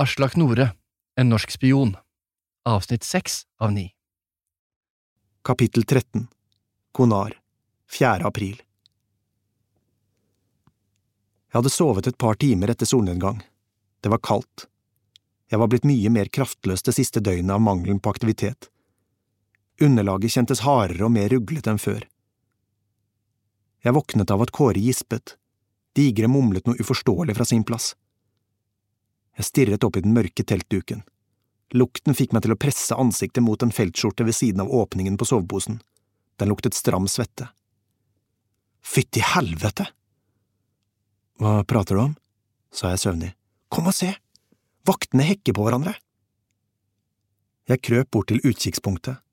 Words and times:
Aslak 0.00 0.36
Nore, 0.36 0.72
En 1.16 1.28
norsk 1.28 1.50
spion, 1.50 1.96
avsnitt 2.64 3.04
seks 3.04 3.42
av 3.58 3.72
ni. 3.72 3.94
Kapittel 5.44 5.84
13 5.84 6.26
Konar 6.92 7.36
4. 7.98 8.24
april 8.24 8.62
Jeg 11.50 11.58
hadde 11.58 11.74
sovet 11.74 12.08
et 12.08 12.16
par 12.16 12.40
timer 12.40 12.72
etter 12.72 12.88
solnedgang. 12.88 13.44
Det 14.00 14.08
var 14.08 14.24
kaldt. 14.24 14.64
Jeg 15.52 15.60
var 15.60 15.68
blitt 15.68 15.84
mye 15.84 16.08
mer 16.16 16.32
kraftløs 16.32 16.88
det 16.88 16.96
siste 16.96 17.20
døgnet 17.20 17.58
av 17.58 17.60
mangelen 17.60 18.00
på 18.00 18.16
aktivitet. 18.16 18.72
Underlaget 19.84 20.32
kjentes 20.32 20.64
hardere 20.64 21.10
og 21.10 21.16
mer 21.20 21.28
ruglete 21.28 21.76
enn 21.76 21.86
før. 21.90 22.08
Jeg 23.84 24.00
våknet 24.00 24.32
av 24.32 24.48
at 24.48 24.56
Kåre 24.56 24.80
gispet. 24.80 25.36
Digre 25.92 26.32
mumlet 26.32 26.64
noe 26.64 26.80
uforståelig 26.80 27.36
fra 27.36 27.52
sin 27.52 27.68
plass. 27.68 27.98
Jeg 29.40 29.48
stirret 29.48 29.84
opp 29.86 29.96
i 29.96 30.02
den 30.04 30.12
mørke 30.12 30.44
teltduken. 30.44 31.00
Lukten 31.72 32.12
fikk 32.18 32.34
meg 32.36 32.42
til 32.44 32.52
å 32.52 32.58
presse 32.60 32.96
ansiktet 32.98 33.40
mot 33.40 33.62
en 33.64 33.72
feltskjorte 33.72 34.26
ved 34.26 34.36
siden 34.36 34.60
av 34.66 34.72
åpningen 34.82 35.16
på 35.16 35.24
soveposen. 35.30 35.78
Den 36.36 36.52
luktet 36.52 36.76
stram 36.76 37.06
svette. 37.08 37.46
Fytti 38.84 39.22
helvete! 39.24 39.86
Hva 41.40 41.62
prater 41.64 41.96
du 41.96 42.02
om? 42.02 42.12
sa 42.68 42.92
jeg 42.92 43.00
søvnig. 43.06 43.32
Kom 43.72 43.88
og 43.88 43.96
se! 43.96 44.12
Vaktene 44.84 45.24
hekker 45.30 45.56
på 45.56 45.64
hverandre! 45.64 45.96
Jeg 47.70 47.80
krøp 47.86 48.12
bort 48.12 48.28
til 48.28 48.44
utkikkspunktet. 48.44 49.24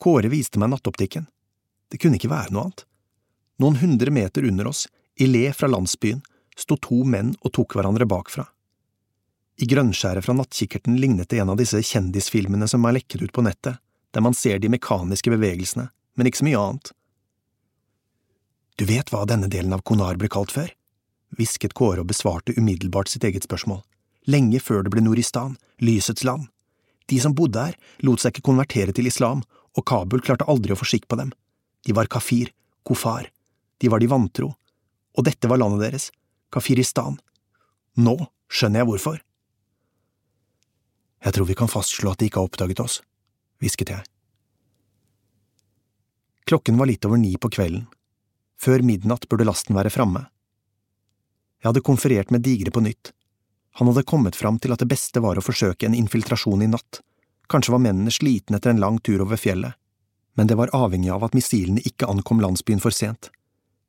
Kåre 0.00 0.32
viste 0.32 0.56
meg 0.62 0.72
nattoptikken. 0.72 1.28
Det 1.92 2.00
kunne 2.00 2.16
ikke 2.16 2.32
være 2.32 2.56
noe 2.56 2.70
annet. 2.70 2.88
Noen 3.60 3.80
hundre 3.84 4.16
meter 4.16 4.48
under 4.48 4.72
oss, 4.72 4.86
i 5.20 5.28
le 5.28 5.50
fra 5.52 5.68
landsbyen, 5.68 6.24
sto 6.56 6.80
to 6.80 7.04
menn 7.04 7.36
og 7.42 7.52
tok 7.52 7.76
hverandre 7.76 8.08
bakfra. 8.08 8.48
I 9.56 9.66
grønnskjæret 9.70 10.24
fra 10.26 10.34
nattkikkerten 10.36 10.98
lignet 11.00 11.30
det 11.32 11.40
en 11.40 11.54
av 11.54 11.60
disse 11.60 11.80
kjendisfilmene 11.80 12.68
som 12.68 12.84
er 12.84 12.98
lekket 12.98 13.22
ut 13.24 13.32
på 13.32 13.44
nettet, 13.46 13.80
der 14.12 14.24
man 14.24 14.36
ser 14.36 14.60
de 14.60 14.68
mekaniske 14.72 15.32
bevegelsene, 15.32 15.88
men 16.16 16.28
ikke 16.28 16.42
så 16.42 16.48
mye 16.48 16.60
annet. 16.60 16.92
Du 18.76 18.84
vet 18.84 19.08
hva 19.12 19.24
denne 19.28 19.48
delen 19.48 19.72
av 19.72 19.84
Konar 19.88 20.20
ble 20.20 20.28
kalt 20.32 20.52
før? 20.52 20.68
hvisket 21.36 21.74
Kåre 21.76 22.04
og 22.04 22.10
besvarte 22.10 22.54
umiddelbart 22.56 23.10
sitt 23.10 23.24
eget 23.24 23.46
spørsmål. 23.48 23.80
Lenge 24.30 24.60
før 24.60 24.84
det 24.84 24.92
ble 24.92 25.02
Nuristan, 25.04 25.56
lysets 25.80 26.24
land. 26.24 26.48
De 27.10 27.18
som 27.22 27.34
bodde 27.36 27.62
her, 27.62 27.76
lot 28.04 28.20
seg 28.22 28.34
ikke 28.34 28.48
konvertere 28.50 28.94
til 28.94 29.08
islam, 29.08 29.42
og 29.76 29.86
Kabul 29.86 30.22
klarte 30.24 30.48
aldri 30.50 30.74
å 30.74 30.78
få 30.78 30.88
skikk 30.88 31.06
på 31.08 31.18
dem. 31.20 31.32
De 31.86 31.94
var 31.96 32.10
kafir, 32.10 32.50
kofar. 32.86 33.28
De 33.78 33.90
var 33.92 34.02
de 34.02 34.08
vantro. 34.10 34.54
Og 35.16 35.24
dette 35.24 35.48
var 35.48 35.60
landet 35.60 35.86
deres, 35.86 36.10
Kafiristan. 36.52 37.18
Nå 37.98 38.16
skjønner 38.52 38.82
jeg 38.82 38.88
hvorfor. 38.90 39.20
Jeg 41.26 41.34
tror 41.34 41.48
vi 41.48 41.56
kan 41.58 41.70
fastslå 41.70 42.12
at 42.12 42.20
de 42.22 42.28
ikke 42.28 42.38
har 42.38 42.46
oppdaget 42.46 42.80
oss, 42.84 43.00
hvisket 43.58 43.90
jeg. 43.90 44.04
Klokken 46.46 46.78
var 46.78 46.86
litt 46.86 47.04
over 47.08 47.18
ni 47.18 47.32
på 47.34 47.50
kvelden. 47.50 47.88
Før 48.62 48.84
midnatt 48.86 49.26
burde 49.28 49.48
lasten 49.48 49.74
være 49.74 49.90
framme. 49.90 50.22
Jeg 51.58 51.72
hadde 51.72 51.82
konferert 51.88 52.30
med 52.30 52.46
Digre 52.46 52.70
på 52.70 52.84
nytt. 52.84 53.10
Han 53.80 53.90
hadde 53.90 54.06
kommet 54.06 54.38
fram 54.38 54.60
til 54.62 54.70
at 54.72 54.84
det 54.84 54.88
beste 54.92 55.20
var 55.20 55.36
å 55.36 55.42
forsøke 55.42 55.88
en 55.88 55.98
infiltrasjon 55.98 56.62
i 56.62 56.70
natt. 56.70 57.02
Kanskje 57.50 57.74
var 57.74 57.82
mennene 57.82 58.14
slitne 58.14 58.60
etter 58.60 58.70
en 58.70 58.80
lang 58.84 59.02
tur 59.02 59.26
over 59.26 59.40
fjellet. 59.40 59.74
Men 60.38 60.46
det 60.46 60.54
var 60.60 60.70
avhengig 60.76 61.10
av 61.10 61.26
at 61.26 61.34
missilene 61.34 61.82
ikke 61.82 62.06
ankom 62.06 62.38
landsbyen 62.44 62.80
for 62.80 62.94
sent. 62.94 63.32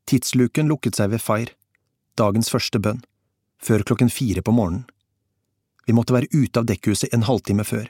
Tidsluken 0.09 0.73
lukket 0.73 0.97
seg 0.97 1.13
ved 1.13 1.21
Fair, 1.21 1.53
dagens 2.17 2.49
første 2.49 2.81
bønn, 2.81 3.03
før 3.61 3.85
klokken 3.85 4.09
fire 4.09 4.41
på 4.41 4.55
morgenen. 4.55 4.87
Vi 5.87 5.95
måtte 5.95 6.15
være 6.15 6.27
ute 6.35 6.59
av 6.59 6.67
dekkhuset 6.67 7.13
en 7.15 7.23
halvtime 7.23 7.63
før. 7.63 7.87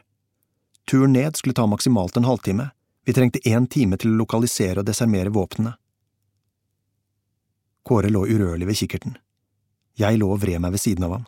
Turen 0.87 1.15
ned 1.17 1.35
skulle 1.35 1.57
ta 1.57 1.65
maksimalt 1.67 2.17
en 2.17 2.27
halvtime, 2.29 2.69
vi 3.07 3.15
trengte 3.15 3.41
én 3.47 3.65
time 3.71 3.97
til 3.97 4.11
å 4.11 4.19
lokalisere 4.19 4.83
og 4.83 4.87
desarmere 4.87 5.31
våpnene. 5.33 5.73
Kåre 7.87 8.11
lå 8.11 8.25
urørlig 8.27 8.67
ved 8.67 8.77
kikkerten. 8.81 9.15
Jeg 9.97 10.19
lå 10.19 10.27
og 10.33 10.41
vred 10.43 10.59
meg 10.61 10.75
ved 10.75 10.83
siden 10.83 11.07
av 11.07 11.15
ham. 11.15 11.25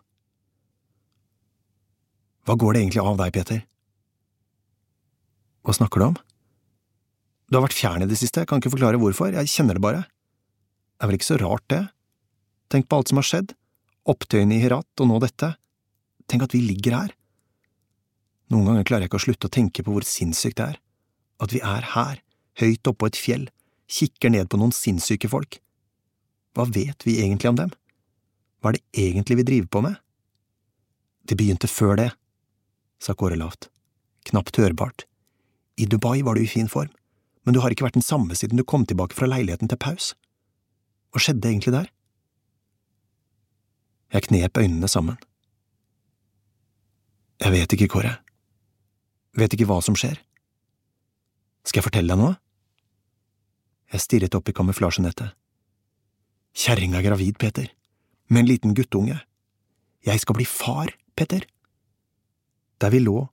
Hva 2.46 2.58
går 2.60 2.76
det 2.76 2.82
egentlig 2.84 3.06
av 3.06 3.20
deg, 3.22 3.32
Peter? 3.34 3.62
Hva 5.64 5.76
snakker 5.78 6.02
du 6.02 6.08
om? 6.10 6.20
Du 7.50 7.58
har 7.58 7.64
vært 7.66 7.78
fjern 7.80 8.04
i 8.04 8.10
det 8.10 8.20
siste, 8.20 8.44
jeg 8.44 8.50
kan 8.52 8.62
ikke 8.62 8.74
forklare 8.76 9.00
hvorfor, 9.02 9.32
jeg 9.34 9.50
kjenner 9.50 9.80
det 9.80 9.86
bare. 9.88 10.04
Det 10.04 11.06
er 11.06 11.10
vel 11.10 11.18
ikke 11.18 11.32
så 11.32 11.40
rart, 11.42 11.66
det? 11.72 11.82
Tenk 12.70 12.90
på 12.92 13.00
alt 13.00 13.10
som 13.10 13.24
har 13.24 13.30
skjedd, 13.32 13.56
opptøyene 14.10 14.60
i 14.60 14.62
Herat 14.62 15.02
og 15.02 15.10
nå 15.10 15.24
dette. 15.24 15.56
Tenk 16.30 16.46
at 16.46 16.54
vi 16.54 16.62
ligger 16.64 16.96
her. 16.96 17.14
Noen 18.54 18.70
ganger 18.70 18.86
klarer 18.88 19.06
jeg 19.06 19.12
ikke 19.12 19.22
å 19.22 19.26
slutte 19.28 19.50
å 19.50 19.54
tenke 19.54 19.86
på 19.86 19.94
hvor 19.94 20.06
sinnssykt 20.06 20.58
det 20.60 20.68
er. 20.74 20.78
At 21.42 21.54
vi 21.56 21.62
er 21.66 21.86
her, 21.94 22.22
høyt 22.62 22.90
oppå 22.90 23.10
et 23.10 23.18
fjell, 23.20 23.48
kikker 23.90 24.34
ned 24.34 24.50
på 24.50 24.60
noen 24.62 24.74
sinnssyke 24.76 25.30
folk. 25.32 25.60
Hva 26.58 26.66
vet 26.70 27.06
vi 27.06 27.20
egentlig 27.24 27.52
om 27.52 27.60
dem? 27.60 27.74
Hva 28.60 28.72
er 28.72 28.80
det 28.80 29.06
egentlig 29.06 29.40
vi 29.40 29.48
driver 29.52 29.70
på 29.74 29.84
med? 29.86 30.00
Det 31.30 31.38
begynte 31.38 31.70
før 31.70 31.96
det, 32.00 32.10
sa 33.00 33.14
Kåre 33.16 33.38
lavt, 33.40 33.70
knapt 34.28 34.58
hørbart. 34.60 35.06
I 35.80 35.86
Dubai 35.88 36.24
var 36.26 36.36
du 36.36 36.44
i 36.44 36.50
fin 36.50 36.68
form, 36.68 36.90
men 37.46 37.56
du 37.56 37.62
har 37.64 37.72
ikke 37.72 37.86
vært 37.86 37.96
den 37.96 38.06
samme 38.06 38.36
siden 38.36 38.60
du 38.60 38.66
kom 38.68 38.84
tilbake 38.86 39.16
fra 39.16 39.30
leiligheten 39.30 39.70
til 39.72 39.80
Paus. 39.80 40.12
Hva 41.14 41.22
skjedde 41.24 41.48
egentlig 41.48 41.76
der? 41.78 41.88
Jeg 44.14 44.26
knep 44.26 44.58
øynene 44.58 44.90
sammen. 44.90 45.22
Jeg 47.40 47.56
vet 47.56 47.74
ikke, 47.76 47.88
Kåre. 47.88 48.18
Vet 49.40 49.54
ikke 49.56 49.68
hva 49.70 49.80
som 49.84 49.96
skjer. 49.96 50.18
Skal 51.64 51.80
jeg 51.80 51.88
fortelle 51.88 52.12
deg 52.12 52.20
noe? 52.20 52.36
Jeg 53.94 54.04
stirret 54.04 54.36
opp 54.38 54.50
i 54.52 54.56
kamuflasjenettet. 54.56 55.34
Kjerringa 56.60 57.00
er 57.00 57.08
gravid, 57.08 57.38
Peter, 57.40 57.70
med 58.28 58.44
en 58.44 58.50
liten 58.50 58.76
guttunge. 58.76 59.18
Jeg 60.06 60.22
skal 60.22 60.38
bli 60.38 60.46
far, 60.50 60.92
Petter. 61.16 61.46
Der 62.80 62.92
vi 62.92 63.02
lå, 63.04 63.28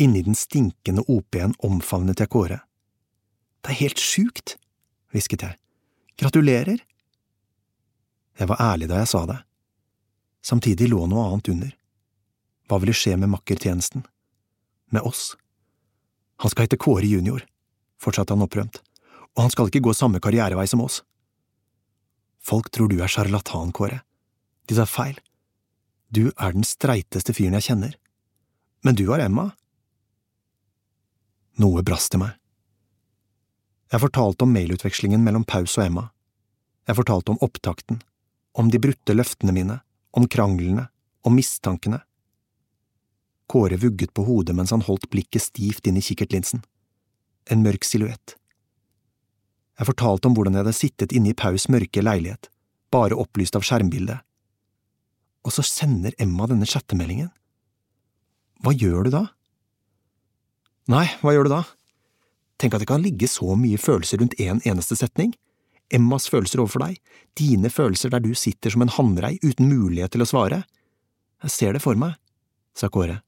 inni 0.00 0.22
den 0.24 0.36
stinkende 0.38 1.04
OP-en, 1.08 1.54
omfavnet 1.64 2.20
jeg 2.20 2.32
Kåre. 2.32 2.60
Det 3.60 3.74
er 3.74 3.82
helt 3.82 4.00
sjukt, 4.00 4.56
hvisket 5.12 5.44
jeg. 5.44 5.58
Gratulerer. 6.20 6.80
Jeg 8.40 8.48
var 8.48 8.60
ærlig 8.72 8.88
da 8.88 9.02
jeg 9.02 9.12
sa 9.12 9.26
det. 9.28 9.38
Samtidig 10.40 10.88
lå 10.88 11.04
noe 11.08 11.26
annet 11.28 11.52
under. 11.52 11.76
Hva 12.70 12.78
ville 12.78 12.94
skje 12.94 13.16
med 13.18 13.32
makkertjenesten? 13.32 14.04
Med 14.94 15.02
oss? 15.02 15.34
Han 16.38 16.52
skal 16.52 16.68
hete 16.68 16.78
Kåre 16.78 17.08
junior, 17.08 17.42
fortsatte 17.98 18.30
han 18.30 18.44
opprømt, 18.46 18.78
og 19.34 19.42
han 19.42 19.50
skal 19.50 19.66
ikke 19.66 19.82
gå 19.88 19.94
samme 19.98 20.20
karrierevei 20.22 20.68
som 20.70 20.84
oss. 20.84 21.00
Folk 22.38 22.70
tror 22.70 22.86
du 22.88 23.00
er 23.02 23.10
sjarlatan, 23.10 23.72
Kåre. 23.74 24.04
De 24.70 24.76
tar 24.78 24.86
feil. 24.86 25.18
Du 26.14 26.28
er 26.30 26.54
den 26.54 26.66
streiteste 26.66 27.34
fyren 27.34 27.56
jeg 27.58 27.66
kjenner. 27.66 27.96
Men 28.86 28.94
du 28.94 29.02
har 29.10 29.22
Emma. 29.22 29.48
Noe 31.58 31.82
brast 31.82 32.14
i 32.14 32.20
meg. 32.22 32.36
Jeg 33.90 34.02
fortalte 34.04 34.46
om 34.46 34.54
mailutvekslingen 34.54 35.24
mellom 35.26 35.42
Paus 35.42 35.74
og 35.74 35.88
Emma. 35.88 36.04
Jeg 36.86 36.98
fortalte 37.02 37.34
om 37.34 37.42
opptakten, 37.42 37.98
om 38.54 38.70
de 38.70 38.78
brutte 38.82 39.14
løftene 39.18 39.54
mine, 39.54 39.80
om 40.14 40.30
kranglene, 40.30 40.86
om 41.26 41.34
mistankene. 41.34 42.00
Kåre 43.50 43.78
vugget 43.82 44.12
på 44.14 44.22
hodet 44.28 44.54
mens 44.54 44.70
han 44.70 44.84
holdt 44.86 45.08
blikket 45.10 45.42
stivt 45.42 45.88
inn 45.90 45.98
i 45.98 46.04
kikkertlinsen. 46.04 46.62
En 47.50 47.64
mørk 47.66 47.86
silhuett. 47.86 48.36
Jeg 49.80 49.88
fortalte 49.88 50.28
om 50.28 50.36
hvordan 50.36 50.54
jeg 50.54 50.62
hadde 50.62 50.76
sittet 50.76 51.14
inne 51.16 51.32
i 51.32 51.36
Paus 51.36 51.64
mørke 51.72 52.04
leilighet, 52.04 52.50
bare 52.94 53.16
opplyst 53.18 53.56
av 53.58 53.64
skjermbildet. 53.66 54.20
Og 55.42 55.54
så 55.56 55.64
sender 55.64 56.14
Emma 56.20 56.46
denne 56.46 56.68
chattemeldingen. 56.68 57.30
Hva 58.60 58.74
gjør 58.76 59.08
du 59.08 59.14
da? 59.14 59.22
Nei, 60.92 61.06
hva 61.22 61.32
gjør 61.32 61.48
du 61.48 61.54
da? 61.54 61.62
Tenk 62.60 62.76
at 62.76 62.84
det 62.84 62.90
kan 62.90 63.00
ligge 63.00 63.30
så 63.30 63.56
mye 63.56 63.80
følelser 63.80 64.20
rundt 64.20 64.36
én 64.36 64.58
en 64.58 64.62
eneste 64.74 64.98
setning. 65.00 65.32
Emmas 65.90 66.28
følelser 66.30 66.60
overfor 66.60 66.84
deg, 66.84 67.00
dine 67.40 67.72
følelser 67.72 68.12
der 68.12 68.22
du 68.22 68.34
sitter 68.36 68.70
som 68.70 68.84
en 68.84 68.92
hannrei 68.94 69.38
uten 69.42 69.72
mulighet 69.72 70.12
til 70.14 70.22
å 70.22 70.28
svare. 70.28 70.60
Jeg 71.40 71.56
ser 71.56 71.74
det 71.74 71.82
for 71.82 71.98
meg, 71.98 72.14
sa 72.76 72.92
Kåre. 72.92 73.22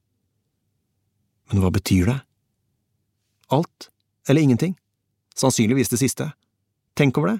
Men 1.51 1.63
hva 1.63 1.71
betyr 1.73 2.11
det? 2.11 2.19
Alt 3.53 3.89
eller 4.29 4.41
ingenting. 4.41 4.77
Sannsynligvis 5.35 5.91
det 5.91 5.99
siste. 6.01 6.29
Tenk 6.95 7.17
over 7.17 7.33
det. 7.33 7.39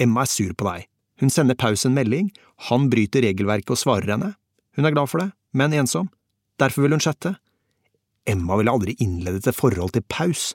Emma 0.00 0.24
er 0.24 0.30
sur 0.30 0.54
på 0.56 0.66
deg. 0.68 0.86
Hun 1.20 1.32
sender 1.32 1.58
Paus 1.58 1.84
en 1.84 1.92
melding, 1.92 2.30
han 2.70 2.88
bryter 2.88 3.20
regelverket 3.26 3.74
og 3.74 3.80
svarer 3.80 4.14
henne. 4.14 4.32
Hun 4.76 4.88
er 4.88 4.94
glad 4.94 5.10
for 5.10 5.20
det, 5.20 5.32
men 5.52 5.74
ensom. 5.76 6.08
Derfor 6.60 6.86
vil 6.86 6.96
hun 6.96 7.02
chatte. 7.04 7.34
Emma 8.28 8.56
ville 8.56 8.72
aldri 8.72 8.94
innledet 9.00 9.48
et 9.48 9.56
forhold 9.56 9.92
til 9.92 10.04
Paus. 10.08 10.54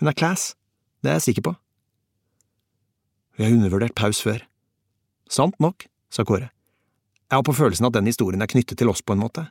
Hun 0.00 0.10
er 0.10 0.16
class, 0.18 0.52
det 1.00 1.12
er 1.12 1.18
jeg 1.20 1.28
sikker 1.30 1.46
på. 1.48 1.54
Vi 3.38 3.46
har 3.46 3.54
undervurdert 3.54 3.96
Paus 3.96 4.20
før. 4.22 4.44
Sant 5.30 5.56
nok, 5.62 5.86
sa 6.12 6.26
Kåre. 6.26 6.50
Jeg 7.30 7.38
har 7.38 7.46
på 7.46 7.56
følelsen 7.56 7.88
at 7.88 7.96
den 7.96 8.06
historien 8.10 8.44
er 8.44 8.50
knyttet 8.50 8.78
til 8.78 8.90
oss 8.92 9.02
på 9.02 9.16
en 9.16 9.22
måte. 9.24 9.46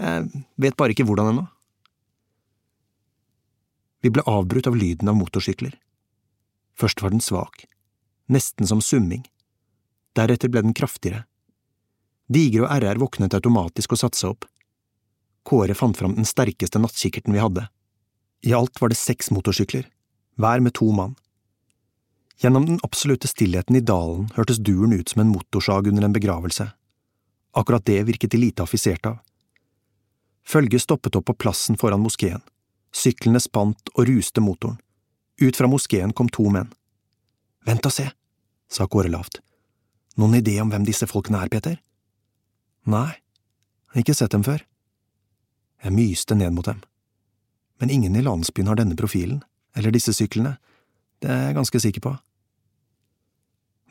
Jeg 0.00 0.44
vet 0.60 0.76
bare 0.76 0.96
ikke 0.96 1.04
hvordan 1.06 1.34
ennå. 1.34 1.44
Vi 4.06 4.10
ble 4.14 4.22
avbrutt 4.22 4.68
av 4.70 4.76
lyden 4.78 5.08
av 5.10 5.16
motorsykler. 5.18 5.72
Først 6.78 7.00
var 7.02 7.10
den 7.10 7.24
svak, 7.24 7.64
nesten 8.30 8.68
som 8.70 8.78
summing. 8.78 9.24
Deretter 10.14 10.52
ble 10.52 10.62
den 10.62 10.76
kraftigere. 10.78 11.24
Digre 12.30 12.68
og 12.68 12.84
RR 12.84 13.02
våknet 13.02 13.34
automatisk 13.34 13.96
og 13.96 14.02
satte 14.04 14.20
seg 14.20 14.36
opp. 14.36 14.46
Kåre 15.42 15.74
fant 15.74 15.98
fram 15.98 16.14
den 16.14 16.28
sterkeste 16.28 16.78
nattkikkerten 16.78 17.34
vi 17.34 17.42
hadde. 17.42 17.66
I 18.46 18.54
alt 18.54 18.78
var 18.78 18.94
det 18.94 19.02
seks 19.02 19.32
motorsykler, 19.34 19.90
hver 20.38 20.62
med 20.62 20.78
to 20.78 20.92
mann. 20.94 21.18
Gjennom 22.38 22.70
den 22.70 22.82
absolutte 22.86 23.26
stillheten 23.26 23.74
i 23.74 23.86
dalen 23.90 24.30
hørtes 24.38 24.62
duren 24.62 24.94
ut 24.94 25.10
som 25.10 25.26
en 25.26 25.34
motorsag 25.34 25.90
under 25.90 26.06
en 26.06 26.14
begravelse. 26.14 26.70
Akkurat 27.58 27.90
det 27.90 28.04
virket 28.06 28.30
de 28.30 28.46
lite 28.46 28.62
affisert 28.62 29.10
av. 29.10 29.18
Følget 30.46 30.86
stoppet 30.86 31.18
opp 31.18 31.26
på 31.26 31.42
plassen 31.42 31.74
foran 31.74 32.06
moskeen. 32.06 32.46
Syklene 32.96 33.40
spant 33.42 33.90
og 33.94 34.06
ruste 34.08 34.40
motoren. 34.40 34.78
Ut 35.42 35.56
fra 35.58 35.68
moskeen 35.68 36.14
kom 36.16 36.30
to 36.32 36.46
menn. 36.48 36.70
Vent 37.68 37.84
og 37.84 37.92
se, 37.92 38.06
sa 38.72 38.86
Kåre 38.88 39.10
lavt. 39.12 39.42
Noen 40.16 40.38
idé 40.38 40.54
om 40.62 40.70
hvem 40.72 40.86
disse 40.86 41.08
folkene 41.10 41.42
er, 41.44 41.52
Peter? 41.52 41.76
Nei, 42.88 43.18
ikke 43.98 44.14
sett 44.16 44.32
dem 44.32 44.46
før. 44.46 44.62
Jeg 45.84 45.92
myste 45.92 46.38
ned 46.38 46.54
mot 46.56 46.64
dem. 46.64 46.80
Men 47.82 47.92
ingen 47.92 48.16
i 48.16 48.24
landsbyen 48.24 48.70
har 48.70 48.78
denne 48.80 48.96
profilen, 48.96 49.42
eller 49.76 49.92
disse 49.92 50.14
syklene, 50.16 50.56
det 51.20 51.28
er 51.32 51.42
jeg 51.48 51.58
ganske 51.58 51.80
sikker 51.84 52.04
på. 52.06 52.14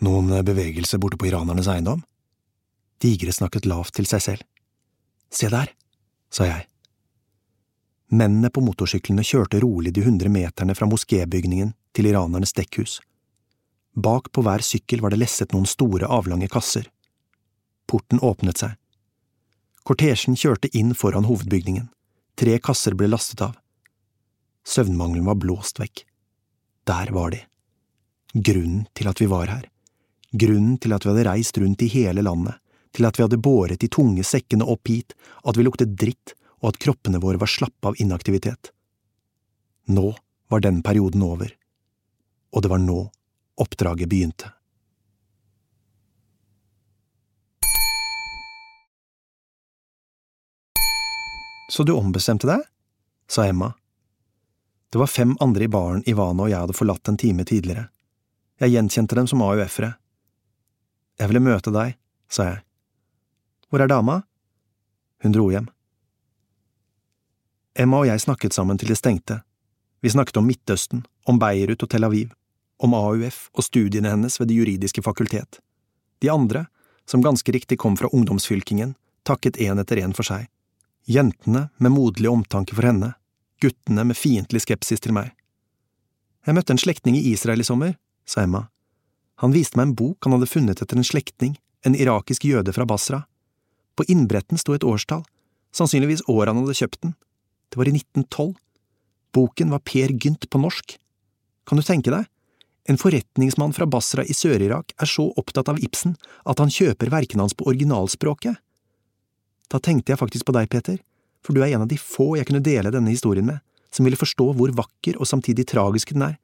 Noen 0.06 0.34
bevegelse 0.48 0.98
borte 1.02 1.20
på 1.20 1.30
iranernes 1.30 1.70
eiendom? 1.72 2.02
Digre 3.02 3.34
snakket 3.36 3.68
lavt 3.70 3.94
til 3.96 4.10
seg 4.10 4.24
selv. 4.24 4.48
Se 5.30 5.52
der, 5.52 5.70
sa 6.34 6.48
jeg. 6.50 6.66
Mennene 8.14 8.52
på 8.54 8.62
motorsyklene 8.62 9.26
kjørte 9.26 9.60
rolig 9.64 9.94
de 9.96 10.04
hundre 10.06 10.30
meterne 10.30 10.76
fra 10.78 10.88
moskébygningen 10.90 11.74
til 11.96 12.10
iranernes 12.12 12.54
dekkhus. 12.54 13.00
Bak 13.96 14.32
på 14.32 14.44
hver 14.46 14.62
sykkel 14.62 15.02
var 15.02 15.14
det 15.14 15.22
lesset 15.24 15.56
noen 15.56 15.66
store, 15.66 16.06
avlange 16.06 16.50
kasser. 16.52 16.90
Porten 17.88 18.20
åpnet 18.20 18.62
seg. 18.62 18.76
Kortesjen 19.86 20.38
kjørte 20.38 20.70
inn 20.78 20.94
foran 20.98 21.26
hovedbygningen. 21.30 21.88
Tre 22.36 22.58
kasser 22.60 22.98
ble 22.98 23.08
lastet 23.10 23.42
av. 23.46 23.56
Søvnmangelen 24.66 25.26
var 25.30 25.40
blåst 25.40 25.80
vekk. 25.80 26.04
Der 26.86 27.12
var 27.16 27.32
de. 27.34 27.42
Grunnen 28.34 28.86
til 28.94 29.08
at 29.08 29.22
vi 29.22 29.30
var 29.32 29.50
her. 29.50 29.70
Grunnen 30.36 30.78
til 30.82 30.94
at 30.94 31.06
vi 31.06 31.14
hadde 31.14 31.28
reist 31.30 31.58
rundt 31.62 31.86
i 31.86 31.90
hele 31.94 32.26
landet, 32.26 32.58
til 32.92 33.08
at 33.08 33.18
vi 33.18 33.24
hadde 33.24 33.40
båret 33.40 33.80
de 33.80 33.88
tunge 33.88 34.26
sekkene 34.28 34.68
opp 34.68 34.90
hit, 34.92 35.16
at 35.48 35.58
vi 35.58 35.64
luktet 35.64 35.96
dritt 35.96 36.36
og 36.66 36.72
at 36.74 36.80
kroppene 36.82 37.20
våre 37.22 37.38
var 37.38 37.50
slappe 37.52 37.92
av 37.92 38.00
inaktivitet. 38.02 38.72
Nå 39.86 40.16
var 40.50 40.64
den 40.66 40.80
perioden 40.82 41.22
over, 41.22 41.52
og 42.50 42.64
det 42.66 42.72
var 42.72 42.82
nå 42.82 43.04
oppdraget 43.62 44.10
begynte. 44.10 44.50
Så 51.70 51.86
du 51.86 51.94
ombestemte 51.94 52.50
deg? 52.50 52.66
sa 53.30 53.46
Emma. 53.46 53.74
Det 54.90 54.98
var 55.02 55.12
fem 55.12 55.38
andre 55.42 55.66
i 55.66 55.70
baren 55.70 56.02
Ivana 56.10 56.46
og 56.46 56.50
jeg 56.50 56.62
hadde 56.66 56.78
forlatt 56.78 57.10
en 57.10 57.18
time 57.18 57.46
tidligere. 57.46 57.88
Jeg 58.62 58.74
gjenkjente 58.74 59.18
dem 59.18 59.30
som 59.30 59.42
AUF-ere. 59.46 59.94
Jeg 61.20 61.30
ville 61.30 61.46
møte 61.46 61.74
deg, 61.74 61.98
sa 62.30 62.50
jeg. 62.50 62.60
Hvor 63.70 63.86
er 63.86 63.92
dama? 63.92 64.22
Hun 65.22 65.34
dro 65.36 65.50
hjem. 65.54 65.70
Emma 67.76 68.00
og 68.00 68.08
jeg 68.08 68.22
snakket 68.24 68.56
sammen 68.56 68.80
til 68.80 68.88
det 68.88 68.96
stengte. 68.96 69.42
Vi 70.00 70.10
snakket 70.10 70.38
om 70.40 70.46
Midtøsten, 70.48 71.04
om 71.28 71.40
Beirut 71.40 71.84
og 71.84 71.90
Tel 71.92 72.08
Aviv, 72.08 72.30
om 72.80 72.94
AUF 72.96 73.50
og 73.52 73.66
studiene 73.68 74.14
hennes 74.14 74.40
ved 74.40 74.48
Det 74.48 74.56
juridiske 74.56 75.04
fakultet. 75.04 75.60
De 76.24 76.32
andre, 76.32 76.66
som 77.06 77.24
ganske 77.24 77.52
riktig 77.52 77.78
kom 77.78 77.98
fra 77.98 78.08
ungdomsfylkingen, 78.08 78.96
takket 79.28 79.60
en 79.60 79.80
etter 79.84 80.00
en 80.00 80.16
for 80.16 80.24
seg. 80.24 80.48
Jentene 81.06 81.70
med 81.78 81.92
moderlig 81.92 82.32
omtanke 82.32 82.78
for 82.78 82.88
henne, 82.88 83.12
guttene 83.62 84.08
med 84.08 84.18
fiendtlig 84.18 84.64
skepsis 84.64 85.04
til 85.04 85.14
meg. 85.18 85.34
Jeg 86.48 86.56
møtte 86.56 86.72
en 86.74 86.82
slektning 86.82 87.20
i 87.20 87.28
Israel 87.34 87.60
i 87.60 87.68
sommer, 87.68 87.98
sa 88.26 88.46
Emma. 88.46 88.70
Han 89.44 89.52
viste 89.52 89.76
meg 89.76 89.90
en 89.90 89.98
bok 90.00 90.24
han 90.24 90.38
hadde 90.38 90.48
funnet 90.50 90.82
etter 90.82 90.96
en 90.96 91.08
slektning, 91.08 91.58
en 91.84 91.96
irakisk 91.96 92.48
jøde 92.48 92.72
fra 92.72 92.88
Basra. 92.88 93.26
På 94.00 94.08
innbretten 94.08 94.58
sto 94.62 94.74
et 94.74 94.88
årstall, 94.88 95.26
sannsynligvis 95.76 96.24
året 96.32 96.54
han 96.54 96.64
hadde 96.64 96.80
kjøpt 96.80 97.02
den, 97.04 97.16
det 97.76 97.82
var 97.82 97.90
i 97.90 97.92
1912. 97.92 98.54
Boken 99.36 99.70
var 99.70 99.82
Per 99.84 100.14
Gynt 100.16 100.46
på 100.50 100.60
norsk. 100.64 100.94
Kan 101.68 101.76
du 101.76 101.84
tenke 101.84 102.08
deg? 102.14 102.30
En 102.88 102.96
forretningsmann 103.02 103.74
fra 103.76 103.84
Basra 103.90 104.24
i 104.24 104.32
Sør-Irak 104.32 104.94
er 104.96 105.10
så 105.12 105.26
opptatt 105.36 105.68
av 105.74 105.82
Ibsen 105.84 106.14
at 106.48 106.62
han 106.64 106.72
kjøper 106.72 107.12
verkene 107.12 107.44
hans 107.44 107.56
på 107.58 107.66
originalspråket. 107.68 108.56
Da 109.68 109.82
tenkte 109.84 110.14
jeg 110.14 110.22
faktisk 110.22 110.48
på 110.48 110.56
deg, 110.56 110.70
Peter, 110.72 111.02
for 111.44 111.52
du 111.52 111.60
er 111.66 111.74
en 111.74 111.84
av 111.84 111.90
de 111.92 111.98
få 112.00 112.38
jeg 112.40 112.48
kunne 112.48 112.64
dele 112.64 112.94
denne 112.96 113.12
historien 113.12 113.50
med, 113.50 113.60
som 113.92 114.08
ville 114.08 114.22
forstå 114.22 114.48
hvor 114.56 114.72
vakker 114.78 115.20
og 115.20 115.28
samtidig 115.28 115.66
tragisk 115.68 116.14
den 116.16 116.24
er. 116.30 116.38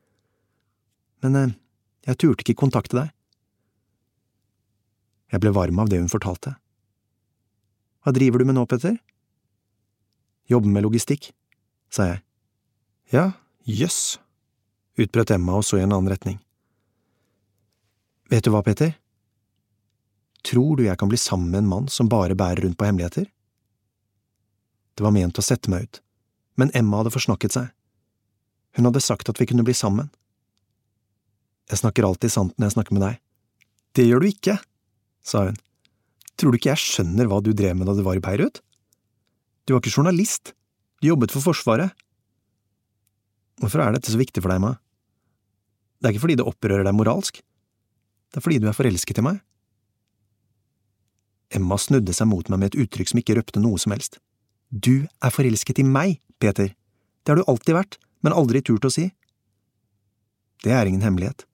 Men 1.23 1.37
eh, 1.39 1.53
jeg 2.09 2.19
turte 2.19 2.43
ikke 2.43 2.59
kontakte 2.65 2.97
deg. 2.97 3.15
Jeg 5.31 5.45
ble 5.45 5.55
varm 5.55 5.79
av 5.79 5.87
det 5.87 6.01
hun 6.03 6.11
fortalte. 6.11 6.57
Hva 8.03 8.11
driver 8.11 8.43
du 8.43 8.51
med 8.51 8.59
nå, 8.59 8.67
Peter? 8.67 8.99
Jobbe 10.51 10.67
med 10.67 10.83
logistikk, 10.83 11.29
sa 11.93 12.09
jeg. 12.09 12.23
Ja, 13.13 13.25
jøss, 13.67 14.19
utbrøt 14.99 15.31
Emma 15.31 15.55
og 15.59 15.63
så 15.67 15.79
i 15.79 15.85
en 15.85 15.93
annen 15.93 16.11
retning. 16.11 16.39
Vet 18.31 18.43
du 18.47 18.51
hva, 18.51 18.63
Peter? 18.63 18.93
Tror 20.47 20.77
du 20.77 20.85
jeg 20.85 20.97
kan 20.99 21.11
bli 21.11 21.19
sammen 21.19 21.51
med 21.51 21.63
en 21.63 21.69
mann 21.71 21.87
som 21.91 22.09
bare 22.11 22.35
bærer 22.35 22.63
rundt 22.65 22.79
på 22.79 22.87
hemmeligheter? 22.87 23.27
Det 24.95 25.05
var 25.05 25.13
ment 25.15 25.39
å 25.39 25.45
sette 25.45 25.71
meg 25.71 25.87
ut, 25.87 26.01
men 26.59 26.71
Emma 26.75 27.01
hadde 27.01 27.13
forsnakket 27.13 27.55
seg. 27.55 27.69
Hun 28.75 28.87
hadde 28.87 29.03
sagt 29.03 29.29
at 29.31 29.39
vi 29.39 29.47
kunne 29.49 29.65
bli 29.67 29.75
sammen. 29.75 30.09
Jeg 31.71 31.81
snakker 31.83 32.07
alltid 32.07 32.33
sant 32.33 32.55
når 32.57 32.69
jeg 32.69 32.75
snakker 32.77 32.97
med 32.97 33.05
deg. 33.05 33.19
Det 33.95 34.07
gjør 34.07 34.23
du 34.23 34.31
ikke, 34.31 34.57
sa 35.23 35.45
hun. 35.47 35.59
Tror 36.39 36.51
du 36.51 36.59
ikke 36.59 36.71
jeg 36.73 36.83
skjønner 36.83 37.27
hva 37.29 37.39
du 37.43 37.51
drev 37.55 37.75
med 37.77 37.87
da 37.87 37.95
du 37.95 38.03
var 38.05 38.17
i 38.19 38.23
Beirut? 38.23 38.61
Du 39.65 39.73
var 39.73 39.81
ikke 39.83 39.93
journalist, 39.93 40.53
du 41.01 41.11
jobbet 41.11 41.33
for 41.33 41.43
Forsvaret. 41.45 41.93
Hvorfor 43.61 43.83
er 43.83 43.93
dette 43.95 44.11
så 44.11 44.19
viktig 44.19 44.41
for 44.41 44.53
deg, 44.53 44.61
Ma? 44.63 44.75
Det 46.01 46.09
er 46.09 46.15
ikke 46.15 46.25
fordi 46.25 46.39
det 46.39 46.47
opprører 46.49 46.85
deg 46.87 46.97
moralsk, 46.97 47.41
det 48.31 48.39
er 48.39 48.43
fordi 48.45 48.59
du 48.63 48.67
er 48.71 48.75
forelsket 48.77 49.19
i 49.21 49.25
meg. 49.25 49.41
Emma 51.51 51.75
snudde 51.77 52.15
seg 52.15 52.29
mot 52.31 52.47
meg 52.49 52.61
med 52.61 52.71
et 52.71 52.79
uttrykk 52.85 53.11
som 53.11 53.19
ikke 53.19 53.35
røpte 53.37 53.61
noe 53.61 53.79
som 53.81 53.93
helst. 53.93 54.17
Du 54.71 55.03
er 55.03 55.33
forelsket 55.35 55.81
i 55.83 55.85
meg, 55.85 56.21
Peter, 56.39 56.71
det 56.71 57.29
har 57.31 57.37
du 57.37 57.45
alltid 57.51 57.75
vært, 57.75 57.97
men 58.23 58.33
aldri 58.33 58.63
turt 58.65 58.87
å 58.87 58.93
si. 58.93 59.09
Det 60.63 60.71
er 60.73 60.87
ingen 60.87 61.03
hemmelighet. 61.03 61.45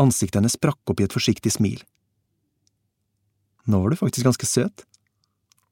Ansiktet 0.00 0.40
hennes 0.40 0.56
sprakk 0.56 0.80
opp 0.90 1.00
i 1.00 1.06
et 1.06 1.14
forsiktig 1.14 1.52
smil. 1.54 1.82
Nå 3.70 3.80
var 3.80 3.92
du 3.92 3.98
faktisk 3.98 4.26
ganske 4.26 4.48
søt. 4.48 4.84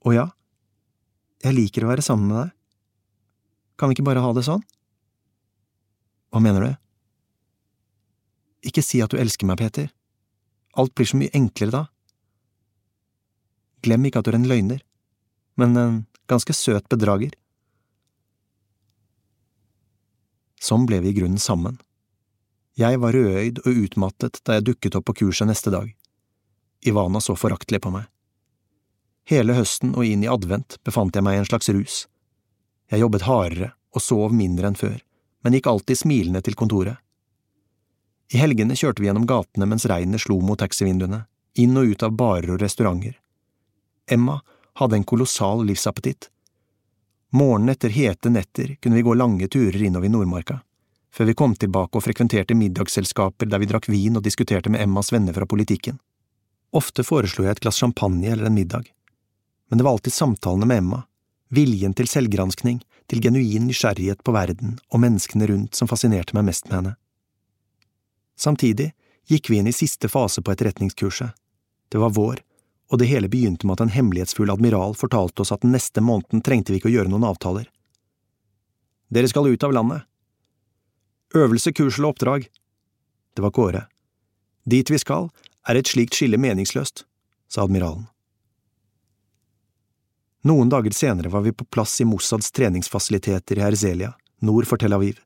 Å 0.03 0.13
ja, 0.15 0.27
jeg 1.43 1.55
liker 1.57 1.85
å 1.85 1.91
være 1.93 2.05
sammen 2.05 2.31
med 2.31 2.39
deg. 2.41 2.55
Kan 3.79 3.91
vi 3.91 3.97
ikke 3.97 4.07
bare 4.07 4.23
ha 4.23 4.31
det 4.35 4.45
sånn? 4.47 4.63
Hva 6.33 6.41
mener 6.43 6.65
du? 6.65 6.73
Ikke 8.71 8.85
si 8.85 9.03
at 9.03 9.11
du 9.11 9.19
elsker 9.19 9.49
meg, 9.49 9.59
Peter. 9.59 9.91
Alt 10.79 10.95
blir 10.97 11.09
så 11.09 11.19
mye 11.19 11.35
enklere 11.37 11.75
da. 11.75 11.83
Glem 13.83 14.07
ikke 14.07 14.23
at 14.23 14.29
du 14.29 14.33
er 14.33 14.39
en 14.39 14.49
løgner, 14.49 14.83
men 15.59 15.79
en 15.79 15.97
ganske 16.31 16.55
søt 16.55 16.87
bedrager. 16.93 17.35
Sånn 20.63 20.87
ble 20.87 21.01
vi 21.03 21.11
i 21.11 21.17
grunnen 21.17 21.43
sammen. 21.43 21.81
Jeg 22.79 23.01
var 23.03 23.13
rødøyd 23.13 23.59
og 23.67 23.83
utmattet 23.83 24.39
da 24.47 24.57
jeg 24.57 24.69
dukket 24.71 24.95
opp 24.97 25.11
på 25.11 25.19
kurset 25.25 25.51
neste 25.51 25.75
dag. 25.75 25.91
Ivana 26.87 27.21
så 27.21 27.35
foraktelig 27.37 27.83
på 27.83 27.91
meg. 27.93 28.07
Hele 29.31 29.55
høsten 29.55 29.95
og 29.95 30.07
inn 30.07 30.25
i 30.25 30.31
advent 30.31 30.79
befant 30.87 31.15
jeg 31.15 31.25
meg 31.25 31.37
i 31.37 31.43
en 31.43 31.49
slags 31.49 31.71
rus. 31.71 32.07
Jeg 32.91 33.05
jobbet 33.05 33.27
hardere 33.29 33.73
og 33.95 34.03
sov 34.03 34.35
mindre 34.35 34.69
enn 34.69 34.79
før, 34.79 34.99
men 35.45 35.57
gikk 35.57 35.69
alltid 35.71 36.03
smilende 36.03 36.43
til 36.43 36.59
kontoret. 36.59 36.99
I 38.33 38.41
helgene 38.41 38.77
kjørte 38.79 39.03
vi 39.03 39.11
gjennom 39.11 39.29
gatene 39.29 39.69
mens 39.69 39.87
regnet 39.87 40.25
slo 40.25 40.39
mot 40.41 40.59
taxivinduene, 40.59 41.25
inn 41.61 41.77
og 41.77 41.93
ut 41.93 42.03
av 42.03 42.15
barer 42.17 42.55
og 42.55 42.63
restauranter. 42.63 43.19
Emma 44.11 44.39
hadde 44.81 44.99
en 44.99 45.05
kolossal 45.09 45.67
livsappetitt. 45.69 46.31
Morgenen 47.37 47.73
etter 47.73 47.93
hete 47.93 48.33
netter 48.33 48.77
kunne 48.81 48.99
vi 48.99 49.05
gå 49.05 49.15
lange 49.17 49.49
turer 49.53 49.83
innover 49.85 50.09
i 50.09 50.13
Nordmarka, 50.13 50.59
før 51.13 51.29
vi 51.29 51.37
kom 51.37 51.55
tilbake 51.57 51.99
og 51.99 52.05
frekventerte 52.05 52.57
middagsselskaper 52.57 53.49
der 53.49 53.61
vi 53.61 53.69
drakk 53.69 53.89
vin 53.93 54.17
og 54.17 54.25
diskuterte 54.25 54.73
med 54.73 54.83
Emmas 54.85 55.13
venner 55.13 55.37
fra 55.37 55.49
politikken. 55.49 56.01
Ofte 56.73 57.05
foreslo 57.05 57.45
jeg 57.45 57.57
et 57.57 57.63
glass 57.65 57.81
champagne 57.81 58.33
eller 58.33 58.49
en 58.49 58.57
middag. 58.57 58.89
Men 59.69 59.79
det 59.79 59.85
var 59.85 59.97
alltid 59.97 60.13
samtalene 60.13 60.69
med 60.69 60.83
Emma, 60.83 61.03
viljen 61.49 61.95
til 61.95 62.09
selvgranskning, 62.09 62.81
til 63.11 63.21
genuin 63.21 63.67
nysgjerrighet 63.69 64.23
på 64.25 64.33
verden 64.33 64.79
og 64.89 65.03
menneskene 65.05 65.49
rundt 65.51 65.77
som 65.77 65.91
fascinerte 65.91 66.37
meg 66.37 66.47
mest 66.49 66.69
med 66.69 66.79
henne. 66.79 66.95
Samtidig 68.39 68.93
gikk 69.29 69.51
vi 69.51 69.61
inn 69.61 69.69
i 69.69 69.77
siste 69.77 70.09
fase 70.09 70.43
på 70.43 70.55
etterretningskurset. 70.55 71.35
Det 71.93 72.01
var 72.01 72.15
vår, 72.17 72.41
og 72.93 73.01
det 73.01 73.09
hele 73.11 73.29
begynte 73.33 73.69
med 73.69 73.77
at 73.77 73.85
en 73.87 73.93
hemmelighetsfull 73.93 74.53
admiral 74.53 74.97
fortalte 74.99 75.45
oss 75.45 75.53
at 75.53 75.65
den 75.65 75.75
neste 75.77 76.01
måneden 76.05 76.45
trengte 76.45 76.73
vi 76.73 76.81
ikke 76.81 76.91
å 76.91 76.97
gjøre 76.97 77.13
noen 77.13 77.29
avtaler. 77.29 77.69
Dere 79.13 79.29
skal 79.29 79.49
ut 79.49 79.65
av 79.65 79.73
landet. 79.77 80.09
Øvelse, 81.37 81.73
kurs 81.73 81.99
eller 81.99 82.13
oppdrag. 82.13 82.49
Det 83.37 83.45
var 83.45 83.53
Kåre. 83.53 83.87
Dit 84.65 84.93
vi 84.93 85.01
skal, 85.01 85.31
er 85.69 85.79
et 85.79 85.89
slikt 85.89 86.17
skille 86.17 86.41
meningsløst, 86.41 87.05
sa 87.49 87.65
admiralen. 87.65 88.12
Noen 90.43 90.69
dager 90.69 90.91
senere 90.91 91.29
var 91.29 91.41
vi 91.41 91.53
på 91.53 91.65
plass 91.65 92.01
i 92.01 92.05
Mossads 92.05 92.51
treningsfasiliteter 92.51 93.59
i 93.59 93.63
Herzelia, 93.63 94.15
nord 94.39 94.67
for 94.67 94.77
Tel 94.77 94.93
Aviv. 94.93 95.21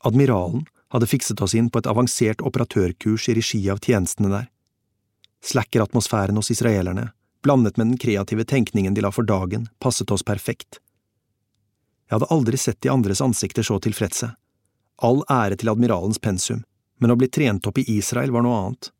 Admiralen 0.00 0.64
hadde 0.88 1.08
fikset 1.10 1.42
oss 1.44 1.54
inn 1.54 1.68
på 1.70 1.82
et 1.82 1.88
avansert 1.90 2.40
operatørkurs 2.40 3.28
i 3.28 3.34
regi 3.36 3.60
av 3.70 3.82
tjenestene 3.84 4.30
der. 4.32 4.46
Slacker-atmosfæren 5.44 6.40
hos 6.40 6.50
israelerne, 6.50 7.10
blandet 7.44 7.76
med 7.76 7.86
den 7.86 7.98
kreative 8.00 8.46
tenkningen 8.48 8.94
de 8.96 9.04
la 9.04 9.10
for 9.12 9.28
dagen, 9.28 9.68
passet 9.78 10.10
oss 10.10 10.24
perfekt. 10.24 10.80
Jeg 12.08 12.16
hadde 12.16 12.32
aldri 12.32 12.56
sett 12.56 12.80
de 12.80 12.88
andres 12.88 13.20
ansikter 13.20 13.66
så 13.66 13.76
tilfredse. 13.82 14.30
All 15.04 15.20
ære 15.28 15.60
til 15.60 15.68
admiralens 15.68 16.22
pensum, 16.22 16.64
men 16.96 17.12
å 17.12 17.18
bli 17.20 17.28
trent 17.28 17.68
opp 17.68 17.76
i 17.82 17.84
Israel 17.98 18.32
var 18.32 18.46
noe 18.46 18.56
annet. 18.62 18.90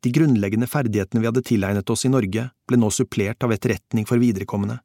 De 0.00 0.16
grunnleggende 0.16 0.70
ferdighetene 0.70 1.20
vi 1.20 1.28
hadde 1.28 1.44
tilegnet 1.44 1.90
oss 1.92 2.08
i 2.08 2.12
Norge, 2.12 2.48
ble 2.64 2.80
nå 2.80 2.88
supplert 2.88 3.44
av 3.44 3.52
etterretning 3.52 4.08
for 4.08 4.22
viderekommende. 4.22 4.80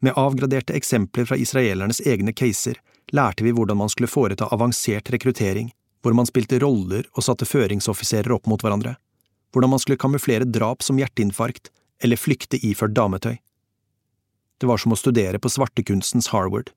Med 0.00 0.16
avgraderte 0.16 0.72
eksempler 0.72 1.26
fra 1.28 1.36
israelernes 1.36 2.00
egne 2.00 2.32
caser 2.32 2.80
lærte 3.12 3.44
vi 3.44 3.52
hvordan 3.52 3.76
man 3.76 3.92
skulle 3.92 4.08
foreta 4.08 4.48
avansert 4.54 5.10
rekruttering, 5.12 5.70
hvor 6.02 6.16
man 6.16 6.28
spilte 6.28 6.60
roller 6.62 7.04
og 7.12 7.24
satte 7.26 7.48
føringsoffiserer 7.48 8.32
opp 8.32 8.48
mot 8.48 8.62
hverandre, 8.64 8.94
hvordan 9.52 9.74
man 9.74 9.82
skulle 9.82 10.00
kamuflere 10.00 10.48
drap 10.48 10.82
som 10.82 10.98
hjerteinfarkt 11.00 11.68
eller 12.00 12.16
flykte 12.16 12.60
iført 12.64 12.96
dametøy. 12.96 13.36
Det 14.60 14.68
var 14.68 14.80
som 14.80 14.92
å 14.92 14.98
studere 15.00 15.40
på 15.40 15.52
svartekunstens 15.52 16.30
Harvard. 16.32 16.72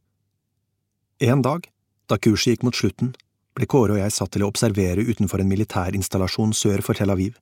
En 1.23 1.43
dag, 1.43 1.67
da 2.11 2.17
kurset 2.19 2.55
gikk 2.55 2.67
mot 2.67 2.75
slutten, 2.75 3.13
ble 3.55 3.67
Kåre 3.69 3.95
og 3.95 4.01
jeg 4.01 4.15
satt 4.15 4.33
til 4.35 4.43
å 4.43 4.49
observere 4.51 5.03
utenfor 5.03 5.43
en 5.43 5.51
militærinstallasjon 5.51 6.55
sør 6.57 6.83
for 6.83 6.97
Tel 6.97 7.13
Aviv. 7.13 7.37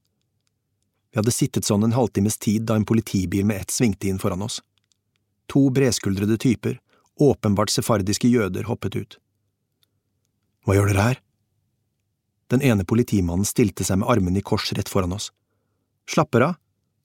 Vi 1.11 1.19
hadde 1.19 1.33
sittet 1.33 1.67
sånn 1.67 1.85
en 1.87 1.95
halvtimes 1.95 2.37
tid 2.37 2.67
da 2.67 2.77
en 2.77 2.87
politibil 2.87 3.47
med 3.47 3.63
ett 3.63 3.73
svingte 3.73 4.09
inn 4.09 4.19
foran 4.21 4.43
oss. 4.45 4.59
To 5.51 5.67
bredskuldrede 5.73 6.37
typer, 6.39 6.79
åpenbart 7.19 7.73
sefardiske 7.73 8.29
jøder, 8.31 8.63
hoppet 8.69 8.95
ut. 8.95 9.17
Hva 10.63 10.77
gjør 10.77 10.91
dere 10.91 11.07
her? 11.09 11.21
Den 12.51 12.63
ene 12.63 12.85
politimannen 12.87 13.47
stilte 13.47 13.83
seg 13.87 13.99
med 14.01 14.11
armene 14.11 14.39
i 14.39 14.45
kors 14.45 14.69
rett 14.77 14.91
foran 14.91 15.15
oss. 15.15 15.31
Slapper 16.07 16.45
av, 16.49 16.55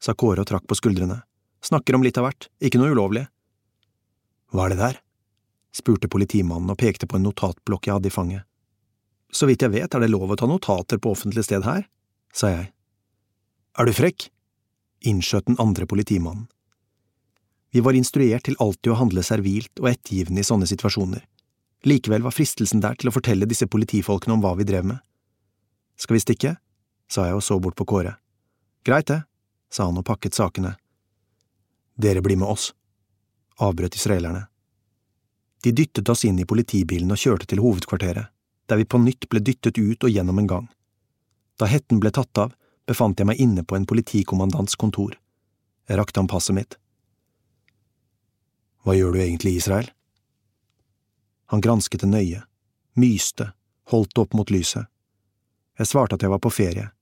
sa 0.03 0.15
Kåre 0.15 0.45
og 0.45 0.51
trakk 0.51 0.67
på 0.69 0.79
skuldrene. 0.79 1.21
Snakker 1.65 1.97
om 1.97 2.05
litt 2.07 2.19
av 2.21 2.27
hvert, 2.27 2.49
ikke 2.63 2.79
noe 2.79 2.95
ulovlig. 2.95 3.27
Hva 4.55 4.67
er 4.67 4.75
det 4.75 4.83
der? 4.83 5.03
spurte 5.77 6.09
politimannen 6.09 6.71
og 6.73 6.79
pekte 6.81 7.09
på 7.11 7.19
en 7.19 7.27
notatblokk 7.27 7.89
jeg 7.89 7.99
hadde 7.99 8.09
i 8.09 8.15
fanget. 8.15 8.47
Så 9.33 9.49
vidt 9.51 9.65
jeg 9.65 9.75
vet 9.75 9.93
er 9.93 10.03
det 10.03 10.09
lov 10.13 10.31
å 10.31 10.39
ta 10.39 10.49
notater 10.49 11.03
på 11.03 11.13
offentlig 11.13 11.45
sted 11.45 11.67
her, 11.67 11.85
sa 12.33 12.53
jeg. 12.55 12.71
Er 13.77 13.89
du 13.89 13.93
frekk? 13.93 14.31
innskjøt 15.07 15.51
den 15.51 15.59
andre 15.63 15.87
politimannen. 15.87 16.47
Vi 17.77 17.81
var 17.85 17.93
instruert 17.93 18.47
til 18.49 18.55
alltid 18.57 18.89
å 18.89 18.95
handle 18.97 19.21
servilt 19.21 19.83
og 19.83 19.91
ettergivende 19.91 20.41
i 20.41 20.47
sånne 20.49 20.65
situasjoner. 20.65 21.21
Likevel 21.85 22.23
var 22.25 22.33
fristelsen 22.33 22.81
der 22.81 22.95
til 22.97 23.11
å 23.11 23.13
fortelle 23.13 23.45
disse 23.45 23.67
politifolkene 23.69 24.33
om 24.33 24.41
hva 24.41 24.55
vi 24.57 24.65
drev 24.65 24.87
med. 24.89 25.03
Skal 26.01 26.17
vi 26.17 26.23
stikke? 26.25 26.55
sa 27.13 27.27
jeg 27.27 27.37
og 27.37 27.45
så 27.45 27.59
bort 27.61 27.77
på 27.77 27.85
Kåre. 27.85 28.15
Greit 28.81 29.11
det, 29.11 29.19
sa 29.69 29.91
han 29.91 30.01
og 30.01 30.07
pakket 30.09 30.39
sakene. 30.39 30.71
Dere 32.01 32.23
blir 32.25 32.41
med 32.41 32.49
oss, 32.49 32.71
avbrøt 33.61 34.01
israelerne. 34.01 34.47
De 35.61 35.75
dyttet 35.77 36.09
oss 36.09 36.25
inn 36.25 36.41
i 36.41 36.49
politibilen 36.49 37.13
og 37.13 37.21
kjørte 37.21 37.51
til 37.53 37.61
hovedkvarteret, 37.61 38.33
der 38.73 38.81
vi 38.81 38.89
på 38.89 39.03
nytt 39.05 39.29
ble 39.29 39.45
dyttet 39.45 39.77
ut 39.77 40.09
og 40.09 40.17
gjennom 40.17 40.41
en 40.41 40.51
gang. 40.55 40.73
Da 41.61 41.69
hetten 41.69 42.01
ble 42.01 42.09
tatt 42.09 42.41
av, 42.41 42.57
befant 42.89 43.21
jeg 43.21 43.29
meg 43.29 43.37
inne 43.37 43.69
på 43.69 43.77
en 43.77 43.85
politikommandants 43.85 44.81
kontor. 44.81 45.21
Jeg 45.93 46.01
rakte 46.01 46.25
ham 46.25 46.33
passet 46.33 46.57
mitt. 46.57 46.81
Hva 48.87 48.95
gjør 48.95 49.17
du 49.17 49.19
egentlig 49.19 49.57
i 49.57 49.59
Israel? 49.59 49.89
Han 51.51 51.63
gransket 51.63 52.05
det 52.05 52.11
nøye, 52.11 52.45
myste, 52.95 53.49
holdt 53.91 54.13
det 54.15 54.23
opp 54.23 54.37
mot 54.39 54.51
lyset. 54.55 54.87
Jeg 55.75 55.91
svarte 55.91 56.15
at 56.15 56.23
jeg 56.23 56.31
var 56.31 56.39
på 56.43 56.53
ferie. 56.55 56.93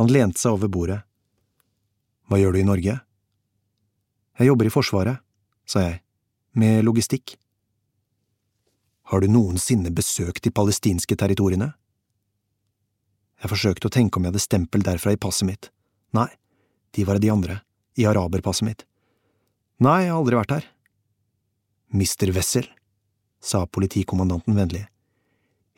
Han 0.00 0.08
lente 0.08 0.40
seg 0.40 0.56
over 0.56 0.72
bordet. 0.72 1.02
Hva 2.28 2.40
gjør 2.40 2.56
du 2.56 2.60
i 2.62 2.68
Norge? 2.70 2.94
Jeg 4.40 4.48
jobber 4.48 4.70
i 4.70 4.72
Forsvaret, 4.72 5.20
sa 5.68 5.84
jeg, 5.84 6.00
med 6.56 6.80
logistikk. 6.88 7.36
Har 9.12 9.20
du 9.20 9.28
noensinne 9.28 9.92
besøkt 9.92 10.40
de 10.44 10.54
palestinske 10.56 11.20
territoriene? 11.20 11.74
Jeg 13.44 13.52
forsøkte 13.52 13.92
å 13.92 13.92
tenke 13.92 14.16
om 14.16 14.24
jeg 14.24 14.32
hadde 14.32 14.44
stempel 14.46 14.88
derfra 14.88 15.12
i 15.12 15.20
passet 15.20 15.48
mitt. 15.52 15.70
Nei, 16.16 16.30
de 16.96 17.04
var 17.04 17.20
det 17.20 17.26
de 17.28 17.34
andre, 17.36 17.60
i 18.00 18.08
araberpasset 18.08 18.66
mitt. 18.70 18.88
Nei, 19.84 20.06
jeg 20.06 20.16
har 20.16 20.24
aldri 20.24 20.40
vært 20.40 20.56
her. 20.56 20.68
Mister 21.88 22.32
Wessel, 22.36 22.66
sa 23.40 23.66
politikommandanten 23.66 24.56
vennlig, 24.56 24.84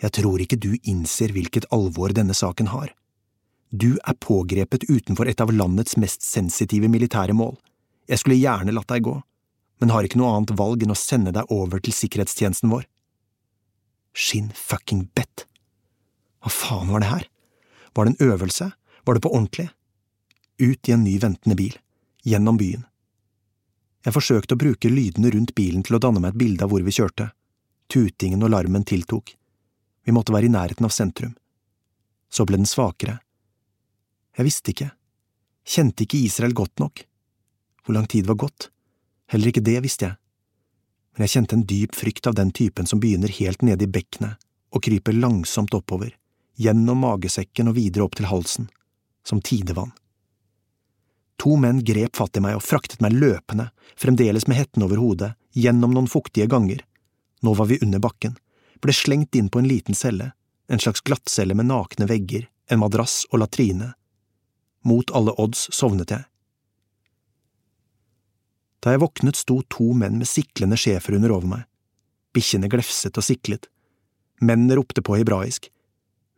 jeg 0.01 0.15
tror 0.17 0.41
ikke 0.43 0.59
du 0.59 0.73
innser 0.89 1.31
hvilket 1.31 1.69
alvor 1.71 2.11
denne 2.17 2.35
saken 2.35 2.71
har. 2.73 2.91
Du 3.71 4.01
er 4.03 4.17
pågrepet 4.19 4.89
utenfor 4.89 5.29
et 5.31 5.43
av 5.45 5.53
landets 5.55 5.95
mest 6.01 6.25
sensitive 6.27 6.89
militære 6.91 7.37
mål. 7.37 7.55
Jeg 8.11 8.23
skulle 8.23 8.41
gjerne 8.41 8.75
latt 8.75 8.89
deg 8.91 9.05
gå, 9.07 9.15
men 9.79 9.93
har 9.95 10.09
ikke 10.09 10.19
noe 10.19 10.33
annet 10.35 10.57
valg 10.59 10.83
enn 10.83 10.95
å 10.95 10.99
sende 10.99 11.35
deg 11.37 11.53
over 11.55 11.79
til 11.85 11.95
sikkerhetstjenesten 11.95 12.73
vår. 12.73 12.89
Shin 14.17 14.51
fucking 14.57 15.07
bet. 15.15 15.47
Hva 16.43 16.51
faen 16.51 16.91
var 16.91 17.05
det 17.05 17.13
her? 17.13 17.29
Var 17.95 18.09
det 18.09 18.17
en 18.17 18.33
øvelse? 18.33 18.73
Var 19.07 19.15
det 19.15 19.23
på 19.23 19.31
ordentlig? 19.31 19.69
Ut 20.59 20.89
i 20.89 20.97
en 20.97 21.05
ny 21.05 21.21
ventende 21.23 21.55
bil, 21.61 21.77
gjennom 22.27 22.59
byen, 22.59 22.83
jeg 24.05 24.17
forsøkte 24.17 24.57
å 24.57 24.61
bruke 24.61 24.89
lydene 24.89 25.33
rundt 25.35 25.53
bilen 25.57 25.85
til 25.85 25.99
å 25.99 26.01
danne 26.01 26.23
meg 26.23 26.33
et 26.33 26.41
bilde 26.41 26.65
av 26.65 26.73
hvor 26.73 26.85
vi 26.85 26.95
kjørte. 26.95 27.31
Tutingen 27.91 28.43
og 28.47 28.53
larmen 28.55 28.87
tiltok. 28.89 29.35
Vi 30.07 30.15
måtte 30.17 30.33
være 30.33 30.49
i 30.49 30.53
nærheten 30.55 30.87
av 30.89 30.95
sentrum. 30.95 31.35
Så 32.33 32.47
ble 32.49 32.61
den 32.61 32.71
svakere. 32.71 33.19
Jeg 34.39 34.47
visste 34.47 34.73
ikke. 34.73 34.91
Kjente 35.69 36.07
ikke 36.07 36.23
Israel 36.25 36.57
godt 36.57 36.81
nok. 36.81 37.05
Hvor 37.85 37.97
lang 37.97 38.09
tid 38.09 38.29
var 38.31 38.39
gått? 38.41 38.71
Heller 39.31 39.51
ikke 39.51 39.65
det 39.67 39.77
visste 39.85 40.09
jeg. 40.09 40.17
Men 41.13 41.27
jeg 41.27 41.35
kjente 41.35 41.57
en 41.59 41.67
dyp 41.69 41.97
frykt 41.99 42.29
av 42.31 42.39
den 42.39 42.53
typen 42.57 42.89
som 42.89 43.01
begynner 43.03 43.33
helt 43.37 43.65
nede 43.67 43.85
i 43.85 43.91
bekkenet 43.91 44.41
og 44.71 44.85
kryper 44.87 45.17
langsomt 45.17 45.75
oppover, 45.75 46.13
gjennom 46.55 47.03
magesekken 47.03 47.69
og 47.69 47.77
videre 47.77 48.07
opp 48.07 48.15
til 48.17 48.29
halsen, 48.31 48.69
som 49.27 49.43
tidevann. 49.43 49.91
To 51.41 51.57
menn 51.57 51.85
grep 51.85 52.19
fatt 52.21 52.37
i 52.37 52.41
meg 52.45 52.59
og 52.59 52.65
fraktet 52.67 53.01
meg 53.01 53.15
løpende, 53.17 53.71
fremdeles 53.97 54.45
med 54.45 54.59
hetten 54.59 54.85
over 54.85 55.01
hodet, 55.01 55.31
gjennom 55.57 55.95
noen 55.97 56.09
fuktige 56.11 56.45
ganger. 56.53 56.83
Nå 57.41 57.55
var 57.57 57.71
vi 57.71 57.79
under 57.81 58.03
bakken, 58.03 58.35
ble 58.85 58.93
slengt 58.93 59.37
inn 59.39 59.49
på 59.49 59.63
en 59.63 59.69
liten 59.71 59.97
celle, 59.97 60.35
en 60.69 60.83
slags 60.83 61.01
glattcelle 61.01 61.57
med 61.57 61.71
nakne 61.71 62.05
vegger, 62.11 62.45
en 62.69 62.83
madrass 62.83 63.23
og 63.31 63.41
latrine. 63.41 63.95
Mot 64.85 65.11
alle 65.17 65.33
odds 65.41 65.71
sovnet 65.73 66.13
jeg. 66.13 66.27
Da 68.85 68.93
jeg 68.93 69.01
våknet, 69.01 69.41
sto 69.41 69.63
to 69.73 69.95
menn 69.97 70.19
med 70.21 70.29
siklende 70.29 70.77
schæferhunder 70.81 71.33
over 71.33 71.49
meg. 71.55 71.63
Bikkjene 72.37 72.69
glefset 72.73 73.17
og 73.17 73.25
siklet. 73.25 73.69
Mennene 74.45 74.77
ropte 74.77 75.01
på 75.05 75.17
hebraisk. 75.17 75.71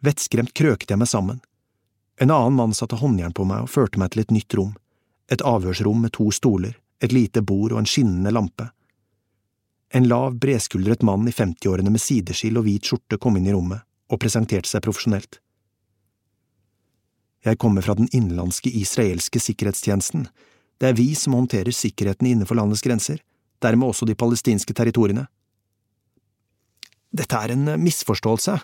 Vettskremt 0.03 0.55
krøkte 0.59 0.95
jeg 0.95 1.03
meg 1.03 1.11
sammen. 1.11 1.43
En 2.23 2.31
annen 2.31 2.55
mann 2.55 2.75
satte 2.75 2.99
håndjern 3.03 3.35
på 3.35 3.47
meg 3.51 3.67
og 3.67 3.71
førte 3.71 3.99
meg 3.99 4.15
til 4.15 4.23
et 4.23 4.35
nytt 4.35 4.59
rom 4.59 4.73
et 5.31 5.43
avhørsrom 5.47 6.03
med 6.03 6.13
to 6.17 6.31
stoler, 6.35 6.75
et 7.03 7.13
lite 7.13 7.43
bord 7.43 7.73
og 7.73 7.83
en 7.83 7.89
skinnende 7.89 8.33
lampe. 8.35 8.69
En 9.93 10.09
lav, 10.09 10.35
bredskuldret 10.41 11.03
mann 11.05 11.29
i 11.29 11.35
femtiårene 11.37 11.93
med 11.93 12.01
sideskill 12.01 12.59
og 12.61 12.67
hvit 12.67 12.89
skjorte 12.89 13.19
kom 13.21 13.37
inn 13.37 13.49
i 13.49 13.53
rommet 13.53 13.85
og 14.13 14.21
presenterte 14.23 14.71
seg 14.71 14.85
profesjonelt. 14.85 15.39
Jeg 17.43 17.59
kommer 17.59 17.83
fra 17.85 17.97
den 17.99 18.09
innenlandske 18.15 18.71
israelske 18.71 19.41
sikkerhetstjenesten. 19.43 20.29
Det 20.79 20.89
er 20.89 20.97
vi 20.97 21.11
som 21.19 21.35
håndterer 21.37 21.75
sikkerheten 21.75 22.29
innenfor 22.31 22.57
landets 22.57 22.85
grenser, 22.85 23.19
dermed 23.63 23.91
også 23.91 24.07
de 24.07 24.17
palestinske 24.19 24.75
territoriene. 24.75 25.27
Dette 27.13 27.37
er 27.37 27.53
en 27.53 27.75
misforståelse, 27.83 28.59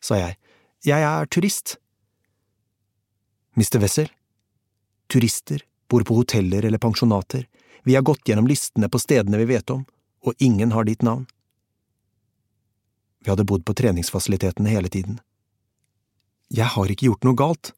sa 0.00 0.20
jeg. 0.20 0.38
Jeg 0.86 1.04
er 1.04 1.26
turist. 1.28 1.76
Mr. 3.58 3.82
Wessel, 3.82 4.08
turister 5.10 5.66
bor 5.90 6.06
på 6.06 6.16
hoteller 6.20 6.64
eller 6.64 6.78
pensjonater, 6.78 7.46
vi 7.82 7.94
har 7.94 8.06
gått 8.06 8.28
gjennom 8.28 8.46
listene 8.46 8.88
på 8.88 9.00
stedene 9.00 9.40
vi 9.40 9.48
vet 9.50 9.70
om, 9.70 9.84
og 10.24 10.34
ingen 10.38 10.72
har 10.72 10.84
ditt 10.84 11.02
navn. 11.02 11.26
Vi 13.24 13.30
hadde 13.30 13.44
bodd 13.44 13.64
på 13.64 13.74
treningsfasilitetene 13.76 14.72
hele 14.72 14.88
tiden. 14.88 15.18
Jeg 16.48 16.72
har 16.74 16.90
ikke 16.90 17.10
gjort 17.10 17.26
noe 17.26 17.36
galt. 17.36 17.72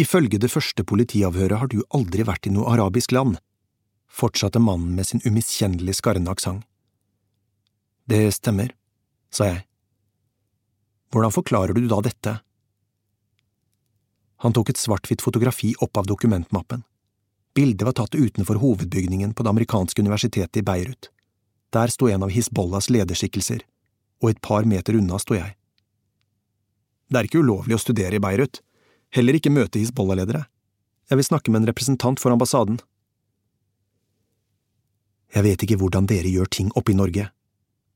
Ifølge 0.00 0.40
det 0.40 0.50
første 0.50 0.84
politiavhøret 0.86 1.60
har 1.60 1.70
du 1.70 1.82
aldri 1.94 2.26
vært 2.26 2.48
i 2.48 2.54
noe 2.54 2.70
arabisk 2.72 3.12
land, 3.14 3.38
fortsatte 4.10 4.62
mannen 4.62 4.96
med 4.98 5.06
sin 5.06 5.22
umiskjennelig 5.24 5.98
skarne 6.00 6.30
aksent. 6.32 6.64
Det 8.10 8.26
stemmer, 8.34 8.72
sa 9.30 9.46
jeg. 9.52 9.60
Hvordan 11.14 11.34
forklarer 11.34 11.76
du 11.76 11.86
da 11.90 12.00
dette? 12.02 12.38
Han 14.40 14.54
tok 14.56 14.70
et 14.72 14.80
svart-hvitt 14.80 15.20
fotografi 15.20 15.74
opp 15.84 16.00
av 16.00 16.06
dokumentmappen. 16.08 16.82
Bildet 17.54 17.84
var 17.84 17.92
tatt 17.98 18.14
utenfor 18.14 18.60
hovedbygningen 18.62 19.34
på 19.34 19.44
det 19.44 19.50
amerikanske 19.50 20.00
universitetet 20.02 20.56
i 20.56 20.64
Beirut. 20.64 21.10
Der 21.74 21.92
sto 21.92 22.08
en 22.08 22.22
av 22.24 22.32
Hizbollahs 22.32 22.88
lederskikkelser, 22.90 23.60
og 24.22 24.30
et 24.30 24.40
par 24.40 24.64
meter 24.64 24.96
unna 24.96 25.18
sto 25.20 25.36
jeg. 25.36 25.56
Det 27.10 27.18
er 27.18 27.28
ikke 27.28 27.42
ulovlig 27.42 27.76
å 27.76 27.82
studere 27.82 28.16
i 28.16 28.22
Beirut, 28.22 28.62
heller 29.12 29.36
ikke 29.36 29.52
møte 29.52 29.82
Hizbollah-ledere. 29.82 30.46
Jeg 31.10 31.18
vil 31.18 31.26
snakke 31.26 31.50
med 31.50 31.62
en 31.62 31.72
representant 31.72 32.22
for 32.22 32.32
ambassaden. 32.32 32.78
Jeg 35.34 35.44
vet 35.46 35.66
ikke 35.66 35.78
hvordan 35.82 36.08
dere 36.10 36.30
gjør 36.30 36.48
ting 36.48 36.70
oppe 36.78 36.94
i 36.94 36.98
Norge, 36.98 37.28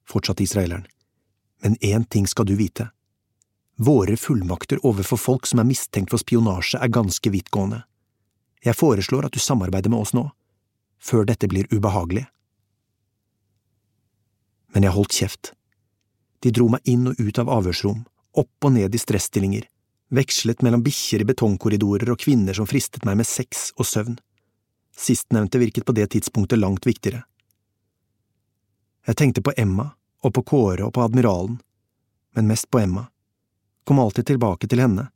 fortsatte 0.04 0.44
israeleren, 0.44 0.84
men 1.62 1.78
én 1.80 2.04
ting 2.04 2.26
skal 2.30 2.46
du 2.46 2.52
vite. 2.58 2.90
Våre 3.76 4.16
fullmakter 4.16 4.78
overfor 4.86 5.18
folk 5.18 5.46
som 5.46 5.58
er 5.58 5.66
mistenkt 5.66 6.12
for 6.14 6.22
spionasje, 6.22 6.78
er 6.78 6.92
ganske 6.94 7.30
vidtgående. 7.30 7.82
Jeg 8.64 8.78
foreslår 8.78 9.26
at 9.26 9.34
du 9.34 9.42
samarbeider 9.42 9.90
med 9.90 10.04
oss 10.04 10.14
nå, 10.14 10.28
før 11.02 11.26
dette 11.28 11.50
blir 11.50 11.66
ubehagelig. 11.74 12.24
Men 14.74 14.86
jeg 14.86 14.94
holdt 14.94 15.18
kjeft. 15.18 15.52
De 16.40 16.52
dro 16.54 16.68
meg 16.70 16.86
inn 16.88 17.10
og 17.10 17.18
ut 17.18 17.38
av 17.38 17.50
avhørsrom, 17.50 18.04
opp 18.34 18.66
og 18.66 18.74
ned 18.76 18.94
i 18.94 19.00
stresstillinger, 19.00 19.66
vekslet 20.14 20.62
mellom 20.62 20.82
bikkjer 20.84 21.24
i 21.24 21.28
betongkorridorer 21.28 22.10
og 22.14 22.20
kvinner 22.22 22.54
som 22.54 22.68
fristet 22.70 23.06
meg 23.06 23.18
med 23.20 23.28
sex 23.28 23.72
og 23.78 23.88
søvn. 23.90 24.18
Sistnevnte 24.94 25.58
virket 25.58 25.86
på 25.86 25.94
det 25.96 26.12
tidspunktet 26.14 26.60
langt 26.62 26.86
viktigere. 26.86 27.24
Jeg 29.04 29.18
tenkte 29.18 29.42
på 29.42 29.52
Emma, 29.56 29.90
og 30.24 30.32
på 30.32 30.42
Kåre 30.46 30.86
og 30.86 30.94
på 30.96 31.02
admiralen, 31.04 31.58
men 32.34 32.48
mest 32.48 32.70
på 32.72 32.80
Emma, 32.80 33.08
kom 33.84 34.00
alltid 34.00 34.26
tilbake 34.32 34.68
til 34.70 34.82
henne. 34.82 35.08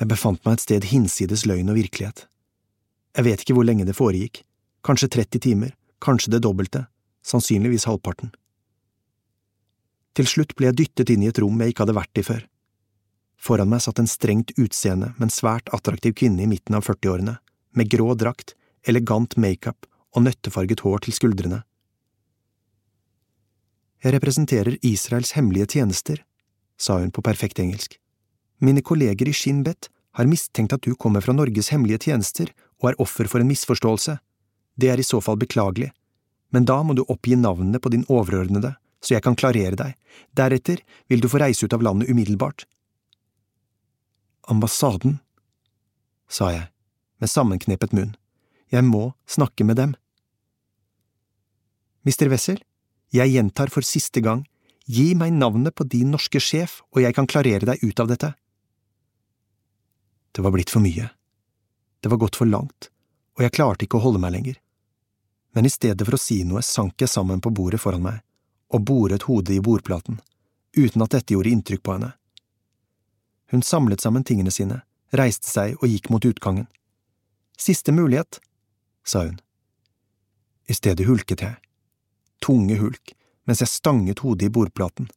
Jeg 0.00 0.10
befant 0.10 0.40
meg 0.44 0.56
et 0.56 0.64
sted 0.64 0.86
hinsides 0.90 1.44
løgn 1.46 1.70
og 1.70 1.78
virkelighet. 1.78 2.26
Jeg 3.16 3.26
vet 3.28 3.42
ikke 3.44 3.56
hvor 3.58 3.66
lenge 3.68 3.86
det 3.86 3.96
foregikk, 3.96 4.42
kanskje 4.86 5.10
30 5.12 5.42
timer, 5.44 5.74
kanskje 6.02 6.32
det 6.34 6.42
dobbelte, 6.42 6.86
sannsynligvis 7.22 7.86
halvparten. 7.86 8.32
Til 10.16 10.28
slutt 10.28 10.56
ble 10.56 10.70
jeg 10.70 10.78
dyttet 10.80 11.12
inn 11.12 11.22
i 11.24 11.28
et 11.30 11.38
rom 11.40 11.60
jeg 11.60 11.72
ikke 11.72 11.86
hadde 11.86 11.96
vært 11.96 12.20
i 12.20 12.24
før. 12.26 12.42
Foran 13.42 13.70
meg 13.72 13.82
satt 13.84 14.00
en 14.00 14.10
strengt 14.10 14.52
utseende, 14.60 15.12
men 15.18 15.32
svært 15.32 15.70
attraktiv 15.74 16.14
kvinne 16.18 16.44
i 16.44 16.50
midten 16.50 16.76
av 16.78 16.86
40-årene, 16.86 17.38
med 17.72 17.90
grå 17.90 18.12
drakt, 18.18 18.54
elegant 18.86 19.36
makeup 19.40 19.86
og 20.12 20.26
nøttefarget 20.26 20.82
hår 20.84 21.04
til 21.06 21.16
skuldrene. 21.16 21.62
Jeg 24.02 24.16
representerer 24.16 24.76
Israels 24.82 25.36
hemmelige 25.36 25.76
tjenester, 25.76 26.24
sa 26.78 26.98
hun 26.98 27.10
på 27.10 27.22
perfekt 27.22 27.58
engelsk. 27.58 27.98
Mine 28.58 28.82
kolleger 28.82 29.28
i 29.28 29.32
Shin 29.32 29.64
har 30.12 30.28
mistenkt 30.28 30.72
at 30.72 30.82
du 30.82 30.94
kommer 30.94 31.20
fra 31.20 31.32
Norges 31.32 31.72
hemmelige 31.72 32.08
tjenester 32.08 32.52
og 32.82 32.90
er 32.90 33.00
offer 33.00 33.28
for 33.30 33.40
en 33.40 33.48
misforståelse. 33.48 34.18
Det 34.76 34.88
er 34.90 35.00
i 35.00 35.06
så 35.06 35.20
fall 35.20 35.36
beklagelig, 35.36 35.90
men 36.52 36.64
da 36.64 36.82
må 36.82 36.94
du 36.94 37.04
oppgi 37.08 37.36
navnene 37.36 37.80
på 37.80 37.92
din 37.92 38.04
overordnede, 38.08 38.74
så 39.02 39.16
jeg 39.16 39.24
kan 39.24 39.36
klarere 39.36 39.76
deg, 39.76 39.96
deretter 40.36 40.82
vil 41.08 41.20
du 41.20 41.28
få 41.28 41.40
reise 41.42 41.66
ut 41.66 41.72
av 41.72 41.82
landet 41.82 42.10
umiddelbart. 42.12 42.66
Ambassaden, 44.52 45.18
sa 46.28 46.50
jeg, 46.52 46.68
med 47.18 47.30
sammenknepet 47.30 47.94
munn, 47.96 48.14
jeg 48.72 48.84
må 48.84 49.12
snakke 49.28 49.64
med 49.64 49.78
dem. 49.80 49.96
Mister 52.06 52.30
Wessel, 52.32 52.60
jeg 53.12 53.32
gjentar 53.34 53.70
for 53.72 53.84
siste 53.86 54.22
gang, 54.24 54.46
gi 54.86 55.14
meg 55.14 55.32
navnet 55.32 55.74
på 55.74 55.84
din 55.84 56.10
norske 56.14 56.40
sjef, 56.40 56.80
og 56.92 57.02
jeg 57.04 57.14
kan 57.16 57.28
klarere 57.28 57.66
deg 57.68 57.82
ut 57.82 58.00
av 58.00 58.10
dette. 58.10 58.32
Det 60.32 60.42
var 60.42 60.54
blitt 60.54 60.72
for 60.72 60.82
mye. 60.84 61.10
Det 62.00 62.10
var 62.10 62.20
gått 62.22 62.36
for 62.36 62.48
langt, 62.48 62.90
og 63.36 63.44
jeg 63.44 63.54
klarte 63.54 63.86
ikke 63.86 64.00
å 64.00 64.04
holde 64.06 64.22
meg 64.22 64.34
lenger. 64.34 64.58
Men 65.52 65.68
i 65.68 65.72
stedet 65.72 66.06
for 66.06 66.16
å 66.16 66.20
si 66.20 66.42
noe 66.48 66.62
sank 66.64 67.00
jeg 67.02 67.12
sammen 67.12 67.40
på 67.44 67.52
bordet 67.52 67.80
foran 67.80 68.04
meg 68.04 68.22
og 68.72 68.86
boret 68.88 69.26
hodet 69.28 69.58
i 69.58 69.60
bordplaten, 69.60 70.16
uten 70.72 71.02
at 71.04 71.12
dette 71.12 71.34
gjorde 71.34 71.50
inntrykk 71.52 71.82
på 71.84 71.92
henne. 71.92 72.14
Hun 73.52 73.60
samlet 73.60 74.00
sammen 74.00 74.24
tingene 74.24 74.50
sine, 74.50 74.78
reiste 75.12 75.50
seg 75.50 75.76
og 75.82 75.92
gikk 75.92 76.08
mot 76.08 76.24
utgangen. 76.24 76.64
Siste 77.60 77.92
mulighet, 77.92 78.40
sa 79.04 79.26
hun. 79.26 79.36
I 80.72 80.78
stedet 80.78 81.04
hulket 81.04 81.44
jeg 81.44 81.60
tunge 82.42 82.76
hulk, 82.80 83.14
mens 83.48 83.62
jeg 83.62 83.70
stanget 83.70 84.22
hodet 84.22 84.48
i 84.48 84.52
bordplaten. 84.54 85.08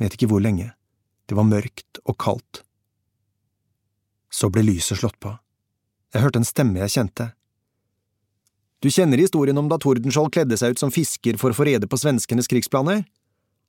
Vet 0.00 0.16
ikke 0.16 0.30
hvor 0.30 0.42
lenge. 0.42 0.72
Det 1.28 1.36
var 1.38 1.48
mørkt 1.48 2.00
og 2.04 2.16
kaldt. 2.18 2.62
Så 4.30 4.48
ble 4.50 4.64
lyset 4.64 5.00
slått 5.00 5.18
på. 5.20 5.34
Jeg 6.14 6.24
hørte 6.24 6.40
en 6.40 6.48
stemme 6.48 6.80
jeg 6.82 6.94
kjente. 6.94 7.30
Du 8.80 8.88
kjenner 8.90 9.20
historien 9.20 9.58
om 9.60 9.68
da 9.68 9.76
Tordenskjold 9.78 10.32
kledde 10.32 10.56
seg 10.56 10.72
ut 10.72 10.82
som 10.82 10.92
fisker 10.94 11.36
for 11.40 11.52
å 11.52 11.56
få 11.56 11.66
rede 11.68 11.88
på 11.90 11.98
svenskenes 12.00 12.48
krigsplaner? 12.48 13.04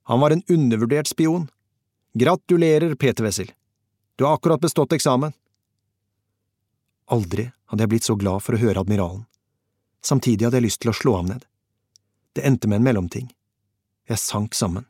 Han 0.07 0.21
var 0.23 0.31
en 0.31 0.43
undervurdert 0.47 1.09
spion. 1.11 1.49
Gratulerer, 2.17 2.95
Peter 2.95 3.27
Wessel. 3.27 3.51
Du 4.15 4.25
har 4.25 4.37
akkurat 4.39 4.61
bestått 4.63 4.93
eksamen. 4.95 5.35
Aldri 7.11 7.49
hadde 7.67 7.83
jeg 7.83 7.91
blitt 7.91 8.07
så 8.07 8.15
glad 8.15 8.43
for 8.45 8.55
å 8.55 8.61
høre 8.61 8.81
admiralen. 8.83 9.25
Samtidig 10.01 10.47
hadde 10.47 10.61
jeg 10.61 10.69
lyst 10.69 10.81
til 10.81 10.93
å 10.93 10.95
slå 10.95 11.17
ham 11.19 11.29
ned. 11.33 11.45
Det 12.33 12.45
endte 12.47 12.71
med 12.71 12.79
en 12.79 12.87
mellomting. 12.87 13.27
Jeg 14.11 14.19
sank 14.19 14.57
sammen. 14.57 14.83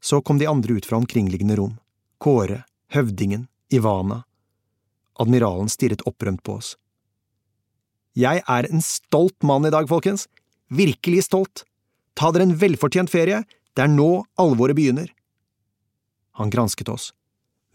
Så 0.00 0.22
kom 0.24 0.38
de 0.40 0.48
andre 0.48 0.78
ut 0.78 0.86
fra 0.88 0.96
omkringliggende 0.96 1.58
rom, 1.58 1.74
Kåre, 2.22 2.62
høvdingen, 2.94 3.44
Ivana. 3.68 4.22
Admiralen 5.20 5.68
stirret 5.68 6.04
opprømt 6.08 6.40
på 6.46 6.56
oss. 6.56 6.76
Jeg 8.16 8.40
er 8.40 8.68
en 8.70 8.80
stolt 8.80 9.44
mann 9.44 9.68
i 9.68 9.72
dag, 9.74 9.88
folkens. 9.90 10.30
Virkelig 10.72 11.26
stolt. 11.26 11.66
Ta 12.16 12.30
dere 12.32 12.46
en 12.48 12.56
velfortjent 12.56 13.12
ferie, 13.12 13.42
det 13.76 13.84
er 13.84 13.92
nå 13.92 14.24
alvoret 14.40 14.78
begynner. 14.78 15.10
Han 16.40 16.48
gransket 16.52 16.88
oss. 16.88 17.10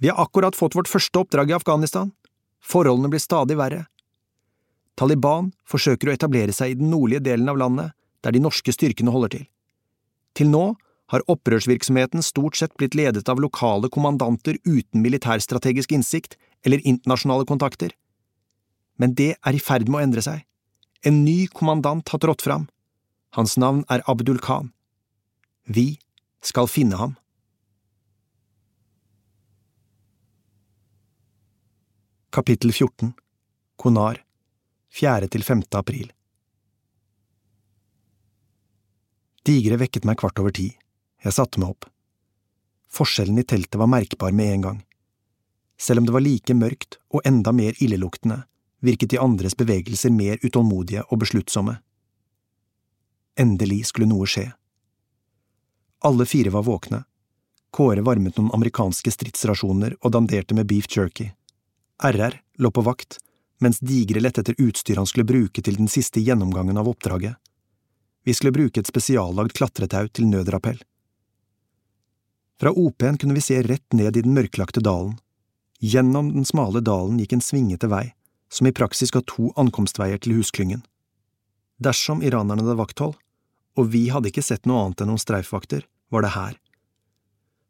Vi 0.02 0.10
har 0.10 0.18
akkurat 0.18 0.58
fått 0.58 0.74
vårt 0.74 0.90
første 0.90 1.22
oppdrag 1.22 1.54
i 1.54 1.58
Afghanistan. 1.60 2.10
Forholdene 2.66 3.14
blir 3.14 3.22
stadig 3.22 3.60
verre. 3.62 3.86
Taliban 4.98 5.54
forsøker 5.70 6.10
å 6.10 6.18
etablere 6.18 6.54
seg 6.54 6.74
i 6.74 6.82
den 6.82 6.90
nordlige 6.90 7.28
delen 7.30 7.50
av 7.54 7.62
landet, 7.62 7.94
der 8.26 8.34
de 8.34 8.42
norske 8.42 8.74
styrkene 8.74 9.14
holder 9.14 9.38
til. 9.38 9.51
Til 10.38 10.52
nå 10.52 10.66
har 11.12 11.26
opprørsvirksomheten 11.32 12.24
stort 12.24 12.56
sett 12.60 12.76
blitt 12.80 12.96
ledet 12.96 13.28
av 13.30 13.42
lokale 13.44 13.90
kommandanter 13.92 14.58
uten 14.64 15.04
militærstrategisk 15.04 15.92
innsikt 15.92 16.38
eller 16.66 16.84
internasjonale 16.88 17.48
kontakter. 17.50 17.92
Men 18.96 19.16
det 19.18 19.34
er 19.36 19.58
i 19.58 19.60
ferd 19.60 19.90
med 19.90 20.00
å 20.00 20.04
endre 20.06 20.24
seg. 20.24 20.46
En 21.04 21.24
ny 21.26 21.48
kommandant 21.52 22.08
har 22.14 22.22
trådt 22.22 22.46
fram. 22.46 22.70
Hans 23.36 23.58
navn 23.58 23.84
er 23.90 24.04
Abdul 24.12 24.40
Khan. 24.40 24.72
Vi 25.66 25.98
skal 26.46 26.70
finne 26.72 27.00
ham. 27.00 27.18
Kapittel 32.32 32.72
14 32.72 33.12
Konar 33.76 34.22
4. 34.96 35.28
til 35.28 35.44
5. 35.44 35.66
april 35.76 36.12
Digre 39.42 39.80
vekket 39.82 40.06
meg 40.06 40.20
kvart 40.22 40.38
over 40.38 40.54
ti. 40.54 40.68
Jeg 41.24 41.34
satte 41.34 41.62
meg 41.62 41.74
opp. 41.74 41.88
Forskjellen 42.92 43.40
i 43.42 43.46
teltet 43.48 43.80
var 43.82 43.90
merkbar 43.90 44.36
med 44.38 44.54
en 44.54 44.66
gang. 44.68 44.80
Selv 45.82 46.02
om 46.02 46.06
det 46.06 46.14
var 46.14 46.22
like 46.22 46.54
mørkt 46.54 47.00
og 47.10 47.26
enda 47.26 47.54
mer 47.56 47.74
illeluktende, 47.82 48.44
virket 48.86 49.10
de 49.10 49.22
andres 49.22 49.58
bevegelser 49.58 50.14
mer 50.14 50.38
utålmodige 50.46 51.08
og 51.10 51.24
besluttsomme. 51.24 51.80
Endelig 53.40 53.88
skulle 53.90 54.10
noe 54.12 54.30
skje. 54.30 54.52
Alle 56.06 56.26
fire 56.30 56.54
var 56.54 56.68
våkne. 56.68 57.04
Kåre 57.74 58.06
varmet 58.06 58.38
noen 58.38 58.54
amerikanske 58.54 59.14
stridsrasjoner 59.14 59.96
og 60.02 60.14
danderte 60.14 60.54
med 60.54 60.70
beef 60.70 60.90
jerky. 60.92 61.32
RR 62.04 62.38
lå 62.62 62.70
på 62.70 62.84
vakt, 62.86 63.18
mens 63.62 63.80
Digre 63.80 64.22
lette 64.22 64.44
etter 64.44 64.58
utstyr 64.60 65.02
han 65.02 65.10
skulle 65.10 65.30
bruke 65.30 65.62
til 65.66 65.78
den 65.82 65.90
siste 65.90 66.22
gjennomgangen 66.22 66.78
av 66.78 66.90
oppdraget. 66.92 67.40
Vi 68.24 68.34
skulle 68.34 68.54
bruke 68.54 68.80
et 68.80 68.90
spesiallagd 68.90 69.56
klatretau 69.58 70.08
til 70.14 70.28
nødrappell. 70.30 70.82
Fra 72.62 72.70
OP-en 72.78 73.18
kunne 73.18 73.34
vi 73.34 73.42
se 73.42 73.58
rett 73.66 73.94
ned 73.98 74.18
i 74.18 74.22
den 74.22 74.36
mørklagte 74.38 74.84
dalen. 74.86 75.16
Gjennom 75.82 76.30
den 76.36 76.46
smale 76.46 76.84
dalen 76.86 77.18
gikk 77.18 77.34
en 77.34 77.42
svingete 77.42 77.90
vei, 77.90 78.12
som 78.54 78.68
i 78.70 78.74
praksis 78.78 79.10
ga 79.10 79.24
to 79.26 79.50
ankomstveier 79.58 80.22
til 80.22 80.36
husklyngen. 80.38 80.84
Dersom 81.82 82.22
iranerne 82.22 82.62
hadde 82.62 82.78
vakthold, 82.78 83.16
og 83.80 83.88
vi 83.90 84.04
hadde 84.14 84.30
ikke 84.30 84.44
sett 84.46 84.68
noe 84.70 84.84
annet 84.84 85.02
enn 85.02 85.10
noen 85.10 85.24
streifvakter, 85.24 85.88
var 86.14 86.22
det 86.22 86.36
her. 86.36 86.60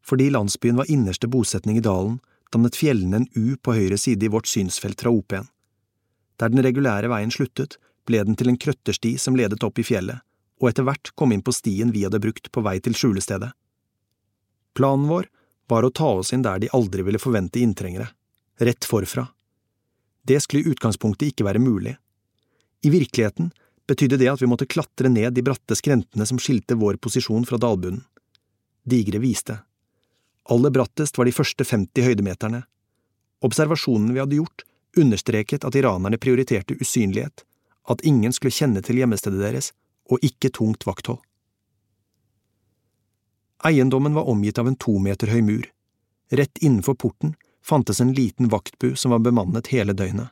Fordi 0.03 0.27
landsbyen 0.33 0.81
var 0.81 0.91
innerste 0.91 1.29
bosetning 1.31 1.79
i 1.79 1.85
dalen, 1.85 2.17
dannet 2.51 2.75
fjellene 2.75 3.21
en 3.21 3.29
U 3.37 3.55
på 3.55 3.77
høyre 3.77 3.95
side 4.01 4.27
i 4.27 4.31
vårt 4.33 4.49
synsfelt 4.51 4.99
fra 4.99 5.13
OP-en. 5.13 5.47
Der 6.41 6.51
den 6.51 6.65
regulære 6.65 7.07
veien 7.07 7.31
sluttet, 7.31 7.77
ble 8.03 8.25
den 8.25 8.35
til 8.35 8.51
en 8.51 8.59
krøttersti 8.59 9.13
som 9.21 9.37
ledet 9.39 9.63
opp 9.63 9.79
i 9.79 9.85
fjellet, 9.87 10.19
og 10.61 10.69
etter 10.69 10.85
hvert 10.85 11.11
kom 11.17 11.33
inn 11.33 11.43
på 11.43 11.53
stien 11.55 11.91
vi 11.91 12.05
hadde 12.05 12.21
brukt 12.21 12.51
på 12.53 12.63
vei 12.63 12.77
til 12.79 12.95
skjulestedet. 12.97 13.49
Planen 14.77 15.09
vår 15.09 15.27
var 15.71 15.83
å 15.83 15.91
ta 15.91 16.09
oss 16.21 16.31
inn 16.35 16.45
der 16.45 16.61
de 16.61 16.69
aldri 16.75 17.03
ville 17.07 17.19
forvente 17.19 17.59
inntrengere, 17.59 18.11
rett 18.61 18.85
forfra. 18.87 19.25
Det 20.23 20.37
skulle 20.43 20.63
i 20.63 20.71
utgangspunktet 20.71 21.31
ikke 21.31 21.47
være 21.47 21.63
mulig. 21.63 21.95
I 22.85 22.93
virkeligheten 22.93 23.49
betydde 23.89 24.19
det 24.21 24.29
at 24.31 24.41
vi 24.41 24.49
måtte 24.49 24.69
klatre 24.69 25.09
ned 25.09 25.33
de 25.33 25.43
bratte 25.45 25.75
skrentene 25.75 26.25
som 26.29 26.39
skilte 26.39 26.77
vår 26.79 27.01
posisjon 27.01 27.45
fra 27.49 27.59
dalbunnen. 27.61 28.05
Digre 28.85 29.19
viste. 29.21 29.59
Aller 30.49 30.73
brattest 30.73 31.17
var 31.17 31.27
de 31.27 31.33
første 31.35 31.65
50 31.65 32.05
høydemeterne. 32.05 32.63
Observasjonen 33.45 34.13
vi 34.13 34.21
hadde 34.21 34.39
gjort, 34.39 34.63
understreket 34.97 35.65
at 35.65 35.75
iranerne 35.77 36.19
prioriterte 36.21 36.77
usynlighet, 36.81 37.43
at 37.89 38.01
ingen 38.05 38.33
skulle 38.33 38.53
kjenne 38.53 38.81
til 38.85 38.99
hjemmestedet 39.01 39.41
deres, 39.41 39.71
og 40.11 40.23
ikke 40.25 40.51
tungt 40.53 40.85
vakthold. 40.87 41.21
Eiendommen 43.63 44.17
var 44.17 44.29
omgitt 44.29 44.57
av 44.57 44.67
en 44.67 44.75
to 44.75 44.97
meter 44.99 45.29
høy 45.29 45.41
mur. 45.45 45.65
Rett 46.33 46.57
innenfor 46.61 46.97
porten 46.97 47.35
fantes 47.63 48.01
en 48.01 48.13
liten 48.17 48.49
vaktbu 48.49 48.95
som 48.95 49.13
var 49.13 49.21
bemannet 49.21 49.69
hele 49.73 49.93
døgnet. 49.93 50.31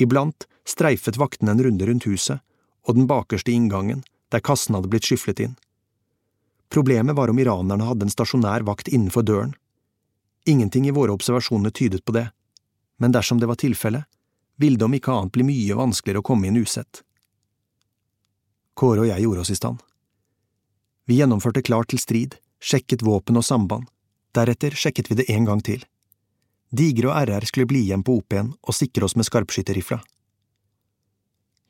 Iblant 0.00 0.48
streifet 0.66 1.16
vaktene 1.20 1.54
en 1.54 1.62
runde 1.62 1.86
rundt 1.86 2.06
huset, 2.08 2.40
og 2.82 2.96
den 2.98 3.06
bakerste 3.06 3.52
inngangen, 3.52 4.02
der 4.32 4.42
kassen 4.42 4.74
hadde 4.74 4.90
blitt 4.90 5.06
skyflet 5.06 5.42
inn. 5.44 5.54
Problemet 6.72 7.16
var 7.16 7.30
om 7.30 7.38
iranerne 7.38 7.84
hadde 7.84 8.08
en 8.08 8.14
stasjonær 8.14 8.64
vakt 8.66 8.88
innenfor 8.88 9.22
døren. 9.22 9.54
Ingenting 10.48 10.88
i 10.88 10.94
våre 10.96 11.14
observasjoner 11.14 11.70
tydet 11.70 12.04
på 12.04 12.14
det, 12.16 12.30
men 12.98 13.12
dersom 13.12 13.38
det 13.38 13.46
var 13.46 13.60
tilfellet, 13.60 14.08
ville 14.56 14.78
det 14.78 14.84
om 14.84 14.94
ikke 14.96 15.12
annet 15.12 15.34
bli 15.36 15.46
mye 15.46 15.76
vanskeligere 15.78 16.22
å 16.22 16.26
komme 16.26 16.48
inn 16.48 16.58
usett. 16.58 17.02
Kåre 18.74 19.04
og 19.04 19.10
jeg 19.10 19.24
gjorde 19.24 19.44
oss 19.44 19.52
i 19.52 19.58
stand. 19.58 19.80
Vi 21.08 21.18
gjennomførte 21.18 21.62
klar 21.62 21.84
til 21.88 22.00
strid, 22.00 22.36
sjekket 22.62 23.02
våpen 23.04 23.36
og 23.36 23.44
samband, 23.44 23.88
deretter 24.32 24.74
sjekket 24.78 25.10
vi 25.10 25.18
det 25.18 25.28
en 25.34 25.48
gang 25.48 25.60
til. 25.64 25.82
Digre 26.72 27.10
og 27.10 27.28
RR 27.28 27.44
skulle 27.48 27.68
bli 27.68 27.82
igjen 27.84 28.04
på 28.06 28.16
OP-en 28.20 28.54
og 28.62 28.76
sikre 28.76 29.04
oss 29.04 29.16
med 29.18 29.28
skarpskytterrifla. 29.28 29.98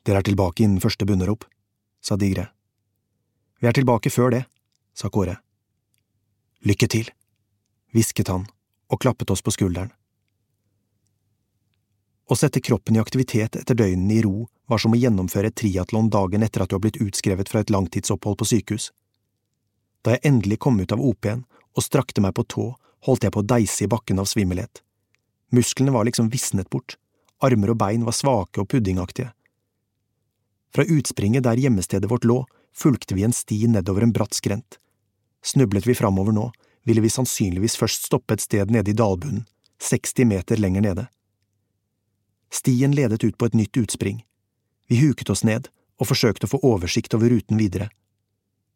Dere 0.03 0.21
er 0.21 0.27
tilbake 0.27 0.63
innen 0.63 0.83
første 0.83 1.07
bunnerop, 1.07 1.43
sa 2.03 2.15
Digre. 2.19 2.47
Vi 3.59 3.67
er 3.67 3.75
tilbake 3.75 4.11
før 4.11 4.31
det, 4.35 4.43
sa 4.95 5.09
Kåre. 5.11 5.37
Lykke 6.63 6.87
til, 6.87 7.09
hvisket 7.91 8.31
han 8.31 8.45
og 8.91 9.01
klappet 9.03 9.31
oss 9.33 9.43
på 9.43 9.51
skulderen. 9.51 9.91
Å 12.31 12.35
sette 12.39 12.63
kroppen 12.63 12.95
i 12.95 13.01
aktivitet 13.03 13.57
etter 13.59 13.75
døgnene 13.75 14.15
i 14.15 14.23
ro 14.23 14.47
var 14.67 14.79
som 14.79 14.95
å 14.95 14.99
gjennomføre 14.99 15.49
et 15.51 15.57
triatlon 15.59 16.09
dagen 16.13 16.43
etter 16.45 16.63
at 16.63 16.71
du 16.71 16.77
har 16.77 16.83
blitt 16.83 17.01
utskrevet 17.03 17.49
fra 17.51 17.63
et 17.63 17.73
langtidsopphold 17.73 18.39
på 18.39 18.47
sykehus. 18.47 18.91
Da 20.03 20.15
jeg 20.15 20.25
endelig 20.29 20.59
kom 20.63 20.79
ut 20.79 20.91
av 20.95 21.03
OP-en 21.03 21.45
og 21.73 21.85
strakte 21.85 22.23
meg 22.23 22.35
på 22.37 22.45
tå, 22.47 22.65
holdt 23.07 23.27
jeg 23.27 23.35
på 23.35 23.43
å 23.43 23.47
deise 23.47 23.85
i 23.85 23.91
bakken 23.91 24.21
av 24.23 24.29
svimmelhet. 24.31 24.81
Musklene 25.53 25.93
var 25.93 26.07
liksom 26.07 26.31
visnet 26.33 26.69
bort, 26.71 26.97
armer 27.43 27.73
og 27.73 27.79
bein 27.81 28.05
var 28.07 28.15
svake 28.15 28.63
og 28.63 28.69
puddingaktige. 28.71 29.33
Fra 30.73 30.85
utspringet 30.89 31.45
der 31.45 31.59
gjemmestedet 31.59 32.09
vårt 32.09 32.25
lå, 32.25 32.39
fulgte 32.73 33.15
vi 33.15 33.25
en 33.27 33.35
sti 33.35 33.67
nedover 33.69 34.01
en 34.01 34.13
bratt 34.15 34.33
skrent. 34.33 34.79
Snublet 35.45 35.85
vi 35.85 35.95
framover 35.95 36.33
nå, 36.33 36.47
ville 36.83 37.03
vi 37.03 37.11
sannsynligvis 37.11 37.77
først 37.77 38.07
stoppe 38.07 38.35
et 38.35 38.43
sted 38.43 38.71
nede 38.71 38.91
i 38.91 38.97
dalbunnen, 38.97 39.45
60 39.83 40.25
meter 40.27 40.59
lenger 40.59 40.81
nede. 40.81 41.05
Stien 42.53 42.95
ledet 42.95 43.23
ut 43.23 43.37
på 43.37 43.45
et 43.49 43.57
nytt 43.57 43.77
utspring. 43.77 44.23
Vi 44.87 44.99
huket 44.99 45.29
oss 45.29 45.43
ned 45.43 45.69
og 45.99 46.09
forsøkte 46.09 46.47
å 46.47 46.53
få 46.55 46.59
oversikt 46.67 47.13
over 47.13 47.29
ruten 47.29 47.57
videre. 47.57 47.89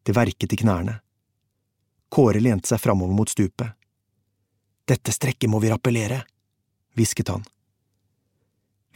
Det 0.02 0.14
verket 0.16 0.52
i 0.52 0.60
knærne. 0.60 0.98
Kåre 2.08 2.40
lente 2.40 2.70
seg 2.70 2.80
framover 2.80 3.14
mot 3.14 3.28
stupet. 3.28 3.74
Dette 4.88 5.12
strekket 5.12 5.50
må 5.52 5.60
vi 5.60 5.68
rappellere, 5.68 6.22
hvisket 6.96 7.28
han. 7.28 7.44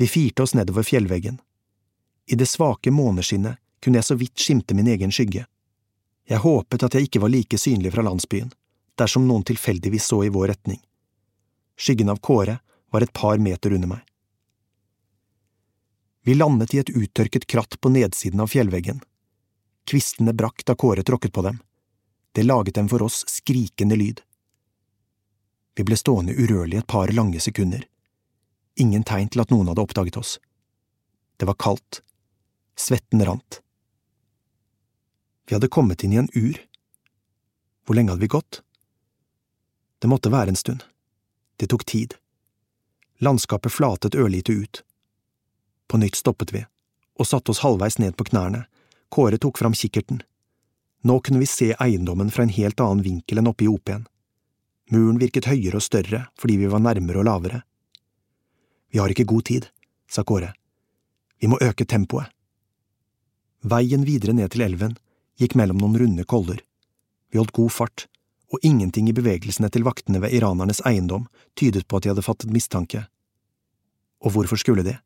Vi 0.01 0.09
firte 0.09 0.43
oss 0.43 0.55
nedover 0.57 0.87
fjellveggen. 0.89 1.41
I 2.27 2.39
det 2.41 2.49
svake 2.49 2.91
måneskinnet 2.91 3.61
kunne 3.83 4.01
jeg 4.01 4.09
så 4.09 4.17
vidt 4.17 4.39
skimte 4.41 4.75
min 4.75 4.89
egen 4.89 5.13
skygge. 5.13 5.45
Jeg 6.25 6.41
håpet 6.41 6.87
at 6.87 6.95
jeg 6.95 7.09
ikke 7.09 7.21
var 7.21 7.33
like 7.35 7.59
synlig 7.59 7.93
fra 7.93 8.05
landsbyen, 8.07 8.53
dersom 8.97 9.27
noen 9.29 9.45
tilfeldigvis 9.45 10.07
så 10.09 10.23
i 10.25 10.31
vår 10.33 10.55
retning. 10.55 10.81
Skyggen 11.77 12.13
av 12.13 12.23
Kåre 12.25 12.61
var 12.95 13.05
et 13.05 13.13
par 13.13 13.43
meter 13.43 13.75
under 13.75 13.91
meg. 13.97 14.03
Vi 16.25 16.35
landet 16.35 16.75
i 16.75 16.79
et 16.79 16.91
uttørket 16.91 17.47
kratt 17.47 17.81
på 17.81 17.91
nedsiden 17.91 18.41
av 18.41 18.51
fjellveggen. 18.53 19.01
Kvistene 19.91 20.33
brakk 20.33 20.63
da 20.65 20.77
Kåre 20.79 21.03
tråkket 21.03 21.33
på 21.33 21.43
dem. 21.43 21.59
Det 22.33 22.47
laget 22.47 22.79
en 22.79 22.89
for 22.89 23.03
oss 23.03 23.25
skrikende 23.29 23.97
lyd. 23.99 24.23
Vi 25.75 25.85
ble 25.85 25.97
stående 25.97 26.37
urørlig 26.39 26.79
et 26.79 26.87
par 26.87 27.11
lange 27.13 27.41
sekunder. 27.41 27.83
Ingen 28.77 29.03
tegn 29.03 29.29
til 29.33 29.43
at 29.43 29.51
noen 29.51 29.69
hadde 29.69 29.83
oppdaget 29.83 30.17
oss. 30.17 30.39
Det 31.37 31.49
var 31.49 31.59
kaldt. 31.59 32.01
Svetten 32.79 33.25
rant. 33.27 33.61
Vi 35.49 35.57
hadde 35.57 35.69
kommet 35.69 36.05
inn 36.05 36.15
i 36.15 36.21
en 36.23 36.31
ur. 36.33 36.61
Hvor 37.85 37.99
lenge 37.99 38.15
hadde 38.15 38.23
vi 38.23 38.31
gått? 38.31 38.63
Det 39.99 40.09
måtte 40.09 40.31
være 40.31 40.55
en 40.55 40.61
stund. 40.61 40.87
Det 41.59 41.67
tok 41.69 41.85
tid. 41.85 42.15
Landskapet 43.19 43.75
flatet 43.75 44.15
ørlite 44.15 44.55
ut. 44.55 44.85
På 45.93 45.99
nytt 45.99 46.17
stoppet 46.17 46.55
vi, 46.55 46.63
og 47.21 47.27
satte 47.29 47.53
oss 47.53 47.59
halvveis 47.61 47.99
ned 48.01 48.15
på 48.17 48.25
knærne. 48.25 48.63
Kåre 49.13 49.37
tok 49.37 49.59
fram 49.61 49.75
kikkerten. 49.77 50.23
Nå 51.05 51.19
kunne 51.21 51.43
vi 51.43 51.49
se 51.51 51.75
eiendommen 51.77 52.31
fra 52.33 52.47
en 52.47 52.55
helt 52.57 52.81
annen 52.81 53.03
vinkel 53.05 53.43
enn 53.43 53.51
oppe 53.51 53.67
i 53.67 53.69
OP-en. 53.69 54.07
Muren 54.89 55.21
virket 55.21 55.51
høyere 55.51 55.77
og 55.77 55.85
større 55.85 56.23
fordi 56.41 56.57
vi 56.63 56.71
var 56.73 56.81
nærmere 56.81 57.21
og 57.21 57.29
lavere. 57.29 57.61
Vi 58.89 59.03
har 59.05 59.13
ikke 59.13 59.29
god 59.35 59.45
tid, 59.51 59.69
sa 60.09 60.25
Kåre. 60.25 60.55
Vi 61.45 61.53
må 61.53 61.61
øke 61.61 61.85
tempoet. 61.85 62.33
Veien 63.61 64.09
videre 64.09 64.33
ned 64.33 64.57
til 64.57 64.65
elven 64.65 64.97
gikk 65.37 65.61
mellom 65.61 65.77
noen 65.77 66.01
runde 66.07 66.25
koller. 66.25 66.65
Vi 67.29 67.37
holdt 67.37 67.53
god 67.61 67.77
fart, 67.77 68.09
og 68.49 68.65
ingenting 68.65 69.13
i 69.13 69.19
bevegelsene 69.21 69.69
til 69.69 69.85
vaktene 69.85 70.25
ved 70.25 70.41
iranernes 70.41 70.81
eiendom 70.89 71.29
tydet 71.53 71.85
på 71.85 72.01
at 72.01 72.09
de 72.09 72.17
hadde 72.17 72.25
fattet 72.25 72.57
mistanke. 72.57 73.05
Og 74.25 74.33
hvorfor 74.33 74.57
skulle 74.57 74.89
de? 74.89 74.97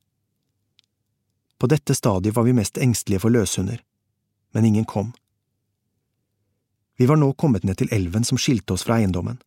På 1.59 1.67
dette 1.67 1.95
stadiet 1.95 2.37
var 2.37 2.45
vi 2.45 2.53
mest 2.57 2.79
engstelige 2.79 3.23
for 3.25 3.33
løshunder, 3.33 3.81
men 4.53 4.65
ingen 4.65 4.85
kom. 4.85 5.13
Vi 6.97 7.07
var 7.07 7.17
nå 7.21 7.33
kommet 7.33 7.65
ned 7.65 7.79
til 7.81 7.93
elven 7.93 8.25
som 8.25 8.39
skilte 8.41 8.77
oss 8.77 8.85
fra 8.85 8.99
eiendommen. 9.01 9.39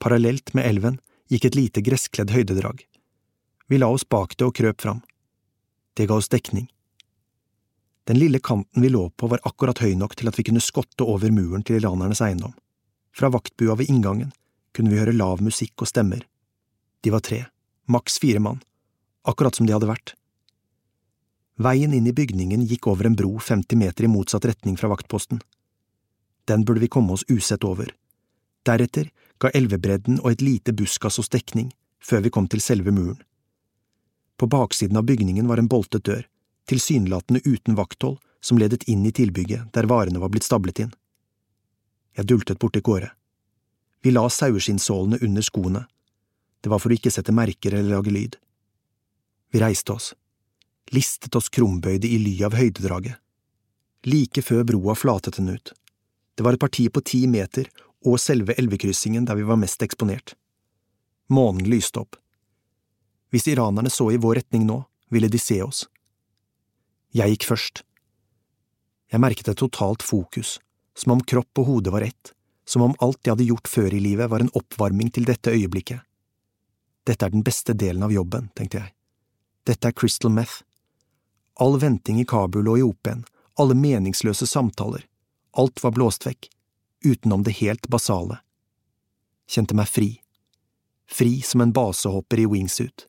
Parallelt 0.00 0.54
med 0.54 0.66
elven 0.68 0.98
gikk 1.32 1.46
et 1.48 1.56
lite 1.56 1.84
gresskledd 1.84 2.32
høydedrag. 2.32 2.84
Vi 3.68 3.78
la 3.78 3.88
oss 3.88 4.04
bak 4.04 4.36
det 4.36 4.48
og 4.48 4.56
krøp 4.56 4.80
fram. 4.84 5.00
Det 5.96 6.08
ga 6.08 6.18
oss 6.20 6.28
dekning. 6.32 6.68
Den 8.04 8.18
lille 8.18 8.40
kanten 8.40 8.82
vi 8.82 8.90
lå 8.90 9.06
på 9.16 9.28
var 9.30 9.40
akkurat 9.48 9.78
høy 9.78 9.94
nok 9.96 10.16
til 10.18 10.28
at 10.28 10.38
vi 10.38 10.44
kunne 10.48 10.60
skotte 10.60 11.06
over 11.06 11.30
muren 11.32 11.62
til 11.62 11.78
iranernes 11.78 12.20
eiendom. 12.24 12.52
Fra 13.16 13.30
vaktbua 13.30 13.76
ved 13.78 13.92
inngangen 13.92 14.32
kunne 14.76 14.90
vi 14.90 14.98
høre 14.98 15.14
lav 15.14 15.40
musikk 15.44 15.84
og 15.84 15.88
stemmer. 15.92 16.24
De 17.04 17.12
var 17.12 17.22
tre, 17.24 17.44
maks 17.86 18.18
fire 18.22 18.40
mann, 18.40 18.60
akkurat 19.28 19.54
som 19.56 19.68
de 19.68 19.74
hadde 19.76 19.88
vært. 19.88 20.14
Veien 21.62 21.92
inn 21.94 22.06
i 22.06 22.12
bygningen 22.16 22.64
gikk 22.66 22.88
over 22.90 23.06
en 23.06 23.14
bro 23.14 23.36
50 23.38 23.78
meter 23.78 24.04
i 24.04 24.10
motsatt 24.10 24.46
retning 24.48 24.76
fra 24.80 24.88
vaktposten. 24.90 25.38
Den 26.48 26.64
burde 26.64 26.80
vi 26.82 26.88
komme 26.90 27.12
oss 27.14 27.24
usett 27.28 27.62
over. 27.64 27.92
Deretter 28.66 29.10
ga 29.38 29.50
elvebredden 29.54 30.18
og 30.22 30.32
et 30.32 30.42
lite 30.42 30.72
buskas 30.74 31.20
oss 31.22 31.30
dekning, 31.30 31.68
før 32.02 32.24
vi 32.24 32.32
kom 32.34 32.48
til 32.50 32.62
selve 32.64 32.90
muren. 32.90 33.20
På 34.36 34.48
baksiden 34.50 34.98
av 34.98 35.06
bygningen 35.06 35.46
var 35.46 35.60
en 35.62 35.68
boltet 35.70 36.02
dør, 36.08 36.24
tilsynelatende 36.66 37.44
uten 37.44 37.78
vakthold, 37.78 38.18
som 38.42 38.58
ledet 38.58 38.88
inn 38.90 39.04
i 39.06 39.12
tilbygget 39.14 39.70
der 39.76 39.86
varene 39.86 40.18
var 40.18 40.32
blitt 40.34 40.48
stablet 40.48 40.80
inn. 40.82 40.90
Jeg 42.18 42.26
dultet 42.26 42.58
borti 42.58 42.82
Kåre. 42.82 43.12
Vi 44.02 44.10
la 44.10 44.24
saueskinnsålene 44.26 45.20
under 45.22 45.46
skoene. 45.46 45.84
Det 46.58 46.72
var 46.72 46.82
for 46.82 46.90
å 46.90 46.98
ikke 46.98 47.12
sette 47.14 47.34
merker 47.34 47.76
eller 47.76 48.00
lage 48.00 48.10
lyd. 48.10 48.34
Vi 49.54 49.62
reiste 49.62 49.94
oss 49.94 50.10
listet 50.94 51.36
oss 51.36 51.48
krumbøyde 51.52 52.08
i 52.08 52.18
ly 52.20 52.34
av 52.46 52.56
høydedraget. 52.58 53.18
Like 54.08 54.42
før 54.42 54.64
broa 54.68 54.96
flatet 54.98 55.38
den 55.38 55.52
ut. 55.54 55.72
Det 56.34 56.44
var 56.44 56.56
et 56.56 56.62
parti 56.62 56.88
på 56.90 57.02
ti 57.06 57.26
meter 57.30 57.68
og 58.06 58.18
selve 58.20 58.56
elvekryssingen 58.58 59.26
der 59.28 59.38
vi 59.38 59.46
var 59.46 59.60
mest 59.60 59.82
eksponert. 59.84 60.34
Månen 61.30 61.68
lyste 61.70 62.02
opp. 62.02 62.16
Hvis 63.32 63.46
iranerne 63.48 63.90
så 63.90 64.10
i 64.12 64.20
vår 64.20 64.42
retning 64.42 64.66
nå, 64.68 64.82
ville 65.12 65.30
de 65.32 65.38
se 65.40 65.62
oss. 65.64 65.86
Jeg 67.12 67.34
gikk 67.34 67.46
først. 67.52 67.82
Jeg 69.12 69.20
merket 69.20 69.48
et 69.52 69.60
totalt 69.60 70.02
fokus, 70.04 70.58
som 70.96 71.14
om 71.14 71.20
kropp 71.20 71.60
og 71.60 71.68
hode 71.68 71.92
var 71.92 72.04
ett, 72.04 72.32
som 72.64 72.84
om 72.84 72.96
alt 73.04 73.20
jeg 73.24 73.34
hadde 73.34 73.48
gjort 73.50 73.68
før 73.68 73.92
i 73.92 74.00
livet 74.00 74.30
var 74.32 74.40
en 74.40 74.52
oppvarming 74.56 75.12
til 75.12 75.28
dette 75.28 75.52
øyeblikket. 75.52 76.00
Dette 77.04 77.26
er 77.26 77.34
den 77.34 77.44
beste 77.44 77.74
delen 77.76 78.04
av 78.06 78.12
jobben, 78.14 78.48
tenkte 78.56 78.80
jeg. 78.80 78.92
Dette 79.68 79.90
er 79.90 79.96
crystal 79.96 80.32
meth. 80.32 80.62
All 81.54 81.78
venting 81.78 82.20
i 82.20 82.24
Kabul 82.24 82.68
og 82.68 82.78
i 82.78 82.82
Open, 82.82 83.24
alle 83.60 83.74
meningsløse 83.76 84.46
samtaler, 84.46 85.04
alt 85.52 85.82
var 85.84 85.92
blåst 85.92 86.26
vekk, 86.26 86.48
utenom 87.04 87.42
det 87.42 87.58
helt 87.60 87.88
basale. 87.88 88.38
Kjente 89.48 89.76
meg 89.76 89.88
fri. 89.88 90.10
Fri 91.10 91.42
som 91.44 91.60
en 91.60 91.72
basehopper 91.72 92.40
i 92.40 92.46
wingsuit. 92.48 93.06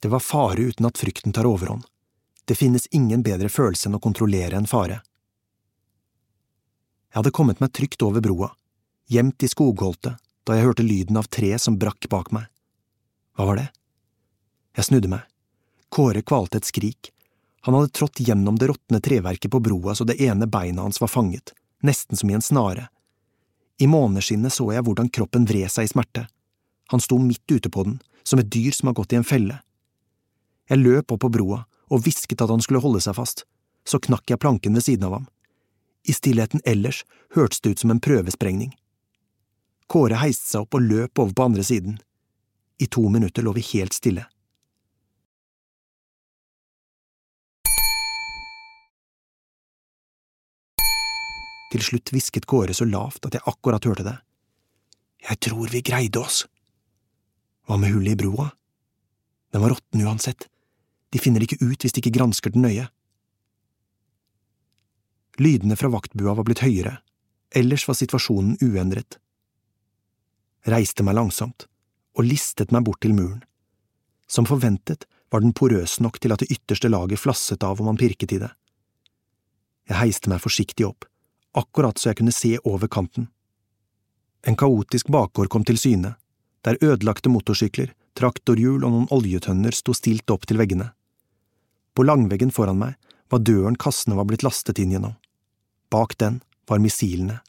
Det 0.00 0.10
var 0.12 0.20
fare 0.20 0.60
uten 0.60 0.86
at 0.86 0.98
frykten 1.00 1.32
tar 1.32 1.48
overhånd. 1.48 1.86
Det 2.44 2.54
finnes 2.54 2.86
ingen 2.92 3.22
bedre 3.24 3.48
følelse 3.48 3.88
enn 3.88 3.96
å 3.96 4.02
kontrollere 4.04 4.58
en 4.58 4.68
fare. 4.68 5.00
Jeg 7.08 7.22
hadde 7.22 7.32
kommet 7.32 7.62
meg 7.62 7.72
trygt 7.72 8.02
over 8.04 8.20
broa, 8.20 8.50
gjemt 9.08 9.46
i 9.46 9.48
skogholtet, 9.48 10.18
da 10.44 10.58
jeg 10.58 10.66
hørte 10.66 10.84
lyden 10.84 11.16
av 11.16 11.30
tre 11.32 11.54
som 11.62 11.78
brakk 11.80 12.10
bak 12.12 12.28
meg. 12.36 12.50
Hva 13.38 13.48
var 13.48 13.62
det? 13.62 13.68
Jeg 14.76 14.90
snudde 14.90 15.08
meg. 15.08 15.24
Kåre 15.88 16.20
kvalte 16.26 16.60
et 16.60 16.68
skrik. 16.68 17.13
Han 17.64 17.74
hadde 17.74 17.88
trådt 17.96 18.20
gjennom 18.20 18.58
det 18.60 18.68
råtne 18.68 19.00
treverket 19.00 19.50
på 19.50 19.60
broa 19.60 19.94
så 19.96 20.04
det 20.04 20.18
ene 20.20 20.46
beinet 20.46 20.82
hans 20.84 21.00
var 21.00 21.08
fanget, 21.08 21.54
nesten 21.80 22.16
som 22.16 22.30
i 22.30 22.36
en 22.36 22.44
snare. 22.44 22.88
I 23.80 23.88
måneskinnet 23.88 24.52
så 24.52 24.66
jeg 24.74 24.84
hvordan 24.84 25.08
kroppen 25.08 25.46
vred 25.48 25.72
seg 25.72 25.88
i 25.88 25.92
smerte. 25.94 26.26
Han 26.92 27.00
sto 27.00 27.16
midt 27.18 27.48
ute 27.48 27.70
på 27.72 27.86
den, 27.88 27.96
som 28.22 28.38
et 28.38 28.50
dyr 28.52 28.76
som 28.76 28.90
har 28.90 28.98
gått 28.98 29.16
i 29.16 29.16
en 29.16 29.24
felle. 29.24 29.62
Jeg 30.68 30.82
løp 30.82 31.16
opp 31.16 31.24
på 31.24 31.32
broa 31.32 31.62
og 31.88 32.04
hvisket 32.04 32.44
at 32.44 32.52
han 32.52 32.60
skulle 32.60 32.84
holde 32.84 33.00
seg 33.00 33.16
fast, 33.16 33.46
så 33.88 34.00
knakk 34.00 34.28
jeg 34.28 34.42
planken 34.44 34.76
ved 34.76 34.84
siden 34.84 35.08
av 35.08 35.18
ham. 35.18 35.26
I 36.04 36.12
stillheten 36.12 36.60
ellers 36.68 37.00
hørtes 37.32 37.64
det 37.64 37.74
ut 37.74 37.84
som 37.86 37.96
en 37.96 38.04
prøvesprengning. 38.04 38.74
Kåre 39.88 40.20
heiste 40.20 40.50
seg 40.50 40.64
opp 40.64 40.76
og 40.76 40.84
løp 40.84 41.16
over 41.16 41.32
på 41.32 41.48
andre 41.48 41.64
siden. 41.64 41.96
I 42.76 42.92
to 42.92 43.08
minutter 43.08 43.44
lå 43.44 43.56
vi 43.56 43.64
helt 43.72 43.96
stille. 43.96 44.28
Til 51.74 51.82
slutt 51.82 52.12
hvisket 52.14 52.46
Kåre 52.46 52.74
så 52.76 52.86
lavt 52.86 53.26
at 53.26 53.34
jeg 53.34 53.46
akkurat 53.50 53.82
hørte 53.82 54.06
det. 54.06 54.14
Jeg 55.26 55.40
tror 55.42 55.72
vi 55.72 55.80
greide 55.82 56.20
oss. 56.20 56.44
Hva 57.66 57.80
med 57.80 57.90
hullet 57.90 58.14
i 58.14 58.20
broa? 58.20 58.52
Den 59.50 59.64
var 59.64 59.74
råtten 59.74 60.04
uansett. 60.06 60.46
De 61.10 61.18
finner 61.18 61.42
det 61.42 61.48
ikke 61.48 61.66
ut 61.66 61.82
hvis 61.82 61.96
de 61.96 62.02
ikke 62.02 62.14
gransker 62.14 62.54
den 62.54 62.62
nøye. 62.62 62.86
Lydene 65.42 65.74
fra 65.74 65.90
vaktbua 65.90 66.36
var 66.38 66.46
blitt 66.46 66.62
høyere, 66.62 67.00
ellers 67.50 67.88
var 67.88 67.98
situasjonen 67.98 68.60
uendret. 68.62 69.18
Reiste 70.70 71.02
meg 71.02 71.18
langsomt 71.18 71.66
og 72.14 72.28
listet 72.28 72.70
meg 72.70 72.84
bort 72.86 73.00
til 73.02 73.16
muren. 73.16 73.42
Som 74.30 74.46
forventet 74.46 75.08
var 75.34 75.42
den 75.42 75.56
porøs 75.56 75.98
nok 75.98 76.20
til 76.22 76.36
at 76.36 76.44
det 76.44 76.52
ytterste 76.54 76.90
laget 76.92 77.18
flasset 77.18 77.66
av 77.66 77.82
om 77.82 77.90
man 77.90 77.98
pirket 77.98 78.36
i 78.36 78.38
det. 78.44 78.52
Jeg 79.90 79.98
heiste 79.98 80.30
meg 80.30 80.42
forsiktig 80.44 80.86
opp, 80.86 81.08
akkurat 81.54 81.98
så 81.98 82.10
jeg 82.10 82.20
kunne 82.20 82.34
se 82.34 82.56
over 82.64 82.90
kanten. 82.90 83.28
En 84.44 84.56
kaotisk 84.56 85.08
bakgård 85.08 85.48
kom 85.48 85.64
til 85.64 85.78
syne, 85.80 86.14
der 86.64 86.80
ødelagte 86.82 87.30
motorsykler, 87.32 87.94
traktorhjul 88.18 88.84
og 88.84 88.90
noen 88.90 89.08
oljetønner 89.14 89.74
sto 89.74 89.94
stilt 89.96 90.30
opp 90.30 90.46
til 90.48 90.60
veggene. 90.60 90.90
På 91.94 92.04
langveggen 92.04 92.52
foran 92.54 92.80
meg 92.80 92.94
var 93.32 93.42
døren 93.42 93.76
kassene 93.80 94.18
var 94.18 94.28
blitt 94.28 94.44
lastet 94.46 94.80
inn 94.82 94.94
gjennom. 94.94 95.16
Bak 95.90 96.16
den 96.18 96.40
var 96.68 96.82
missilene. 96.82 97.40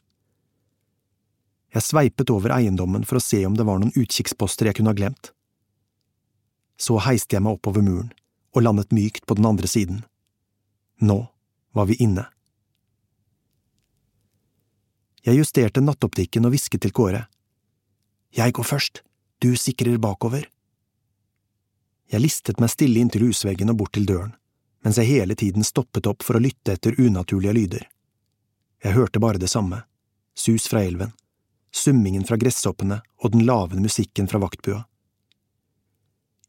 Jeg 1.74 1.84
sveipet 1.84 2.30
over 2.32 2.54
eiendommen 2.56 3.04
for 3.04 3.18
å 3.18 3.24
se 3.24 3.42
om 3.46 3.56
det 3.56 3.66
var 3.68 3.80
noen 3.80 3.94
utkikksposter 3.96 4.70
jeg 4.70 4.78
kunne 4.78 4.94
ha 4.94 4.98
glemt. 4.98 5.32
Så 6.80 6.96
heiste 7.04 7.36
jeg 7.36 7.44
meg 7.44 7.58
oppover 7.58 7.84
muren 7.84 8.12
og 8.56 8.64
landet 8.64 8.94
mykt 8.96 9.26
på 9.28 9.36
den 9.36 9.48
andre 9.48 9.68
siden. 9.68 10.04
Nå 11.04 11.18
var 11.76 11.90
vi 11.90 11.98
inne. 12.00 12.24
Jeg 15.26 15.40
justerte 15.40 15.82
nattoptikken 15.82 16.46
og 16.46 16.52
hvisket 16.54 16.84
til 16.84 16.92
Kåre. 16.94 17.24
Jeg 18.36 18.52
går 18.54 18.66
først, 18.68 19.00
du 19.42 19.56
sikrer 19.58 19.98
bakover. 19.98 20.46
Jeg 22.06 22.22
listet 22.22 22.60
meg 22.62 22.70
stille 22.70 23.02
inntil 23.02 23.24
husveggen 23.26 23.72
og 23.72 23.80
bort 23.80 23.96
til 23.96 24.06
døren, 24.06 24.36
mens 24.86 25.00
jeg 25.02 25.10
hele 25.10 25.34
tiden 25.34 25.66
stoppet 25.66 26.06
opp 26.06 26.22
for 26.22 26.38
å 26.38 26.44
lytte 26.44 26.76
etter 26.76 26.94
unaturlige 27.02 27.56
lyder. 27.58 27.84
Jeg 28.84 28.94
hørte 28.94 29.18
bare 29.18 29.42
det 29.42 29.50
samme, 29.50 29.82
sus 30.38 30.68
fra 30.70 30.84
elven, 30.86 31.10
summingen 31.74 32.22
fra 32.28 32.38
gresshoppene 32.38 33.00
og 33.18 33.34
den 33.34 33.42
lavende 33.48 33.82
musikken 33.82 34.30
fra 34.30 34.38
vaktbua. 34.38 34.84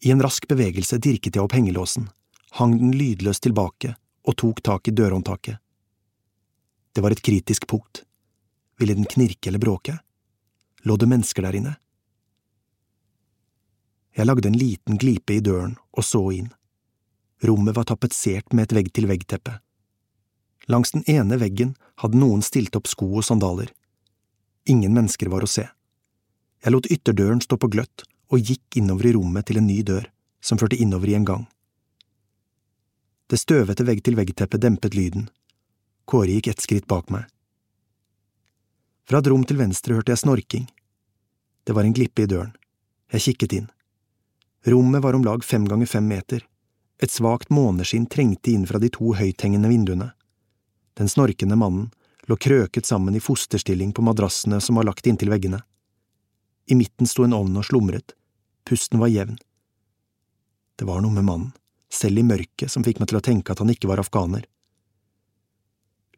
I 0.06 0.13
en 0.13 0.22
rask 0.22 0.46
bevegelse 0.46 1.00
dirket 1.02 1.34
jeg 1.34 1.42
opp 1.42 1.58
hengelåsen, 1.58 2.12
hang 2.62 2.78
den 2.78 2.94
lydløst 2.94 3.48
tilbake 3.48 3.96
og 4.28 4.38
tok 4.38 4.62
tak 4.62 4.92
i 4.92 4.94
dørhåndtaket. 4.94 5.58
Det 6.94 7.02
var 7.02 7.16
et 7.16 7.26
kritisk 7.26 7.66
punkt. 7.66 8.04
Ville 8.78 8.94
den 8.94 9.06
knirke 9.06 9.50
eller 9.50 9.60
bråke? 9.60 10.00
Lå 10.84 10.98
det 10.98 11.10
mennesker 11.10 11.42
der 11.42 11.56
inne? 11.58 11.76
Jeg 14.18 14.26
lagde 14.26 14.50
en 14.50 14.58
liten 14.58 14.98
glipe 14.98 15.34
i 15.34 15.42
døren 15.46 15.76
og 15.94 16.06
så 16.06 16.22
inn. 16.34 16.52
Rommet 17.46 17.76
var 17.78 17.86
tapetsert 17.86 18.54
med 18.54 18.66
et 18.66 18.76
vegg-til-vegg-teppe. 18.78 19.60
Langs 20.68 20.92
den 20.92 21.04
ene 21.10 21.38
veggen 21.38 21.76
hadde 22.02 22.18
noen 22.18 22.42
stilt 22.42 22.76
opp 22.76 22.90
sko 22.90 23.12
og 23.20 23.26
sandaler. 23.26 23.70
Ingen 24.66 24.94
mennesker 24.98 25.30
var 25.30 25.46
å 25.46 25.50
se. 25.50 25.68
Jeg 26.66 26.74
lot 26.74 26.90
ytterdøren 26.92 27.42
stå 27.46 27.60
på 27.62 27.70
gløtt 27.72 28.08
og 28.34 28.42
gikk 28.42 28.80
innover 28.82 29.08
i 29.08 29.13
rommet 29.16 29.48
til 29.48 29.62
en 29.62 29.70
ny 29.70 29.80
dør, 29.86 30.10
som 30.42 30.58
førte 30.58 30.80
innover 30.82 31.13
i 31.13 31.16
en 31.16 31.28
gang. 31.28 31.46
Det 33.30 33.40
støvete 33.40 33.86
vegg-til-vegg-teppet 33.88 34.63
dempet 34.63 34.98
lyden. 34.98 35.30
Kåre 36.10 36.34
gikk 36.34 36.50
ett 36.52 36.63
skritt 36.63 36.88
bak 36.88 37.12
meg. 37.13 37.28
Fra 39.08 39.22
et 39.22 39.28
rom 39.32 39.46
til 39.48 39.60
venstre 39.60 39.96
hørte 39.96 40.12
jeg 40.12 40.20
snorking. 40.20 40.67
Det 41.63 41.76
var 41.76 41.88
en 41.88 41.96
glippe 41.96 42.26
i 42.26 42.28
døren. 42.28 42.52
Jeg 43.12 43.24
kikket 43.30 43.54
inn. 43.56 43.70
Rommet 44.67 45.04
var 45.04 45.15
om 45.15 45.24
lag 45.24 45.46
fem 45.48 45.63
ganger 45.67 45.88
fem 45.88 46.08
meter. 46.08 46.43
Et 47.00 47.12
svakt 47.12 47.54
måneskinn 47.54 48.10
trengte 48.12 48.52
inn 48.52 48.65
fra 48.67 48.82
de 48.84 48.89
to 48.91 49.13
høythengende 49.15 49.72
vinduene. 49.72 50.10
Den 51.00 51.08
snorkende 51.08 51.56
mannen 51.56 51.88
lå 52.28 52.36
krøket 52.36 52.89
sammen 52.89 53.15
i 53.15 53.24
fosterstilling 53.24 53.93
på 53.96 54.04
madrassene 54.04 54.60
som 54.60 54.76
var 54.76 54.89
lagt 54.89 55.08
inntil 55.08 55.32
veggene. 55.32 55.62
I 56.67 56.76
midten 56.76 57.08
sto 57.08 57.24
en 57.24 57.38
ovn 57.38 57.56
og 57.62 57.67
slumret. 57.70 58.12
Pusten 58.67 59.00
var 59.00 59.13
jevn. 59.13 59.38
Det 60.76 60.86
var 60.86 61.00
noe 61.02 61.15
med 61.15 61.24
mannen, 61.24 61.54
selv 61.88 62.20
i 62.20 62.28
mørket, 62.28 62.67
som 62.67 62.84
fikk 62.84 63.00
meg 63.00 63.08
til 63.08 63.22
å 63.22 63.24
tenke 63.24 63.54
at 63.54 63.63
han 63.63 63.72
ikke 63.72 63.88
var 63.88 64.04
afghaner. 64.04 64.43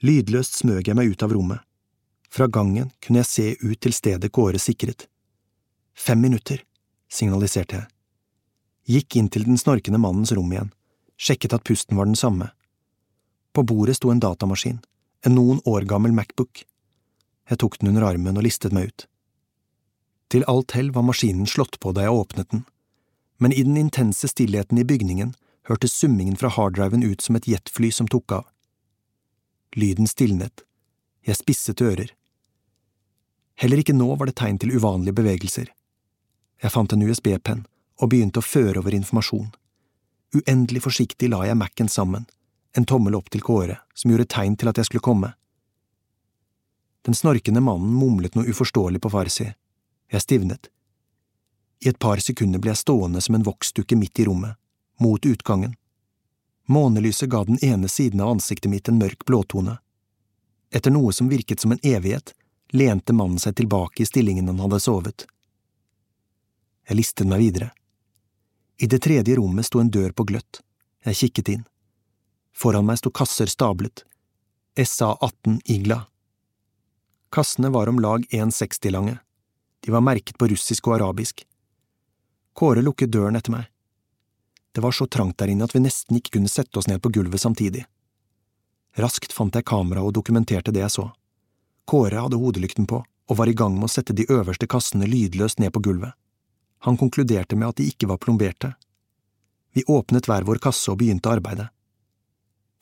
Lydløst 0.01 0.57
smøg 0.57 0.89
jeg 0.89 0.97
meg 0.97 1.13
ut 1.13 1.23
av 1.23 1.35
rommet. 1.35 1.61
Fra 2.29 2.47
gangen 2.47 2.91
kunne 3.01 3.23
jeg 3.23 3.29
se 3.29 3.47
ut 3.61 3.79
til 3.81 3.93
stedet 3.93 4.31
Kåre 4.31 4.59
sikret. 4.61 5.07
Fem 5.97 6.21
minutter, 6.21 6.61
signaliserte 7.09 7.79
jeg. 7.79 7.87
Gikk 8.89 9.17
inn 9.19 9.29
til 9.33 9.45
den 9.45 9.57
snorkende 9.57 9.99
mannens 10.01 10.31
rom 10.33 10.51
igjen, 10.53 10.71
sjekket 11.17 11.53
at 11.57 11.65
pusten 11.65 11.97
var 11.97 12.09
den 12.09 12.17
samme. 12.17 12.51
På 13.53 13.65
bordet 13.65 13.97
sto 13.97 14.13
en 14.13 14.21
datamaskin, 14.21 14.79
en 15.25 15.35
noen 15.35 15.61
år 15.65 15.85
gammel 15.89 16.13
Macbook. 16.15 16.63
Jeg 17.49 17.61
tok 17.61 17.79
den 17.79 17.91
under 17.91 18.05
armen 18.07 18.37
og 18.37 18.45
listet 18.45 18.73
meg 18.73 18.89
ut. 18.89 19.05
Til 20.29 20.45
alt 20.45 20.75
hell 20.77 20.91
var 20.93 21.05
maskinen 21.07 21.49
slått 21.49 21.79
på 21.81 21.93
da 21.97 22.05
jeg 22.05 22.13
åpnet 22.13 22.51
den, 22.53 22.65
men 23.41 23.53
i 23.53 23.63
den 23.65 23.77
intense 23.77 24.29
stillheten 24.29 24.77
i 24.77 24.85
bygningen 24.85 25.33
hørtes 25.69 25.95
summingen 25.97 26.37
fra 26.37 26.51
harddriven 26.53 27.03
ut 27.03 27.21
som 27.21 27.37
et 27.37 27.47
jetfly 27.49 27.89
som 27.93 28.07
tok 28.07 28.37
av. 28.37 28.45
Lyden 29.75 30.09
stilnet. 30.09 30.65
Jeg 31.25 31.37
spisset 31.37 31.81
ører. 31.81 32.13
Heller 33.59 33.81
ikke 33.81 33.95
nå 33.95 34.07
var 34.15 34.29
det 34.29 34.37
tegn 34.39 34.57
til 34.61 34.71
uvanlige 34.71 35.17
bevegelser. 35.17 35.67
Jeg 36.63 36.71
fant 36.71 36.93
en 36.95 37.03
USB-penn 37.03 37.65
og 37.99 38.11
begynte 38.11 38.39
å 38.39 38.45
føre 38.45 38.79
over 38.79 38.95
informasjon. 38.95 39.49
Uendelig 40.37 40.85
forsiktig 40.85 41.27
la 41.31 41.41
jeg 41.47 41.57
Mac-en 41.59 41.91
sammen, 41.91 42.23
en 42.77 42.87
tommel 42.87 43.17
opp 43.17 43.27
til 43.33 43.43
Kåre, 43.43 43.81
som 43.93 44.13
gjorde 44.13 44.29
tegn 44.31 44.55
til 44.55 44.71
at 44.71 44.79
jeg 44.79 44.87
skulle 44.87 45.03
komme. 45.03 45.33
Den 47.03 47.17
snorkende 47.17 47.63
mannen 47.63 47.91
mumlet 47.99 48.35
noe 48.37 48.47
uforståelig 48.47 49.01
på 49.03 49.11
farsi. 49.11 49.49
Jeg 50.11 50.23
stivnet. 50.23 50.71
I 51.83 51.91
et 51.91 51.99
par 51.99 52.19
sekunder 52.23 52.63
ble 52.63 52.71
jeg 52.71 52.83
stående 52.83 53.19
som 53.23 53.35
en 53.35 53.45
voksdukke 53.47 53.99
midt 53.99 54.23
i 54.23 54.27
rommet, 54.27 54.55
mot 54.99 55.25
utgangen. 55.25 55.75
Månelyset 56.71 57.31
ga 57.31 57.43
den 57.47 57.59
ene 57.65 57.91
siden 57.91 58.21
av 58.21 58.37
ansiktet 58.37 58.71
mitt 58.71 58.87
en 58.87 58.99
mørk 58.99 59.25
blåtone. 59.25 59.79
Etter 60.71 60.93
noe 60.93 61.11
som 61.15 61.31
virket 61.31 61.63
som 61.63 61.71
en 61.73 61.81
evighet, 61.83 62.35
lente 62.71 63.13
mannen 63.13 63.39
seg 63.39 63.55
tilbake 63.55 64.03
i 64.03 64.05
stillingen 64.05 64.47
han 64.47 64.59
hadde 64.59 64.79
sovet. 64.79 65.25
Jeg 66.89 66.97
listet 66.97 67.29
meg 67.29 67.41
videre. 67.43 67.71
I 68.79 68.87
det 68.87 69.01
tredje 69.03 69.35
rommet 69.35 69.67
sto 69.67 69.81
en 69.81 69.91
dør 69.91 70.11
på 70.11 70.23
gløtt, 70.23 70.61
Jeg 71.05 71.15
kikket 71.15 71.49
inn. 71.49 71.65
Foran 72.51 72.85
meg 72.85 72.97
sto 72.99 73.11
kasser 73.11 73.47
stablet. 73.47 74.03
SA-18 74.75 75.61
Igla. 75.65 76.07
Kassene 77.31 77.69
var 77.69 77.87
om 77.87 77.99
lag 77.99 78.25
1,60 78.29 78.91
lange. 78.91 79.19
De 79.79 79.91
var 79.91 80.01
merket 80.01 80.37
på 80.37 80.47
russisk 80.47 80.87
og 80.87 80.95
arabisk. 80.97 81.45
Kåre 82.53 82.81
lukket 82.81 83.11
døren 83.11 83.35
etter 83.39 83.53
meg. 83.53 83.69
Det 84.71 84.81
var 84.81 84.91
så 84.91 85.07
trangt 85.07 85.37
der 85.37 85.47
inne 85.47 85.63
at 85.63 85.75
vi 85.75 85.81
nesten 85.83 86.19
ikke 86.19 86.35
kunne 86.37 86.51
sette 86.51 86.79
oss 86.79 86.87
ned 86.87 87.01
på 87.01 87.11
gulvet 87.15 87.41
samtidig. 87.41 87.85
Raskt 88.99 89.33
fant 89.33 89.55
jeg 89.55 89.65
kamera 89.65 90.03
og 90.03 90.13
dokumenterte 90.13 90.73
det 90.75 90.83
jeg 90.83 90.95
så. 90.97 91.09
Kåre 91.89 92.21
hadde 92.21 92.37
hodelykten 92.37 92.85
på 92.85 92.99
og 93.01 93.37
var 93.37 93.49
i 93.49 93.55
gang 93.57 93.73
med 93.73 93.87
å 93.87 93.89
sette 93.89 94.13
de 94.13 94.27
øverste 94.29 94.67
kassene 94.69 95.07
lydløst 95.09 95.57
ned 95.57 95.73
på 95.73 95.81
gulvet. 95.87 96.13
Han 96.85 96.97
konkluderte 97.01 97.57
med 97.57 97.71
at 97.71 97.79
de 97.79 97.87
ikke 97.89 98.09
var 98.11 98.19
plomberte. 98.21 98.75
Vi 99.73 99.83
åpnet 99.89 100.29
hver 100.29 100.45
vår 100.45 100.61
kasse 100.61 100.91
og 100.93 100.99
begynte 101.01 101.31
arbeidet. 101.33 101.65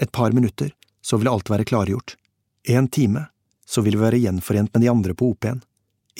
Et 0.03 0.11
par 0.11 0.35
minutter, 0.35 0.73
så 1.01 1.17
ville 1.17 1.31
alt 1.31 1.49
være 1.49 1.65
klargjort. 1.71 2.17
En 2.67 2.87
time, 2.87 3.23
så 3.65 3.81
ville 3.81 3.95
vi 3.95 4.03
være 4.03 4.19
gjenforent 4.25 4.73
med 4.73 4.83
de 4.83 4.91
andre 4.91 5.15
på 5.15 5.31
OP-en. 5.31 5.63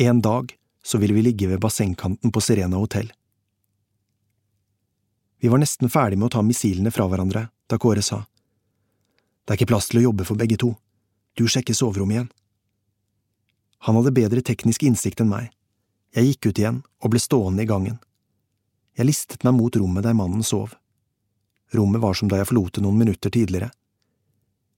En 0.08 0.24
dag, 0.24 0.56
så 0.84 0.98
ville 1.04 1.20
vi 1.20 1.26
ligge 1.28 1.52
ved 1.52 1.60
bassengkanten 1.60 2.32
på 2.32 2.42
Serena 2.42 2.80
hotell. 2.80 3.12
Vi 5.44 5.52
var 5.52 5.60
nesten 5.60 5.92
ferdig 5.92 6.18
med 6.18 6.32
å 6.32 6.36
ta 6.40 6.42
missilene 6.42 6.96
fra 6.96 7.12
hverandre 7.12 7.50
da 7.68 7.78
Kåre 7.78 8.02
sa. 8.02 8.24
Det 9.44 9.54
er 9.54 9.60
ikke 9.60 9.74
plass 9.76 9.92
til 9.92 10.00
å 10.00 10.08
jobbe 10.08 10.24
for 10.32 10.40
begge 10.40 10.56
to. 10.56 10.72
Du 11.36 11.50
sjekker 11.52 11.76
soverommet 11.76 12.16
igjen. 12.16 12.36
Han 13.86 14.00
hadde 14.00 14.16
bedre 14.16 14.42
teknisk 14.42 14.84
innsikt 14.84 15.22
enn 15.22 15.32
meg. 15.32 15.52
Jeg 16.16 16.32
gikk 16.32 16.50
ut 16.50 16.62
igjen 16.62 16.82
og 17.04 17.14
ble 17.14 17.22
stående 17.22 17.64
i 17.64 17.70
gangen. 17.70 18.00
Jeg 18.98 19.06
listet 19.06 19.44
meg 19.46 19.54
mot 19.54 19.76
rommet 19.78 20.06
der 20.08 20.18
mannen 20.18 20.44
sov. 20.44 20.74
Rommet 21.76 22.02
var 22.02 22.18
som 22.18 22.32
da 22.32 22.40
jeg 22.40 22.50
forlot 22.50 22.78
det 22.78 22.84
noen 22.86 22.98
minutter 22.98 23.34
tidligere. 23.34 23.70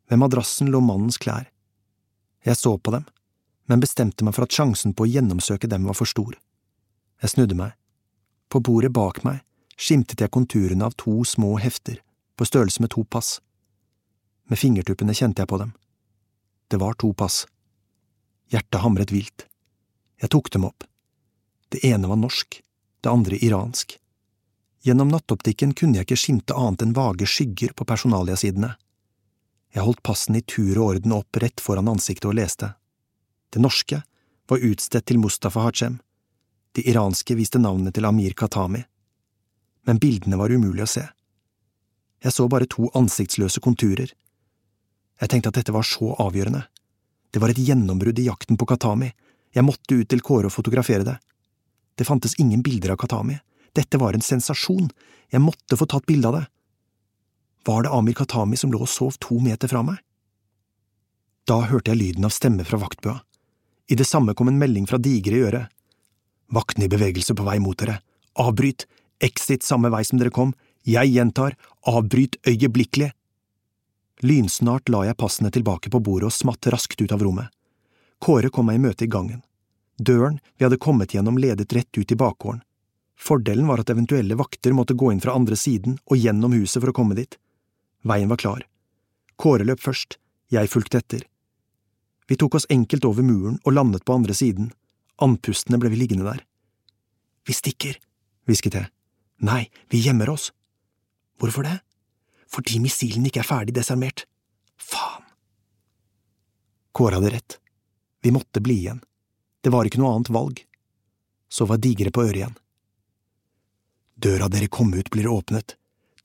Ved 0.10 0.20
madrassen 0.20 0.72
lå 0.74 0.82
mannens 0.84 1.20
klær. 1.22 1.48
Jeg 2.44 2.58
så 2.58 2.76
på 2.78 2.92
dem, 2.92 3.06
men 3.70 3.84
bestemte 3.84 4.26
meg 4.26 4.36
for 4.36 4.48
at 4.48 4.56
sjansen 4.56 4.96
på 4.98 5.06
å 5.06 5.12
gjennomsøke 5.12 5.70
dem 5.70 5.86
var 5.88 5.98
for 5.98 6.10
stor. 6.10 6.34
Jeg 7.22 7.36
snudde 7.36 7.56
meg. 7.56 7.76
På 8.50 8.60
bordet 8.64 8.92
bak 8.96 9.22
meg 9.24 9.44
skimtet 9.80 10.20
jeg 10.20 10.34
konturene 10.34 10.88
av 10.88 10.98
to 11.00 11.22
små 11.24 11.54
hefter, 11.62 12.02
på 12.36 12.48
størrelse 12.48 12.82
med 12.84 12.92
to 12.92 13.06
pass. 13.06 13.38
Med 14.50 14.60
fingertuppene 14.60 15.16
kjente 15.16 15.44
jeg 15.44 15.52
på 15.52 15.60
dem. 15.62 15.72
Det 16.68 16.80
var 16.82 16.98
to 17.00 17.14
pass. 17.14 17.46
Hjertet 18.50 18.82
hamret 18.82 19.12
vilt. 19.14 19.46
Jeg 20.22 20.30
tok 20.34 20.50
dem 20.52 20.66
opp. 20.66 20.84
Det 21.70 21.84
ene 21.86 22.10
var 22.10 22.18
norsk, 22.18 22.62
det 23.02 23.10
andre 23.10 23.38
iransk. 23.38 23.98
Gjennom 24.82 25.12
nattoptikken 25.12 25.74
kunne 25.78 26.00
jeg 26.00 26.08
ikke 26.08 26.18
skimte 26.18 26.56
annet 26.58 26.86
enn 26.86 26.96
vage 26.98 27.28
skygger 27.30 27.76
på 27.78 27.86
personaliasidene. 27.86 28.74
Jeg 29.76 29.86
holdt 29.86 30.02
passene 30.04 30.42
i 30.42 30.46
tur 30.48 30.80
og 30.80 30.86
orden 30.96 31.14
opp 31.14 31.38
rett 31.44 31.62
foran 31.62 31.92
ansiktet 31.92 32.30
og 32.32 32.40
leste. 32.40 32.72
Det 33.54 33.62
norske 33.62 34.02
var 34.50 34.66
utstedt 34.66 35.06
til 35.06 35.20
Mustafa 35.20 35.68
Hachem. 35.68 36.00
de 36.72 36.84
iranske 36.86 37.36
viste 37.36 37.58
navnet 37.58 37.94
til 37.94 38.06
Amir 38.06 38.34
Khatami. 38.38 38.84
Men 39.88 39.98
bildene 39.98 40.38
var 40.38 40.52
umulig 40.54 40.84
å 40.84 40.88
se. 40.88 41.08
Jeg 42.24 42.32
så 42.32 42.48
bare 42.48 42.68
to 42.70 42.90
ansiktsløse 42.94 43.60
konturer. 43.60 44.14
Jeg 45.20 45.30
tenkte 45.30 45.50
at 45.50 45.58
dette 45.58 45.74
var 45.74 45.84
så 45.84 46.14
avgjørende. 46.22 46.68
Det 47.30 47.42
var 47.42 47.54
et 47.54 47.62
gjennombrudd 47.62 48.20
i 48.20 48.28
jakten 48.28 48.58
på 48.58 48.68
Katami. 48.70 49.12
Jeg 49.54 49.66
måtte 49.66 49.98
ut 49.98 50.10
til 50.10 50.22
Kåre 50.26 50.50
og 50.50 50.54
fotografere 50.54 51.06
det. 51.06 51.18
Det 51.98 52.08
fantes 52.08 52.38
ingen 52.42 52.64
bilder 52.66 52.96
av 52.96 53.02
Katami. 53.02 53.38
Dette 53.76 54.00
var 54.02 54.16
en 54.16 54.26
sensasjon. 54.26 54.90
Jeg 55.30 55.44
måtte 55.44 55.78
få 55.78 55.86
tatt 55.90 56.08
bilde 56.10 56.30
av 56.30 56.40
det. 56.40 56.46
Var 57.68 57.84
det 57.86 57.94
Amir 57.94 58.18
Katami 58.18 58.58
som 58.58 58.72
lå 58.74 58.82
og 58.82 58.90
sov 58.90 59.18
to 59.22 59.38
meter 59.44 59.70
fra 59.70 59.84
meg? 59.86 60.00
Da 61.50 61.60
hørte 61.70 61.92
jeg 61.92 62.00
lyden 62.00 62.26
av 62.26 62.34
stemme 62.34 62.66
fra 62.66 62.80
vaktbua. 62.82 63.20
I 63.90 63.98
det 63.98 64.08
samme 64.08 64.36
kom 64.38 64.50
en 64.50 64.60
melding 64.62 64.86
fra 64.90 65.00
Digre 65.02 65.38
i 65.38 65.46
øret. 65.46 65.70
Vakten 66.54 66.86
i 66.86 66.90
bevegelse 66.90 67.36
på 67.38 67.46
vei 67.46 67.58
mot 67.62 67.78
dere. 67.78 68.00
Avbryt! 68.42 68.88
Exit 69.20 69.66
samme 69.68 69.90
vei 69.92 70.06
som 70.08 70.22
dere 70.22 70.32
kom. 70.32 70.54
Jeg 70.88 71.12
gjentar, 71.12 71.58
avbryt 71.90 72.38
øyeblikkelig! 72.48 73.12
Lynsnart 74.20 74.90
la 74.90 75.06
jeg 75.08 75.16
passene 75.16 75.52
tilbake 75.52 75.92
på 75.92 76.02
bordet 76.04 76.28
og 76.28 76.36
smatt 76.36 76.68
raskt 76.74 77.00
ut 77.00 77.12
av 77.16 77.22
rommet. 77.24 77.48
Kåre 78.20 78.50
kom 78.52 78.68
meg 78.68 78.80
i 78.80 78.84
møte 78.84 79.06
i 79.06 79.12
gangen. 79.12 79.44
Døren 79.96 80.42
vi 80.58 80.66
hadde 80.66 80.80
kommet 80.80 81.14
gjennom 81.16 81.38
ledet 81.40 81.72
rett 81.74 81.98
ut 81.98 82.12
i 82.12 82.18
bakgården. 82.20 82.62
Fordelen 83.20 83.68
var 83.68 83.80
at 83.80 83.90
eventuelle 83.92 84.36
vakter 84.40 84.76
måtte 84.76 84.96
gå 84.96 85.12
inn 85.12 85.24
fra 85.24 85.36
andre 85.36 85.56
siden 85.60 85.98
og 86.06 86.20
gjennom 86.20 86.56
huset 86.56 86.82
for 86.82 86.92
å 86.92 86.96
komme 86.96 87.16
dit. 87.16 87.36
Veien 88.08 88.32
var 88.32 88.40
klar. 88.40 88.62
Kåre 89.40 89.68
løp 89.68 89.80
først, 89.84 90.18
jeg 90.52 90.72
fulgte 90.72 91.00
etter. 91.00 91.26
Vi 92.28 92.36
tok 92.40 92.60
oss 92.60 92.68
enkelt 92.70 93.08
over 93.08 93.24
muren 93.24 93.60
og 93.64 93.76
landet 93.76 94.06
på 94.08 94.16
andre 94.16 94.36
siden. 94.36 94.72
Andpustne 95.20 95.80
ble 95.80 95.92
vi 95.92 96.00
liggende 96.00 96.28
der. 96.28 96.44
Vi 97.48 97.56
stikker, 97.56 97.96
hvisket 98.48 98.76
jeg. 98.76 98.92
Nei, 99.44 99.68
vi 99.92 100.04
gjemmer 100.04 100.32
oss. 100.32 100.52
Hvorfor 101.40 101.64
det? 101.68 101.80
Fordi 102.50 102.80
missilen 102.82 103.28
ikke 103.30 103.44
er 103.44 103.50
ferdig 103.50 103.76
desarmert. 103.78 104.26
Faen! 104.80 105.26
Kåre 106.96 107.20
hadde 107.20 107.34
rett. 107.36 107.60
Vi 108.22 108.34
måtte 108.36 108.62
bli 108.62 108.80
igjen. 108.84 109.04
Det 109.62 109.72
var 109.72 109.88
ikke 109.88 110.02
noe 110.02 110.16
annet 110.16 110.32
valg. 110.34 110.64
Så 111.50 111.66
var 111.70 111.80
Digre 111.82 112.12
på 112.12 112.26
øret 112.26 112.42
igjen. 112.42 112.58
Døra 114.20 114.50
dere 114.52 114.68
kom 114.68 114.92
ut 114.94 115.12
blir 115.14 115.30
åpnet. 115.32 115.78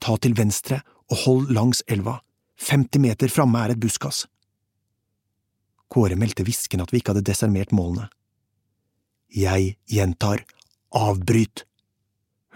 Ta 0.03 0.17
til 0.19 0.35
venstre 0.35 0.81
og 1.11 1.21
hold 1.25 1.53
langs 1.55 1.83
elva. 1.87 2.19
50 2.59 3.01
meter 3.03 3.31
framme 3.31 3.61
er 3.63 3.75
et 3.75 3.79
buskas. 3.79 4.25
Kåre 5.91 6.17
meldte 6.19 6.43
hviskende 6.43 6.83
at 6.83 6.91
vi 6.91 6.99
ikke 6.99 7.13
hadde 7.13 7.27
desarmert 7.29 7.71
målene. 7.75 8.09
Jeg 9.31 9.75
gjentar, 9.91 10.43
avbryt, 10.95 11.65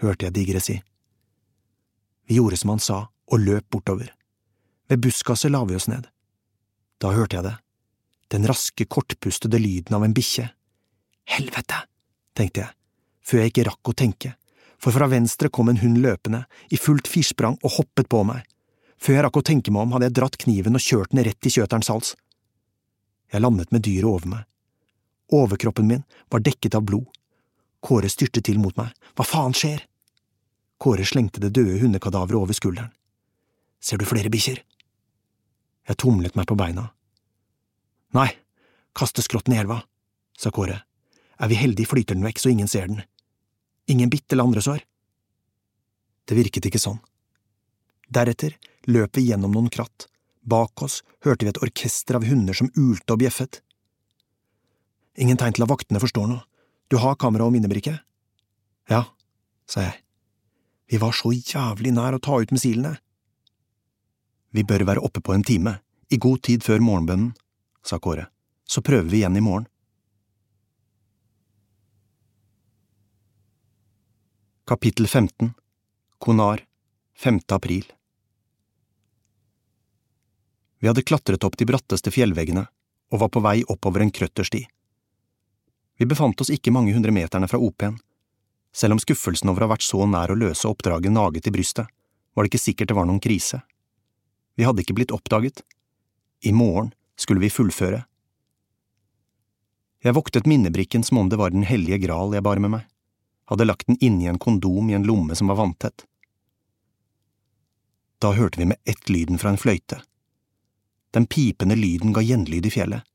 hørte 0.00 0.26
jeg 0.26 0.36
Digre 0.36 0.62
si. 0.64 0.76
Vi 2.28 2.38
gjorde 2.38 2.58
som 2.60 2.74
han 2.74 2.82
sa, 2.82 2.98
og 3.30 3.42
løp 3.42 3.66
bortover. 3.70 4.10
Ved 4.90 5.02
buskaset 5.04 5.52
la 5.52 5.62
vi 5.64 5.76
oss 5.78 5.88
ned. 5.90 6.08
Da 7.00 7.12
hørte 7.14 7.38
jeg 7.38 7.46
det, 7.46 7.56
den 8.30 8.46
raske, 8.46 8.84
kortpustede 8.84 9.58
lyden 9.58 9.96
av 9.96 10.04
en 10.04 10.14
bikkje. 10.14 10.50
Helvete, 11.30 11.84
tenkte 12.36 12.64
jeg, 12.64 12.74
før 13.26 13.42
jeg 13.42 13.52
ikke 13.52 13.66
rakk 13.70 13.90
å 13.90 13.96
tenke, 14.02 14.34
for 14.80 14.94
fra 14.94 15.08
venstre 15.10 15.50
kom 15.52 15.70
en 15.70 15.80
hund 15.82 16.00
løpende, 16.02 16.44
i 16.70 16.78
fullt 16.78 17.10
firsprang 17.10 17.58
og 17.62 17.76
hoppet 17.78 18.10
på 18.10 18.22
meg. 18.26 18.44
Før 19.00 19.16
jeg 19.16 19.24
rakk 19.26 19.40
å 19.40 19.46
tenke 19.46 19.72
meg 19.72 19.86
om, 19.86 19.94
hadde 19.94 20.10
jeg 20.10 20.16
dratt 20.18 20.38
kniven 20.40 20.76
og 20.76 20.84
kjørt 20.84 21.14
den 21.14 21.24
rett 21.26 21.48
i 21.48 21.52
kjøterens 21.54 21.90
hals. 21.92 22.14
Jeg 23.32 23.42
landet 23.42 23.72
med 23.72 23.84
dyret 23.86 24.10
over 24.10 24.30
meg. 24.34 24.46
Overkroppen 25.30 25.86
min 25.88 26.02
var 26.30 26.42
dekket 26.44 26.76
av 26.76 26.84
blod. 26.86 27.06
Kåre 27.80 28.10
styrte 28.12 28.42
til 28.44 28.58
mot 28.60 28.76
meg. 28.76 28.90
Hva 29.16 29.24
faen 29.24 29.54
skjer? 29.56 29.86
Kåre 30.80 31.06
slengte 31.06 31.40
det 31.40 31.52
døde 31.56 31.78
hundekadaveret 31.80 32.40
over 32.40 32.56
skulderen. 32.56 32.92
Ser 33.80 34.00
du 34.00 34.06
flere 34.08 34.30
bikkjer? 34.32 34.60
Jeg 35.88 35.98
tumlet 35.98 36.36
meg 36.38 36.46
på 36.46 36.56
beina. 36.58 36.90
Nei, 38.16 38.28
kaste 38.96 39.24
skrotten 39.24 39.54
i 39.56 39.60
elva, 39.60 39.80
sa 40.36 40.52
Kåre. 40.54 40.82
Er 41.40 41.48
vi 41.48 41.56
heldige, 41.56 41.88
flyter 41.88 42.18
den 42.18 42.26
vekk 42.26 42.42
så 42.42 42.52
ingen 42.52 42.68
ser 42.68 42.90
den. 42.90 43.02
Ingen 43.88 44.10
bitt 44.12 44.30
eller 44.32 44.44
andre 44.44 44.62
sår. 44.62 44.84
Det 46.28 46.36
virket 46.36 46.68
ikke 46.68 46.82
sånn. 46.82 47.00
Deretter 48.10 48.56
løp 48.90 49.16
vi 49.16 49.28
gjennom 49.30 49.54
noen 49.54 49.70
kratt. 49.72 50.06
Bak 50.42 50.82
oss 50.84 51.00
hørte 51.24 51.46
vi 51.46 51.52
et 51.52 51.62
orkester 51.62 52.18
av 52.18 52.26
hunder 52.28 52.56
som 52.56 52.70
ulte 52.76 53.14
og 53.14 53.22
bjeffet. 53.22 53.60
Ingen 55.20 55.40
tegn 55.40 55.56
til 55.56 55.64
at 55.66 55.72
vaktene 55.72 56.02
forstår 56.02 56.28
noe. 56.30 56.44
Du 56.90 56.98
har 56.98 57.18
kamera 57.18 57.46
og 57.46 57.54
minnebrikke? 57.54 57.96
Ja, 58.90 59.04
sa 59.70 59.84
jeg. 59.84 60.00
Vi 60.90 60.98
var 60.98 61.14
så 61.14 61.30
jævlig 61.30 61.92
nær 61.94 62.16
å 62.16 62.22
ta 62.22 62.40
ut 62.42 62.50
missilene. 62.50 62.96
Vi 64.50 64.64
bør 64.66 64.84
være 64.86 65.02
oppe 65.06 65.22
på 65.22 65.34
en 65.34 65.44
time, 65.46 65.76
i 66.10 66.18
god 66.18 66.42
tid 66.42 66.64
før 66.66 66.82
morgenbønnen, 66.82 67.34
sa 67.86 67.98
Kåre. 67.98 68.26
Så 68.66 68.82
prøver 68.82 69.06
vi 69.10 69.20
igjen 69.22 69.36
i 69.38 69.44
morgen. 69.44 69.66
Kapittel 74.66 75.06
15 75.06 75.52
Konar 76.18 76.64
5. 77.18 77.40
april 77.48 77.86
Vi 80.78 80.86
hadde 80.86 81.02
klatret 81.02 81.44
opp 81.44 81.56
de 81.58 81.66
bratteste 81.66 82.12
fjellveggene 82.14 82.66
og 83.10 83.22
var 83.22 83.32
på 83.34 83.42
vei 83.42 83.56
oppover 83.66 84.04
en 84.04 84.12
krøttersti. 84.14 84.60
Vi 85.98 86.06
befant 86.06 86.40
oss 86.40 86.52
ikke 86.54 86.72
mange 86.72 86.94
hundre 86.94 87.12
meterne 87.12 87.48
fra 87.50 87.58
OP-en. 87.58 87.98
Selv 88.72 88.94
om 88.94 89.02
skuffelsen 89.02 89.50
over 89.50 89.64
å 89.64 89.68
ha 89.68 89.74
vært 89.74 89.86
så 89.86 90.06
nær 90.06 90.30
å 90.30 90.38
løse 90.38 90.70
oppdraget 90.70 91.12
naget 91.12 91.50
i 91.50 91.54
brystet, 91.54 91.90
var 92.34 92.46
det 92.46 92.52
ikke 92.52 92.62
sikkert 92.62 92.92
det 92.92 92.96
var 92.96 93.10
noen 93.10 93.20
krise. 93.20 93.60
Vi 94.60 94.66
hadde 94.68 94.82
ikke 94.84 94.92
blitt 94.92 95.12
oppdaget. 95.16 95.62
I 96.44 96.50
morgen 96.52 96.90
skulle 97.16 97.40
vi 97.40 97.48
fullføre. 97.48 98.02
Jeg 100.04 100.12
voktet 100.12 100.48
minnebrikken 100.48 101.00
som 101.00 101.16
om 101.16 101.28
det 101.32 101.38
var 101.40 101.54
Den 101.54 101.62
hellige 101.64 101.96
gral 102.02 102.34
jeg 102.36 102.44
bar 102.44 102.58
med 102.60 102.74
meg, 102.74 102.82
hadde 103.48 103.64
lagt 103.64 103.86
den 103.88 103.96
inni 104.04 104.26
en 104.28 104.38
kondom 104.38 104.90
i 104.90 104.96
en 104.98 105.06
lomme 105.08 105.32
som 105.32 105.48
var 105.48 105.56
vanntett. 105.56 106.04
Da 108.20 108.34
hørte 108.36 108.60
vi 108.60 108.66
med 108.68 108.76
ett 108.84 109.08
lyden 109.08 109.40
fra 109.40 109.48
en 109.54 109.56
fløyte. 109.56 110.02
Den 111.16 111.24
pipende 111.24 111.78
lyden 111.80 112.12
ga 112.12 112.20
gjenlyd 112.20 112.68
i 112.68 112.72
fjellet. 112.74 113.06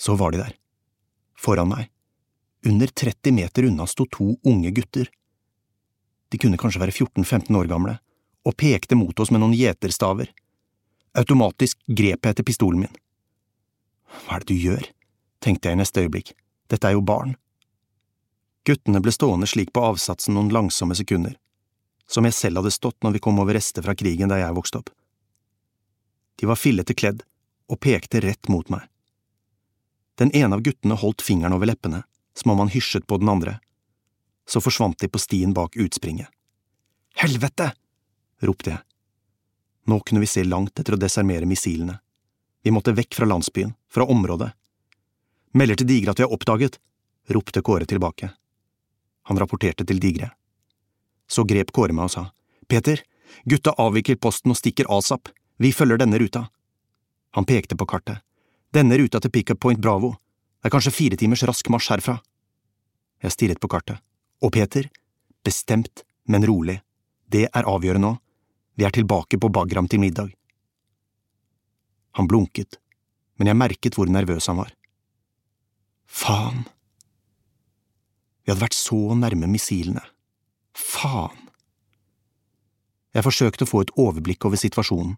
Så 0.00 0.16
var 0.16 0.32
de 0.32 0.40
der. 0.40 0.54
Foran 1.36 1.68
meg. 1.74 1.90
Under 2.64 2.88
30 2.88 3.36
meter 3.36 3.68
unna 3.68 3.84
sto 3.86 4.06
to 4.08 4.30
unge 4.48 4.72
gutter. 4.72 5.12
De 6.32 6.40
kunne 6.40 6.56
kanskje 6.56 6.80
være 6.80 6.96
14–15 6.96 7.52
år 7.52 7.68
gamle, 7.68 7.98
og 8.48 8.56
pekte 8.56 8.96
mot 8.96 9.20
oss 9.20 9.28
med 9.28 9.44
noen 9.44 9.52
gjeterstaver. 9.52 10.32
Automatisk 11.14 11.78
grep 11.86 12.26
jeg 12.26 12.34
etter 12.34 12.46
pistolen 12.46 12.84
min. 12.84 12.96
Hva 14.24 14.36
er 14.36 14.44
det 14.44 14.50
du 14.50 14.58
gjør? 14.58 14.88
tenkte 15.44 15.68
jeg 15.68 15.76
i 15.76 15.78
neste 15.78 16.02
øyeblikk, 16.02 16.32
dette 16.72 16.88
er 16.88 16.96
jo 16.96 17.04
barn. 17.04 17.34
Guttene 18.64 19.02
ble 19.04 19.12
stående 19.12 19.46
slik 19.46 19.74
på 19.76 19.82
avsatsen 19.84 20.34
noen 20.34 20.48
langsomme 20.54 20.96
sekunder, 20.96 21.36
som 22.08 22.24
jeg 22.24 22.34
selv 22.34 22.62
hadde 22.62 22.72
stått 22.72 22.96
når 23.04 23.16
vi 23.16 23.22
kom 23.26 23.38
over 23.42 23.54
rester 23.54 23.84
fra 23.84 23.94
krigen 23.94 24.32
der 24.32 24.40
jeg 24.40 24.56
vokste 24.56 24.80
opp. 24.80 24.88
De 26.40 26.48
var 26.48 26.58
fillete 26.58 26.96
kledd 26.96 27.22
og 27.68 27.80
pekte 27.84 28.22
rett 28.24 28.48
mot 28.48 28.72
meg. 28.72 28.82
Den 30.18 30.32
ene 30.34 30.56
av 30.56 30.64
guttene 30.64 30.96
holdt 30.98 31.22
fingeren 31.22 31.54
over 31.54 31.68
leppene, 31.68 32.02
som 32.34 32.54
om 32.54 32.64
han 32.64 32.72
hysjet 32.72 33.06
på 33.06 33.20
den 33.20 33.30
andre. 33.30 33.58
Så 34.48 34.62
forsvant 34.64 34.98
de 34.98 35.10
på 35.10 35.20
stien 35.22 35.54
bak 35.54 35.76
utspringet. 35.76 36.26
Helvete! 37.20 37.70
ropte 38.42 38.74
jeg. 38.74 38.82
Nå 39.84 40.00
kunne 40.00 40.20
vi 40.20 40.26
se 40.26 40.44
langt 40.44 40.78
etter 40.80 40.96
å 40.96 41.00
desarmere 41.00 41.48
missilene. 41.48 41.98
Vi 42.64 42.72
måtte 42.72 42.94
vekk 42.96 43.18
fra 43.18 43.28
landsbyen, 43.28 43.74
fra 43.92 44.06
området. 44.08 44.50
Melder 45.52 45.80
til 45.80 45.90
Digre 45.90 46.14
at 46.14 46.20
vi 46.20 46.24
har 46.24 46.32
oppdaget, 46.32 46.78
ropte 47.28 47.62
Kåre 47.62 47.86
tilbake. 47.86 48.30
Han 49.28 49.38
rapporterte 49.40 49.84
til 49.84 50.00
Digre. 50.00 50.30
Så 51.28 51.44
grep 51.44 51.72
Kåre 51.72 51.92
meg 51.92 52.08
og 52.08 52.14
sa, 52.14 52.24
Peter, 52.68 53.02
gutta 53.44 53.74
avvikler 53.80 54.16
posten 54.16 54.54
og 54.54 54.58
stikker 54.58 54.88
asap, 54.92 55.28
vi 55.60 55.72
følger 55.72 56.00
denne 56.00 56.18
ruta. 56.18 56.46
Han 57.36 57.44
pekte 57.44 57.76
på 57.76 57.86
kartet. 57.86 58.24
Denne 58.74 58.96
ruta 58.98 59.20
til 59.20 59.30
Pickup 59.30 59.60
Point 59.60 59.80
Bravo, 59.80 60.14
det 60.62 60.70
er 60.70 60.74
kanskje 60.74 60.94
fire 60.96 61.16
timers 61.20 61.44
rask 61.46 61.68
marsj 61.70 61.92
herfra. 61.92 62.16
Jeg 63.22 63.36
stirret 63.36 63.60
på 63.60 63.68
kartet. 63.70 64.00
Og 64.42 64.52
Peter, 64.56 64.88
bestemt, 65.44 66.02
men 66.26 66.46
rolig, 66.48 66.80
det 67.28 67.46
er 67.52 67.68
avgjørende 67.68 68.08
nå, 68.08 68.16
vi 68.74 68.84
er 68.84 68.94
tilbake 68.94 69.38
på 69.38 69.48
Bagram 69.48 69.88
til 69.88 70.02
middag. 70.02 70.32
Han 72.18 72.28
blunket, 72.30 72.78
men 73.38 73.50
jeg 73.50 73.58
merket 73.58 73.98
hvor 73.98 74.10
nervøs 74.10 74.46
han 74.50 74.60
var. 74.62 74.72
Faen. 76.06 76.64
Vi 78.44 78.52
hadde 78.52 78.62
vært 78.62 78.76
så 78.76 78.98
nærme 79.18 79.48
missilene. 79.50 80.02
Faen. 80.74 81.40
Jeg 83.14 83.26
forsøkte 83.26 83.66
å 83.66 83.70
få 83.70 83.84
et 83.84 83.94
overblikk 84.00 84.44
over 84.46 84.58
situasjonen. 84.58 85.14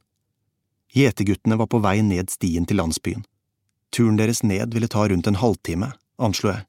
Gjeterguttene 0.97 1.57
var 1.59 1.69
på 1.73 1.81
vei 1.85 1.99
ned 2.05 2.31
stien 2.33 2.69
til 2.69 2.79
landsbyen. 2.81 3.25
Turen 3.93 4.19
deres 4.21 4.43
ned 4.45 4.75
ville 4.77 4.89
ta 4.93 5.07
rundt 5.09 5.27
en 5.29 5.41
halvtime, 5.41 5.91
anslo 6.21 6.53
jeg, 6.53 6.65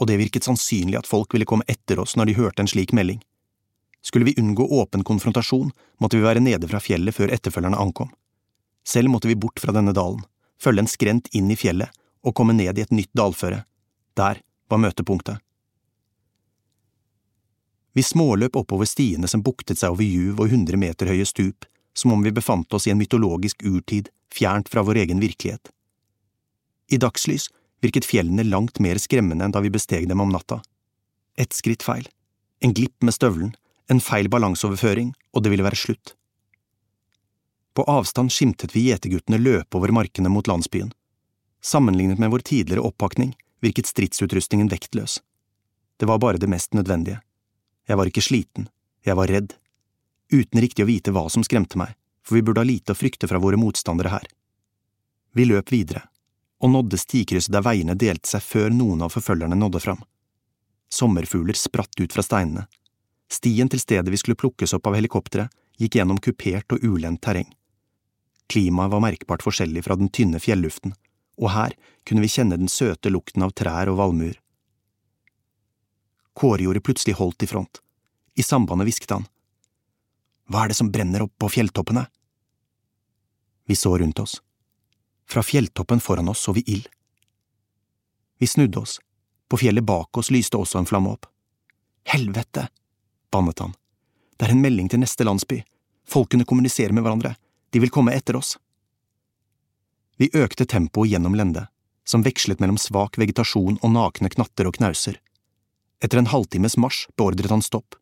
og 0.00 0.08
det 0.10 0.18
virket 0.18 0.46
sannsynlig 0.46 0.98
at 0.98 1.08
folk 1.08 1.34
ville 1.34 1.46
komme 1.46 1.66
etter 1.70 2.00
oss 2.02 2.16
når 2.18 2.30
de 2.30 2.38
hørte 2.38 2.64
en 2.64 2.70
slik 2.70 2.94
melding. 2.96 3.20
Skulle 4.02 4.24
vi 4.24 4.34
unngå 4.40 4.64
åpen 4.80 5.04
konfrontasjon, 5.04 5.72
måtte 6.00 6.16
vi 6.16 6.24
være 6.24 6.40
nede 6.40 6.68
fra 6.68 6.80
fjellet 6.80 7.14
før 7.14 7.32
etterfølgerne 7.34 7.78
ankom. 7.78 8.10
Selv 8.86 9.12
måtte 9.12 9.28
vi 9.28 9.36
bort 9.36 9.60
fra 9.60 9.74
denne 9.76 9.92
dalen, 9.96 10.22
følge 10.60 10.84
en 10.84 10.90
skrent 10.90 11.28
inn 11.36 11.50
i 11.52 11.58
fjellet 11.58 11.92
og 12.24 12.34
komme 12.36 12.56
ned 12.56 12.78
i 12.78 12.84
et 12.84 12.94
nytt 12.94 13.12
dalføre. 13.16 13.64
Der 14.16 14.40
var 14.70 14.80
møtepunktet. 14.80 15.40
Vi 17.92 18.02
småløp 18.06 18.56
oppover 18.56 18.86
stiene 18.86 19.28
som 19.28 19.42
buktet 19.42 19.80
seg 19.80 19.92
over 19.92 20.06
juv 20.06 20.40
og 20.40 20.52
hundre 20.52 20.78
meter 20.78 21.10
høye 21.10 21.26
stup, 21.26 21.66
som 21.92 22.14
om 22.14 22.22
vi 22.22 22.32
befant 22.32 22.72
oss 22.72 22.86
i 22.86 22.92
en 22.92 23.00
mytologisk 23.00 23.64
urtid, 23.66 24.08
fjernt 24.32 24.70
fra 24.70 24.84
vår 24.86 25.02
egen 25.02 25.20
virkelighet. 25.20 25.72
I 26.90 27.00
dagslys 27.02 27.48
virket 27.82 28.06
fjellene 28.06 28.46
langt 28.46 28.78
mer 28.80 29.00
skremmende 29.02 29.46
enn 29.46 29.54
da 29.54 29.62
vi 29.64 29.72
besteg 29.74 30.06
dem 30.08 30.22
om 30.22 30.30
natta. 30.30 30.60
Ett 31.38 31.56
skritt 31.56 31.82
feil, 31.82 32.06
en 32.60 32.74
glipp 32.76 33.02
med 33.02 33.16
støvelen, 33.16 33.54
en 33.90 34.00
feil 34.00 34.28
balanseoverføring, 34.30 35.12
og 35.34 35.42
det 35.42 35.50
ville 35.50 35.66
være 35.66 35.78
slutt. 35.78 36.14
På 37.74 37.84
avstand 37.90 38.32
skimtet 38.34 38.74
vi 38.74 38.86
gjeterguttene 38.88 39.38
løpe 39.40 39.78
over 39.78 39.92
markene 39.94 40.30
mot 40.30 40.46
landsbyen. 40.46 40.92
Sammenlignet 41.62 42.18
med 42.18 42.30
vår 42.30 42.44
tidligere 42.46 42.86
oppakning 42.86 43.34
virket 43.60 43.90
stridsutrustningen 43.90 44.70
vektløs. 44.70 45.18
Det 45.98 46.08
var 46.08 46.18
bare 46.22 46.38
det 46.38 46.48
mest 46.48 46.74
nødvendige. 46.74 47.20
Jeg 47.88 47.98
var 47.98 48.08
ikke 48.08 48.24
sliten, 48.24 48.68
jeg 49.04 49.16
var 49.18 49.28
redd, 49.28 49.54
uten 50.32 50.62
riktig 50.62 50.84
å 50.84 50.88
vite 50.88 51.12
hva 51.14 51.26
som 51.28 51.44
skremte 51.44 51.78
meg, 51.80 51.96
for 52.22 52.38
vi 52.38 52.44
burde 52.46 52.62
ha 52.62 52.68
lite 52.68 52.94
å 52.94 52.98
frykte 52.98 53.28
fra 53.28 53.40
våre 53.42 53.58
motstandere 53.58 54.12
her. 54.14 54.26
Vi 55.34 55.46
løp 55.46 55.72
videre, 55.72 56.06
og 56.62 56.70
nådde 56.70 56.98
stikrysset 57.00 57.52
der 57.54 57.64
veiene 57.66 57.98
delte 57.98 58.30
seg 58.30 58.44
før 58.44 58.70
noen 58.74 59.02
av 59.02 59.14
forfølgerne 59.14 59.58
nådde 59.58 59.82
fram. 59.82 60.02
Sommerfugler 60.90 61.58
spratt 61.58 62.00
ut 62.00 62.12
fra 62.12 62.22
steinene. 62.22 62.66
Stien 63.30 63.70
til 63.70 63.80
stedet 63.80 64.10
vi 64.10 64.18
skulle 64.18 64.38
plukkes 64.38 64.74
opp 64.74 64.88
av 64.90 64.96
helikopteret, 64.98 65.50
gikk 65.80 65.96
gjennom 65.96 66.18
kupert 66.20 66.74
og 66.74 66.82
ulendt 66.84 67.22
terreng. 67.24 67.48
Klimaet 68.50 68.90
var 68.90 69.02
merkbart 69.04 69.44
forskjellig 69.46 69.84
fra 69.86 69.96
den 69.96 70.10
tynne 70.10 70.40
fjelluften, 70.42 70.92
og 71.38 71.52
her 71.54 71.76
kunne 72.04 72.24
vi 72.24 72.32
kjenne 72.32 72.58
den 72.58 72.68
søte 72.68 73.12
lukten 73.12 73.46
av 73.46 73.54
trær 73.56 73.88
og 73.92 74.00
valmuer. 74.00 74.34
Kåre 76.34 76.66
gjorde 76.66 76.82
plutselig 76.82 77.14
holdt 77.18 77.46
i 77.46 77.48
front. 77.50 77.80
I 78.34 78.42
sambandet 78.42 78.88
hvisket 78.88 79.14
han. 79.14 79.26
Hva 80.50 80.64
er 80.64 80.72
det 80.72 80.78
som 80.78 80.90
brenner 80.90 81.22
opp 81.26 81.34
på 81.38 81.50
fjelltoppene? 81.54 82.06
Vi 83.70 83.76
så 83.78 83.92
rundt 83.98 84.18
oss. 84.18 84.40
Fra 85.30 85.42
fjelltoppen 85.46 86.02
foran 86.02 86.28
oss 86.32 86.42
så 86.42 86.54
vi 86.56 86.64
ild. 86.66 86.88
Vi 88.40 88.46
snudde 88.46 88.82
oss. 88.82 88.98
På 89.48 89.58
fjellet 89.60 89.86
bak 89.86 90.18
oss 90.18 90.30
lyste 90.34 90.58
også 90.58 90.80
en 90.80 90.88
flamme 90.90 91.12
opp. 91.14 91.28
Helvete! 92.08 92.66
Bannet 93.30 93.62
han. 93.62 93.74
Det 94.36 94.48
er 94.48 94.54
en 94.54 94.62
melding 94.62 94.88
til 94.90 95.02
neste 95.02 95.26
landsby. 95.26 95.62
Folkene 96.08 96.46
kommuniserer 96.48 96.94
med 96.96 97.04
hverandre. 97.04 97.34
De 97.70 97.80
vil 97.82 97.92
komme 97.92 98.14
etter 98.16 98.38
oss. 98.38 98.56
Vi 100.20 100.30
økte 100.36 100.66
tempoet 100.66 101.12
gjennom 101.12 101.36
lendet, 101.38 101.70
som 102.04 102.24
vekslet 102.26 102.60
mellom 102.60 102.78
svak 102.80 103.18
vegetasjon 103.20 103.78
og 103.80 103.92
nakne 103.94 104.28
knatter 104.32 104.68
og 104.68 104.76
knauser. 104.76 105.20
Etter 106.00 106.20
en 106.20 106.30
halvtimes 106.32 106.76
marsj 106.80 107.06
beordret 107.16 107.52
han 107.52 107.64
stopp. 107.64 107.96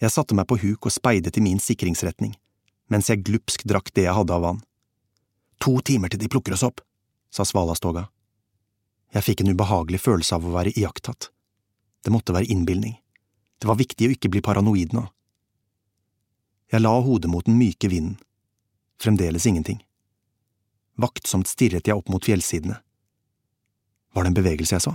Jeg 0.00 0.12
satte 0.14 0.36
meg 0.36 0.46
på 0.48 0.58
huk 0.62 0.86
og 0.86 0.94
speidet 0.94 1.36
i 1.38 1.44
min 1.44 1.60
sikringsretning, 1.62 2.34
mens 2.92 3.08
jeg 3.10 3.24
glupsk 3.26 3.64
drakk 3.68 3.90
det 3.94 4.06
jeg 4.06 4.16
hadde 4.18 4.34
av 4.34 4.44
vann. 4.44 4.60
To 5.64 5.78
timer 5.80 6.12
til 6.12 6.20
de 6.22 6.30
plukker 6.30 6.54
oss 6.54 6.66
opp, 6.66 6.80
sa 7.34 7.44
Svalastoga. 7.48 8.06
Jeg 9.12 9.24
fikk 9.24 9.42
en 9.42 9.52
ubehagelig 9.56 10.00
følelse 10.04 10.36
av 10.36 10.46
å 10.46 10.54
være 10.54 10.74
iakttatt. 10.76 11.30
Det 12.04 12.12
måtte 12.14 12.34
være 12.36 12.48
innbilning. 12.52 12.98
Det 13.58 13.66
var 13.66 13.78
viktig 13.78 14.08
å 14.08 14.14
ikke 14.14 14.30
bli 14.30 14.42
paranoid 14.44 14.94
nå. 14.94 15.04
Jeg 16.68 16.84
la 16.84 16.92
hodet 17.00 17.30
mot 17.32 17.46
den 17.46 17.58
myke 17.58 17.88
vinden. 17.88 18.18
Fremdeles 19.00 19.46
ingenting. 19.46 19.80
Vaktsomt 20.98 21.48
stirret 21.48 21.86
jeg 21.86 21.96
opp 21.96 22.10
mot 22.10 22.24
fjellsidene. 22.24 22.78
Var 24.14 24.24
det 24.24 24.30
en 24.32 24.38
bevegelse 24.38 24.74
jeg 24.76 24.84
så? 24.84 24.94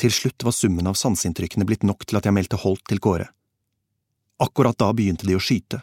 Til 0.00 0.12
slutt 0.12 0.44
var 0.44 0.56
summen 0.56 0.88
av 0.88 0.96
sanseinntrykkene 0.96 1.66
blitt 1.68 1.84
nok 1.84 2.06
til 2.06 2.20
at 2.20 2.28
jeg 2.28 2.36
meldte 2.36 2.60
holdt 2.60 2.86
til 2.88 3.00
Kåre. 3.02 3.28
Akkurat 4.40 4.78
da 4.80 4.90
begynte 4.96 5.28
de 5.28 5.36
å 5.36 5.42
skyte. 5.42 5.82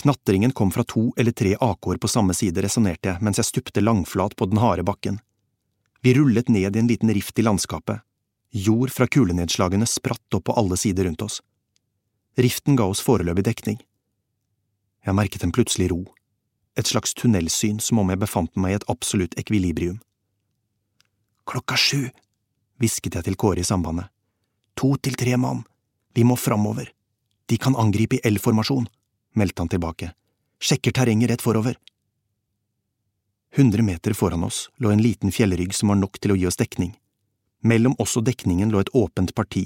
Knatringen 0.00 0.50
kom 0.50 0.72
fra 0.74 0.82
to 0.82 1.12
eller 1.16 1.30
tre 1.30 1.52
AK-er 1.54 2.00
på 2.02 2.10
samme 2.10 2.34
side, 2.34 2.62
resonnerte 2.64 3.12
jeg 3.12 3.22
mens 3.22 3.38
jeg 3.38 3.50
stupte 3.50 3.84
langflat 3.84 4.34
på 4.34 4.48
den 4.50 4.58
harde 4.58 4.82
bakken. 4.86 5.20
Vi 6.02 6.14
rullet 6.18 6.50
ned 6.50 6.74
i 6.74 6.80
en 6.80 6.90
liten 6.90 7.12
rift 7.14 7.38
i 7.38 7.46
landskapet. 7.46 8.02
Jord 8.54 8.92
fra 8.94 9.06
kulenedslagene 9.10 9.86
spratt 9.86 10.34
opp 10.34 10.44
på 10.46 10.54
alle 10.54 10.76
sider 10.78 11.08
rundt 11.08 11.22
oss. 11.22 11.40
Riften 12.38 12.76
ga 12.78 12.86
oss 12.86 13.00
foreløpig 13.02 13.42
dekning. 13.48 13.80
Jeg 15.02 15.18
merket 15.18 15.42
en 15.42 15.52
plutselig 15.52 15.88
ro, 15.90 16.04
et 16.78 16.86
slags 16.86 17.16
tunnelsyn 17.18 17.80
som 17.82 17.98
om 17.98 18.14
jeg 18.14 18.22
befant 18.22 18.54
meg 18.54 18.70
i 18.70 18.78
et 18.78 18.86
absolutt 18.94 19.34
ekvilibrium. 19.42 19.98
Klokka 21.50 21.74
sju, 21.74 22.06
hvisket 22.78 23.18
jeg 23.18 23.26
til 23.26 23.38
Kåre 23.42 23.58
i 23.58 23.66
sambandet. 23.66 24.06
To 24.78 24.94
til 25.02 25.18
tre 25.18 25.34
mann, 25.34 25.66
vi 26.14 26.22
må 26.22 26.38
framover. 26.38 26.94
De 27.50 27.58
kan 27.58 27.74
angripe 27.74 28.20
i 28.20 28.24
L-formasjon, 28.30 28.86
meldte 29.34 29.66
han 29.66 29.74
tilbake. 29.74 30.14
Sjekker 30.62 30.94
terrenget 30.94 31.34
rett 31.34 31.42
forover. 31.42 31.74
Hundre 33.58 33.82
meter 33.82 34.14
foran 34.14 34.46
oss 34.46 34.68
lå 34.78 34.94
en 34.94 35.02
liten 35.02 35.34
fjellrygg 35.34 35.74
som 35.74 35.90
var 35.90 35.98
nok 35.98 36.22
til 36.22 36.34
å 36.34 36.38
gi 36.38 36.46
oss 36.46 36.62
dekning. 36.62 36.94
Mellom 37.64 37.96
oss 37.98 38.16
og 38.20 38.26
dekningen 38.28 38.72
lå 38.72 38.82
et 38.84 38.92
åpent 38.92 39.32
parti. 39.34 39.64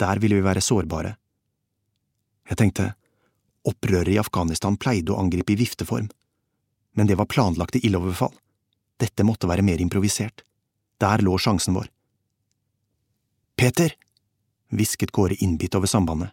Der 0.00 0.20
ville 0.22 0.38
vi 0.38 0.44
være 0.44 0.64
sårbare. 0.64 1.16
Jeg 2.48 2.58
tenkte, 2.58 2.92
opprøret 3.68 4.14
i 4.14 4.20
Afghanistan 4.20 4.78
pleide 4.80 5.12
å 5.12 5.20
angripe 5.20 5.52
i 5.54 5.58
vifteform, 5.60 6.08
men 6.96 7.08
det 7.08 7.18
var 7.20 7.28
planlagte 7.30 7.82
ildoverfall. 7.84 8.32
Dette 9.00 9.26
måtte 9.26 9.48
være 9.50 9.64
mer 9.66 9.80
improvisert. 9.80 10.44
Der 11.00 11.22
lå 11.24 11.36
sjansen 11.38 11.76
vår. 11.76 11.88
Peter, 13.58 13.94
hvisket 14.72 15.12
Kåre 15.12 15.36
innbitt 15.44 15.76
over 15.78 15.90
sambandet. 15.90 16.32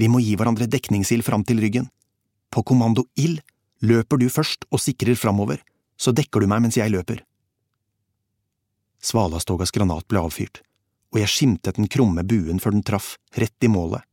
Vi 0.00 0.08
må 0.08 0.22
gi 0.24 0.36
hverandre 0.38 0.68
dekningsild 0.70 1.26
fram 1.26 1.44
til 1.44 1.60
ryggen. 1.60 1.90
På 2.50 2.64
kommando 2.66 3.04
ild 3.20 3.42
løper 3.84 4.20
du 4.20 4.30
først 4.32 4.64
og 4.72 4.80
sikrer 4.80 5.18
framover, 5.18 5.60
så 6.00 6.14
dekker 6.16 6.40
du 6.40 6.48
meg 6.48 6.64
mens 6.64 6.78
jeg 6.80 6.92
løper. 6.92 7.20
Svalastogas 9.00 9.72
granat 9.72 10.06
ble 10.08 10.20
avfyrt, 10.20 10.60
og 11.12 11.20
jeg 11.22 11.32
skimtet 11.32 11.78
den 11.80 11.88
krumme 11.88 12.24
buen 12.26 12.60
før 12.60 12.76
den 12.76 12.84
traff, 12.86 13.14
rett 13.34 13.64
i 13.64 13.70
målet. 13.72 14.04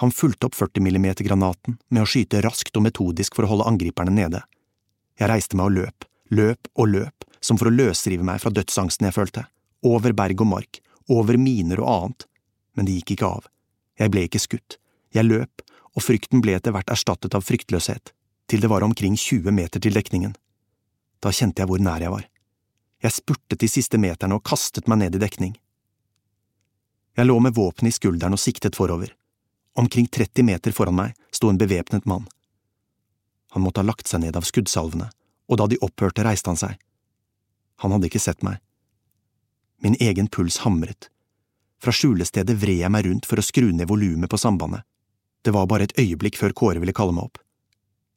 Han 0.00 0.14
fulgte 0.14 0.48
opp 0.48 0.56
40 0.56 0.80
mm-granaten 0.86 1.76
med 1.90 2.02
å 2.02 2.08
skyte 2.08 2.40
raskt 2.40 2.76
og 2.78 2.86
metodisk 2.86 3.34
for 3.36 3.44
å 3.44 3.50
holde 3.50 3.66
angriperne 3.68 4.14
nede. 4.14 4.40
Jeg 5.20 5.28
reiste 5.28 5.58
meg 5.58 5.68
og 5.68 5.76
løp, 5.76 6.06
løp 6.32 6.70
og 6.72 6.88
løp, 6.94 7.26
som 7.40 7.58
for 7.60 7.68
å 7.68 7.74
løsrive 7.74 8.24
meg 8.24 8.40
fra 8.40 8.52
dødsangsten 8.54 9.08
jeg 9.08 9.16
følte, 9.16 9.44
over 9.84 10.14
berg 10.16 10.40
og 10.40 10.48
mark, 10.54 10.80
over 11.10 11.36
miner 11.40 11.82
og 11.82 11.90
annet, 11.92 12.26
men 12.76 12.88
det 12.88 12.96
gikk 13.00 13.16
ikke 13.16 13.28
av. 13.28 13.50
Jeg 14.00 14.14
ble 14.14 14.24
ikke 14.28 14.40
skutt. 14.40 14.78
Jeg 15.12 15.26
løp, 15.26 15.64
og 15.92 16.04
frykten 16.06 16.40
ble 16.40 16.54
etter 16.56 16.72
hvert 16.72 16.92
erstattet 16.94 17.34
av 17.36 17.44
fryktløshet, 17.44 18.14
til 18.48 18.62
det 18.62 18.70
var 18.70 18.86
omkring 18.86 19.18
20 19.18 19.52
meter 19.52 19.82
til 19.82 19.96
dekningen. 19.96 20.36
Da 21.20 21.32
kjente 21.34 21.60
jeg 21.60 21.68
hvor 21.68 21.82
nær 21.82 22.00
jeg 22.00 22.14
var. 22.14 22.24
Jeg 23.00 23.16
spurtet 23.16 23.60
de 23.62 23.68
siste 23.68 23.98
meterne 24.00 24.36
og 24.36 24.44
kastet 24.44 24.88
meg 24.90 25.00
ned 25.00 25.16
i 25.16 25.22
dekning. 25.22 25.54
Jeg 27.16 27.26
lå 27.26 27.38
med 27.40 27.56
våpenet 27.56 27.94
i 27.94 27.96
skulderen 27.96 28.36
og 28.36 28.42
siktet 28.42 28.76
forover. 28.76 29.14
Omkring 29.80 30.06
30 30.06 30.44
meter 30.44 30.74
foran 30.76 30.98
meg 30.98 31.16
sto 31.32 31.48
en 31.48 31.58
bevæpnet 31.58 32.06
mann. 32.06 32.28
Han 33.50 33.64
måtte 33.64 33.82
ha 33.82 33.88
lagt 33.88 34.10
seg 34.10 34.22
ned 34.22 34.36
av 34.36 34.46
skuddsalvene, 34.46 35.08
og 35.50 35.58
da 35.58 35.66
de 35.66 35.80
opphørte, 35.82 36.22
reiste 36.26 36.52
han 36.52 36.60
seg. 36.60 36.76
Han 37.82 37.94
hadde 37.94 38.10
ikke 38.10 38.22
sett 38.22 38.44
meg. 38.46 38.60
Min 39.80 39.96
egen 39.98 40.28
puls 40.28 40.60
hamret. 40.66 41.08
Fra 41.80 41.94
skjulestedet 41.96 42.58
vred 42.60 42.82
jeg 42.82 42.92
meg 42.92 43.06
rundt 43.08 43.26
for 43.26 43.40
å 43.40 43.44
skru 43.44 43.70
ned 43.72 43.88
volumet 43.88 44.30
på 44.30 44.38
sambandet. 44.38 44.84
Det 45.40 45.54
var 45.56 45.66
bare 45.66 45.88
et 45.88 45.96
øyeblikk 45.98 46.36
før 46.36 46.52
Kåre 46.52 46.82
ville 46.82 46.94
kalle 46.94 47.16
meg 47.16 47.30
opp. 47.30 47.40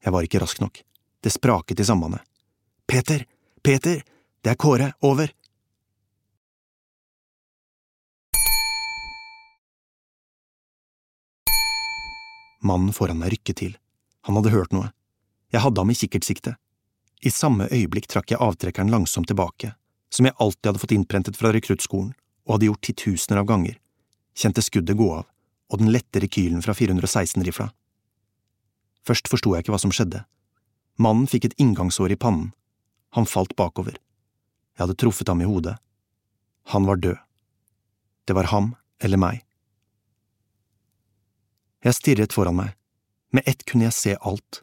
Jeg 0.04 0.12
var 0.12 0.26
ikke 0.26 0.42
rask 0.42 0.60
nok. 0.60 0.82
Det 1.24 1.32
spraket 1.32 1.80
i 1.80 1.86
sambandet. 1.88 2.20
Peter! 2.86 3.24
Peter! 3.64 4.02
Det 4.44 4.52
er 4.52 4.58
Kåre! 4.60 4.90
Over! 5.00 5.30
Mannen 12.60 12.92
foran 12.92 13.22
meg 13.22 13.32
rykket 13.32 13.56
til. 13.62 13.72
Han 14.28 14.36
hadde 14.36 14.52
hørt 14.52 14.76
noe. 14.76 14.90
Jeg 15.48 15.64
hadde 15.64 15.80
ham 15.80 15.92
i 15.92 15.96
kikkertsikte. 15.96 16.58
I 17.24 17.32
samme 17.32 17.70
øyeblikk 17.72 18.10
trakk 18.12 18.34
jeg 18.34 18.42
avtrekkeren 18.44 18.92
langsomt 18.92 19.30
tilbake, 19.32 19.72
som 20.12 20.28
jeg 20.28 20.36
alltid 20.36 20.70
hadde 20.70 20.84
fått 20.84 20.96
innprentet 20.98 21.40
fra 21.40 21.54
rekruttskolen 21.56 22.12
og 22.44 22.56
hadde 22.58 22.68
gjort 22.68 22.84
titusener 22.84 23.40
av 23.40 23.48
ganger, 23.48 23.80
kjente 24.36 24.60
skuddet 24.60 25.00
gå 25.00 25.08
av, 25.22 25.24
og 25.72 25.80
den 25.80 25.92
lette 25.94 26.20
rekylen 26.20 26.60
fra 26.60 26.76
416-rifla. 26.76 27.70
Først 29.08 29.32
forsto 29.32 29.56
jeg 29.56 29.64
ikke 29.64 29.72
hva 29.72 29.80
som 29.80 29.92
skjedde. 29.94 30.26
Mannen 31.00 31.28
fikk 31.32 31.48
et 31.48 31.56
inngangsår 31.56 32.12
i 32.12 32.20
pannen. 32.20 32.52
Han 33.16 33.24
falt 33.24 33.56
bakover. 33.56 34.03
Jeg 34.74 34.82
hadde 34.84 34.98
truffet 34.98 35.28
ham 35.28 35.42
i 35.42 35.48
hodet. 35.48 35.76
Han 36.74 36.86
var 36.86 36.96
død. 36.96 37.18
Det 38.24 38.32
var 38.32 38.50
ham 38.50 38.74
eller 38.98 39.20
meg. 39.20 39.42
Jeg 41.84 41.94
stirret 41.94 42.32
foran 42.32 42.56
meg. 42.56 42.74
Med 43.34 43.42
ett 43.46 43.64
kunne 43.68 43.88
jeg 43.88 43.96
se 43.96 44.12
alt, 44.20 44.62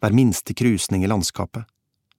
hver 0.00 0.14
minste 0.14 0.54
krusning 0.54 1.04
i 1.04 1.08
landskapet, 1.10 1.64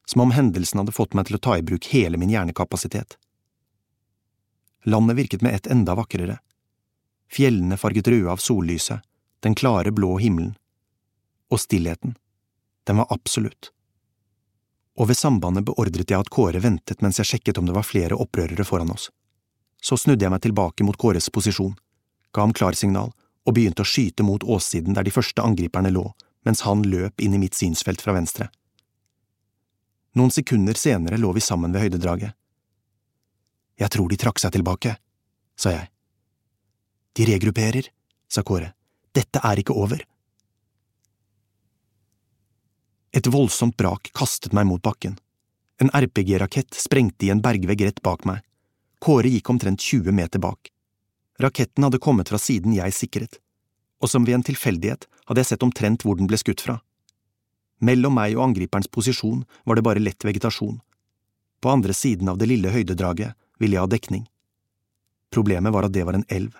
som 0.05 0.21
om 0.25 0.34
hendelsen 0.34 0.81
hadde 0.81 0.95
fått 0.95 1.13
meg 1.13 1.29
til 1.29 1.38
å 1.38 1.43
ta 1.45 1.57
i 1.57 1.63
bruk 1.63 1.88
hele 1.93 2.19
min 2.19 2.34
hjernekapasitet. 2.34 3.15
Landet 4.84 5.15
virket 5.15 5.45
med 5.45 5.55
ett 5.55 5.67
enda 5.67 5.95
vakrere. 5.95 6.39
Fjellene 7.31 7.77
farget 7.77 8.07
røde 8.11 8.34
av 8.34 8.41
sollyset, 8.43 8.99
den 9.39 9.55
klare 9.55 9.93
blå 9.95 10.17
himmelen. 10.19 10.57
Og 11.49 11.61
stillheten. 11.61 12.17
Den 12.84 12.99
var 12.99 13.07
absolutt. 13.13 13.71
Og 15.00 15.10
ved 15.10 15.18
sambandet 15.18 15.66
beordret 15.66 16.10
jeg 16.12 16.20
at 16.20 16.30
Kåre 16.30 16.62
ventet 16.62 17.02
mens 17.02 17.18
jeg 17.20 17.30
sjekket 17.32 17.58
om 17.58 17.70
det 17.70 17.76
var 17.76 17.88
flere 17.88 18.18
opprørere 18.20 18.66
foran 18.68 18.94
oss. 18.94 19.10
Så 19.82 19.98
snudde 19.98 20.26
jeg 20.26 20.32
meg 20.32 20.44
tilbake 20.44 20.86
mot 20.86 20.98
Kåres 20.98 21.32
posisjon, 21.34 21.74
ga 22.32 22.46
ham 22.46 22.54
klarsignal 22.56 23.12
og 23.44 23.56
begynte 23.56 23.84
å 23.84 23.89
skyte 23.89 24.24
mot 24.24 24.44
åssiden 24.44 24.96
der 24.96 25.04
de 25.04 25.12
første 25.12 25.44
angriperne 25.44 25.91
lå, 25.91 26.06
mens 26.46 26.64
han 26.68 26.86
løp 26.88 27.22
inn 27.22 27.36
i 27.36 27.41
mitt 27.41 27.58
synsfelt 27.58 28.04
fra 28.04 28.16
venstre. 28.16 28.50
Noen 30.14 30.32
sekunder 30.32 30.78
senere 30.78 31.18
lå 31.18 31.34
vi 31.34 31.41
sammen 31.41 31.74
ved 31.74 31.88
høydedraget. 31.88 32.38
Jeg 33.82 33.89
tror 33.89 34.10
de 34.12 34.20
trakk 34.22 34.39
seg 34.39 34.54
tilbake, 34.54 34.96
sa 35.58 35.74
jeg. 35.74 35.89
De 37.18 37.26
regrupperer, 37.30 37.89
sa 38.30 38.46
Kåre. 38.46 38.72
Dette 39.14 39.41
er 39.41 39.60
ikke 39.62 39.76
over. 39.78 40.02
Et 43.14 43.28
voldsomt 43.30 43.78
brak 43.78 44.09
kastet 44.18 44.55
meg 44.57 44.66
mot 44.66 44.82
bakken. 44.82 45.20
En 45.78 45.91
RPG-rakett 45.93 46.74
sprengte 46.74 47.28
i 47.28 47.30
en 47.30 47.41
bergvegg 47.45 47.84
rett 47.86 48.01
bak 48.01 48.26
meg. 48.26 48.41
Kåre 49.03 49.30
gikk 49.30 49.51
omtrent 49.53 49.82
20 49.82 50.16
meter 50.18 50.41
bak. 50.41 50.72
Raketten 51.39 51.86
hadde 51.86 52.01
kommet 52.01 52.30
fra 52.30 52.39
siden 52.41 52.74
jeg 52.74 52.93
sikret, 52.93 53.38
og 54.01 54.09
som 54.09 54.26
ved 54.26 54.39
en 54.39 54.47
tilfeldighet 54.47 55.05
hadde 55.28 55.43
jeg 55.43 55.51
sett 55.51 55.66
omtrent 55.66 56.05
hvor 56.05 56.18
den 56.18 56.30
ble 56.30 56.39
skutt 56.41 56.64
fra. 56.66 56.80
Mellom 57.84 58.16
meg 58.18 58.38
og 58.38 58.47
angriperens 58.47 58.89
posisjon 58.89 59.43
var 59.66 59.78
det 59.78 59.86
bare 59.86 60.01
lett 60.01 60.26
vegetasjon. 60.26 60.80
På 61.61 61.70
andre 61.70 61.93
siden 61.93 62.30
av 62.32 62.39
det 62.41 62.49
lille 62.49 62.74
høydedraget 62.74 63.38
ville 63.61 63.78
jeg 63.78 63.86
ha 63.86 63.91
dekning. 63.91 64.26
Problemet 65.34 65.74
var 65.74 65.86
at 65.86 65.93
det 65.93 66.05
var 66.07 66.18
en 66.18 66.26
elv. 66.30 66.53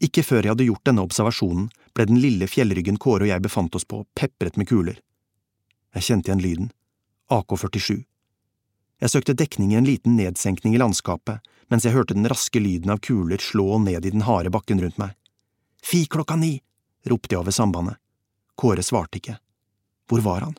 Ikke 0.00 0.24
før 0.24 0.44
jeg 0.44 0.54
hadde 0.54 0.68
gjort 0.68 0.86
denne 0.88 1.04
observasjonen, 1.04 1.68
ble 1.94 2.06
den 2.08 2.20
lille 2.22 2.48
fjellryggen 2.50 2.98
Kåre 3.00 3.26
og 3.26 3.32
jeg 3.32 3.42
befant 3.44 3.74
oss 3.74 3.86
på, 3.88 4.04
pepret 4.14 4.56
med 4.56 4.68
kuler. 4.70 5.00
Jeg 5.94 6.06
kjente 6.06 6.30
igjen 6.30 6.42
lyden. 6.44 6.70
AK-47. 7.30 8.04
Jeg 9.00 9.10
søkte 9.10 9.34
dekning 9.34 9.72
i 9.72 9.78
en 9.78 9.88
liten 9.88 10.16
nedsenkning 10.18 10.74
i 10.74 10.80
landskapet, 10.82 11.40
mens 11.70 11.86
jeg 11.86 11.94
hørte 11.94 12.16
den 12.16 12.28
raske 12.28 12.60
lyden 12.60 12.92
av 12.92 13.00
kuler 13.04 13.40
slå 13.40 13.78
ned 13.78 14.04
i 14.04 14.12
den 14.12 14.26
harde 14.26 14.52
bakken 14.52 14.82
rundt 14.82 14.98
meg. 15.00 15.14
Fi 15.82 16.04
klokka 16.06 16.36
ni! 16.36 16.58
ropte 17.08 17.34
jeg 17.34 17.40
over 17.40 17.54
sambandet. 17.54 17.96
Kåre 18.60 18.82
svarte 18.84 19.20
ikke. 19.20 19.38
Hvor 20.10 20.20
var 20.20 20.44
han? 20.44 20.56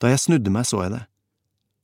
Da 0.00 0.08
jeg 0.08 0.22
snudde 0.22 0.50
meg, 0.50 0.64
så 0.66 0.86
jeg 0.86 0.94
det. 0.94 1.02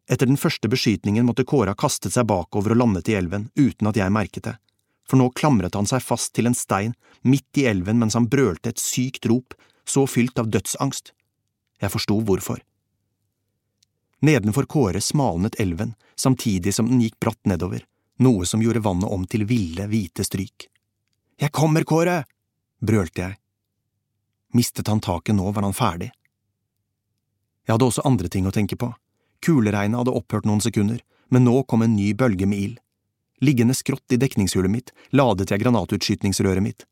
Etter 0.09 0.31
den 0.31 0.41
første 0.41 0.71
beskytningen 0.73 1.27
måtte 1.29 1.45
Kåre 1.45 1.75
ha 1.75 1.79
kastet 1.79 2.14
seg 2.14 2.27
bakover 2.31 2.73
og 2.73 2.81
landet 2.81 3.11
i 3.12 3.19
elven 3.19 3.51
uten 3.59 3.91
at 3.91 3.99
jeg 4.01 4.14
merket 4.14 4.47
det, 4.49 4.55
for 5.09 5.21
nå 5.21 5.31
klamret 5.33 5.75
han 5.79 5.89
seg 5.89 6.05
fast 6.05 6.35
til 6.37 6.51
en 6.51 6.57
stein 6.57 6.95
midt 7.23 7.59
i 7.61 7.67
elven 7.71 7.99
mens 8.01 8.17
han 8.19 8.29
brølte 8.31 8.73
et 8.73 8.83
sykt 8.83 9.27
rop, 9.27 9.57
så 9.89 10.05
fylt 10.07 10.39
av 10.39 10.51
dødsangst. 10.53 11.13
Jeg 11.81 11.93
forsto 11.95 12.19
hvorfor. 12.21 12.61
Nedenfor 14.21 14.67
Kåre 14.67 15.01
smalnet 15.01 15.57
elven 15.63 15.95
samtidig 16.19 16.75
som 16.75 16.89
den 16.91 17.01
gikk 17.01 17.19
bratt 17.23 17.41
nedover, 17.47 17.85
noe 18.19 18.47
som 18.47 18.63
gjorde 18.63 18.83
vannet 18.83 19.11
om 19.15 19.25
til 19.31 19.47
ville, 19.47 19.87
hvite 19.87 20.27
stryk. 20.27 20.69
Jeg 21.39 21.55
kommer, 21.55 21.87
Kåre! 21.87 22.25
brølte 22.83 23.23
jeg. 23.23 23.39
Mistet 24.55 24.89
han 24.89 25.01
taket 25.01 25.37
nå, 25.37 25.51
var 25.53 25.67
han 25.67 25.77
ferdig. 25.77 26.11
Jeg 27.67 27.77
hadde 27.77 27.87
også 27.87 28.05
andre 28.09 28.31
ting 28.33 28.47
å 28.49 28.55
tenke 28.55 28.79
på. 28.81 28.91
Kuleregnet 29.45 30.01
hadde 30.01 30.15
opphørt 30.19 30.47
noen 30.49 30.63
sekunder, 30.65 30.99
men 31.29 31.45
nå 31.45 31.63
kom 31.69 31.85
en 31.85 31.95
ny 31.95 32.11
bølge 32.17 32.49
med 32.49 32.59
ild. 32.59 32.79
Liggende 33.41 33.74
skrått 33.74 34.12
i 34.12 34.18
dekningshullet 34.18 34.70
mitt 34.70 34.93
ladet 35.14 35.51
jeg 35.51 35.62
granatutskytningsrøret 35.62 36.62
mitt. 36.62 36.86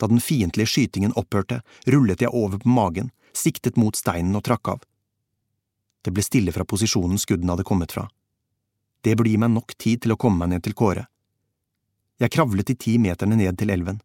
Da 0.00 0.08
den 0.08 0.20
fiendtlige 0.20 0.70
skytingen 0.72 1.12
opphørte, 1.12 1.60
rullet 1.86 2.22
jeg 2.24 2.32
over 2.32 2.58
på 2.58 2.68
magen, 2.68 3.10
siktet 3.36 3.76
mot 3.76 3.96
steinen 3.96 4.36
og 4.36 4.46
trakk 4.48 4.72
av. 4.72 4.80
Det 6.00 6.12
ble 6.16 6.24
stille 6.24 6.52
fra 6.56 6.64
posisjonen 6.64 7.20
skudden 7.20 7.50
hadde 7.52 7.66
kommet 7.68 7.92
fra. 7.92 8.06
Det 9.04 9.16
burde 9.16 9.32
gi 9.32 9.40
meg 9.40 9.52
nok 9.52 9.74
tid 9.76 10.02
til 10.04 10.14
å 10.14 10.20
komme 10.20 10.40
meg 10.40 10.54
ned 10.54 10.64
til 10.64 10.76
Kåre. 10.76 11.04
Jeg 12.20 12.32
kravlet 12.32 12.68
de 12.68 12.76
ti 12.76 12.96
meterne 13.00 13.36
ned 13.36 13.58
til 13.60 13.72
elven. 13.72 14.00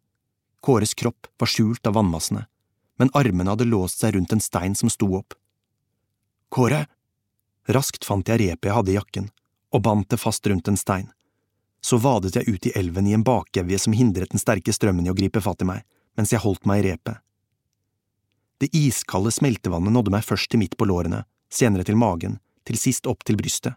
Kåres 0.63 0.95
kropp 0.95 1.27
var 1.39 1.51
skjult 1.51 1.87
av 1.87 1.95
vannmassene, 1.95 2.45
men 2.99 3.11
armene 3.13 3.51
hadde 3.51 3.67
låst 3.67 4.03
seg 4.03 4.15
rundt 4.15 4.35
en 4.35 4.43
stein 4.43 4.75
som 4.75 4.91
sto 4.91 5.09
opp. 5.19 5.35
Kåre! 6.51 6.85
Raskt 7.67 8.05
fant 8.05 8.27
jeg 8.29 8.39
repet 8.43 8.69
jeg 8.69 8.75
hadde 8.77 8.93
i 8.93 8.97
jakken, 8.99 9.29
og 9.73 9.83
bandt 9.87 10.11
det 10.13 10.21
fast 10.21 10.47
rundt 10.47 10.67
en 10.71 10.79
stein. 10.79 11.09
Så 11.81 11.97
vadet 12.01 12.35
jeg 12.35 12.49
ut 12.49 12.65
i 12.65 12.73
elven 12.75 13.07
i 13.07 13.13
en 13.13 13.23
bakevje 13.25 13.79
som 13.79 13.93
hindret 13.93 14.31
den 14.33 14.41
sterke 14.41 14.73
strømmen 14.73 15.05
i 15.05 15.11
å 15.11 15.17
gripe 15.17 15.41
fatt 15.41 15.61
i 15.61 15.69
meg, 15.69 15.83
mens 16.17 16.33
jeg 16.33 16.43
holdt 16.43 16.65
meg 16.65 16.81
i 16.81 16.89
repet. 16.91 17.21
Det 18.57 18.71
iskalde 18.75 19.33
smeltevannet 19.35 19.93
nådde 19.93 20.13
meg 20.15 20.23
først 20.25 20.49
til 20.51 20.61
midt 20.61 20.77
på 20.79 20.87
lårene, 20.87 21.25
senere 21.51 21.83
til 21.83 21.99
magen, 21.99 22.39
til 22.65 22.79
sist 22.79 23.07
opp 23.07 23.25
til 23.27 23.37
brystet. 23.39 23.75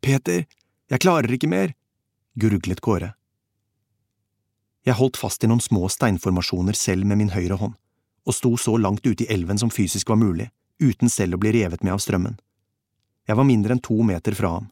Peter, 0.00 0.46
jeg 0.90 1.02
klarer 1.04 1.36
ikke 1.36 1.50
mer, 1.50 1.74
gurglet 2.40 2.80
Kåre. 2.80 3.12
Jeg 4.86 4.96
holdt 4.96 5.20
fast 5.20 5.44
i 5.44 5.50
noen 5.50 5.60
små 5.60 5.90
steinformasjoner 5.92 6.76
selv 6.78 7.04
med 7.04 7.20
min 7.20 7.34
høyre 7.34 7.58
hånd, 7.60 7.76
og 8.24 8.36
sto 8.36 8.54
så 8.56 8.78
langt 8.80 9.04
ute 9.04 9.26
i 9.26 9.30
elven 9.32 9.60
som 9.60 9.72
fysisk 9.72 10.08
var 10.08 10.18
mulig, 10.20 10.48
uten 10.80 11.12
selv 11.12 11.36
å 11.36 11.42
bli 11.42 11.52
revet 11.58 11.84
med 11.84 11.92
av 11.94 12.00
strømmen. 12.00 12.38
Jeg 13.28 13.36
var 13.36 13.46
mindre 13.46 13.76
enn 13.76 13.84
to 13.84 14.00
meter 14.02 14.34
fra 14.34 14.54
ham. 14.56 14.70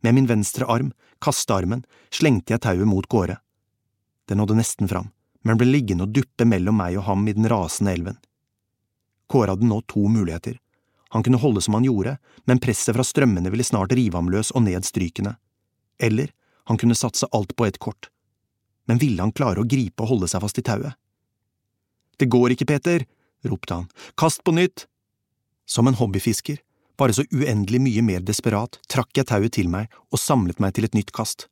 Med 0.00 0.16
min 0.16 0.26
venstre 0.26 0.66
arm, 0.66 0.92
kastearmen, 1.20 1.84
slengte 2.10 2.54
jeg 2.54 2.64
tauet 2.64 2.88
mot 2.88 3.06
gårde. 3.08 3.36
Det 4.28 4.36
nådde 4.38 4.56
nesten 4.56 4.88
fram, 4.88 5.10
men 5.44 5.58
ble 5.60 5.68
liggende 5.68 6.06
og 6.06 6.14
duppe 6.16 6.46
mellom 6.48 6.78
meg 6.80 6.96
og 7.00 7.06
ham 7.08 7.26
i 7.28 7.36
den 7.36 7.48
rasende 7.50 7.92
elven. 7.92 8.18
Kåre 9.30 9.54
hadde 9.54 9.68
nå 9.68 9.80
to 9.90 10.08
muligheter. 10.08 10.58
Han 11.10 11.24
kunne 11.26 11.40
holde 11.42 11.62
som 11.62 11.74
han 11.74 11.86
gjorde, 11.86 12.16
men 12.46 12.60
presset 12.62 12.96
fra 12.96 13.04
strømmene 13.06 13.50
ville 13.50 13.66
snart 13.66 13.92
rive 13.94 14.16
ham 14.16 14.30
løs 14.30 14.52
og 14.54 14.64
ned 14.66 14.86
strykene. 14.86 15.36
Eller 15.98 16.32
han 16.70 16.78
kunne 16.78 16.94
satse 16.94 17.26
alt 17.34 17.56
på 17.56 17.66
ett 17.66 17.78
kort. 17.78 18.08
Men 18.86 18.98
ville 19.02 19.22
han 19.22 19.34
klare 19.34 19.62
å 19.62 19.68
gripe 19.68 20.02
og 20.02 20.14
holde 20.14 20.30
seg 20.30 20.42
fast 20.44 20.58
i 20.62 20.64
tauet? 20.66 20.94
Det 22.18 22.28
går 22.30 22.54
ikke, 22.54 22.68
Peter, 22.68 23.04
ropte 23.46 23.74
han, 23.74 23.90
kast 24.18 24.44
på 24.44 24.54
nytt! 24.54 24.86
Som 25.66 25.86
en 25.86 25.98
hobbyfisker, 25.98 26.58
bare 27.00 27.16
så 27.16 27.24
uendelig 27.32 27.80
mye 27.80 28.02
mer 28.04 28.24
desperat, 28.26 28.76
trakk 28.92 29.16
jeg 29.16 29.28
tauet 29.30 29.54
til 29.56 29.70
meg 29.72 29.88
og 30.12 30.20
samlet 30.20 30.60
meg 30.60 30.76
til 30.76 30.84
et 30.84 30.96
nytt 30.96 31.12
kast. 31.16 31.46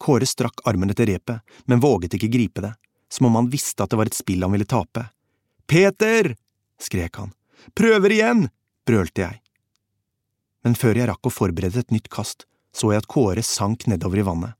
Kåre 0.00 0.28
strakk 0.28 0.62
armen 0.68 0.92
etter 0.92 1.08
repet, 1.08 1.44
men 1.68 1.82
våget 1.84 2.16
ikke 2.16 2.32
gripe 2.32 2.64
det, 2.64 2.72
som 3.12 3.28
om 3.28 3.36
han 3.38 3.50
visste 3.52 3.84
at 3.84 3.92
det 3.92 4.00
var 4.00 4.08
et 4.10 4.16
spill 4.16 4.44
han 4.44 4.54
ville 4.56 4.68
tape. 4.68 5.08
Peter! 5.68 6.34
skrek 6.80 7.20
han. 7.20 7.32
Prøver 7.76 8.12
igjen! 8.16 8.48
brølte 8.86 9.24
jeg. 9.24 9.40
Men 10.64 10.76
før 10.78 10.98
jeg 10.98 11.08
rakk 11.10 11.28
å 11.28 11.32
forberede 11.32 11.82
et 11.82 11.92
nytt 11.94 12.08
kast, 12.12 12.46
så 12.76 12.92
jeg 12.92 13.04
at 13.04 13.10
Kåre 13.10 13.44
sank 13.44 13.86
nedover 13.90 14.20
i 14.20 14.26
vannet. 14.26 14.56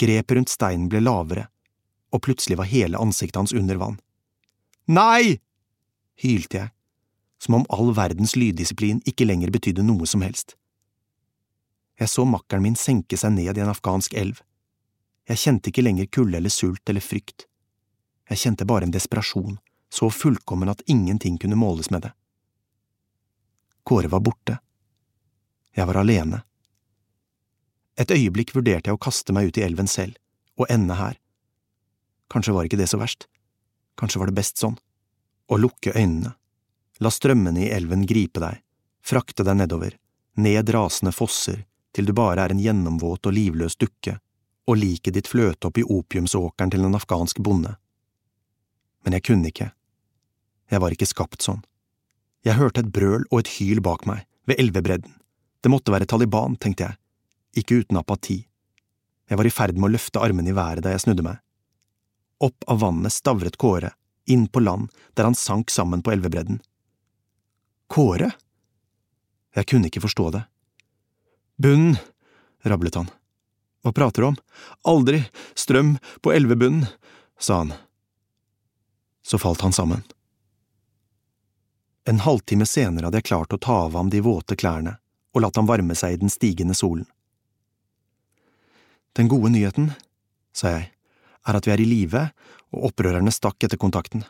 Grepet 0.00 0.38
rundt 0.38 0.52
steinen 0.52 0.88
ble 0.90 1.02
lavere, 1.02 1.48
og 2.14 2.22
plutselig 2.26 2.58
var 2.58 2.70
hele 2.70 3.00
ansiktet 3.02 3.40
hans 3.42 3.54
under 3.56 3.78
vann. 3.82 3.98
Nei! 4.86 5.40
hylte 6.22 6.60
jeg, 6.60 6.70
som 7.44 7.58
om 7.58 7.66
all 7.68 7.92
verdens 7.96 8.36
lyddisiplin 8.40 9.02
ikke 9.04 9.26
lenger 9.28 9.52
betydde 9.52 9.84
noe 9.84 10.08
som 10.08 10.22
helst. 10.24 10.56
Jeg 12.00 12.08
så 12.08 12.24
makkeren 12.26 12.64
min 12.64 12.78
senke 12.80 13.18
seg 13.20 13.34
ned 13.36 13.58
i 13.58 13.62
en 13.62 13.70
afghansk 13.70 14.16
elv. 14.18 14.40
Jeg 15.28 15.40
kjente 15.40 15.70
ikke 15.70 15.84
lenger 15.84 16.08
kulde 16.08 16.40
eller 16.40 16.52
sult 16.52 16.88
eller 16.88 17.04
frykt. 17.04 17.46
Jeg 18.30 18.40
kjente 18.40 18.66
bare 18.66 18.88
en 18.88 18.94
desperasjon, 18.94 19.58
så 19.92 20.08
fullkommen 20.10 20.72
at 20.72 20.82
ingenting 20.90 21.36
kunne 21.38 21.58
måles 21.60 21.90
med 21.92 22.06
det. 22.06 22.12
Kåre 23.84 24.08
var 24.08 24.24
borte. 24.24 24.58
Jeg 25.76 25.86
var 25.86 26.00
alene. 26.00 26.40
Et 28.00 28.10
øyeblikk 28.10 28.54
vurderte 28.56 28.88
jeg 28.88 28.96
å 28.96 29.04
kaste 29.04 29.36
meg 29.36 29.50
ut 29.50 29.60
i 29.60 29.66
elven 29.66 29.90
selv, 29.90 30.16
og 30.56 30.70
ende 30.72 30.96
her. 30.96 31.20
Kanskje 32.32 32.56
var 32.56 32.64
ikke 32.66 32.80
det 32.80 32.88
så 32.90 32.98
verst. 32.98 33.28
Kanskje 34.00 34.22
var 34.22 34.32
det 34.32 34.38
best 34.40 34.58
sånn. 34.58 34.78
Å 35.52 35.60
lukke 35.60 35.92
øynene. 35.92 36.32
La 37.02 37.10
strømmene 37.10 37.64
i 37.66 37.70
elven 37.74 38.04
gripe 38.06 38.40
deg, 38.42 38.60
frakte 39.02 39.46
deg 39.46 39.58
nedover, 39.58 39.96
ned 40.38 40.70
rasende 40.70 41.12
fosser, 41.14 41.64
til 41.94 42.06
du 42.06 42.14
bare 42.14 42.44
er 42.44 42.54
en 42.54 42.62
gjennomvåt 42.62 43.26
og 43.26 43.34
livløs 43.34 43.76
dukke, 43.78 44.18
og 44.66 44.78
liket 44.78 45.16
ditt 45.16 45.30
fløte 45.30 45.68
opp 45.68 45.78
i 45.78 45.84
opiumsåkeren 45.84 46.70
til 46.72 46.86
en 46.86 46.96
afghansk 46.98 47.42
bonde. 47.44 47.74
Men 49.04 49.18
jeg 49.18 49.26
kunne 49.26 49.50
ikke. 49.50 49.70
Jeg 50.70 50.80
var 50.80 50.94
ikke 50.94 51.10
skapt 51.10 51.44
sånn. 51.44 51.62
Jeg 52.44 52.58
hørte 52.58 52.84
et 52.84 52.92
brøl 52.92 53.26
og 53.30 53.42
et 53.42 53.52
hyl 53.58 53.82
bak 53.84 54.06
meg, 54.08 54.24
ved 54.48 54.60
elvebredden. 54.60 55.14
Det 55.64 55.72
måtte 55.72 55.92
være 55.92 56.08
Taliban, 56.08 56.56
tenkte 56.60 56.88
jeg, 56.88 56.98
ikke 57.60 57.82
uten 57.82 58.00
apati. 58.00 58.42
Jeg 59.30 59.40
var 59.40 59.48
i 59.48 59.52
ferd 59.52 59.78
med 59.78 59.88
å 59.88 59.94
løfte 59.94 60.20
armene 60.20 60.52
i 60.52 60.56
været 60.56 60.84
da 60.84 60.92
jeg 60.92 61.04
snudde 61.06 61.24
meg. 61.24 61.40
Opp 62.44 62.66
av 62.68 62.82
vannet 62.82 63.14
stavret 63.14 63.56
Kåre, 63.60 63.94
inn 64.28 64.46
på 64.48 64.60
land, 64.60 64.90
der 65.16 65.28
han 65.28 65.38
sank 65.38 65.72
sammen 65.72 66.02
på 66.04 66.12
elvebredden. 66.12 66.60
Kåre? 67.90 68.30
Jeg 69.54 69.68
kunne 69.70 69.90
ikke 69.90 70.02
forstå 70.04 70.30
det. 70.34 70.42
Bunnen, 71.56 71.96
rablet 72.66 72.98
han. 72.98 73.10
Hva 73.84 73.92
prater 73.92 74.24
du 74.24 74.28
om? 74.32 74.38
Aldri 74.88 75.20
strøm 75.54 75.96
på 76.24 76.32
elvebunnen, 76.32 76.86
sa 77.38 77.62
han. 77.62 77.74
Så 79.22 79.38
falt 79.38 79.60
han 79.60 79.72
sammen. 79.72 80.02
En 82.04 82.20
halvtime 82.20 82.66
senere 82.66 83.08
hadde 83.08 83.20
jeg 83.22 83.30
klart 83.30 83.52
å 83.52 83.60
ta 83.60 83.76
av 83.86 83.94
ham 83.96 84.10
de 84.12 84.20
våte 84.24 84.56
klærne 84.56 84.98
og 85.34 85.44
latt 85.44 85.56
ham 85.56 85.68
varme 85.68 85.96
seg 85.98 86.14
i 86.16 86.20
den 86.20 86.32
stigende 86.32 86.76
solen. 86.76 87.06
Den 89.14 89.30
gode 89.30 89.52
nyheten, 89.54 89.92
sa 90.52 90.74
jeg, 90.74 90.90
er 91.46 91.56
at 91.56 91.66
vi 91.68 91.72
er 91.74 91.80
i 91.80 91.88
live 91.88 92.24
og 92.74 92.88
opprørerne 92.90 93.32
stakk 93.32 93.66
etter 93.66 93.80
kontakten. 93.80 94.24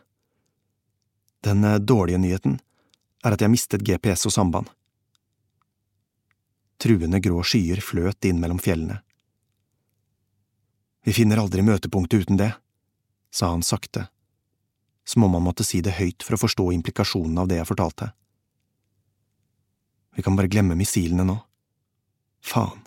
Den 1.44 1.64
eh, 1.64 1.80
dårlige 1.80 2.20
nyheten 2.20 2.58
er 3.24 3.34
at 3.34 3.40
jeg 3.40 3.52
mistet 3.52 3.84
GPS 3.84 4.26
og 4.28 4.34
samband. 4.34 4.68
Truende 6.80 7.20
grå 7.24 7.40
skyer 7.46 7.80
fløt 7.80 8.26
inn 8.28 8.40
mellom 8.42 8.60
fjellene. 8.60 9.00
Vi 11.04 11.12
finner 11.12 11.40
aldri 11.40 11.64
møtepunktet 11.64 12.24
uten 12.24 12.40
det, 12.40 12.50
sa 13.32 13.50
han 13.52 13.64
sakte, 13.64 14.06
som 15.04 15.24
om 15.26 15.36
han 15.36 15.44
måtte 15.44 15.66
si 15.66 15.82
det 15.84 15.96
høyt 15.98 16.24
for 16.24 16.36
å 16.36 16.42
forstå 16.44 16.70
implikasjonen 16.76 17.40
av 17.40 17.48
det 17.50 17.60
jeg 17.60 17.68
fortalte. 17.68 18.10
Vi 20.16 20.22
kan 20.22 20.36
bare 20.38 20.48
glemme 20.48 20.76
missilene 20.78 21.26
nå. 21.26 21.36
Faen. 22.44 22.84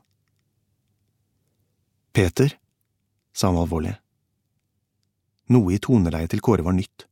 Peter, 2.13 2.53
sa 3.33 3.51
han 3.51 3.59
alvorlig. 3.61 3.93
Noe 5.53 5.75
i 5.75 5.81
toneleiet 5.81 6.31
til 6.33 6.41
Kåre 6.43 6.65
var 6.65 6.73
nytt, 6.77 7.05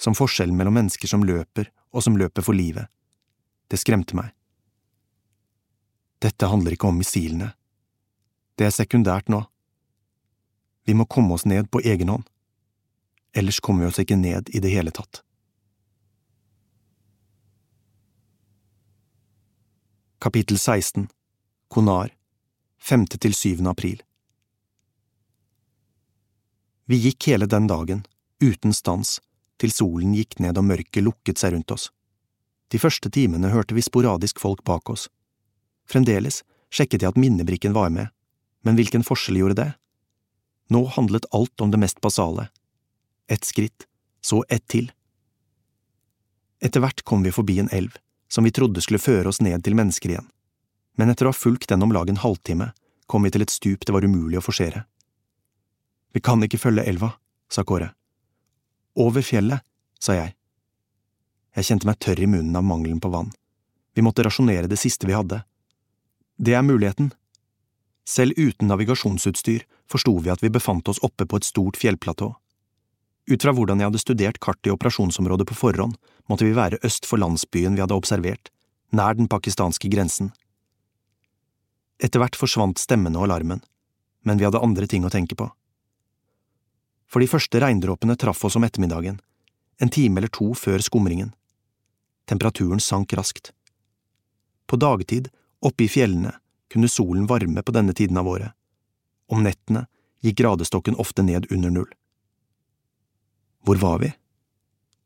som 0.00 0.16
forskjellen 0.16 0.56
mellom 0.56 0.74
mennesker 0.80 1.10
som 1.10 1.22
løper 1.26 1.70
og 1.90 2.04
som 2.04 2.18
løper 2.18 2.44
for 2.44 2.56
livet. 2.56 2.90
Det 3.70 3.78
skremte 3.80 4.16
meg. 4.18 4.30
Dette 6.20 6.50
handler 6.50 6.76
ikke 6.76 6.90
om 6.90 6.98
missilene. 7.00 7.52
Det 8.58 8.66
er 8.68 8.74
sekundært 8.74 9.30
nå. 9.32 9.44
Vi 10.84 10.94
må 10.94 11.06
komme 11.06 11.36
oss 11.36 11.46
ned 11.48 11.70
på 11.70 11.80
egen 11.80 12.12
hånd. 12.12 12.26
Ellers 13.32 13.60
kommer 13.60 13.86
vi 13.86 13.92
oss 13.92 14.00
ikke 14.02 14.18
ned 14.18 14.50
i 14.52 14.60
det 14.60 14.72
hele 14.72 14.92
tatt. 14.92 15.22
Kapittel 20.20 20.58
16 20.58 21.08
Konar 21.68 22.10
5. 22.82 23.06
til 23.06 23.34
7. 23.34 23.62
april 23.70 24.02
Vi 26.84 26.98
gikk 27.00 27.30
hele 27.30 27.46
den 27.46 27.70
dagen, 27.70 28.02
uten 28.42 28.74
stans, 28.76 29.20
til 29.60 29.72
solen 29.74 30.14
gikk 30.16 30.38
ned 30.40 30.58
og 30.58 30.66
mørket 30.66 31.04
lukket 31.04 31.40
seg 31.40 31.54
rundt 31.54 31.74
oss. 31.74 31.90
De 32.70 32.78
første 32.78 33.10
timene 33.10 33.50
hørte 33.52 33.74
vi 33.76 33.84
sporadisk 33.84 34.40
folk 34.40 34.62
bak 34.64 34.90
oss. 34.92 35.08
Fremdeles 35.90 36.42
sjekket 36.70 37.02
jeg 37.02 37.12
at 37.12 37.20
minnebrikken 37.20 37.74
var 37.74 37.90
med, 37.90 38.08
men 38.62 38.78
hvilken 38.78 39.04
forskjell 39.06 39.40
gjorde 39.40 39.58
det? 39.58 39.70
Nå 40.70 40.84
handlet 40.94 41.26
alt 41.34 41.60
om 41.60 41.72
det 41.72 41.80
mest 41.82 42.00
basale. 42.00 42.48
Ett 43.26 43.44
skritt, 43.44 43.88
så 44.22 44.44
ett 44.48 44.66
til. 44.70 44.92
Etter 46.62 46.82
hvert 46.84 47.02
kom 47.02 47.24
vi 47.26 47.34
forbi 47.34 47.58
en 47.58 47.72
elv, 47.74 47.96
som 48.30 48.46
vi 48.46 48.52
trodde 48.54 48.82
skulle 48.84 49.02
føre 49.02 49.32
oss 49.32 49.40
ned 49.42 49.64
til 49.64 49.74
mennesker 49.74 50.12
igjen, 50.12 50.28
men 50.94 51.10
etter 51.10 51.26
å 51.26 51.32
ha 51.32 51.36
fulgt 51.36 51.70
den 51.72 51.82
om 51.82 51.92
lag 51.94 52.10
en 52.10 52.20
halvtime, 52.22 52.70
kom 53.10 53.26
vi 53.26 53.32
til 53.34 53.42
et 53.42 53.50
stup 53.50 53.86
det 53.86 53.94
var 53.96 54.06
umulig 54.06 54.38
å 54.38 54.44
forsere. 54.44 54.84
Vi 56.14 56.22
kan 56.22 56.42
ikke 56.42 56.60
følge 56.60 56.86
elva, 56.86 57.14
sa 57.50 57.64
Kåre. 57.66 57.90
Over 59.00 59.24
fjellet, 59.24 59.64
sa 59.96 60.12
jeg. 60.12 60.34
Jeg 61.56 61.66
kjente 61.70 61.88
meg 61.88 61.98
tørr 62.04 62.20
i 62.20 62.28
munnen 62.28 62.56
av 62.58 62.66
mangelen 62.66 63.00
på 63.00 63.08
vann. 63.12 63.30
Vi 63.96 64.04
måtte 64.04 64.24
rasjonere 64.26 64.68
det 64.68 64.76
siste 64.80 65.08
vi 65.08 65.16
hadde. 65.16 65.40
Det 66.36 66.52
er 66.56 66.66
muligheten. 66.66 67.08
Selv 68.04 68.36
uten 68.36 68.68
navigasjonsutstyr 68.68 69.64
forsto 69.90 70.12
vi 70.20 70.32
at 70.32 70.42
vi 70.44 70.52
befant 70.52 70.88
oss 70.92 71.00
oppe 71.06 71.24
på 71.24 71.40
et 71.40 71.48
stort 71.48 71.78
fjellplatå. 71.80 72.28
Ut 73.30 73.44
fra 73.44 73.54
hvordan 73.56 73.80
jeg 73.80 73.90
hadde 73.90 74.02
studert 74.02 74.40
kartet 74.42 74.68
i 74.68 74.74
operasjonsområdet 74.74 75.46
på 75.48 75.56
forhånd, 75.56 75.96
måtte 76.28 76.44
vi 76.44 76.56
være 76.56 76.80
øst 76.86 77.08
for 77.08 77.20
landsbyen 77.22 77.78
vi 77.78 77.84
hadde 77.84 77.96
observert, 77.96 78.52
nær 78.92 79.16
den 79.16 79.30
pakistanske 79.30 79.88
grensen. 79.92 80.32
Etter 82.00 82.20
hvert 82.20 82.36
forsvant 82.36 82.80
stemmene 82.80 83.20
og 83.20 83.28
alarmen, 83.28 83.64
men 84.24 84.40
vi 84.40 84.48
hadde 84.48 84.60
andre 84.64 84.88
ting 84.90 85.06
å 85.06 85.12
tenke 85.12 85.38
på 85.38 85.48
for 87.10 87.22
de 87.22 87.28
første 87.30 87.60
regndråpene 87.60 88.16
traff 88.16 88.44
oss 88.46 88.56
om 88.56 88.64
ettermiddagen, 88.64 89.18
en 89.82 89.90
time 89.90 90.20
eller 90.20 90.30
to 90.30 90.52
før 90.54 90.82
skumringen. 90.84 91.32
Temperaturen 92.30 92.80
sank 92.80 93.12
raskt. 93.18 93.52
På 94.70 94.78
dagtid, 94.78 95.28
oppe 95.60 95.84
i 95.84 95.90
fjellene, 95.90 96.36
kunne 96.70 96.88
solen 96.88 97.26
varme 97.26 97.62
på 97.66 97.74
denne 97.74 97.94
tiden 97.96 98.20
av 98.20 98.28
året. 98.30 98.54
Om 99.26 99.42
nettene 99.42 99.86
gikk 100.22 100.38
gradestokken 100.38 100.98
ofte 101.02 101.24
ned 101.26 101.50
under 101.50 101.74
null. 101.74 101.90
Hvor 103.66 103.80
var 103.82 103.98
vi? 104.04 104.12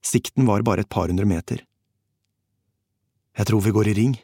Sikten 0.04 0.46
var 0.46 0.62
bare 0.62 0.84
et 0.84 0.92
par 0.92 1.08
hundre 1.08 1.24
meter. 1.24 1.64
Jeg 3.34 3.46
tror 3.48 3.64
vi 3.64 3.72
går 3.72 3.88
i 3.88 3.96
ring, 3.96 4.14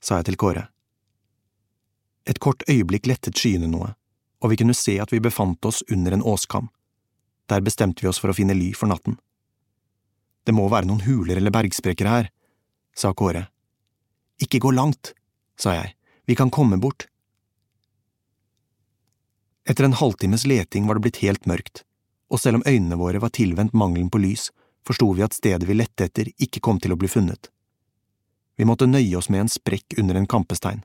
sa 0.00 0.18
jeg 0.18 0.30
til 0.30 0.40
Kåre. 0.40 0.64
Et 2.26 2.40
kort 2.40 2.64
øyeblikk 2.68 3.06
lettet 3.06 3.36
skyene 3.36 3.68
noe, 3.68 3.92
og 4.40 4.50
vi 4.52 4.58
kunne 4.60 4.74
se 4.76 4.96
at 5.02 5.12
vi 5.12 5.20
befant 5.20 5.64
oss 5.68 5.84
under 5.92 6.16
en 6.16 6.24
åskam. 6.24 6.70
Der 7.50 7.60
bestemte 7.66 8.04
vi 8.04 8.08
oss 8.10 8.20
for 8.22 8.30
å 8.30 8.36
finne 8.36 8.54
ly 8.54 8.70
for 8.78 8.90
natten. 8.90 9.18
Det 10.46 10.54
må 10.54 10.68
være 10.70 10.86
noen 10.88 11.02
huler 11.04 11.40
eller 11.40 11.52
bergsprekker 11.54 12.08
her, 12.08 12.30
sa 12.96 13.12
Kåre. 13.14 13.48
Ikke 14.40 14.60
gå 14.62 14.70
langt, 14.72 15.12
sa 15.58 15.74
jeg, 15.74 15.94
vi 16.30 16.36
kan 16.38 16.52
komme 16.54 16.78
bort. 16.80 17.08
Etter 19.68 19.84
en 19.84 19.98
halvtimes 19.98 20.46
leting 20.46 20.86
var 20.86 20.96
det 20.96 21.04
blitt 21.04 21.22
helt 21.24 21.46
mørkt, 21.46 21.84
og 22.30 22.40
selv 22.40 22.60
om 22.60 22.66
øynene 22.66 22.98
våre 22.98 23.20
var 23.22 23.34
tilvendt 23.36 23.76
mangelen 23.76 24.10
på 24.10 24.22
lys, 24.22 24.48
forsto 24.86 25.10
vi 25.12 25.26
at 25.26 25.36
stedet 25.36 25.68
vi 25.68 25.76
lette 25.76 26.06
etter 26.06 26.30
ikke 26.38 26.62
kom 26.64 26.80
til 26.80 26.94
å 26.94 26.98
bli 26.98 27.10
funnet. 27.10 27.50
Vi 28.56 28.66
måtte 28.68 28.88
nøye 28.88 29.18
oss 29.18 29.28
med 29.28 29.44
en 29.44 29.52
sprekk 29.52 29.98
under 30.00 30.16
en 30.16 30.28
kampestein. 30.30 30.82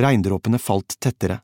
Regndråpene 0.00 0.60
falt 0.60 0.96
tettere. 1.00 1.40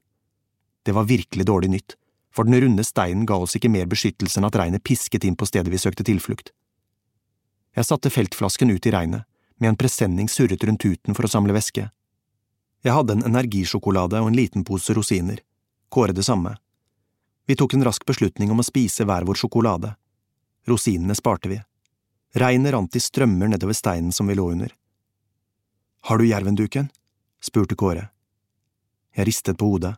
Det 0.82 0.94
var 0.94 1.08
virkelig 1.08 1.46
dårlig 1.46 1.70
nytt, 1.72 1.96
for 2.36 2.44
den 2.44 2.60
runde 2.60 2.84
steinen 2.84 3.24
ga 3.26 3.38
oss 3.40 3.56
ikke 3.56 3.72
mer 3.72 3.88
beskyttelse 3.88 4.40
enn 4.40 4.48
at 4.50 4.58
regnet 4.60 4.84
pisket 4.84 5.24
inn 5.24 5.38
på 5.40 5.48
stedet 5.48 5.72
vi 5.72 5.80
søkte 5.80 6.04
tilflukt. 6.04 6.52
Jeg 7.76 7.88
satte 7.88 8.12
feltflasken 8.12 8.72
ut 8.72 8.86
i 8.86 8.92
regnet, 8.92 9.24
med 9.56 9.72
en 9.72 9.78
presenning 9.80 10.28
surret 10.28 10.64
rundt 10.68 10.82
tuten 10.84 11.16
for 11.16 11.24
å 11.24 11.30
samle 11.32 11.54
væske. 11.56 11.86
Jeg 12.84 12.92
hadde 12.92 13.16
en 13.16 13.24
energisjokolade 13.24 14.20
og 14.20 14.28
en 14.28 14.36
liten 14.36 14.64
pose 14.68 14.92
rosiner, 14.96 15.40
Kåre 15.88 16.12
det 16.12 16.24
samme. 16.26 16.56
Vi 17.46 17.54
tok 17.56 17.76
en 17.76 17.84
rask 17.86 18.02
beslutning 18.04 18.50
om 18.50 18.60
å 18.60 18.66
spise 18.66 19.04
hver 19.06 19.24
vår 19.24 19.38
sjokolade. 19.38 19.92
Rosinene 20.66 21.14
sparte 21.14 21.48
vi. 21.48 21.60
Regnet 22.34 22.74
rant 22.74 22.98
i 22.98 23.00
strømmer 23.00 23.48
nedover 23.48 23.76
steinen 23.78 24.12
som 24.12 24.26
vi 24.26 24.34
lå 24.34 24.48
under. 24.50 24.74
Har 26.10 26.18
du 26.18 26.26
jervenduken? 26.26 26.90
spurte 27.40 27.78
Kåre. 27.78 28.08
Jeg 29.14 29.30
ristet 29.30 29.56
på 29.56 29.70
hodet. 29.70 29.94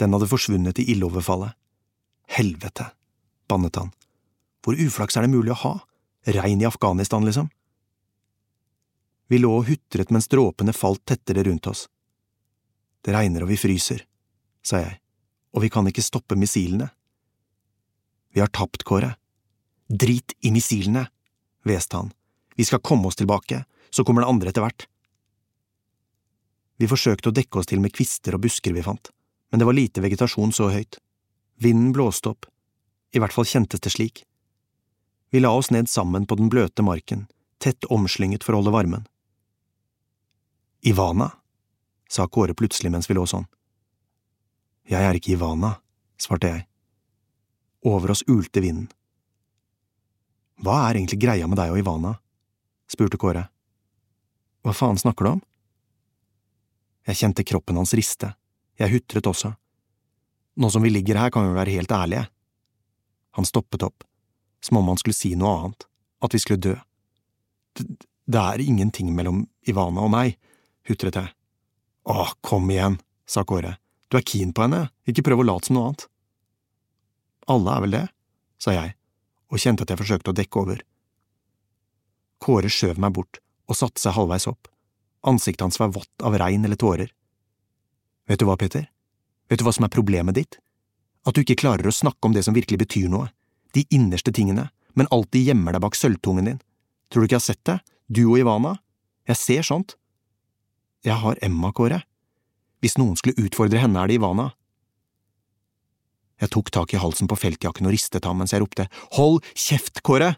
Den 0.00 0.16
hadde 0.16 0.30
forsvunnet 0.30 0.80
i 0.80 0.88
ildoverfallet. 0.94 1.59
Helvete, 2.30 2.92
bannet 3.48 3.76
han. 3.76 3.90
Hvor 4.62 4.78
uflaks 4.78 5.16
er 5.16 5.26
det 5.26 5.32
mulig 5.32 5.50
å 5.54 5.62
ha? 5.64 5.72
Regn 6.30 6.62
i 6.62 6.68
Afghanistan, 6.68 7.24
liksom? 7.26 7.48
Vi 9.30 9.38
lå 9.38 9.50
og 9.56 9.66
hutret 9.66 10.12
mens 10.14 10.28
dråpene 10.30 10.74
falt 10.74 11.02
tettere 11.10 11.42
rundt 11.46 11.66
oss. 11.70 11.88
Det 13.02 13.14
regner 13.14 13.42
og 13.42 13.50
vi 13.50 13.58
fryser, 13.58 14.04
sa 14.62 14.82
jeg, 14.82 14.96
og 15.54 15.64
vi 15.64 15.72
kan 15.72 15.86
ikke 15.90 16.04
stoppe 16.04 16.38
missilene. 16.38 16.90
Vi 18.30 18.42
har 18.42 18.52
tapt, 18.54 18.84
Kåre. 18.86 19.16
Drit 19.90 20.36
i 20.46 20.52
missilene, 20.54 21.08
hveste 21.66 21.98
han. 21.98 22.14
Vi 22.54 22.66
skal 22.68 22.82
komme 22.84 23.10
oss 23.10 23.18
tilbake, 23.18 23.64
så 23.90 24.04
kommer 24.06 24.22
det 24.22 24.30
andre 24.30 24.52
etter 24.52 24.66
hvert. 24.66 24.86
Vi 26.78 26.88
forsøkte 26.88 27.32
å 27.32 27.34
dekke 27.34 27.58
oss 27.58 27.68
til 27.70 27.82
med 27.82 27.94
kvister 27.96 28.36
og 28.36 28.44
busker 28.46 28.76
vi 28.76 28.86
fant, 28.86 29.10
men 29.50 29.60
det 29.60 29.66
var 29.66 29.76
lite 29.76 30.04
vegetasjon 30.04 30.54
så 30.54 30.70
høyt. 30.70 31.00
Vinden 31.60 31.92
blåste 31.92 32.32
opp, 32.32 32.46
i 33.12 33.20
hvert 33.20 33.34
fall 33.36 33.44
kjentes 33.44 33.82
det 33.84 33.92
slik. 33.92 34.24
Vi 35.30 35.42
la 35.42 35.50
oss 35.52 35.68
ned 35.70 35.90
sammen 35.92 36.24
på 36.26 36.38
den 36.40 36.48
bløte 36.48 36.82
marken, 36.82 37.26
tett 37.60 37.84
omslynget 37.92 38.46
for 38.46 38.56
å 38.56 38.62
holde 38.62 38.72
varmen. 38.72 39.04
Ivana, 40.80 41.28
sa 42.08 42.24
Kåre 42.32 42.56
plutselig 42.56 42.90
mens 42.94 43.10
vi 43.10 43.18
lå 43.18 43.26
sånn. 43.28 43.44
Jeg 44.88 45.04
er 45.04 45.18
ikke 45.18 45.34
Ivana, 45.36 45.76
svarte 46.16 46.48
jeg. 46.48 46.66
Over 47.84 48.16
oss 48.16 48.24
ulte 48.26 48.64
vinden. 48.64 48.88
Hva 50.64 50.86
er 50.88 50.96
egentlig 50.96 51.20
greia 51.20 51.46
med 51.48 51.60
deg 51.60 51.72
og 51.72 51.80
Ivana? 51.80 52.16
spurte 52.90 53.20
Kåre. 53.20 53.46
Hva 54.64 54.72
faen 54.76 54.98
snakker 55.00 55.24
du 55.28 55.30
om? 55.36 55.44
Jeg 57.08 57.20
kjente 57.20 57.44
kroppen 57.44 57.78
hans 57.80 57.92
riste, 57.96 58.32
jeg 58.80 58.96
hutret 58.96 59.28
også. 59.28 59.54
Nå 60.60 60.68
som 60.70 60.84
vi 60.84 60.90
ligger 60.92 61.16
her, 61.16 61.30
kan 61.32 61.48
vi 61.48 61.56
være 61.56 61.72
helt 61.78 61.92
ærlige. 61.92 62.26
Han 63.38 63.46
stoppet 63.48 63.82
opp, 63.86 64.04
som 64.60 64.76
om 64.76 64.90
han 64.92 64.98
skulle 65.00 65.16
si 65.16 65.32
noe 65.38 65.52
annet, 65.56 65.86
at 66.20 66.36
vi 66.36 66.40
skulle 66.42 66.60
dø. 66.60 66.74
Det, 67.80 68.40
er 68.40 68.60
ingenting 68.60 69.14
mellom 69.16 69.46
Ivana 69.64 70.04
og 70.04 70.12
meg, 70.12 70.36
hutret 70.88 71.16
jeg. 71.16 71.32
Åh, 72.12 72.34
kom 72.44 72.68
igjen, 72.68 72.98
sa 73.24 73.46
Kåre, 73.48 73.78
du 74.10 74.18
er 74.18 74.26
keen 74.26 74.52
på 74.52 74.66
henne, 74.66 74.88
ikke 75.08 75.24
prøv 75.30 75.40
å 75.40 75.48
late 75.48 75.70
som 75.70 75.78
noe 75.78 75.88
annet. 75.88 76.06
Alle 77.50 77.72
er 77.72 77.84
vel 77.86 77.96
det, 77.96 78.04
sa 78.60 78.76
jeg, 78.76 78.94
og 79.48 79.64
kjente 79.64 79.86
at 79.86 79.94
jeg 79.94 80.02
forsøkte 80.02 80.34
å 80.34 80.36
dekke 80.36 80.60
over. 80.60 80.84
Kåre 82.42 82.68
skjøv 82.72 83.00
meg 83.00 83.16
bort 83.16 83.40
og 83.70 83.78
satte 83.80 84.02
seg 84.02 84.16
halvveis 84.18 84.50
opp, 84.50 84.68
ansiktet 85.24 85.64
hans 85.64 85.80
var 85.80 85.94
vått 85.96 86.26
av 86.26 86.36
regn 86.36 86.68
eller 86.68 86.80
tårer. 86.80 87.12
Vet 88.28 88.42
du 88.42 88.48
hva, 88.48 88.60
Peter, 88.60 88.90
vet 89.50 89.60
du 89.60 89.66
hva 89.66 89.74
som 89.74 89.86
er 89.86 89.92
problemet 89.92 90.38
ditt? 90.38 90.58
At 91.26 91.36
du 91.36 91.42
ikke 91.42 91.58
klarer 91.60 91.90
å 91.90 91.94
snakke 91.94 92.24
om 92.24 92.34
det 92.36 92.46
som 92.46 92.56
virkelig 92.56 92.80
betyr 92.80 93.10
noe, 93.12 93.28
de 93.76 93.84
innerste 93.92 94.32
tingene, 94.34 94.70
men 94.98 95.10
alltid 95.14 95.50
gjemmer 95.50 95.76
deg 95.76 95.84
bak 95.84 95.98
sølvtungen 95.98 96.48
din. 96.48 96.60
Tror 97.10 97.22
du 97.22 97.28
ikke 97.28 97.36
jeg 97.36 97.42
har 97.42 97.48
sett 97.50 97.66
det, 97.68 97.78
du 98.08 98.24
og 98.30 98.38
Ivana? 98.40 98.76
Jeg 99.28 99.38
ser 99.38 99.66
sånt. 99.66 99.96
Jeg 101.06 101.20
har 101.20 101.38
Emma, 101.44 101.70
Kåre. 101.76 102.02
Hvis 102.80 102.96
noen 102.98 103.18
skulle 103.18 103.38
utfordre 103.44 103.80
henne, 103.82 104.00
er 104.00 104.10
det 104.10 104.18
Ivana. 104.18 104.50
Jeg 106.40 106.52
tok 106.54 106.70
tak 106.72 106.94
i 106.94 107.00
halsen 107.00 107.28
på 107.28 107.36
feltjakken 107.36 107.86
og 107.86 107.92
ristet 107.92 108.24
ham 108.24 108.38
mens 108.40 108.54
jeg 108.54 108.62
ropte 108.62 108.86
Hold 109.18 109.42
kjeft, 109.52 110.00
Kåre! 110.06 110.34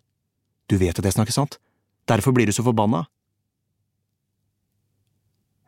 Du 0.66 0.78
vet 0.80 0.98
at 0.98 1.06
jeg 1.06 1.14
snakker 1.14 1.34
sant, 1.34 1.58
derfor 2.10 2.34
blir 2.34 2.48
du 2.48 2.54
så 2.54 2.64
forbanna. 2.66 3.04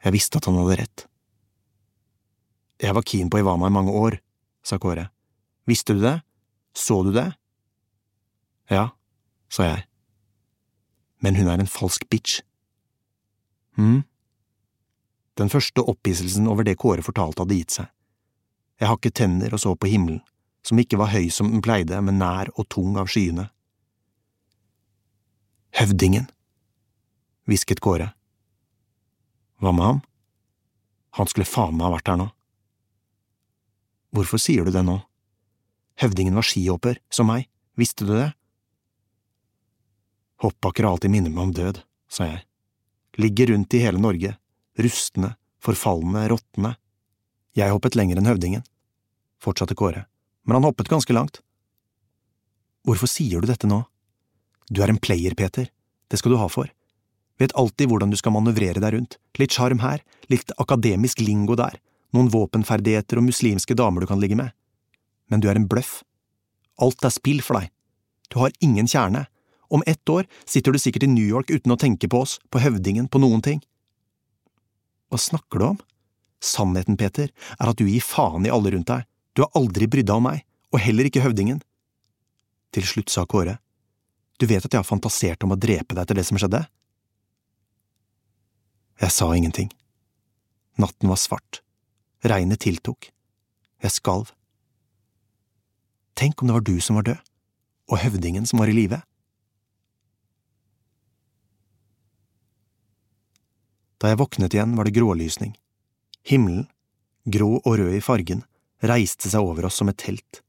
Jeg 0.04 0.14
visste 0.16 0.40
at 0.40 0.48
han 0.48 0.58
hadde 0.58 0.78
rett. 0.82 1.04
Jeg 2.82 2.94
var 2.94 3.06
keen 3.06 3.30
på 3.30 3.38
Ivana 3.38 3.68
i 3.70 3.74
mange 3.74 3.92
år, 3.94 4.18
sa 4.66 4.78
Kåre. 4.82 5.08
Visste 5.66 5.94
du 5.94 6.02
det? 6.02 6.20
Så 6.74 7.02
du 7.06 7.12
det? 7.14 7.30
Ja, 8.70 8.88
sa 9.48 9.68
jeg. 9.68 9.84
Men 11.22 11.38
hun 11.38 11.48
er 11.48 11.62
en 11.62 11.70
falsk 11.70 12.08
bitch. 12.10 12.40
Hm? 13.78 14.02
Den 15.38 15.50
første 15.50 15.82
opphisselsen 15.82 16.48
over 16.50 16.66
det 16.66 16.76
Kåre 16.78 17.02
fortalte 17.02 17.42
hadde 17.42 17.58
gitt 17.58 17.78
seg. 17.78 17.90
Jeg 18.80 18.90
hakket 18.90 19.16
tenner 19.18 19.54
og 19.54 19.62
så 19.62 19.74
på 19.78 19.90
himmelen, 19.90 20.20
som 20.66 20.78
ikke 20.78 20.98
var 20.98 21.12
høy 21.14 21.28
som 21.30 21.50
den 21.52 21.62
pleide, 21.62 22.00
men 22.02 22.18
nær 22.18 22.50
og 22.58 22.68
tung 22.74 22.98
av 22.98 23.10
skyene. 23.10 23.48
Høvdingen, 25.78 26.26
hvisket 27.50 27.82
Kåre. 27.82 28.12
Hva 29.62 29.72
med 29.74 29.86
ham? 29.86 30.00
Han 31.18 31.30
skulle 31.30 31.46
faen 31.46 31.78
meg 31.78 31.86
ha 31.86 31.94
vært 31.94 32.10
her 32.10 32.18
nå. 32.18 32.28
Hvorfor 34.14 34.38
sier 34.38 34.62
du 34.62 34.70
det 34.70 34.84
nå? 34.86 35.00
Høvdingen 35.98 36.36
var 36.38 36.46
skihopper, 36.46 37.00
som 37.10 37.26
meg, 37.30 37.48
visste 37.74 38.06
du 38.06 38.12
det? 38.14 38.28
Hoppbakker 40.44 40.86
har 40.86 40.94
alltid 40.94 41.10
minnet 41.10 41.34
meg 41.34 41.48
om 41.48 41.54
død, 41.54 41.80
sa 42.06 42.28
jeg. 42.28 42.44
Ligger 43.18 43.50
rundt 43.50 43.74
i 43.74 43.80
hele 43.82 43.98
Norge, 43.98 44.36
rustne, 44.78 45.32
forfalne, 45.62 46.26
råtne. 46.30 46.74
Jeg 47.58 47.74
hoppet 47.74 47.98
lenger 47.98 48.20
enn 48.20 48.30
høvdingen, 48.30 48.62
fortsatte 49.42 49.74
Kåre, 49.78 50.04
men 50.46 50.58
han 50.58 50.66
hoppet 50.68 50.90
ganske 50.90 51.14
langt. 51.14 51.40
Hvorfor 52.86 53.10
sier 53.10 53.42
du 53.42 53.50
dette 53.50 53.70
nå? 53.70 53.80
Du 54.70 54.82
er 54.84 54.92
en 54.92 55.00
player, 55.02 55.34
Peter, 55.34 55.66
det 56.10 56.20
skal 56.20 56.34
du 56.34 56.38
ha 56.38 56.46
for. 56.52 56.70
Vet 57.42 57.54
alltid 57.58 57.90
hvordan 57.90 58.14
du 58.14 58.18
skal 58.20 58.34
manøvrere 58.36 58.78
deg 58.78 58.94
rundt, 58.94 59.18
litt 59.42 59.54
sjarm 59.54 59.82
her, 59.82 60.06
litt 60.30 60.54
akademisk 60.62 61.22
lingo 61.24 61.58
der, 61.58 61.80
noen 62.14 62.30
våpenferdigheter 62.32 63.20
og 63.20 63.28
muslimske 63.28 63.76
damer 63.78 64.04
du 64.04 64.10
kan 64.10 64.20
ligge 64.22 64.38
med. 64.38 64.54
Men 65.30 65.42
du 65.42 65.48
er 65.50 65.58
en 65.58 65.68
bløff. 65.68 66.02
Alt 66.82 67.04
er 67.06 67.14
spill 67.14 67.42
for 67.42 67.58
deg. 67.58 67.70
Du 68.30 68.40
har 68.42 68.54
ingen 68.64 68.88
kjerne. 68.90 69.26
Om 69.74 69.82
ett 69.86 70.08
år 70.08 70.26
sitter 70.46 70.72
du 70.72 70.78
sikkert 70.78 71.06
i 71.06 71.10
New 71.10 71.26
York 71.26 71.50
uten 71.50 71.72
å 71.74 71.78
tenke 71.80 72.08
på 72.10 72.20
oss, 72.24 72.38
på 72.50 72.62
høvdingen, 72.62 73.08
på 73.08 73.20
noen 73.22 73.42
ting. 73.42 73.62
Hva 75.10 75.18
snakker 75.20 75.60
du 75.60 75.66
om? 75.72 75.80
Sannheten, 76.44 76.98
Peter, 77.00 77.30
er 77.58 77.70
at 77.70 77.78
du 77.80 77.86
gir 77.88 78.04
faen 78.04 78.46
i 78.46 78.52
alle 78.52 78.74
rundt 78.74 78.90
deg, 78.90 79.06
du 79.34 79.42
har 79.42 79.54
aldri 79.58 79.88
brydd 79.90 80.06
deg 80.10 80.20
om 80.20 80.28
meg, 80.28 80.44
og 80.74 80.82
heller 80.84 81.08
ikke 81.08 81.24
høvdingen. 81.24 81.62
Til 82.74 82.86
slutt 82.86 83.10
sa 83.10 83.24
Kåre, 83.26 83.56
du 84.38 84.46
vet 84.50 84.64
at 84.66 84.72
jeg 84.72 84.82
har 84.82 84.86
fantasert 84.86 85.46
om 85.46 85.54
å 85.54 85.58
drepe 85.58 85.94
deg 85.94 86.02
etter 86.04 86.18
det 86.18 86.26
som 86.28 86.38
skjedde? 86.38 86.64
Jeg 89.02 89.14
sa 89.14 89.30
ingenting. 89.34 89.70
Natten 90.78 91.10
var 91.10 91.18
svart, 91.22 91.63
regnet 92.28 92.62
tiltok, 92.64 93.10
jeg 93.84 93.92
skalv. 93.92 94.30
Tenk 96.14 96.40
om 96.40 96.48
det 96.48 96.56
var 96.56 96.64
du 96.64 96.76
som 96.80 96.98
var 96.98 97.08
død, 97.08 97.20
og 97.90 98.00
høvdingen 98.00 98.46
som 98.48 98.62
var 98.62 98.70
i 98.70 98.76
live. 98.76 99.00
Da 104.00 104.12
jeg 104.12 104.20
våknet 104.20 104.54
igjen, 104.54 104.74
var 104.76 104.84
det 104.88 104.96
grålysning. 104.96 105.54
Himmelen, 106.28 106.66
grå 107.24 107.56
og 107.60 107.78
rød 107.80 107.94
i 107.96 108.02
fargen, 108.04 108.44
reiste 108.84 109.30
seg 109.32 109.44
over 109.44 109.68
oss 109.68 109.80
som 109.80 109.88
et 109.88 110.00
telt. 110.00 110.42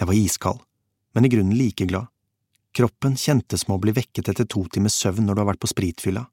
Jeg 0.00 0.08
var 0.08 0.16
iskald, 0.16 0.60
men 1.14 1.26
i 1.26 1.30
grunnen 1.32 1.58
like 1.58 1.86
glad. 1.86 2.10
Kroppen 2.74 3.16
kjentes 3.18 3.64
som 3.64 3.74
å 3.74 3.80
bli 3.82 3.94
vekket 3.94 4.30
etter 4.30 4.46
to 4.46 4.62
timers 4.70 4.94
søvn 4.94 5.26
når 5.26 5.36
du 5.36 5.42
har 5.42 5.50
vært 5.52 5.62
på 5.62 5.70
spritfylla. 5.70 6.24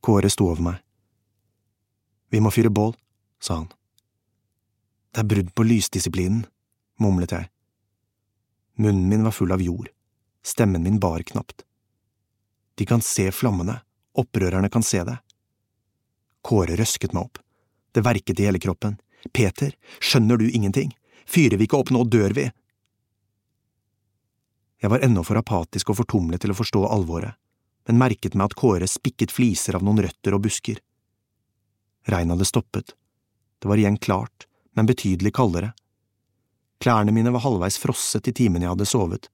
Kåre 0.00 0.30
sto 0.30 0.46
over 0.48 0.64
meg. 0.64 0.78
Vi 2.30 2.40
må 2.40 2.52
fyre 2.54 2.70
bål, 2.70 2.94
sa 3.42 3.60
han. 3.60 3.68
Det 5.10 5.24
er 5.24 5.30
brudd 5.32 5.54
på 5.54 5.66
lysdisiplinen, 5.66 6.44
mumlet 7.02 7.34
jeg. 7.34 7.50
Munnen 8.80 9.08
min 9.10 9.26
var 9.26 9.34
full 9.34 9.52
av 9.52 9.62
jord, 9.62 9.90
stemmen 10.46 10.86
min 10.86 11.00
bar 11.02 11.22
knapt. 11.26 11.64
De 12.78 12.86
kan 12.86 13.02
se 13.04 13.26
flammene, 13.34 13.80
Opprørerne 14.12 14.68
kan 14.68 14.82
se 14.82 15.04
det. 15.06 15.16
Kåre 16.42 16.76
røsket 16.76 17.12
meg 17.14 17.28
opp. 17.28 17.38
Det 17.94 18.02
verket 18.04 18.40
i 18.40 18.46
hele 18.48 18.58
kroppen. 18.58 18.96
Peter, 19.32 19.74
skjønner 20.00 20.40
du 20.40 20.48
ingenting? 20.50 20.90
Fyrer 21.26 21.60
vi 21.60 21.68
ikke 21.68 21.78
opp 21.78 21.92
nå, 21.94 22.02
dør 22.04 22.34
vi. 22.34 22.48
Jeg 24.80 24.90
var 24.90 25.04
ennå 25.04 25.22
for 25.26 25.38
apatisk 25.38 25.92
og 25.92 26.00
fortumlet 26.00 26.42
til 26.42 26.54
å 26.54 26.56
forstå 26.56 26.86
alvoret, 26.88 27.36
men 27.86 28.00
merket 28.00 28.34
meg 28.34 28.50
at 28.50 28.56
Kåre 28.58 28.88
spikket 28.88 29.32
fliser 29.34 29.76
av 29.76 29.84
noen 29.84 30.00
røtter 30.06 30.34
og 30.34 30.46
busker. 30.46 30.80
Regnet 32.10 32.34
hadde 32.34 32.48
stoppet. 32.48 32.94
Det 33.60 33.68
var 33.68 33.78
igjen 33.78 33.96
klart, 33.96 34.46
men 34.74 34.86
betydelig 34.86 35.34
kaldere. 35.36 35.72
Klærne 36.80 37.12
mine 37.12 37.30
var 37.30 37.44
halvveis 37.44 37.78
frosset 37.78 38.28
i 38.28 38.32
timen 38.32 38.64
jeg 38.64 38.72
hadde 38.72 38.88
sovet. 38.88 39.28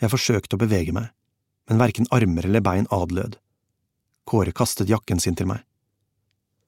Jeg 0.00 0.12
forsøkte 0.12 0.56
å 0.56 0.62
bevege 0.62 0.94
meg, 0.96 1.10
men 1.68 1.80
verken 1.82 2.08
armer 2.14 2.46
eller 2.46 2.62
bein 2.64 2.86
adlød. 2.94 3.36
Kåre 4.24 4.54
kastet 4.54 4.88
jakken 4.88 5.20
sin 5.20 5.36
til 5.36 5.50
meg. 5.50 5.64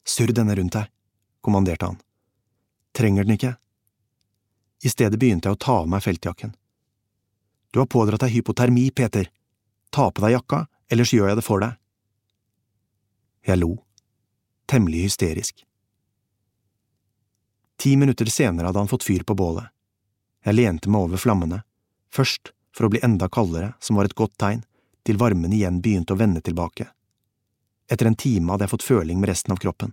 Surr 0.05 0.35
denne 0.35 0.57
rundt 0.59 0.75
deg, 0.75 0.91
kommanderte 1.41 1.87
han. 1.87 2.01
Trenger 2.93 3.25
den 3.25 3.37
ikke. 3.39 3.55
I 4.83 4.91
stedet 4.91 5.21
begynte 5.21 5.49
jeg 5.49 5.57
å 5.57 5.63
ta 5.63 5.79
av 5.85 5.89
meg 5.89 6.03
feltjakken. 6.03 6.57
Du 7.73 7.79
har 7.81 7.89
pådratt 7.89 8.27
deg 8.27 8.35
hypotermi, 8.35 8.91
Peter. 8.91 9.31
Ta 9.95 10.11
på 10.11 10.25
deg 10.27 10.35
jakka, 10.35 10.67
ellers 10.91 11.13
gjør 11.15 11.31
jeg 11.31 11.39
det 11.39 11.47
for 11.47 11.63
deg. 11.63 11.79
Jeg 13.47 13.63
lo, 13.63 13.77
temmelig 14.73 15.03
hysterisk. 15.03 15.67
Ti 17.77 17.97
minutter 17.97 18.27
senere 18.27 18.67
hadde 18.67 18.79
han 18.79 18.89
fått 18.89 19.05
fyr 19.05 19.21
på 19.23 19.35
bålet. 19.37 19.69
Jeg 20.45 20.57
lente 20.57 20.89
meg 20.89 21.05
over 21.05 21.21
flammene, 21.21 21.59
først 22.09 22.55
for 22.73 22.87
å 22.87 22.93
bli 22.95 23.03
enda 23.05 23.29
kaldere, 23.29 23.75
som 23.85 23.99
var 24.01 24.09
et 24.09 24.17
godt 24.17 24.33
tegn, 24.41 24.63
til 25.05 25.19
varmen 25.21 25.53
igjen 25.53 25.83
begynte 25.85 26.17
å 26.17 26.21
vende 26.21 26.41
tilbake. 26.41 26.87
Etter 27.93 28.09
en 28.09 28.17
time 28.17 28.55
hadde 28.55 28.65
jeg 28.65 28.73
fått 28.73 28.87
føling 28.87 29.21
med 29.21 29.29
resten 29.29 29.53
av 29.53 29.61
kroppen. 29.61 29.93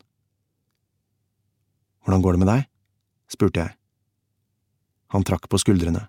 Hvordan 2.06 2.24
går 2.24 2.38
det 2.38 2.42
med 2.46 2.52
deg? 2.54 2.64
spurte 3.36 3.66
jeg. 3.66 3.76
Han 5.12 5.28
trakk 5.28 5.50
på 5.52 5.60
skuldrene. 5.60 6.06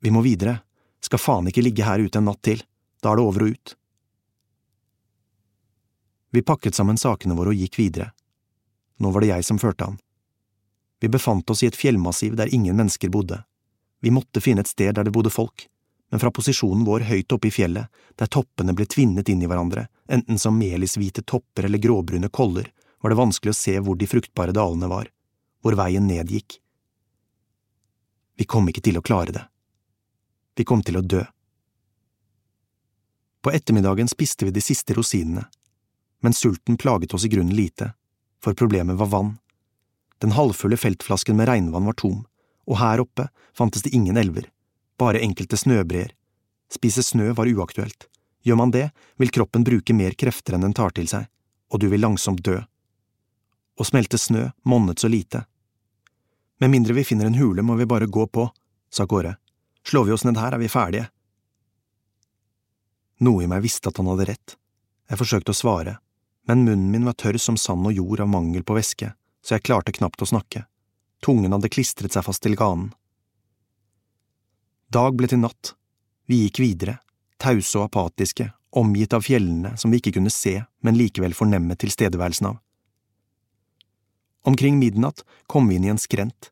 Vi 0.00 0.14
må 0.14 0.24
videre, 0.24 0.62
skal 1.04 1.20
faen 1.20 1.52
ikke 1.52 1.66
ligge 1.68 1.84
her 1.84 2.00
ute 2.00 2.16
en 2.16 2.30
natt 2.30 2.40
til, 2.48 2.64
da 3.04 3.12
er 3.12 3.20
det 3.20 3.28
over 3.28 3.44
og 3.44 3.52
ut. 3.58 3.76
Vi 6.30 6.42
pakket 6.42 6.74
sammen 6.74 6.98
sakene 6.98 7.34
våre 7.34 7.54
og 7.54 7.58
gikk 7.58 7.78
videre. 7.78 8.12
Nå 9.00 9.10
var 9.10 9.24
det 9.24 9.32
jeg 9.32 9.46
som 9.46 9.58
førte 9.58 9.88
han. 9.88 9.98
Vi 11.00 11.08
befant 11.08 11.50
oss 11.50 11.62
i 11.64 11.70
et 11.70 11.76
fjellmassiv 11.76 12.36
der 12.36 12.54
ingen 12.54 12.76
mennesker 12.76 13.10
bodde. 13.10 13.42
Vi 14.00 14.12
måtte 14.12 14.40
finne 14.40 14.60
et 14.60 14.70
sted 14.70 14.94
der 14.94 15.04
det 15.08 15.14
bodde 15.16 15.32
folk, 15.32 15.66
men 16.10 16.20
fra 16.20 16.30
posisjonen 16.34 16.84
vår 16.84 17.06
høyt 17.08 17.32
oppe 17.32 17.48
i 17.48 17.54
fjellet, 17.54 17.88
der 18.16 18.30
toppene 18.30 18.74
ble 18.76 18.86
tvinnet 18.86 19.28
inn 19.32 19.42
i 19.42 19.48
hverandre, 19.48 19.86
enten 20.10 20.38
som 20.38 20.58
melishvite 20.58 21.22
topper 21.22 21.68
eller 21.68 21.82
gråbrune 21.82 22.28
koller, 22.28 22.70
var 23.00 23.10
det 23.10 23.20
vanskelig 23.20 23.54
å 23.54 23.58
se 23.58 23.76
hvor 23.80 23.96
de 23.96 24.08
fruktbare 24.10 24.54
dalene 24.56 24.90
var, 24.90 25.08
hvor 25.62 25.76
veien 25.78 26.06
ned 26.06 26.30
gikk. 26.30 26.58
Vi 28.36 28.46
kom 28.48 28.68
ikke 28.68 28.82
til 28.84 28.98
å 28.98 29.04
klare 29.04 29.36
det. 29.36 29.44
Vi 30.56 30.66
kom 30.68 30.82
til 30.82 30.98
å 31.00 31.04
dø. 31.04 31.22
På 33.40 33.52
ettermiddagen 33.56 34.08
spiste 34.08 34.44
vi 34.44 34.52
de 34.52 34.60
siste 34.64 34.96
rosinene, 34.96 35.46
men 36.20 36.36
sulten 36.36 36.76
plaget 36.76 37.14
oss 37.14 37.24
i 37.24 37.28
grunnen 37.32 37.54
lite, 37.56 37.92
for 38.44 38.54
problemet 38.54 38.96
var 38.96 39.06
vann. 39.06 39.38
Den 40.20 40.36
halvfulle 40.36 40.76
feltflasken 40.76 41.36
med 41.36 41.48
regnvann 41.48 41.88
var 41.88 41.96
tom, 41.96 42.24
og 42.68 42.78
her 42.78 43.00
oppe 43.00 43.28
fantes 43.56 43.82
det 43.82 43.94
ingen 43.96 44.16
elver, 44.20 44.50
bare 45.00 45.22
enkelte 45.24 45.56
snøbreer. 45.56 46.12
Spise 46.70 47.02
snø 47.02 47.32
var 47.32 47.48
uaktuelt. 47.48 48.06
Gjør 48.44 48.56
man 48.56 48.70
det, 48.70 48.90
vil 49.16 49.32
kroppen 49.32 49.64
bruke 49.64 49.94
mer 49.96 50.14
krefter 50.16 50.56
enn 50.56 50.64
den 50.64 50.76
tar 50.76 50.94
til 50.96 51.08
seg, 51.08 51.26
og 51.72 51.80
du 51.80 51.88
vil 51.92 52.04
langsomt 52.04 52.44
dø. 52.44 52.60
Å 53.80 53.86
smelte 53.86 54.20
snø 54.20 54.50
monnet 54.68 55.00
så 55.00 55.08
lite. 55.08 55.44
Med 56.60 56.70
mindre 56.70 56.96
vi 56.96 57.04
finner 57.04 57.26
en 57.26 57.40
hule, 57.40 57.64
må 57.64 57.76
vi 57.80 57.88
bare 57.88 58.06
gå 58.06 58.26
på, 58.28 58.46
sa 58.92 59.06
Kåre. 59.08 59.36
Slår 59.88 60.04
vi 60.04 60.12
oss 60.12 60.24
ned 60.28 60.36
her, 60.36 60.52
er 60.52 60.60
vi 60.60 60.68
ferdige. 60.68 61.08
Noe 63.24 63.44
i 63.44 63.48
meg 63.48 63.64
visste 63.64 63.88
at 63.88 64.00
han 64.00 64.08
hadde 64.12 64.28
rett. 64.28 64.56
Jeg 65.08 65.20
forsøkte 65.20 65.52
å 65.52 65.56
svare, 65.56 65.96
men 66.48 66.64
munnen 66.64 66.90
min 66.90 67.04
var 67.08 67.16
tørr 67.18 67.38
som 67.38 67.58
sand 67.60 67.86
og 67.86 67.96
jord 67.96 68.22
av 68.24 68.30
mangel 68.30 68.64
på 68.64 68.76
væske, 68.76 69.12
så 69.44 69.56
jeg 69.56 69.66
klarte 69.66 69.94
knapt 69.96 70.22
å 70.22 70.28
snakke. 70.32 70.64
Tungen 71.24 71.52
hadde 71.52 71.70
klistret 71.72 72.14
seg 72.16 72.24
fast 72.24 72.42
til 72.44 72.56
ganen. 72.56 72.92
Dag 74.90 75.14
ble 75.16 75.28
til 75.30 75.42
natt. 75.42 75.74
Vi 76.26 76.44
gikk 76.44 76.62
videre, 76.62 76.96
tause 77.38 77.78
og 77.78 77.88
apatiske, 77.88 78.48
omgitt 78.70 79.14
av 79.14 79.22
fjellene 79.26 79.76
som 79.78 79.92
vi 79.92 80.00
ikke 80.00 80.16
kunne 80.16 80.32
se, 80.34 80.60
men 80.82 80.98
likevel 80.98 81.34
fornemme 81.36 81.76
tilstedeværelsen 81.78 82.50
av. 82.52 82.58
Omkring 84.42 84.78
midnatt 84.80 85.24
kom 85.46 85.68
vi 85.68 85.76
inn 85.76 85.84
i 85.84 85.92
en 85.92 86.00
skrent. 86.00 86.50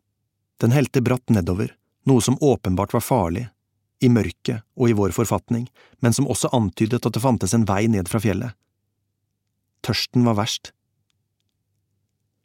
Den 0.60 0.74
helte 0.74 1.00
bratt 1.02 1.30
nedover, 1.32 1.72
noe 2.06 2.22
som 2.22 2.38
åpenbart 2.40 2.92
var 2.92 3.04
farlig, 3.04 3.46
i 4.00 4.10
mørket 4.12 4.62
og 4.78 4.90
i 4.90 4.96
vår 4.98 5.14
forfatning, 5.16 5.66
men 5.98 6.14
som 6.14 6.28
også 6.30 6.50
antydet 6.54 7.06
at 7.06 7.14
det 7.14 7.22
fantes 7.22 7.54
en 7.56 7.66
vei 7.66 7.86
ned 7.90 8.10
fra 8.10 8.20
fjellet. 8.22 8.54
Tørsten 9.88 10.26
var 10.28 10.36
verst. 10.36 10.74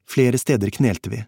Flere 0.07 0.39
steder 0.39 0.71
knelte 0.71 1.11
vi, 1.11 1.19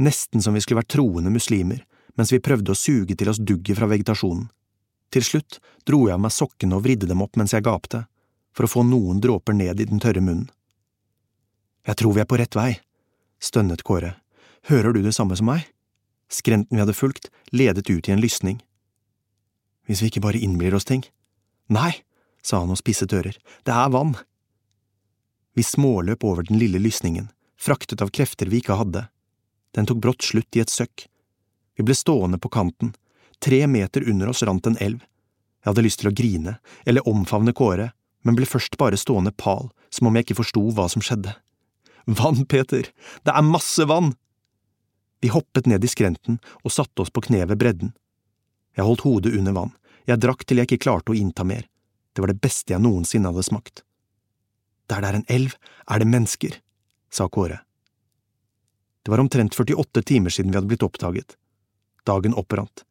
nesten 0.00 0.40
som 0.40 0.56
vi 0.56 0.62
skulle 0.64 0.80
vært 0.80 0.94
troende 0.94 1.32
muslimer, 1.34 1.82
mens 2.16 2.32
vi 2.32 2.40
prøvde 2.40 2.72
å 2.72 2.78
suge 2.78 3.16
til 3.18 3.28
oss 3.28 3.40
dugget 3.40 3.76
fra 3.76 3.88
vegetasjonen. 3.90 4.46
Til 5.12 5.24
slutt 5.24 5.58
dro 5.88 6.06
jeg 6.06 6.16
av 6.16 6.22
meg 6.24 6.32
sokkene 6.32 6.76
og 6.76 6.84
vridde 6.86 7.08
dem 7.08 7.20
opp 7.24 7.36
mens 7.36 7.52
jeg 7.52 7.66
gapte, 7.68 8.06
for 8.56 8.64
å 8.64 8.72
få 8.72 8.84
noen 8.88 9.20
dråper 9.20 9.56
ned 9.56 9.80
i 9.80 9.86
den 9.88 10.00
tørre 10.00 10.24
munnen. 10.24 10.48
Jeg 11.84 12.00
tror 12.00 12.16
vi 12.16 12.24
er 12.24 12.28
på 12.28 12.40
rett 12.40 12.56
vei, 12.56 12.72
stønnet 13.40 13.84
Kåre. 13.84 14.16
Hører 14.68 14.96
du 14.96 15.02
det 15.04 15.14
samme 15.16 15.36
som 15.38 15.48
meg? 15.48 15.68
Skrenten 16.32 16.76
vi 16.76 16.82
hadde 16.82 16.96
fulgt, 16.96 17.30
ledet 17.52 17.88
ut 17.88 18.08
i 18.08 18.12
en 18.12 18.24
lysning. 18.24 18.58
Hvis 19.88 20.02
vi 20.02 20.10
ikke 20.10 20.24
bare 20.24 20.40
innbiller 20.40 20.76
oss 20.76 20.88
ting? 20.88 21.06
Nei, 21.72 21.92
sa 22.44 22.60
han 22.60 22.72
og 22.72 22.80
spisset 22.80 23.12
ører, 23.16 23.36
det 23.64 23.72
er 23.72 23.92
vann. 23.92 24.16
Vi 25.58 25.64
småløp 25.66 26.22
over 26.22 26.46
den 26.46 26.60
lille 26.60 26.78
lysningen, 26.78 27.32
fraktet 27.58 28.02
av 28.04 28.12
krefter 28.14 28.46
vi 28.46 28.60
ikke 28.62 28.76
hadde. 28.78 29.08
Den 29.74 29.88
tok 29.90 29.98
brått 30.04 30.22
slutt 30.22 30.54
i 30.54 30.62
et 30.62 30.70
søkk, 30.70 31.08
vi 31.78 31.82
ble 31.86 31.94
stående 31.94 32.38
på 32.38 32.50
kanten, 32.50 32.92
tre 33.38 33.66
meter 33.66 34.06
under 34.10 34.28
oss 34.30 34.42
rant 34.42 34.66
en 34.66 34.76
elv. 34.82 35.02
Jeg 35.62 35.70
hadde 35.70 35.82
lyst 35.82 36.00
til 36.02 36.10
å 36.10 36.14
grine, 36.20 36.54
eller 36.86 37.06
omfavne 37.10 37.54
Kåre, 37.54 37.92
men 38.26 38.38
ble 38.38 38.46
først 38.50 38.74
bare 38.78 38.98
stående 38.98 39.30
pal, 39.30 39.70
som 39.90 40.06
om 40.06 40.18
jeg 40.18 40.26
ikke 40.26 40.40
forsto 40.40 40.62
hva 40.74 40.88
som 40.90 41.02
skjedde. 41.02 41.34
Vann, 42.06 42.44
Peter, 42.46 42.90
det 43.26 43.34
er 43.34 43.46
masse 43.46 43.86
vann! 43.86 44.12
Vi 45.22 45.30
hoppet 45.34 45.66
ned 45.70 45.82
i 45.82 45.90
skrenten 45.90 46.38
og 46.62 46.74
satte 46.74 47.02
oss 47.02 47.10
på 47.10 47.22
kne 47.26 47.44
ved 47.50 47.58
bredden. 47.58 47.96
Jeg 48.78 48.86
holdt 48.86 49.06
hodet 49.06 49.34
under 49.38 49.58
vann, 49.58 49.74
jeg 50.06 50.22
drakk 50.22 50.46
til 50.46 50.62
jeg 50.62 50.70
ikke 50.70 50.84
klarte 50.86 51.14
å 51.14 51.18
innta 51.18 51.46
mer, 51.46 51.66
det 52.14 52.22
var 52.22 52.30
det 52.34 52.42
beste 52.42 52.74
jeg 52.74 52.82
noensinne 52.86 53.30
hadde 53.30 53.46
smakt. 53.46 53.82
Der 54.88 55.04
det 55.04 55.08
er 55.08 55.18
en 55.18 55.28
elv, 55.28 55.56
er 55.86 55.98
det 55.98 56.08
mennesker, 56.08 56.60
sa 57.10 57.28
Kåre. 57.28 57.60
Det 59.02 59.12
var 59.12 59.20
omtrent 59.20 59.54
48 59.54 60.02
timer 60.02 60.30
siden 60.30 60.52
vi 60.52 60.58
hadde 60.58 60.68
blitt 60.68 60.84
oppdaget. 60.84 61.36
Dagen 62.04 62.34
opprant. 62.34 62.84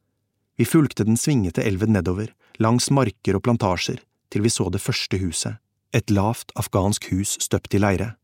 Vi 0.58 0.66
fulgte 0.66 1.06
den 1.06 1.18
svingete 1.18 1.62
elven 1.62 1.94
nedover, 1.94 2.32
langs 2.58 2.90
marker 2.90 3.38
og 3.38 3.44
plantasjer, 3.46 4.00
til 4.30 4.42
vi 4.42 4.50
så 4.50 4.70
det 4.74 4.82
første 4.82 5.18
huset, 5.22 5.60
et 5.94 6.10
lavt 6.10 6.52
afghansk 6.58 7.12
hus 7.12 7.38
støpt 7.42 7.78
i 7.78 7.82
leire. 7.82 8.16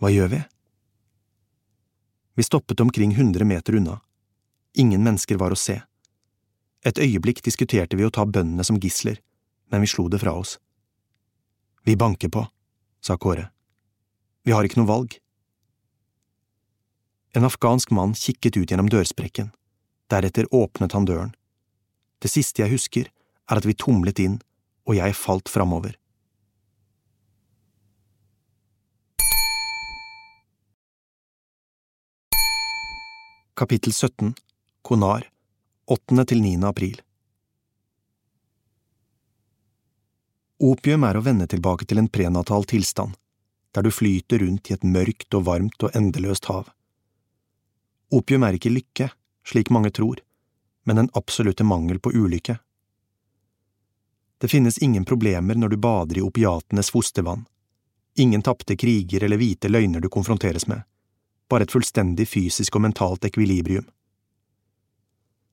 Hva 0.00 0.12
gjør 0.12 0.32
vi? 0.32 0.40
Vi 2.36 2.44
stoppet 2.44 2.80
omkring 2.80 3.14
hundre 3.16 3.44
meter 3.44 3.76
unna. 3.76 4.00
Ingen 4.76 5.04
mennesker 5.04 5.36
var 5.40 5.52
å 5.52 5.60
se. 5.60 5.78
Et 6.84 6.98
øyeblikk 7.00 7.40
diskuterte 7.44 7.96
vi 7.96 8.04
å 8.04 8.12
ta 8.12 8.26
bøndene 8.28 8.64
som 8.64 8.80
gisler, 8.80 9.20
men 9.72 9.80
vi 9.84 9.88
slo 9.88 10.08
det 10.12 10.20
fra 10.20 10.36
oss. 10.36 10.58
Vi 11.86 11.96
banker 11.96 12.28
på, 12.28 12.46
sa 13.00 13.14
Kåre. 13.16 13.44
Vi 14.42 14.50
har 14.50 14.66
ikke 14.66 14.80
noe 14.80 14.88
valg. 14.90 15.12
En 17.30 17.46
afghansk 17.46 17.92
mann 17.94 18.16
kikket 18.18 18.58
ut 18.58 18.72
gjennom 18.72 18.88
dørsprekken. 18.90 19.52
Deretter 20.10 20.50
åpnet 20.50 20.96
han 20.98 21.06
døren. 21.06 21.30
Det 22.18 22.32
siste 22.32 22.64
jeg 22.64 22.74
husker, 22.74 23.06
er 23.46 23.62
at 23.62 23.70
vi 23.70 23.76
tumlet 23.78 24.18
inn, 24.18 24.40
og 24.82 24.98
jeg 24.98 25.14
falt 25.14 25.46
framover. 25.46 25.94
Kapittel 33.54 33.94
17 33.94 34.34
Konar 34.82 35.30
8. 35.86 36.26
til 36.26 36.42
9. 36.42 36.58
april 36.66 37.05
Opium 40.58 41.04
er 41.04 41.18
å 41.18 41.20
vende 41.20 41.44
tilbake 41.52 41.84
til 41.84 41.98
en 42.00 42.08
prenatal 42.08 42.64
tilstand, 42.64 43.12
der 43.76 43.84
du 43.84 43.90
flyter 43.92 44.40
rundt 44.40 44.70
i 44.70 44.74
et 44.76 44.84
mørkt 44.88 45.34
og 45.36 45.44
varmt 45.44 45.82
og 45.84 45.96
endeløst 45.98 46.48
hav. 46.48 46.70
Opium 48.08 48.46
er 48.46 48.56
ikke 48.56 48.72
lykke, 48.72 49.10
slik 49.44 49.68
mange 49.70 49.90
tror, 49.92 50.22
men 50.88 50.98
en 51.02 51.10
absolutte 51.12 51.64
mangel 51.64 52.00
på 52.00 52.14
ulykke. 52.14 52.56
Det 54.40 54.48
finnes 54.48 54.78
ingen 54.78 55.04
problemer 55.04 55.58
når 55.60 55.74
du 55.74 55.76
bader 55.76 56.18
i 56.18 56.24
opiatenes 56.24 56.90
fostervann, 56.94 57.44
ingen 58.16 58.42
tapte 58.42 58.76
kriger 58.80 59.24
eller 59.24 59.40
hvite 59.40 59.68
løgner 59.68 60.00
du 60.00 60.08
konfronteres 60.08 60.66
med, 60.72 60.86
bare 61.48 61.66
et 61.66 61.72
fullstendig 61.72 62.28
fysisk 62.28 62.76
og 62.76 62.86
mentalt 62.86 63.28
ekvilibrium. 63.28 63.84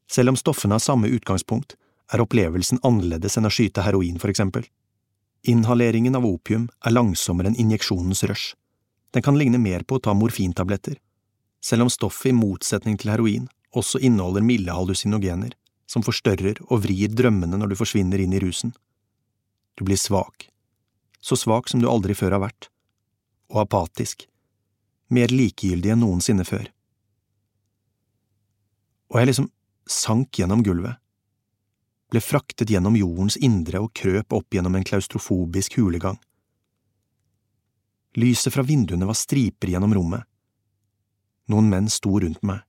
Selv 0.08 0.32
om 0.32 0.40
stoffene 0.40 0.80
har 0.80 0.84
samme 0.84 1.12
utgangspunkt, 1.12 1.76
er 2.14 2.24
opplevelsen 2.24 2.80
annerledes 2.84 3.36
enn 3.40 3.50
å 3.50 3.52
skyte 3.52 3.84
heroin, 3.84 4.20
for 4.22 4.32
eksempel. 4.32 4.64
Inhaleringen 5.44 6.16
av 6.16 6.26
opium 6.26 6.70
er 6.86 6.96
langsommere 6.96 7.52
enn 7.52 7.60
injeksjonens 7.60 8.24
rush. 8.30 8.54
Den 9.12 9.26
kan 9.26 9.36
ligne 9.38 9.60
mer 9.60 9.84
på 9.84 9.98
å 9.98 10.04
ta 10.04 10.14
morfintabletter, 10.16 10.96
selv 11.64 11.86
om 11.86 11.92
stoffet 11.92 12.32
i 12.32 12.38
motsetning 12.38 12.96
til 13.00 13.12
heroin 13.12 13.50
også 13.76 14.00
inneholder 14.00 14.46
milde 14.46 14.72
hallusinogener, 14.72 15.52
som 15.90 16.06
forstørrer 16.06 16.62
og 16.70 16.86
vrir 16.86 17.12
drømmene 17.12 17.60
når 17.60 17.74
du 17.74 17.80
forsvinner 17.82 18.24
inn 18.24 18.34
i 18.34 18.42
rusen. 18.42 18.72
Du 19.76 19.84
blir 19.84 20.00
svak, 20.00 20.48
så 21.20 21.36
svak 21.40 21.68
som 21.70 21.84
du 21.84 21.90
aldri 21.92 22.16
før 22.16 22.38
har 22.38 22.46
vært, 22.46 22.70
og 23.52 23.66
apatisk, 23.66 24.28
mer 25.14 25.34
likegyldig 25.34 25.94
enn 25.94 26.04
noensinne 26.06 26.48
før. 26.48 26.70
Og 29.12 29.20
jeg 29.20 29.30
liksom 29.30 29.52
sank 29.90 30.40
gjennom 30.40 30.64
gulvet, 30.66 31.03
ble 32.14 32.22
fraktet 32.22 32.70
gjennom 32.70 32.94
jordens 32.94 33.40
indre 33.42 33.80
og 33.82 33.90
krøp 33.98 34.36
opp 34.38 34.54
gjennom 34.54 34.76
en 34.78 34.86
klaustrofobisk 34.86 35.80
hulegang. 35.80 36.20
Lyset 38.22 38.54
fra 38.54 38.62
vinduene 38.62 39.08
var 39.10 39.18
striper 39.18 39.72
gjennom 39.74 39.96
rommet. 39.98 40.22
Noen 41.50 41.72
menn 41.72 41.90
sto 41.90 42.20
rundt 42.22 42.44
meg. 42.46 42.62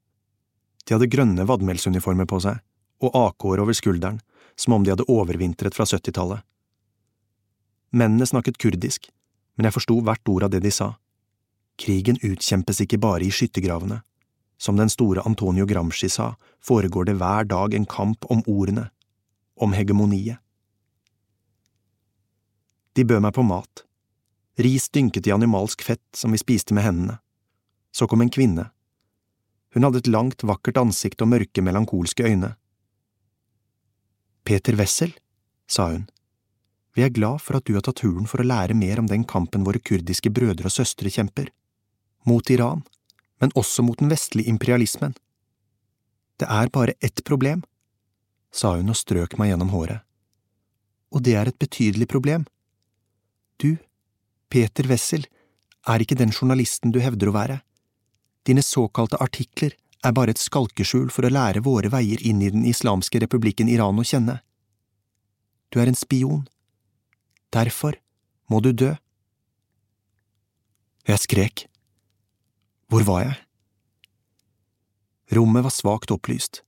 De 0.88 0.96
hadde 0.96 1.10
grønne 1.12 1.44
vadmelsuniformer 1.44 2.28
på 2.28 2.40
seg, 2.40 2.62
og 3.04 3.12
AK-er 3.20 3.60
over 3.60 3.76
skulderen, 3.76 4.22
som 4.56 4.78
om 4.78 4.84
de 4.84 4.94
hadde 4.94 5.06
overvintret 5.12 5.76
fra 5.76 5.84
70-tallet. 5.84 6.40
Mennene 7.92 8.24
snakket 8.26 8.56
kurdisk, 8.58 9.10
men 9.56 9.68
jeg 9.68 9.76
forsto 9.76 9.98
hvert 10.00 10.32
ord 10.32 10.48
av 10.48 10.54
det 10.56 10.62
de 10.64 10.72
sa. 10.72 10.94
Krigen 11.76 12.16
utkjempes 12.24 12.80
ikke 12.80 13.02
bare 13.02 13.28
i 13.28 13.32
skyttergravene. 13.34 14.00
Som 14.56 14.80
den 14.80 14.88
store 14.88 15.20
Antonio 15.28 15.68
Gramsci 15.68 16.08
sa, 16.08 16.32
foregår 16.64 17.10
det 17.10 17.18
hver 17.20 17.44
dag 17.50 17.74
en 17.76 17.84
kamp 17.84 18.24
om 18.32 18.40
ordene, 18.48 18.88
om 19.56 19.72
hegemoniet. 19.72 20.38
De 22.94 23.04
bød 23.04 23.24
meg 23.24 23.34
på 23.34 23.42
mat. 23.42 23.84
Ris 24.58 24.86
dynket 24.94 25.26
i 25.26 25.34
animalsk 25.34 25.82
fett 25.82 26.04
som 26.14 26.30
vi 26.30 26.38
spiste 26.38 26.74
med 26.74 26.86
hendene. 26.86 27.18
Så 27.94 28.06
kom 28.06 28.22
en 28.22 28.30
kvinne. 28.30 28.68
Hun 29.74 29.82
hadde 29.82 29.98
et 30.04 30.10
langt, 30.10 30.46
vakkert 30.46 30.78
ansikt 30.78 31.22
og 31.22 31.32
mørke, 31.32 31.62
melankolske 31.62 32.26
øyne. 32.26 32.54
Peter 34.46 34.76
Wessel, 34.78 35.14
sa 35.66 35.88
hun, 35.90 36.04
vi 36.94 37.02
er 37.02 37.10
glad 37.10 37.42
for 37.42 37.58
at 37.58 37.66
du 37.66 37.74
har 37.74 37.82
tatt 37.82 37.98
turen 37.98 38.28
for 38.30 38.38
å 38.42 38.46
lære 38.46 38.76
mer 38.78 39.00
om 39.02 39.08
den 39.10 39.24
kampen 39.26 39.64
våre 39.66 39.80
kurdiske 39.82 40.30
brødre 40.30 40.70
og 40.70 40.74
søstre 40.76 41.10
kjemper, 41.10 41.48
mot 42.22 42.50
Iran, 42.54 42.84
men 43.42 43.54
også 43.58 43.82
mot 43.82 43.98
den 43.98 44.12
vestlige 44.12 44.52
imperialismen. 44.52 45.16
Det 46.38 46.46
er 46.46 46.70
bare 46.70 46.94
ett 47.02 47.24
problem, 47.26 47.64
sa 48.54 48.76
hun 48.78 48.92
og 48.92 48.98
strøk 48.98 49.36
meg 49.40 49.50
gjennom 49.50 49.72
håret. 49.74 50.04
Og 51.14 51.22
det 51.26 51.34
er 51.38 51.50
et 51.50 51.58
betydelig 51.58 52.08
problem. 52.10 52.46
Du, 53.58 53.76
Peter 54.50 54.86
Wessel, 54.90 55.26
er 55.86 56.00
ikke 56.00 56.18
den 56.18 56.32
journalisten 56.32 56.94
du 56.94 57.00
hevder 57.02 57.30
å 57.30 57.36
være. 57.36 57.60
Dine 58.46 58.64
såkalte 58.64 59.20
artikler 59.20 59.76
er 60.04 60.14
bare 60.16 60.34
et 60.34 60.40
skalkeskjul 60.40 61.10
for 61.12 61.26
å 61.26 61.32
lære 61.32 61.64
våre 61.64 61.90
veier 61.92 62.20
inn 62.24 62.42
i 62.44 62.50
den 62.52 62.64
islamske 62.68 63.20
republikken 63.22 63.70
Iran 63.72 64.00
å 64.00 64.06
kjenne. 64.06 64.40
Du 65.72 65.80
er 65.80 65.90
en 65.90 65.98
spion. 65.98 66.44
Derfor 67.54 67.96
må 68.50 68.60
du 68.64 68.72
dø. 68.72 68.92
Jeg 71.08 71.20
skrek. 71.20 71.66
Hvor 72.88 73.04
var 73.06 73.24
jeg? 73.24 73.38
Rommet 75.36 75.64
var 75.66 75.72
svakt 75.72 76.12
opplyst. 76.14 76.63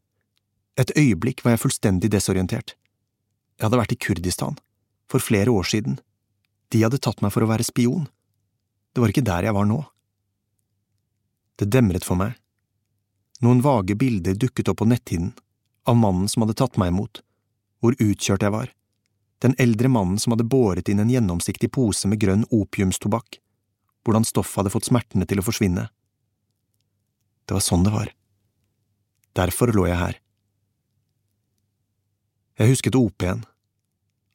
Et 0.77 0.93
øyeblikk 0.97 1.43
var 1.45 1.55
jeg 1.55 1.63
fullstendig 1.65 2.11
desorientert. 2.13 2.75
Jeg 3.57 3.67
hadde 3.67 3.81
vært 3.81 3.95
i 3.95 4.01
Kurdistan, 4.01 4.59
for 5.09 5.25
flere 5.25 5.53
år 5.53 5.65
siden. 5.65 5.99
De 6.73 6.83
hadde 6.83 7.01
tatt 7.01 7.23
meg 7.25 7.33
for 7.33 7.47
å 7.47 7.49
være 7.49 7.65
spion. 7.65 8.09
Det 8.93 9.01
var 9.01 9.13
ikke 9.13 9.25
der 9.25 9.49
jeg 9.49 9.57
var 9.57 9.69
nå. 9.69 9.81
Det 11.57 11.71
demret 11.73 12.05
for 12.05 12.21
meg. 12.21 12.37
Noen 13.41 13.63
vage 13.65 13.97
bilder 13.97 14.37
dukket 14.37 14.69
opp 14.69 14.83
på 14.83 14.89
netthinnen, 14.89 15.33
av 15.87 15.97
mannen 15.97 16.29
som 16.29 16.43
hadde 16.43 16.57
tatt 16.59 16.77
meg 16.81 16.93
imot, 16.93 17.23
hvor 17.81 17.97
utkjørt 18.03 18.45
jeg 18.45 18.53
var, 18.53 18.71
den 19.45 19.55
eldre 19.61 19.89
mannen 19.93 20.19
som 20.19 20.33
hadde 20.33 20.49
båret 20.49 20.89
inn 20.89 21.01
en 21.03 21.13
gjennomsiktig 21.13 21.71
pose 21.73 22.09
med 22.09 22.21
grønn 22.21 22.47
opiumstobakk, 22.51 23.39
hvordan 24.05 24.25
stoffet 24.27 24.63
hadde 24.63 24.73
fått 24.73 24.89
smertene 24.89 25.29
til 25.29 25.41
å 25.41 25.45
forsvinne. 25.47 25.89
Det 27.47 27.55
var 27.55 27.65
sånn 27.65 27.85
det 27.87 27.93
var. 27.95 28.13
Derfor 29.37 29.73
lå 29.77 29.87
jeg 29.91 30.01
her. 30.01 30.17
Jeg 32.57 32.73
husket 32.73 32.97
OP-en, 32.97 33.43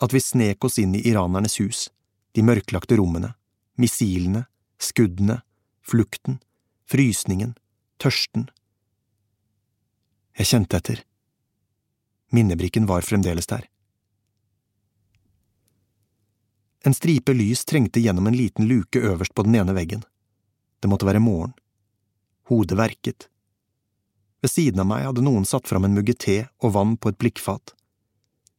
at 0.02 0.14
vi 0.14 0.20
snek 0.22 0.62
oss 0.66 0.78
inn 0.78 0.94
i 0.94 1.02
iranernes 1.10 1.58
hus, 1.58 1.88
de 2.38 2.44
mørklagte 2.46 3.00
rommene, 3.00 3.32
missilene, 3.82 4.44
skuddene, 4.78 5.40
flukten, 5.82 6.38
frysningen, 6.86 7.56
tørsten. 7.98 8.46
Jeg 10.38 10.52
kjente 10.52 10.78
etter. 10.78 11.02
Minnebrikken 12.30 12.86
var 12.86 13.02
fremdeles 13.02 13.50
der. 13.50 13.66
En 16.86 16.94
stripe 16.94 17.34
lys 17.34 17.66
trengte 17.66 18.06
gjennom 18.06 18.30
en 18.30 18.38
liten 18.38 18.70
luke 18.70 19.02
øverst 19.02 19.34
på 19.34 19.50
den 19.50 19.58
ene 19.58 19.74
veggen. 19.74 20.06
Det 20.82 20.90
måtte 20.90 21.10
være 21.10 21.26
morgen. 21.26 21.58
Hodet 22.50 22.78
verket. 22.78 23.30
Ved 24.42 24.54
siden 24.54 24.82
av 24.82 24.90
meg 24.94 25.10
hadde 25.10 25.26
noen 25.26 25.46
satt 25.46 25.70
fram 25.70 25.90
en 25.90 25.98
mugge 25.98 26.14
te 26.14 26.44
og 26.62 26.78
vann 26.78 26.98
på 26.98 27.10
et 27.10 27.20
blikkfat. 27.22 27.74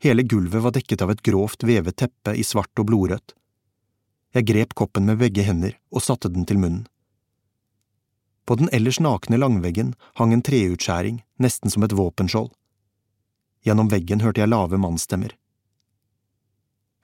Hele 0.03 0.23
gulvet 0.23 0.63
var 0.63 0.75
dekket 0.75 1.03
av 1.05 1.13
et 1.13 1.23
grovt 1.23 1.63
vevet 1.63 1.95
teppe 1.95 2.35
i 2.35 2.43
svart 2.43 2.81
og 2.83 2.89
blodrødt. 2.89 3.37
Jeg 4.35 4.49
grep 4.49 4.75
koppen 4.75 5.07
med 5.07 5.21
begge 5.21 5.45
hender 5.47 5.77
og 5.95 6.03
satte 6.03 6.31
den 6.33 6.49
til 6.49 6.59
munnen. 6.59 6.89
På 8.43 8.57
den 8.59 8.73
ellers 8.75 8.99
nakne 8.99 9.39
langveggen 9.39 9.95
hang 10.19 10.35
en 10.35 10.43
treutskjæring, 10.43 11.23
nesten 11.39 11.71
som 11.71 11.87
et 11.87 11.95
våpenskjold. 11.95 12.51
Gjennom 13.63 13.93
veggen 13.95 14.27
hørte 14.27 14.43
jeg 14.43 14.51
lave 14.51 14.81
mannsstemmer. 14.83 15.37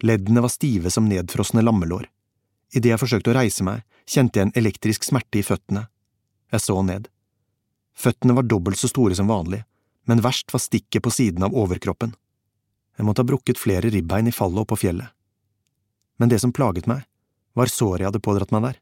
Leddene 0.03 0.43
var 0.43 0.51
stive 0.51 0.91
som 0.91 1.07
nedfrosne 1.07 1.63
lammelår. 1.63 2.09
Idet 2.75 2.97
jeg 2.97 3.03
forsøkte 3.07 3.31
å 3.31 3.39
reise 3.39 3.63
meg, 3.63 3.87
kjente 4.11 4.41
jeg 4.41 4.49
en 4.49 4.57
elektrisk 4.59 5.07
smerte 5.07 5.39
i 5.39 5.47
føttene. 5.47 5.87
Jeg 6.51 6.67
så 6.67 6.83
ned. 6.83 7.07
Føttene 7.95 8.35
var 8.35 8.51
dobbelt 8.51 8.83
så 8.83 8.91
store 8.91 9.15
som 9.15 9.31
vanlig, 9.31 9.63
men 10.11 10.27
verst 10.27 10.51
var 10.51 10.67
stikket 10.67 11.07
på 11.07 11.15
siden 11.15 11.47
av 11.47 11.55
overkroppen. 11.55 12.19
Jeg 12.99 13.07
måtte 13.07 13.23
ha 13.23 13.31
brukket 13.31 13.61
flere 13.61 13.93
ribbein 13.95 14.27
i 14.27 14.35
fallet 14.35 14.65
oppå 14.65 14.77
fjellet. 14.77 15.15
Men 16.19 16.33
det 16.33 16.41
som 16.43 16.53
plaget 16.53 16.89
meg, 16.91 17.05
var 17.55 17.71
såret 17.71 18.03
jeg 18.03 18.11
hadde 18.11 18.23
pådratt 18.23 18.51
meg 18.55 18.65
der. 18.65 18.81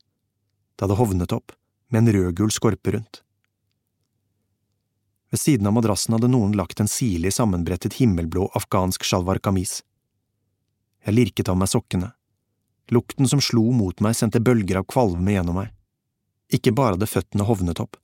Det 0.77 0.87
hadde 0.87 0.97
hovnet 0.97 1.35
opp, 1.37 1.53
med 1.93 2.03
en 2.03 2.12
rødgul 2.17 2.53
skorpe 2.53 2.97
rundt. 2.97 3.21
Ved 5.31 5.43
siden 5.43 5.69
av 5.69 5.75
madrassen 5.77 6.17
hadde 6.17 6.31
noen 6.33 6.55
lagt 6.57 6.81
en 6.81 6.89
sirlig 6.89 7.35
sammenbrettet 7.37 7.99
himmelblå 8.01 8.49
afghansk 8.57 9.05
sjalvar 9.05 9.41
kamis. 9.43 9.83
Jeg 11.05 11.17
lirket 11.17 11.51
av 11.53 11.59
meg 11.61 11.69
sokkene. 11.69 12.12
Lukten 12.95 13.29
som 13.29 13.43
slo 13.43 13.69
mot 13.75 14.01
meg, 14.01 14.17
sendte 14.17 14.41
bølger 14.41 14.81
av 14.81 14.87
kvalme 14.89 15.35
gjennom 15.35 15.61
meg. 15.61 15.73
Ikke 16.57 16.73
bare 16.73 16.95
hadde 16.95 17.11
føttene 17.11 17.45
hovnet 17.45 17.83
opp. 17.83 17.99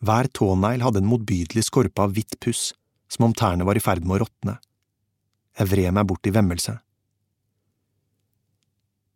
Hver 0.00 0.30
tånegl 0.32 0.86
hadde 0.86 1.02
en 1.02 1.10
motbydelig 1.10 1.66
skorpe 1.66 2.00
av 2.00 2.14
hvitt 2.16 2.38
puss, 2.40 2.70
som 3.10 3.26
om 3.26 3.34
tærne 3.36 3.66
var 3.68 3.76
i 3.76 3.82
ferd 3.82 4.06
med 4.06 4.16
å 4.16 4.22
råtne. 4.24 4.56
Jeg 5.60 5.68
vred 5.68 5.92
meg 5.92 6.06
bort 6.08 6.24
i 6.24 6.32
vemmelse. 6.32 6.78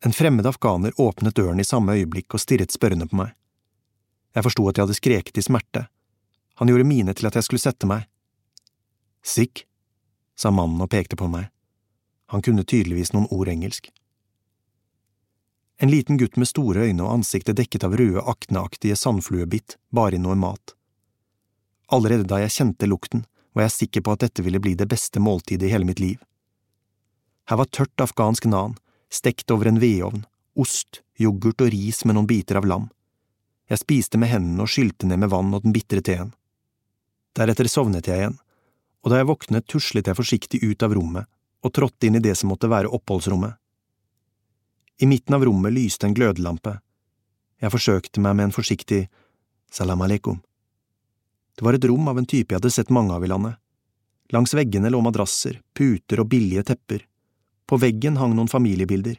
En 0.05 0.13
fremmed 0.13 0.45
afghaner 0.47 0.93
åpnet 1.01 1.37
døren 1.39 1.61
i 1.61 1.65
samme 1.65 1.95
øyeblikk 1.97 2.37
og 2.37 2.43
stirret 2.43 2.75
spørrende 2.75 3.07
på 3.09 3.17
meg. 3.17 3.31
Jeg 4.37 4.45
forsto 4.45 4.67
at 4.69 4.77
jeg 4.77 4.85
hadde 4.85 4.97
skreket 4.99 5.41
i 5.41 5.45
smerte. 5.47 5.87
Han 6.61 6.69
gjorde 6.69 6.85
mine 6.85 7.15
til 7.17 7.31
at 7.31 7.39
jeg 7.39 7.47
skulle 7.47 7.65
sette 7.65 7.89
meg. 7.89 8.05
Sikh, 9.25 9.65
sa 10.37 10.53
mannen 10.53 10.85
og 10.85 10.91
pekte 10.93 11.17
på 11.17 11.31
meg. 11.33 11.49
Han 12.29 12.45
kunne 12.45 12.67
tydeligvis 12.69 13.15
noen 13.15 13.31
ord 13.33 13.49
engelsk. 13.49 13.89
En 15.81 15.91
liten 15.91 16.21
gutt 16.21 16.37
med 16.37 16.51
store 16.51 16.85
øyne 16.91 17.07
og 17.07 17.23
ansiktet 17.23 17.57
dekket 17.57 17.89
av 17.89 17.97
røde, 17.97 18.21
akneaktige 18.21 19.01
sandfluebitt 19.01 19.79
bar 19.97 20.13
inn 20.13 20.27
noe 20.29 20.37
mat. 20.37 20.77
Allerede 21.89 22.29
da 22.29 22.43
jeg 22.43 22.53
kjente 22.53 22.91
lukten, 22.91 23.25
var 23.57 23.69
jeg 23.69 23.77
sikker 23.79 24.05
på 24.05 24.13
at 24.13 24.29
dette 24.29 24.45
ville 24.45 24.61
bli 24.61 24.77
det 24.77 24.91
beste 24.93 25.23
måltidet 25.23 25.71
i 25.71 25.73
hele 25.73 25.89
mitt 25.89 26.05
liv. 26.05 26.21
Her 27.49 27.61
var 27.61 27.69
tørt 27.69 28.01
afghansk 28.01 28.47
nan, 28.49 28.77
stekt 29.13 29.51
over 29.53 29.69
en 29.69 29.81
vedovn, 29.83 30.25
ost, 30.57 31.03
yoghurt 31.21 31.61
og 31.61 31.73
ris 31.75 32.05
med 32.05 32.17
noen 32.17 32.29
biter 32.31 32.61
av 32.61 32.69
lam. 32.69 32.89
Jeg 33.69 33.81
spiste 33.81 34.21
med 34.21 34.31
hendene 34.33 34.65
og 34.65 34.73
skylte 34.73 35.09
ned 35.09 35.21
med 35.23 35.33
vann 35.33 35.53
og 35.57 35.65
den 35.65 35.75
bitre 35.75 36.03
teen. 36.05 36.33
Deretter 37.37 37.69
sovnet 37.71 38.09
jeg 38.09 38.21
igjen, 38.21 38.39
og 39.05 39.13
da 39.13 39.21
jeg 39.21 39.29
våknet 39.29 39.69
tuslet 39.69 40.09
jeg 40.09 40.17
forsiktig 40.17 40.63
ut 40.65 40.85
av 40.85 40.95
rommet 40.97 41.29
og 41.65 41.73
trådte 41.73 42.09
inn 42.09 42.19
i 42.19 42.25
det 42.25 42.35
som 42.37 42.51
måtte 42.53 42.69
være 42.69 42.93
oppholdsrommet. 42.93 43.57
I 45.01 45.09
midten 45.11 45.35
av 45.35 45.45
rommet 45.45 45.75
lyste 45.75 46.07
en 46.07 46.15
glødelampe. 46.15 46.77
Jeg 47.61 47.73
forsøkte 47.73 48.23
meg 48.23 48.37
med 48.37 48.49
en 48.49 48.55
forsiktig 48.55 49.07
salam 49.73 50.05
aleikum. 50.05 50.39
Det 51.57 51.65
var 51.67 51.77
et 51.77 51.87
rom 51.89 52.09
av 52.11 52.21
en 52.21 52.29
type 52.29 52.53
jeg 52.53 52.61
hadde 52.61 52.73
sett 52.73 52.93
mange 52.95 53.15
av 53.17 53.25
i 53.25 53.31
landet. 53.31 53.57
Langs 54.33 54.55
veggene 54.57 54.91
lå 54.93 55.01
madrasser, 55.05 55.61
puter 55.77 56.23
og 56.23 56.31
billige 56.31 56.65
tepper. 56.71 57.05
På 57.67 57.79
veggen 57.81 58.19
hang 58.21 58.35
noen 58.37 58.51
familiebilder. 58.51 59.17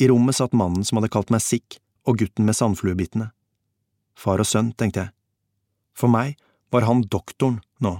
I 0.00 0.08
rommet 0.08 0.38
satt 0.38 0.56
mannen 0.56 0.84
som 0.84 0.98
hadde 0.98 1.12
kalt 1.12 1.30
meg 1.30 1.44
sikk, 1.44 1.78
og 2.08 2.18
gutten 2.18 2.48
med 2.48 2.56
sandfluebittene. 2.58 3.30
Far 4.18 4.42
og 4.42 4.48
sønn, 4.48 4.72
tenkte 4.74 5.04
jeg. 5.04 5.14
For 5.96 6.10
meg 6.10 6.38
var 6.72 6.86
han 6.88 7.04
doktoren 7.12 7.60
nå, 7.84 7.98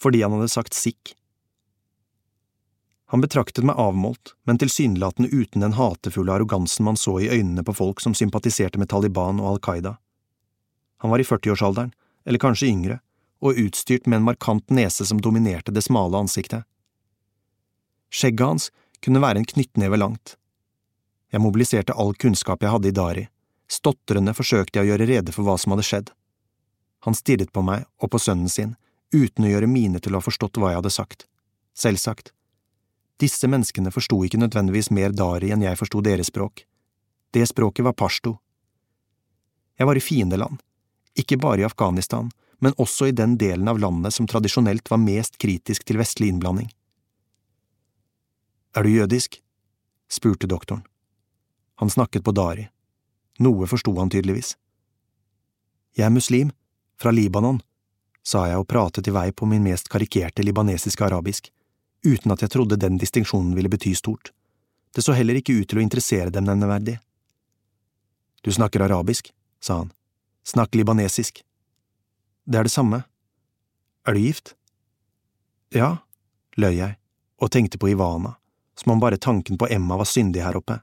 fordi 0.00 0.22
han 0.22 0.36
hadde 0.36 0.52
sagt 0.52 0.76
sikk. 0.78 1.14
Han 3.08 3.22
betraktet 3.24 3.64
meg 3.64 3.78
avmålt, 3.80 4.34
men 4.44 4.60
tilsynelatende 4.60 5.30
uten 5.32 5.64
den 5.64 5.74
hatefulle 5.78 6.34
arrogansen 6.34 6.84
man 6.84 6.98
så 7.00 7.16
i 7.22 7.30
øynene 7.32 7.64
på 7.64 7.74
folk 7.74 8.02
som 8.04 8.14
sympatiserte 8.14 8.78
med 8.78 8.90
Taliban 8.92 9.40
og 9.40 9.54
Al 9.54 9.62
Qaida. 9.64 9.94
Han 11.00 11.10
var 11.10 11.22
i 11.22 11.26
førtiårsalderen, 11.26 11.94
eller 12.28 12.42
kanskje 12.42 12.68
yngre, 12.68 12.98
og 13.40 13.56
utstyrt 13.56 14.06
med 14.06 14.20
en 14.20 14.26
markant 14.28 14.70
nese 14.74 15.06
som 15.08 15.22
dominerte 15.24 15.72
det 15.72 15.86
smale 15.86 16.20
ansiktet. 16.20 16.66
Skjegget 18.10 18.46
hans 18.46 18.68
kunne 19.04 19.22
være 19.22 19.42
en 19.42 19.48
knyttneve 19.48 19.98
langt. 20.00 20.36
Jeg 21.32 21.44
mobiliserte 21.44 21.94
all 21.94 22.14
kunnskap 22.16 22.62
jeg 22.64 22.72
hadde 22.72 22.88
i 22.88 22.96
Dari. 22.96 23.26
Stotrende 23.68 24.32
forsøkte 24.32 24.78
jeg 24.78 24.86
å 24.86 24.90
gjøre 24.92 25.08
rede 25.10 25.34
for 25.34 25.44
hva 25.44 25.58
som 25.60 25.74
hadde 25.74 25.84
skjedd. 25.84 26.12
Han 27.04 27.14
stirret 27.14 27.52
på 27.52 27.62
meg 27.62 27.84
og 28.00 28.10
på 28.12 28.20
sønnen 28.22 28.48
sin, 28.48 28.74
uten 29.12 29.44
å 29.44 29.52
gjøre 29.52 29.68
mine 29.70 30.00
til 30.00 30.14
å 30.14 30.22
ha 30.22 30.24
forstått 30.24 30.58
hva 30.58 30.72
jeg 30.72 30.80
hadde 30.80 30.94
sagt. 30.94 31.26
Selvsagt. 31.76 32.32
Disse 33.20 33.50
menneskene 33.50 33.92
forsto 33.92 34.22
ikke 34.24 34.40
nødvendigvis 34.40 34.90
mer 34.94 35.12
dari 35.12 35.52
enn 35.52 35.64
jeg 35.66 35.78
forsto 35.78 36.00
deres 36.04 36.30
språk. 36.32 36.64
Det 37.34 37.44
språket 37.50 37.84
var 37.84 37.96
pashto. 37.98 38.38
Jeg 39.78 39.86
var 39.86 39.98
i 39.98 40.02
fiendeland, 40.02 40.58
ikke 41.18 41.38
bare 41.38 41.62
i 41.62 41.68
Afghanistan, 41.68 42.30
men 42.58 42.74
også 42.78 43.10
i 43.10 43.14
den 43.14 43.36
delen 43.38 43.68
av 43.70 43.78
landet 43.78 44.14
som 44.14 44.26
tradisjonelt 44.26 44.90
var 44.90 45.02
mest 45.02 45.38
kritisk 45.38 45.84
til 45.86 46.00
vestlig 46.00 46.32
innblanding. 46.32 46.70
Er 48.76 48.82
du 48.82 48.90
jødisk? 48.90 49.42
spurte 50.08 50.46
doktoren. 50.46 50.82
Han 51.78 51.90
snakket 51.90 52.24
på 52.24 52.32
dari. 52.32 52.68
Noe 53.38 53.66
forsto 53.66 53.92
han 53.98 54.10
tydeligvis. 54.10 54.56
Jeg 55.96 56.06
er 56.06 56.14
muslim, 56.14 56.50
fra 56.98 57.10
Libanon, 57.14 57.60
sa 58.26 58.46
jeg 58.48 58.58
og 58.60 58.66
pratet 58.68 59.08
i 59.08 59.14
vei 59.14 59.28
på 59.32 59.46
min 59.46 59.62
mest 59.62 59.88
karikerte 59.92 60.42
libanesiske 60.42 61.04
arabisk, 61.04 61.50
uten 62.04 62.34
at 62.34 62.42
jeg 62.42 62.52
trodde 62.54 62.80
den 62.80 62.98
distinksjonen 62.98 63.54
ville 63.56 63.70
bety 63.70 63.94
stort. 63.94 64.32
Det 64.94 65.04
så 65.04 65.14
heller 65.14 65.38
ikke 65.38 65.54
ut 65.60 65.68
til 65.70 65.80
å 65.80 65.84
interessere 65.84 66.32
dem 66.34 66.46
nevneverdig. 66.48 66.98
Du 68.42 68.50
snakker 68.54 68.84
arabisk, 68.84 69.30
sa 69.60 69.82
han. 69.82 69.92
Snakk 70.46 70.74
libanesisk. 70.74 71.42
Det 72.48 72.58
er 72.58 72.66
det 72.66 72.72
samme. 72.72 73.02
Er 74.06 74.16
du 74.16 74.22
gift? 74.22 74.54
Ja, 75.74 75.98
løy 76.56 76.78
jeg, 76.78 76.96
og 77.38 77.52
tenkte 77.52 77.78
på 77.78 77.90
Ivana, 77.92 78.37
som 78.78 78.92
om 78.94 79.00
bare 79.02 79.18
tanken 79.18 79.58
på 79.58 79.66
Emma 79.70 79.98
var 79.98 80.06
syndig 80.06 80.44
her 80.44 80.56
oppe. 80.56 80.78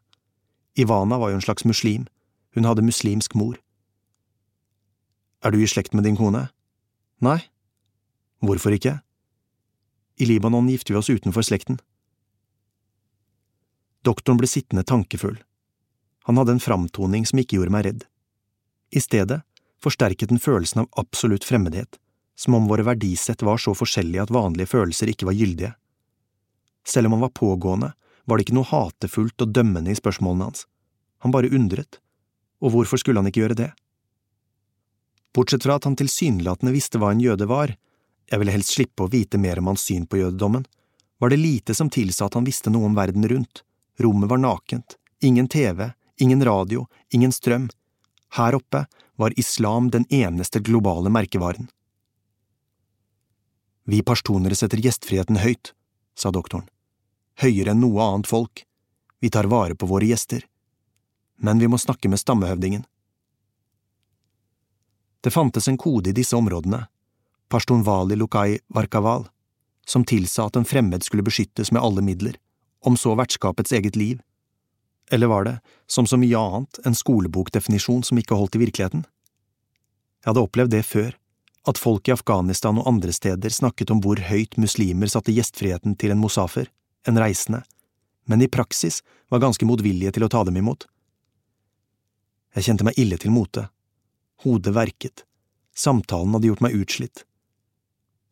Ivana 0.75 1.17
var 1.17 1.31
jo 1.31 1.39
en 1.39 1.45
slags 1.45 1.65
muslim, 1.65 2.07
hun 2.55 2.67
hadde 2.67 2.83
muslimsk 2.83 3.35
mor. 3.39 3.55
Er 5.43 5.51
du 5.51 5.61
i 5.61 5.67
slekt 5.67 5.93
med 5.95 6.03
din 6.03 6.17
kone? 6.19 6.49
Nei. 7.23 7.39
Hvorfor 8.43 8.75
ikke? 8.75 8.99
I 10.19 10.27
Libanon 10.27 10.67
gifter 10.71 10.95
vi 10.95 10.99
oss 10.99 11.11
utenfor 11.11 11.45
slekten. 11.45 11.79
Doktoren 14.03 14.39
ble 14.39 14.47
sittende 14.47 14.83
tankefull. 14.83 15.37
Han 16.27 16.37
hadde 16.39 16.55
en 16.55 16.63
framtoning 16.63 17.25
som 17.25 17.39
ikke 17.39 17.59
gjorde 17.59 17.73
meg 17.75 17.85
redd. 17.87 18.03
I 18.91 19.01
stedet 19.03 19.41
forsterket 19.81 20.31
den 20.31 20.41
følelsen 20.41 20.83
av 20.83 21.01
absolutt 21.01 21.45
fremmedhet, 21.47 21.99
som 22.35 22.57
om 22.57 22.67
våre 22.69 22.85
verdisett 22.87 23.43
var 23.45 23.61
så 23.61 23.75
forskjellige 23.77 24.27
at 24.27 24.33
vanlige 24.33 24.71
følelser 24.71 25.11
ikke 25.11 25.27
var 25.29 25.37
gyldige. 25.37 25.73
Selv 26.87 27.09
om 27.09 27.17
han 27.17 27.25
var 27.25 27.33
pågående, 27.37 27.93
var 28.25 28.37
det 28.37 28.45
ikke 28.45 28.57
noe 28.57 28.69
hatefullt 28.69 29.41
og 29.41 29.53
dømmende 29.53 29.93
i 29.93 29.97
spørsmålene 29.97 30.49
hans. 30.49 30.65
Han 31.25 31.33
bare 31.33 31.51
undret. 31.53 31.99
Og 32.61 32.73
hvorfor 32.73 33.01
skulle 33.01 33.21
han 33.21 33.29
ikke 33.29 33.43
gjøre 33.43 33.59
det? 33.59 33.71
Bortsett 35.35 35.65
fra 35.65 35.75
at 35.77 35.85
han 35.85 35.97
tilsynelatende 35.99 36.73
visste 36.73 37.01
hva 37.01 37.11
en 37.11 37.21
jøde 37.23 37.47
var, 37.49 37.75
jeg 38.31 38.41
ville 38.41 38.53
helst 38.55 38.73
slippe 38.73 39.05
å 39.05 39.11
vite 39.11 39.37
mer 39.37 39.59
om 39.59 39.69
hans 39.73 39.83
syn 39.85 40.05
på 40.09 40.21
jødedommen, 40.21 40.63
var 41.19 41.31
det 41.31 41.41
lite 41.41 41.75
som 41.75 41.89
tilsa 41.91 42.27
at 42.27 42.37
han 42.37 42.47
visste 42.47 42.71
noe 42.71 42.87
om 42.87 42.95
verden 42.97 43.27
rundt, 43.29 43.63
rommet 44.01 44.31
var 44.31 44.41
nakent, 44.41 44.97
ingen 45.21 45.47
TV, 45.51 45.91
ingen 46.17 46.43
radio, 46.45 46.85
ingen 47.13 47.31
strøm, 47.35 47.67
her 48.35 48.55
oppe 48.55 48.85
var 49.15 49.35
islam 49.39 49.91
den 49.91 50.05
eneste 50.09 50.59
globale 50.59 51.11
merkevaren. 51.11 51.69
Vi 53.85 54.01
pashtunere 54.01 54.57
setter 54.57 54.81
gjestfriheten 54.81 55.39
høyt, 55.43 55.73
sa 56.17 56.31
doktoren, 56.33 56.65
høyere 57.41 57.73
enn 57.73 57.81
noe 57.83 58.03
annet 58.03 58.29
folk, 58.29 58.63
vi 59.19 59.29
tar 59.29 59.49
vare 59.51 59.75
på 59.75 59.87
våre 59.89 60.07
gjester, 60.07 60.43
men 61.37 61.59
vi 61.59 61.67
må 61.67 61.77
snakke 61.81 62.09
med 62.09 62.21
stammehøvdingen. 62.21 62.85
Det 65.21 65.33
fantes 65.33 65.67
en 65.67 65.79
kode 65.81 66.11
i 66.11 66.15
disse 66.15 66.35
områdene, 66.37 66.85
Pashtunvali 67.49 68.15
Lukai 68.15 68.59
Varkaval, 68.67 69.27
som 69.85 70.05
tilsa 70.05 70.45
at 70.45 70.55
en 70.55 70.65
fremmed 70.65 71.03
skulle 71.03 71.25
beskyttes 71.25 71.71
med 71.71 71.81
alle 71.81 72.01
midler, 72.05 72.37
om 72.85 72.97
så 72.97 73.15
vertskapets 73.17 73.73
eget 73.73 73.95
liv. 73.95 74.21
Eller 75.11 75.27
var 75.27 75.43
det, 75.45 75.59
som 75.87 76.07
så 76.07 76.17
mye 76.17 76.37
annet, 76.37 76.79
en 76.85 76.97
skolebokdefinisjon 76.97 78.03
som 78.03 78.17
ikke 78.21 78.37
holdt 78.37 78.57
i 78.57 78.63
virkeligheten? 78.65 79.05
Jeg 80.21 80.31
hadde 80.31 80.45
opplevd 80.45 80.73
det 80.73 80.85
før, 80.85 81.11
at 81.69 81.81
folk 81.81 82.07
i 82.09 82.13
Afghanistan 82.13 82.77
og 82.81 82.87
andre 82.89 83.13
steder 83.13 83.53
snakket 83.53 83.91
om 83.93 84.01
hvor 84.01 84.21
høyt 84.29 84.57
muslimer 84.61 85.09
satte 85.09 85.33
gjestfriheten 85.33 85.97
til 86.01 86.13
en 86.13 86.21
mosafer, 86.21 86.69
en 87.07 87.19
reisende, 87.21 87.63
men 88.25 88.41
i 88.41 88.49
praksis 88.51 89.01
var 89.29 89.43
ganske 89.43 89.65
motvillige 89.65 90.15
til 90.15 90.25
å 90.25 90.31
ta 90.31 90.43
dem 90.47 90.57
imot. 90.61 90.87
Jeg 92.55 92.69
kjente 92.69 92.87
meg 92.87 92.99
ille 93.01 93.19
til 93.19 93.33
mote 93.35 93.67
Hodet 94.43 94.73
verket. 94.75 95.23
Samtalen 95.75 96.33
hadde 96.35 96.49
gjort 96.49 96.63
meg 96.63 96.75
utslitt. 96.75 97.23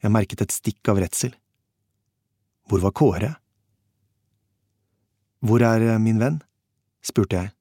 Jeg 0.04 0.12
merket 0.12 0.44
et 0.44 0.52
stikk 0.52 0.92
av 0.92 1.00
redsel. 1.00 1.32
Hvor 2.68 2.84
var 2.84 2.92
Kåre? 2.96 3.30
Hvor 5.44 5.64
er 5.64 5.84
eh, 5.88 6.00
min 6.00 6.20
venn? 6.20 6.42
spurte 7.04 7.40
jeg. 7.40 7.54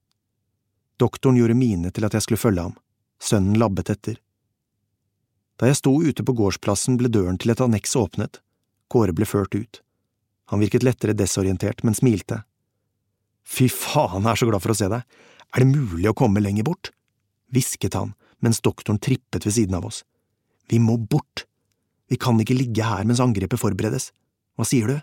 Doktoren 1.03 1.39
gjorde 1.39 1.59
mine 1.59 1.91
til 1.95 2.07
at 2.07 2.15
jeg 2.15 2.27
skulle 2.27 2.43
følge 2.43 2.67
ham. 2.69 2.77
Sønnen 3.23 3.59
labbet 3.59 3.91
etter. 3.95 4.19
Da 5.59 5.71
jeg 5.71 5.79
sto 5.79 5.95
ute 6.03 6.27
på 6.27 6.35
gårdsplassen, 6.39 6.99
ble 6.99 7.11
døren 7.11 7.39
til 7.43 7.55
et 7.55 7.63
anneks 7.63 7.95
åpnet. 7.99 8.39
Kåre 8.91 9.15
ble 9.15 9.27
ført 9.27 9.55
ut. 9.55 9.83
Han 10.53 10.61
virket 10.61 10.85
lettere 10.85 11.17
desorientert, 11.17 11.81
men 11.83 11.97
smilte. 11.97 12.43
Fy 13.49 13.71
faen, 13.73 14.23
jeg 14.23 14.37
er 14.37 14.41
så 14.43 14.49
glad 14.51 14.63
for 14.63 14.75
å 14.75 14.77
se 14.77 14.89
deg. 14.93 15.07
Er 15.53 15.65
det 15.65 15.73
mulig 15.73 16.11
å 16.11 16.17
komme 16.17 16.45
lenger 16.45 16.69
bort? 16.69 16.93
hvisket 17.53 17.95
han 17.95 18.15
mens 18.43 18.61
doktoren 18.65 18.99
trippet 18.99 19.47
ved 19.47 19.55
siden 19.55 19.77
av 19.77 19.87
oss. 19.87 20.03
Vi 20.69 20.81
må 20.81 20.97
bort! 20.97 21.45
Vi 22.09 22.17
kan 22.21 22.41
ikke 22.41 22.57
ligge 22.57 22.85
her 22.85 23.05
mens 23.09 23.21
angrepet 23.21 23.61
forberedes. 23.61 24.11
Hva 24.57 24.67
sier 24.69 24.89
du? 24.89 24.99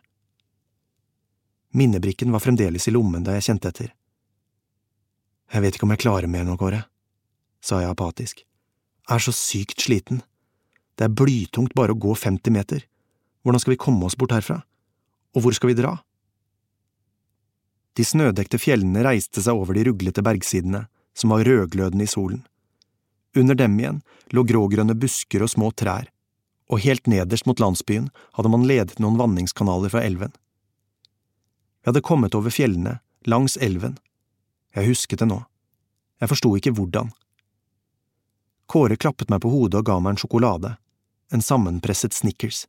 Minnebrikken 1.78 2.34
var 2.34 2.44
fremdeles 2.44 2.90
i 2.90 2.94
lommen 2.94 3.26
da 3.26 3.38
jeg 3.38 3.48
kjente 3.50 3.72
etter. 3.72 3.94
Jeg 5.54 5.64
vet 5.66 5.78
ikke 5.78 5.88
om 5.88 5.94
jeg 5.94 6.04
klarer 6.04 6.30
mer 6.30 6.46
nå, 6.46 6.58
Kåre, 6.58 6.84
sa 7.62 7.82
jeg 7.82 7.94
apatisk. 7.94 8.44
Jeg 9.10 9.16
er 9.16 9.26
så 9.26 9.34
sykt 9.34 9.82
sliten. 9.82 10.22
Det 10.98 11.08
er 11.08 11.16
blytungt 11.22 11.74
bare 11.78 11.96
å 11.96 12.02
gå 12.02 12.14
50 12.14 12.54
meter. 12.54 12.84
Hvordan 13.42 13.64
skal 13.64 13.74
vi 13.74 13.82
komme 13.82 14.06
oss 14.06 14.18
bort 14.20 14.36
herfra? 14.36 14.60
Og 15.36 15.44
hvor 15.44 15.56
skal 15.56 15.72
vi 15.72 15.78
dra? 15.78 15.98
De 17.98 18.06
snødekte 18.06 18.60
fjellene 18.62 19.04
reiste 19.04 19.44
seg 19.44 19.58
over 19.60 19.76
de 19.76 19.84
ruglete 19.90 20.24
bergsidene, 20.26 20.86
som 21.14 21.34
var 21.34 21.44
rødglødende 21.44 22.06
i 22.06 22.12
solen. 22.12 22.46
Under 23.38 23.56
dem 23.56 23.76
igjen 23.80 24.02
lå 24.34 24.46
grågrønne 24.48 24.96
busker 24.98 25.44
og 25.44 25.52
små 25.52 25.72
trær, 25.76 26.08
og 26.70 26.82
helt 26.86 27.10
nederst 27.10 27.48
mot 27.50 27.60
landsbyen 27.60 28.10
hadde 28.38 28.52
man 28.54 28.66
ledet 28.70 29.02
noen 29.04 29.20
vanningskanaler 29.20 29.92
fra 29.94 30.04
elven. 30.06 30.32
Vi 31.82 31.90
hadde 31.90 32.06
kommet 32.06 32.36
over 32.38 32.54
fjellene, 32.54 33.00
langs 33.26 33.58
elven. 33.58 33.98
Jeg 34.76 34.90
husket 34.90 35.22
det 35.22 35.30
nå. 35.30 35.42
Jeg 36.22 36.32
forsto 36.32 36.52
ikke 36.58 36.74
hvordan. 36.78 37.12
Kåre 38.70 39.00
klappet 39.02 39.32
meg 39.34 39.42
på 39.42 39.50
hodet 39.50 39.82
og 39.82 39.88
ga 39.88 39.98
meg 40.00 40.14
en 40.14 40.22
sjokolade, 40.22 40.76
en 41.34 41.44
sammenpresset 41.44 42.14
Snickers. 42.14 42.66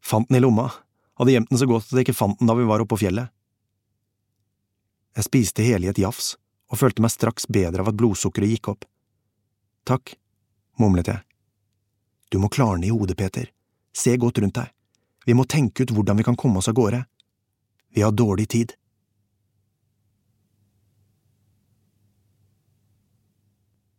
Fant 0.00 0.28
den 0.28 0.38
i 0.38 0.42
lomma, 0.44 0.70
hadde 1.16 1.32
gjemt 1.32 1.50
den 1.50 1.60
så 1.60 1.68
godt 1.68 1.88
at 1.88 1.98
jeg 1.98 2.06
ikke 2.06 2.16
fant 2.16 2.40
den 2.40 2.50
da 2.50 2.56
vi 2.58 2.66
var 2.68 2.82
oppe 2.82 2.94
på 2.94 3.02
fjellet. 3.04 3.32
Jeg 5.16 5.28
spiste 5.28 5.64
hele 5.64 5.88
i 5.88 5.90
et 5.92 6.00
jafs, 6.00 6.34
og 6.68 6.80
følte 6.80 7.02
meg 7.04 7.14
straks 7.14 7.48
bedre 7.48 7.84
av 7.84 7.90
at 7.92 7.96
blodsukkeret 7.96 8.52
gikk 8.52 8.72
opp. 8.74 8.84
Takk, 9.88 10.16
mumlet 10.82 11.08
jeg. 11.08 11.22
Du 12.28 12.40
må 12.42 12.50
klarne 12.52 12.84
i 12.84 12.92
hodet, 12.92 13.16
Peter. 13.16 13.48
Se 13.96 14.16
godt 14.20 14.42
rundt 14.42 14.58
deg. 14.58 14.72
Vi 15.26 15.34
må 15.34 15.46
tenke 15.48 15.86
ut 15.86 15.92
hvordan 15.94 16.18
vi 16.18 16.26
kan 16.26 16.36
komme 16.36 16.60
oss 16.60 16.68
av 16.68 16.76
gårde. 16.76 17.04
Vi 17.94 18.02
har 18.04 18.12
dårlig 18.12 18.48
tid. 18.52 18.74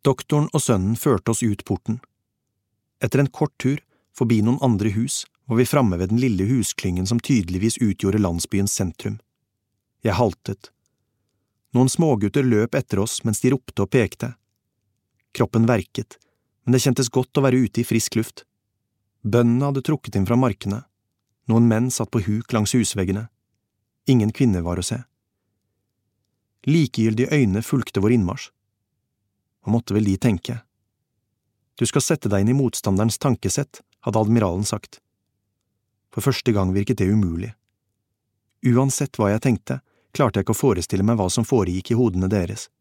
Doktoren 0.05 0.51
og 0.53 0.61
sønnen 0.63 0.95
førte 0.95 1.33
oss 1.33 1.41
ut 1.43 1.65
porten. 1.67 1.97
Etter 3.03 3.23
en 3.23 3.31
kort 3.33 3.55
tur, 3.59 3.81
forbi 4.15 4.39
noen 4.45 4.61
andre 4.63 4.93
hus, 4.95 5.25
var 5.47 5.57
vi 5.57 5.65
framme 5.65 5.97
ved 5.97 6.09
den 6.09 6.19
lille 6.19 6.43
husklyngen 6.43 7.07
som 7.07 7.19
tydeligvis 7.19 7.77
utgjorde 7.77 8.19
landsbyens 8.19 8.73
sentrum. 8.73 9.19
Jeg 10.03 10.17
haltet. 10.19 10.71
Noen 11.71 11.89
smågutter 11.89 12.43
løp 12.43 12.75
etter 12.75 12.99
oss 12.99 13.21
mens 13.23 13.39
de 13.43 13.53
ropte 13.53 13.85
og 13.85 13.91
pekte. 13.91 14.33
Kroppen 15.31 15.67
verket, 15.69 16.17
men 16.63 16.75
det 16.75 16.83
kjentes 16.83 17.11
godt 17.13 17.39
å 17.39 17.45
være 17.45 17.63
ute 17.63 17.81
i 17.81 17.87
frisk 17.87 18.19
luft. 18.19 18.43
Bøndene 19.23 19.69
hadde 19.69 19.85
trukket 19.87 20.19
inn 20.19 20.27
fra 20.27 20.35
markene. 20.39 20.81
Noen 21.47 21.67
menn 21.71 21.89
satt 21.95 22.11
på 22.11 22.25
huk 22.27 22.51
langs 22.51 22.75
husveggene. 22.75 23.27
Ingen 24.07 24.35
kvinner 24.35 24.67
var 24.67 24.79
å 24.79 24.83
se. 24.83 24.99
Likegyldige 26.67 27.31
øyne 27.31 27.63
fulgte 27.63 28.03
vår 28.03 28.17
innmarsj. 28.17 28.51
Hva 29.63 29.71
måtte 29.71 29.95
vel 29.95 30.07
de 30.11 30.19
tenke? 30.19 30.59
Du 31.79 31.85
skal 31.87 32.03
sette 32.03 32.27
deg 32.31 32.43
inn 32.43 32.51
i 32.51 32.57
motstanderens 32.57 33.19
tankesett, 33.21 33.79
hadde 34.03 34.19
admiralen 34.19 34.67
sagt. 34.67 34.99
For 36.17 36.31
første 36.31 36.49
gang 36.49 36.71
virket 36.73 36.97
det 36.97 37.11
umulig. 37.13 37.51
Uansett 38.65 39.19
hva 39.19 39.29
jeg 39.29 39.43
tenkte, 39.45 39.75
klarte 40.17 40.39
jeg 40.39 40.47
ikke 40.47 40.55
å 40.55 40.57
forestille 40.57 41.05
meg 41.05 41.19
hva 41.19 41.27
som 41.29 41.45
foregikk 41.45 41.91
i 41.93 41.97
hodene 41.99 42.25
deres. 42.31 42.71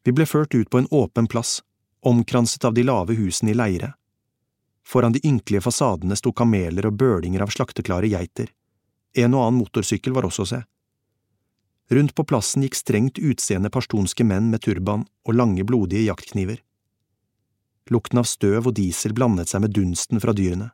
Vi 0.00 0.14
ble 0.16 0.24
ført 0.24 0.56
ut 0.56 0.70
på 0.72 0.80
en 0.80 0.88
åpen 0.88 1.28
plass, 1.28 1.58
omkranset 2.00 2.64
av 2.64 2.72
de 2.72 2.86
lave 2.88 3.16
husene 3.18 3.52
i 3.52 3.56
leire. 3.58 3.90
Foran 4.84 5.12
de 5.12 5.20
ynkelige 5.28 5.64
fasadene 5.64 6.16
sto 6.16 6.32
kameler 6.32 6.88
og 6.88 6.96
bølinger 7.00 7.44
av 7.44 7.52
slakteklare 7.52 8.08
geiter. 8.08 8.48
En 9.12 9.36
og 9.36 9.44
annen 9.44 9.60
motorsykkel 9.60 10.16
var 10.16 10.24
også 10.24 10.44
å 10.44 10.50
se. 10.54 10.60
Rundt 11.92 12.14
på 12.16 12.24
plassen 12.24 12.64
gikk 12.64 12.78
strengt 12.80 13.20
utseende 13.20 13.68
pashtunske 13.68 14.24
menn 14.24 14.48
med 14.48 14.64
turban 14.64 15.04
og 15.28 15.36
lange, 15.36 15.68
blodige 15.68 16.06
jaktkniver. 16.08 16.64
Lukten 17.92 18.22
av 18.22 18.28
støv 18.28 18.70
og 18.70 18.76
diesel 18.80 19.12
blandet 19.12 19.52
seg 19.52 19.60
med 19.66 19.76
dunsten 19.76 20.20
fra 20.24 20.32
dyrene. 20.32 20.70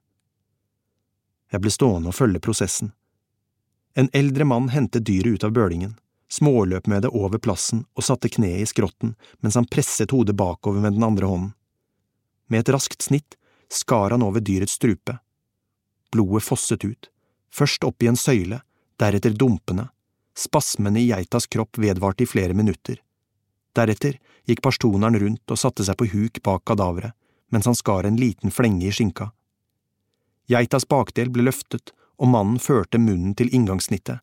Jeg 1.51 1.63
ble 1.65 1.73
stående 1.75 2.11
og 2.11 2.17
følge 2.17 2.43
prosessen. 2.43 2.93
En 3.99 4.11
eldre 4.15 4.47
mann 4.47 4.69
hentet 4.71 5.05
dyret 5.07 5.35
ut 5.35 5.45
av 5.45 5.55
bølingen, 5.57 5.97
småløp 6.31 6.87
med 6.87 7.03
det 7.03 7.11
over 7.11 7.43
plassen 7.43 7.85
og 7.99 8.07
satte 8.07 8.31
kneet 8.31 8.63
i 8.63 8.69
skrotten 8.71 9.17
mens 9.43 9.59
han 9.59 9.67
presset 9.67 10.15
hodet 10.15 10.37
bakover 10.39 10.81
med 10.81 10.95
den 10.95 11.07
andre 11.07 11.27
hånden. 11.27 11.53
Med 12.47 12.63
et 12.63 12.73
raskt 12.75 13.03
snitt 13.03 13.37
skar 13.71 14.15
han 14.15 14.23
over 14.23 14.43
dyrets 14.43 14.79
strupe. 14.79 15.19
Blodet 16.11 16.47
fosset 16.47 16.85
ut, 16.85 17.11
først 17.55 17.85
opp 17.87 18.03
i 18.03 18.11
en 18.11 18.19
søyle, 18.19 18.63
deretter 18.99 19.35
dumpende. 19.35 19.89
Spasmene 20.35 21.03
i 21.03 21.11
geitas 21.11 21.47
kropp 21.51 21.79
vedvarte 21.79 22.25
i 22.25 22.31
flere 22.31 22.55
minutter. 22.55 22.99
Deretter 23.75 24.19
gikk 24.47 24.63
pashtuneren 24.63 25.19
rundt 25.23 25.51
og 25.51 25.59
satte 25.59 25.87
seg 25.87 25.99
på 25.99 26.09
huk 26.15 26.41
bak 26.47 26.65
kadaveret, 26.67 27.15
mens 27.51 27.67
han 27.67 27.79
skar 27.79 28.07
en 28.07 28.19
liten 28.19 28.55
flenge 28.55 28.87
i 28.87 28.95
skinka. 28.95 29.31
Geitas 30.51 30.89
bakdel 30.89 31.31
ble 31.31 31.47
løftet, 31.47 31.93
og 32.19 32.33
mannen 32.33 32.59
førte 32.59 32.99
munnen 32.99 33.37
til 33.39 33.53
inngangssnittet. 33.55 34.19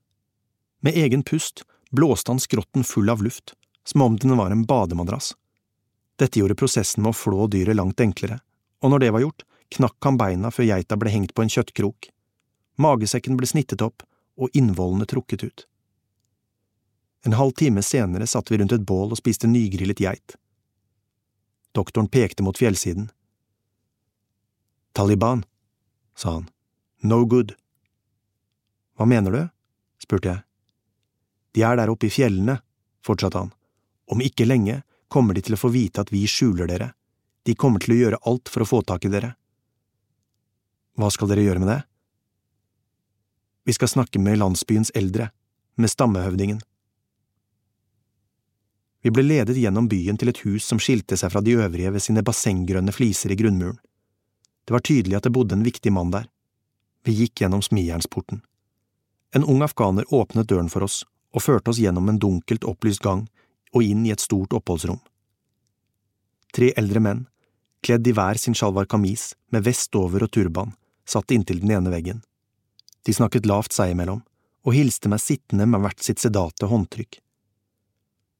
Med 0.83 0.97
egen 0.99 1.23
pust 1.23 1.63
blåste 1.91 2.33
han 2.33 2.41
skrotten 2.43 2.83
full 2.83 3.09
av 3.09 3.23
luft, 3.23 3.53
som 3.87 4.03
om 4.03 4.17
den 4.19 4.35
var 4.37 4.51
en 4.51 4.65
bademadrass. 4.67 5.33
Dette 6.19 6.39
gjorde 6.39 6.57
prosessen 6.59 7.03
med 7.05 7.13
å 7.13 7.17
flå 7.17 7.47
dyret 7.47 7.77
langt 7.77 8.01
enklere, 8.03 8.41
og 8.83 8.91
når 8.91 9.05
det 9.05 9.13
var 9.15 9.23
gjort, 9.23 9.45
knakk 9.77 9.97
han 10.03 10.19
beina 10.19 10.51
før 10.51 10.67
geita 10.69 10.97
ble 10.99 11.13
hengt 11.13 11.33
på 11.33 11.45
en 11.45 11.51
kjøttkrok. 11.53 12.09
Magesekken 12.77 13.37
ble 13.39 13.49
snittet 13.49 13.81
opp 13.85 14.03
og 14.37 14.53
innvollene 14.53 15.07
trukket 15.09 15.43
ut. 15.47 15.65
En 17.25 17.33
halv 17.33 17.55
time 17.57 17.81
senere 17.83 18.27
satt 18.27 18.51
vi 18.51 18.59
rundt 18.59 18.75
et 18.75 18.85
bål 18.87 19.11
og 19.11 19.19
spiste 19.19 19.49
nygrillet 19.49 20.03
geit. 20.03 20.35
Doktoren 21.75 22.09
pekte 22.09 22.45
mot 22.45 22.57
fjellsiden. 22.57 23.09
Taliban, 24.97 25.43
sa 26.17 26.33
han. 26.37 26.49
No 27.01 27.25
good. 27.25 27.53
Hva 28.97 29.05
mener 29.05 29.31
du? 29.31 29.43
spurte 30.01 30.31
jeg. 30.31 30.43
De 31.53 31.63
er 31.65 31.77
der 31.77 31.89
oppe 31.93 32.09
i 32.09 32.13
fjellene, 32.13 32.59
fortsatte 33.05 33.39
han. 33.39 33.51
Om 34.09 34.21
ikke 34.25 34.47
lenge 34.47 34.81
kommer 35.13 35.37
de 35.37 35.43
til 35.45 35.55
å 35.55 35.61
få 35.61 35.71
vite 35.73 36.01
at 36.03 36.11
vi 36.13 36.25
skjuler 36.29 36.69
dere. 36.69 36.91
De 37.45 37.55
kommer 37.55 37.83
til 37.83 37.95
å 37.95 37.99
gjøre 38.01 38.21
alt 38.29 38.49
for 38.51 38.63
å 38.63 38.69
få 38.69 38.81
tak 38.87 39.05
i 39.07 39.11
dere. 39.13 39.35
Hva 40.97 41.09
skal 41.13 41.29
dere 41.31 41.45
gjøre 41.45 41.61
med 41.63 41.71
det? 41.71 41.81
Vi 43.67 43.75
skal 43.75 43.91
snakke 43.91 44.19
med 44.23 44.39
landsbyens 44.39 44.93
eldre, 44.95 45.29
med 45.75 45.91
stammehøvdingen. 45.91 46.61
Vi 49.05 49.11
ble 49.13 49.23
ledet 49.23 49.59
gjennom 49.59 49.89
byen 49.91 50.17
til 50.17 50.31
et 50.31 50.39
hus 50.45 50.65
som 50.65 50.79
skilte 50.81 51.17
seg 51.19 51.31
fra 51.31 51.43
de 51.43 51.53
øvrige 51.59 51.91
ved 51.93 52.03
sine 52.03 52.23
bassenggrønne 52.25 52.95
fliser 52.95 53.31
i 53.31 53.37
grunnmuren. 53.39 53.77
Det 54.67 54.75
var 54.75 54.83
tydelig 54.83 55.15
at 55.15 55.23
det 55.23 55.31
bodde 55.31 55.55
en 55.55 55.63
viktig 55.63 55.93
mann 55.95 56.11
der. 56.11 56.27
Vi 57.07 57.15
gikk 57.15 57.39
gjennom 57.41 57.63
smijernsporten. 57.63 58.41
En 59.35 59.45
ung 59.47 59.63
afghaner 59.63 60.03
åpnet 60.13 60.49
døren 60.49 60.67
for 60.71 60.83
oss 60.83 61.05
og 61.31 61.43
førte 61.43 61.71
oss 61.71 61.79
gjennom 61.79 62.09
en 62.11 62.19
dunkelt 62.19 62.67
opplyst 62.67 63.03
gang 63.03 63.27
og 63.71 63.83
inn 63.83 64.03
i 64.07 64.11
et 64.11 64.23
stort 64.23 64.55
oppholdsrom. 64.57 64.99
Tre 66.55 66.71
eldre 66.79 66.99
menn, 67.03 67.25
kledd 67.83 68.07
i 68.07 68.15
hver 68.15 68.39
sin 68.41 68.55
sjalvar 68.57 68.87
kamis 68.91 69.29
med 69.55 69.63
vest 69.67 69.95
over 69.95 70.25
og 70.25 70.31
turban, 70.35 70.73
satt 71.07 71.31
inntil 71.31 71.61
den 71.63 71.75
ene 71.77 71.93
veggen. 71.93 72.23
De 73.07 73.15
snakket 73.15 73.47
lavt 73.47 73.75
seg 73.75 73.93
imellom 73.93 74.23
og 74.67 74.75
hilste 74.75 75.07
meg 75.07 75.23
sittende 75.23 75.67
med 75.69 75.83
hvert 75.83 76.03
sitt 76.03 76.19
sedate 76.19 76.67
håndtrykk. 76.67 77.21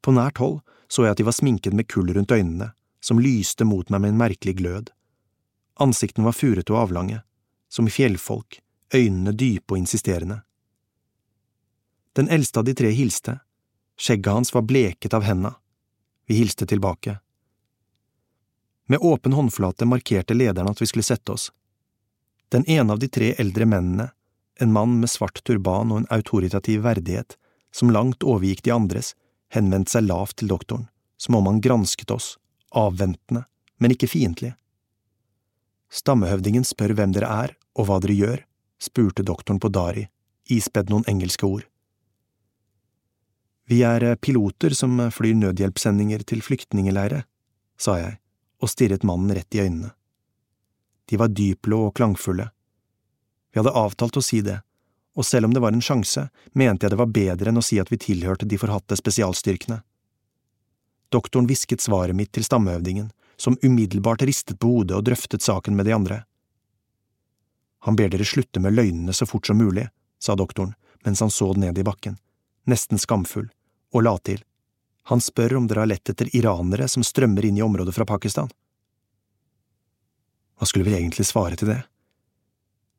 På 0.03 0.11
nært 0.15 0.43
hold 0.43 0.59
så 0.91 1.05
jeg 1.05 1.15
at 1.15 1.21
de 1.21 1.27
var 1.27 1.35
sminket 1.35 1.75
med 1.75 1.87
kull 1.91 2.11
rundt 2.15 2.31
øynene, 2.31 2.71
som 2.99 3.19
lyste 3.19 3.67
mot 3.67 3.87
meg 3.91 4.03
med 4.03 4.13
en 4.13 4.21
merkelig 4.23 4.57
glød. 4.59 4.91
Ansiktene 5.79 6.25
var 6.25 6.33
furete 6.33 6.73
og 6.73 6.87
avlange, 6.87 7.21
som 7.69 7.89
fjellfolk, 7.91 8.59
øynene 8.93 9.31
dype 9.31 9.73
og 9.73 9.77
insisterende. 9.77 10.41
Den 12.17 12.29
eldste 12.33 12.59
av 12.59 12.65
de 12.65 12.73
tre 12.73 12.89
hilste, 12.97 13.39
skjegget 13.99 14.33
hans 14.33 14.53
var 14.55 14.65
bleket 14.65 15.13
av 15.13 15.25
henda, 15.27 15.53
vi 16.25 16.39
hilste 16.39 16.65
tilbake. 16.65 17.19
Med 18.87 18.99
åpen 19.01 19.33
håndflate 19.33 19.85
markerte 19.85 20.33
lederen 20.33 20.71
at 20.71 20.81
vi 20.81 20.87
skulle 20.89 21.05
sette 21.05 21.31
oss. 21.31 21.51
Den 22.49 22.65
ene 22.65 22.93
av 22.93 22.99
de 22.99 23.09
tre 23.11 23.33
eldre 23.37 23.67
mennene, 23.67 24.09
en 24.59 24.73
mann 24.73 24.99
med 24.99 25.11
svart 25.11 25.43
turban 25.43 25.91
og 25.91 26.01
en 26.01 26.09
autoritativ 26.09 26.81
verdighet 26.87 27.37
som 27.71 27.91
langt 27.91 28.23
overgikk 28.23 28.63
de 28.65 28.73
andres, 28.73 29.13
henvendte 29.53 29.93
seg 29.93 30.07
lavt 30.07 30.39
til 30.39 30.49
doktoren, 30.49 30.87
som 31.17 31.35
om 31.37 31.45
han 31.51 31.61
gransket 31.61 32.11
oss, 32.11 32.37
avventende, 32.71 33.43
men 33.77 33.93
ikke 33.93 34.09
fiendtlig. 34.09 34.55
Stammehøvdingen 35.93 36.65
spør 36.67 36.93
hvem 36.97 37.15
dere 37.15 37.31
er 37.45 37.55
og 37.77 37.87
hva 37.87 37.99
dere 38.03 38.17
gjør, 38.17 38.43
spurte 38.81 39.25
doktoren 39.25 39.59
på 39.61 39.71
dari, 39.73 40.07
ispedd 40.51 40.91
noen 40.91 41.07
engelske 41.07 41.47
ord. 41.47 41.65
Vi 43.67 43.81
er 43.83 44.03
eh, 44.03 44.15
piloter 44.15 44.75
som 44.75 44.99
flyr 45.11 45.35
nødhjelpssendinger 45.35 46.23
til 46.27 46.43
flyktningeleire, 46.45 47.25
sa 47.77 47.97
jeg 47.99 48.15
og 48.63 48.71
stirret 48.71 49.03
mannen 49.05 49.35
rett 49.37 49.55
i 49.55 49.61
øynene. 49.61 49.91
De 51.07 51.17
var 51.19 51.29
dypblå 51.31 51.81
og 51.87 51.93
klangfulle. 51.95 52.49
Vi 53.51 53.59
hadde 53.59 53.75
avtalt 53.75 54.17
å 54.17 54.23
si 54.23 54.41
det, 54.43 54.59
og 55.17 55.25
selv 55.25 55.47
om 55.47 55.53
det 55.53 55.61
var 55.63 55.75
en 55.75 55.83
sjanse, 55.83 56.27
mente 56.53 56.85
jeg 56.85 56.93
det 56.93 56.99
var 56.99 57.13
bedre 57.13 57.51
enn 57.51 57.61
å 57.61 57.65
si 57.65 57.79
at 57.81 57.91
vi 57.91 57.99
tilhørte 58.01 58.49
de 58.49 58.59
forhatte 58.59 58.97
spesialstyrkene. 58.99 59.79
Doktoren 61.13 61.47
hvisket 61.47 61.81
svaret 61.81 62.17
mitt 62.17 62.33
til 62.35 62.45
stammehøvdingen, 62.45 63.11
som 63.37 63.57
umiddelbart 63.61 64.21
ristet 64.25 64.59
på 64.59 64.67
hodet 64.67 64.97
og 64.97 65.05
drøftet 65.07 65.45
saken 65.45 65.75
med 65.77 65.85
de 65.85 65.95
andre. 65.95 66.23
Han 67.85 67.95
ber 67.95 68.09
dere 68.09 68.25
slutte 68.25 68.59
med 68.59 68.73
løgnene 68.73 69.13
så 69.13 69.25
fort 69.29 69.47
som 69.47 69.59
mulig, 69.61 69.87
sa 70.19 70.35
doktoren 70.35 70.73
mens 71.05 71.21
han 71.21 71.31
så 71.31 71.53
ned 71.53 71.77
i 71.77 71.85
bakken, 71.85 72.17
nesten 72.67 72.99
skamfull, 72.99 73.47
og 73.93 74.03
la 74.03 74.17
til, 74.17 74.41
han 75.07 75.21
spør 75.23 75.53
om 75.55 75.67
dere 75.69 75.85
har 75.85 75.87
lett 75.87 76.09
etter 76.11 76.27
iranere 76.35 76.87
som 76.91 77.03
strømmer 77.05 77.45
inn 77.47 77.55
i 77.57 77.63
området 77.63 77.93
fra 77.95 78.05
Pakistan. 78.05 78.49
Hva 80.59 80.67
skulle 80.67 80.83
vi 80.83 80.97
egentlig 80.97 81.23
svare 81.29 81.55
til 81.55 81.69
det? 81.71 81.77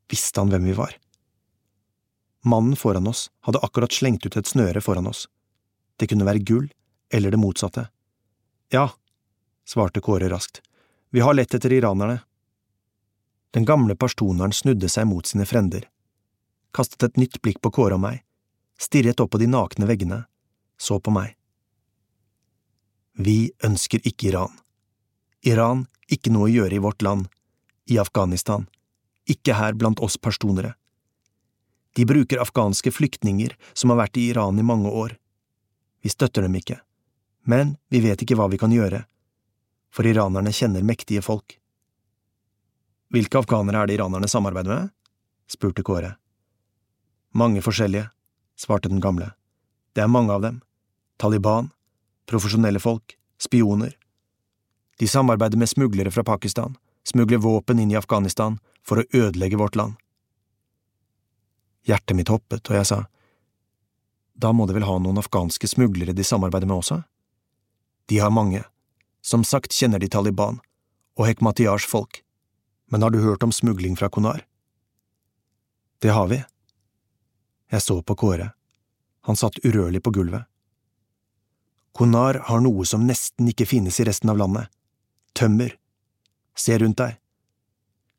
Visste 0.09 0.41
han 0.41 0.49
hvem 0.49 0.65
vi 0.65 0.73
var? 0.73 0.95
Mannen 2.49 2.79
foran 2.79 3.11
oss 3.11 3.27
hadde 3.45 3.61
akkurat 3.61 3.93
slengt 3.93 4.25
ut 4.25 4.39
et 4.39 4.49
snøre 4.49 4.81
foran 4.81 5.11
oss. 5.11 5.27
Det 6.01 6.07
kunne 6.09 6.25
være 6.25 6.41
gull, 6.49 6.65
eller 7.13 7.29
det 7.29 7.41
motsatte. 7.41 7.85
Ja, 8.73 8.87
svarte 9.69 10.01
Kåre 10.01 10.29
raskt, 10.29 10.61
vi 11.09 11.19
har 11.19 11.33
lett 11.33 11.53
etter 11.53 11.73
iranerne. 11.73 12.19
Den 13.51 13.65
gamle 13.65 13.95
pashtuneren 13.95 14.53
snudde 14.53 14.89
seg 14.89 15.05
mot 15.05 15.25
sine 15.29 15.45
frender, 15.45 15.85
kastet 16.73 17.05
et 17.05 17.19
nytt 17.21 17.37
blikk 17.41 17.61
på 17.61 17.71
Kåre 17.77 17.99
og 17.99 18.01
meg, 18.01 18.23
stirret 18.81 19.21
opp 19.21 19.35
på 19.35 19.41
de 19.41 19.49
nakne 19.49 19.85
veggene, 19.89 20.23
så 20.77 20.97
på 20.97 21.13
meg. 21.13 21.35
Vi 23.13 23.51
ønsker 23.65 24.01
ikke 24.09 24.31
Iran. 24.31 24.55
Iran, 25.45 25.85
ikke 26.09 26.33
noe 26.33 26.47
å 26.47 26.53
gjøre 26.53 26.79
i 26.79 26.81
vårt 26.81 27.05
land, 27.05 27.27
i 27.85 27.99
Afghanistan, 28.01 28.65
ikke 29.29 29.57
her 29.59 29.77
blant 29.77 30.01
oss 30.01 30.17
pashtunere. 30.17 30.73
De 31.93 32.07
bruker 32.09 32.41
afghanske 32.41 32.93
flyktninger 32.95 33.53
som 33.73 33.93
har 33.93 34.01
vært 34.01 34.17
i 34.17 34.29
Iran 34.33 34.57
i 34.57 34.65
mange 34.65 34.89
år. 34.89 35.13
Vi 36.01 36.09
støtter 36.09 36.45
dem 36.45 36.57
ikke, 36.57 36.79
men 37.45 37.77
vi 37.93 38.01
vet 38.01 38.25
ikke 38.25 38.37
hva 38.39 38.49
vi 38.49 38.61
kan 38.61 38.73
gjøre 38.73 39.05
for 39.93 40.07
iranerne 40.07 40.53
kjenner 40.53 40.85
mektige 40.85 41.23
folk. 41.25 41.57
Hvilke 43.09 43.41
afghanere 43.41 43.83
er 43.83 43.89
det 43.89 43.97
iranerne 43.97 44.29
samarbeider 44.29 44.75
med? 44.75 44.89
spurte 45.49 45.83
Kåre. 45.83 46.15
Mange 47.33 47.61
forskjellige, 47.65 48.09
svarte 48.57 48.89
den 48.89 49.01
gamle. 49.01 49.31
Det 49.93 50.03
er 50.03 50.11
mange 50.11 50.33
av 50.33 50.43
dem. 50.45 50.61
Taliban, 51.17 51.71
profesjonelle 52.29 52.79
folk, 52.79 53.17
spioner. 53.41 53.95
De 54.99 55.07
samarbeider 55.07 55.57
med 55.57 55.69
smuglere 55.69 56.11
fra 56.11 56.23
Pakistan, 56.23 56.77
smugler 57.03 57.41
våpen 57.41 57.79
inn 57.79 57.91
i 57.91 57.97
Afghanistan 57.97 58.59
for 58.85 59.01
å 59.01 59.07
ødelegge 59.09 59.57
vårt 59.57 59.77
land. 59.79 59.97
Hjertet 61.87 62.17
mitt 62.17 62.29
hoppet, 62.29 62.69
og 62.69 62.77
jeg 62.77 62.85
sa, 62.85 63.03
da 64.39 64.51
må 64.53 64.67
de 64.67 64.75
vel 64.77 64.87
ha 64.87 64.97
noen 65.01 65.19
afghanske 65.19 65.67
smuglere 65.67 66.13
de 66.15 66.23
samarbeider 66.23 66.69
med 66.69 66.79
også? 66.79 67.01
De 68.07 68.19
har 68.21 68.31
mange. 68.31 68.61
Som 69.21 69.43
sagt 69.43 69.75
kjenner 69.75 69.99
de 69.99 70.07
Taliban 70.07 70.59
og 71.19 71.27
Hekmatyars 71.27 71.85
folk, 71.85 72.23
men 72.91 73.03
har 73.03 73.11
du 73.11 73.19
hørt 73.21 73.43
om 73.43 73.51
smugling 73.51 73.97
fra 73.99 74.09
Konar? 74.09 74.45
Det 75.99 76.09
har 76.15 76.27
vi. 76.27 76.43
Jeg 77.71 77.81
så 77.81 78.01
på 78.01 78.15
Kåre. 78.15 78.51
Han 79.27 79.35
satt 79.35 79.59
urørlig 79.65 80.01
på 80.03 80.13
gulvet. 80.15 80.47
Konar 81.91 82.39
har 82.47 82.61
noe 82.63 82.85
som 82.87 83.03
nesten 83.07 83.49
ikke 83.51 83.67
finnes 83.67 83.99
i 83.99 84.05
resten 84.07 84.31
av 84.31 84.39
landet. 84.39 84.71
Tømmer. 85.35 85.75
Se 86.55 86.77
rundt 86.79 86.97
deg. 87.01 87.19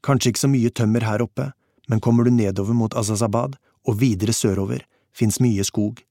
Kanskje 0.05 0.33
ikke 0.33 0.45
så 0.45 0.51
mye 0.53 0.71
tømmer 0.71 1.05
her 1.09 1.25
oppe, 1.25 1.51
men 1.89 2.01
kommer 2.01 2.25
du 2.25 2.31
nedover 2.31 2.77
mot 2.77 2.95
Azazabad 2.95 3.57
og 3.89 3.99
videre 4.01 4.33
sørover, 4.37 4.85
fins 5.13 5.41
mye 5.41 5.65
skog. 5.65 6.05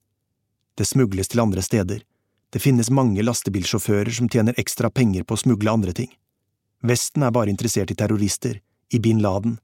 Det 0.74 0.86
smugles 0.86 1.30
til 1.30 1.42
andre 1.42 1.62
steder. 1.62 2.02
Det 2.50 2.58
finnes 2.58 2.90
mange 2.90 3.22
lastebilsjåfører 3.22 4.10
som 4.10 4.28
tjener 4.28 4.56
ekstra 4.58 4.90
penger 4.90 5.22
på 5.22 5.36
å 5.36 5.42
smugle 5.44 5.70
andre 5.70 5.94
ting. 5.94 6.10
Vesten 6.82 7.22
er 7.22 7.34
bare 7.34 7.52
interessert 7.52 7.92
i 7.92 7.98
terrorister, 7.98 8.58
i 8.90 8.98
bin 8.98 9.20
Laden. 9.22 9.58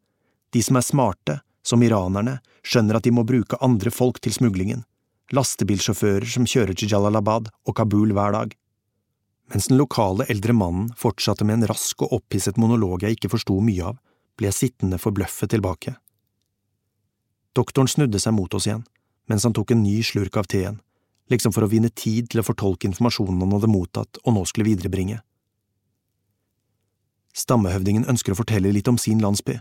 De 0.54 0.62
som 0.62 0.78
er 0.78 0.86
smarte, 0.86 1.40
som 1.66 1.82
iranerne, 1.82 2.38
skjønner 2.62 2.98
at 2.98 3.06
de 3.06 3.14
må 3.14 3.24
bruke 3.26 3.58
andre 3.64 3.90
folk 3.90 4.20
til 4.22 4.36
smuglingen. 4.36 4.84
Lastebilsjåfører 5.34 6.28
som 6.30 6.46
kjører 6.46 6.78
til 6.78 6.92
Jalalabad 6.92 7.50
og 7.66 7.76
Kabul 7.76 8.14
hver 8.14 8.36
dag. 8.36 8.54
Mens 9.50 9.66
den 9.70 9.78
lokale 9.80 10.26
eldre 10.30 10.54
mannen 10.54 10.92
fortsatte 10.98 11.46
med 11.46 11.60
en 11.60 11.70
rask 11.72 12.02
og 12.06 12.14
opphisset 12.20 12.58
monolog 12.58 13.02
jeg 13.02 13.18
ikke 13.18 13.32
forsto 13.34 13.58
mye 13.62 13.90
av, 13.90 13.98
ble 14.38 14.50
jeg 14.50 14.58
sittende 14.60 15.00
forbløffet 15.02 15.50
tilbake. 15.54 15.96
Doktoren 17.56 17.90
snudde 17.90 18.20
seg 18.22 18.34
mot 18.36 18.54
oss 18.54 18.66
igjen, 18.68 18.84
mens 19.26 19.46
han 19.46 19.54
tok 19.56 19.72
en 19.72 19.82
ny 19.82 20.02
slurk 20.06 20.36
av 20.38 20.46
teen, 20.50 20.78
liksom 21.32 21.54
for 21.54 21.66
å 21.66 21.70
vinne 21.70 21.90
tid 21.90 22.30
til 22.30 22.42
å 22.42 22.46
fortolke 22.46 22.88
informasjonen 22.88 23.42
han 23.42 23.54
hadde 23.56 23.70
mottatt 23.70 24.20
og 24.24 24.36
nå 24.36 24.44
skulle 24.48 24.68
viderebringe. 24.68 25.20
Stammehøvdingen 27.36 28.06
ønsker 28.08 28.32
å 28.32 28.38
fortelle 28.38 28.72
litt 28.72 28.88
om 28.88 28.98
sin 28.98 29.20
landsby. 29.20 29.58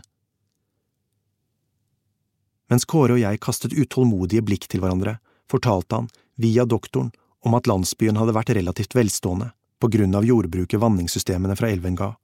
Mens 2.72 2.86
Kåre 2.88 3.14
og 3.14 3.22
jeg 3.22 3.42
kastet 3.42 3.76
utålmodige 3.76 4.42
blikk 4.42 4.66
til 4.70 4.82
hverandre, 4.82 5.18
fortalte 5.50 6.00
han, 6.00 6.08
via 6.34 6.64
doktoren, 6.66 7.12
om 7.46 7.54
at 7.54 7.68
landsbyen 7.70 8.18
hadde 8.18 8.34
vært 8.34 8.50
relativt 8.56 8.96
velstående 8.96 9.52
på 9.78 9.90
grunn 9.92 10.16
av 10.18 10.24
jordbruket 10.26 10.80
vanningssystemene 10.82 11.54
fra 11.58 11.70
elven 11.70 11.98
ga. 11.98 12.14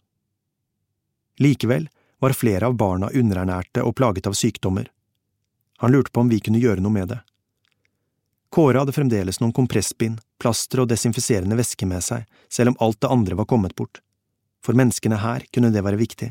Likevel 1.39 1.87
var 2.23 2.35
flere 2.35 2.67
av 2.67 2.75
barna 2.79 3.11
underernærte 3.13 3.85
og 3.87 3.95
plaget 3.99 4.27
av 4.27 4.35
sykdommer. 4.39 4.89
Han 5.83 5.93
lurte 5.93 6.11
på 6.11 6.25
om 6.25 6.33
vi 6.33 6.41
kunne 6.41 6.63
gjøre 6.63 6.83
noe 6.83 6.95
med 6.95 7.13
det. 7.13 7.21
Kåre 8.53 8.83
hadde 8.83 8.93
fremdeles 8.93 9.41
noen 9.41 9.55
kompressbind, 9.57 10.19
plaster 10.41 10.83
og 10.83 10.91
desinfiserende 10.91 11.57
væske 11.57 11.87
med 11.89 12.05
seg, 12.05 12.27
selv 12.53 12.75
om 12.75 12.81
alt 12.85 13.01
det 13.01 13.13
andre 13.15 13.39
var 13.39 13.49
kommet 13.49 13.73
bort. 13.79 14.03
For 14.63 14.77
menneskene 14.77 15.23
her 15.23 15.47
kunne 15.55 15.73
det 15.73 15.83
være 15.85 16.01
viktig. 16.01 16.29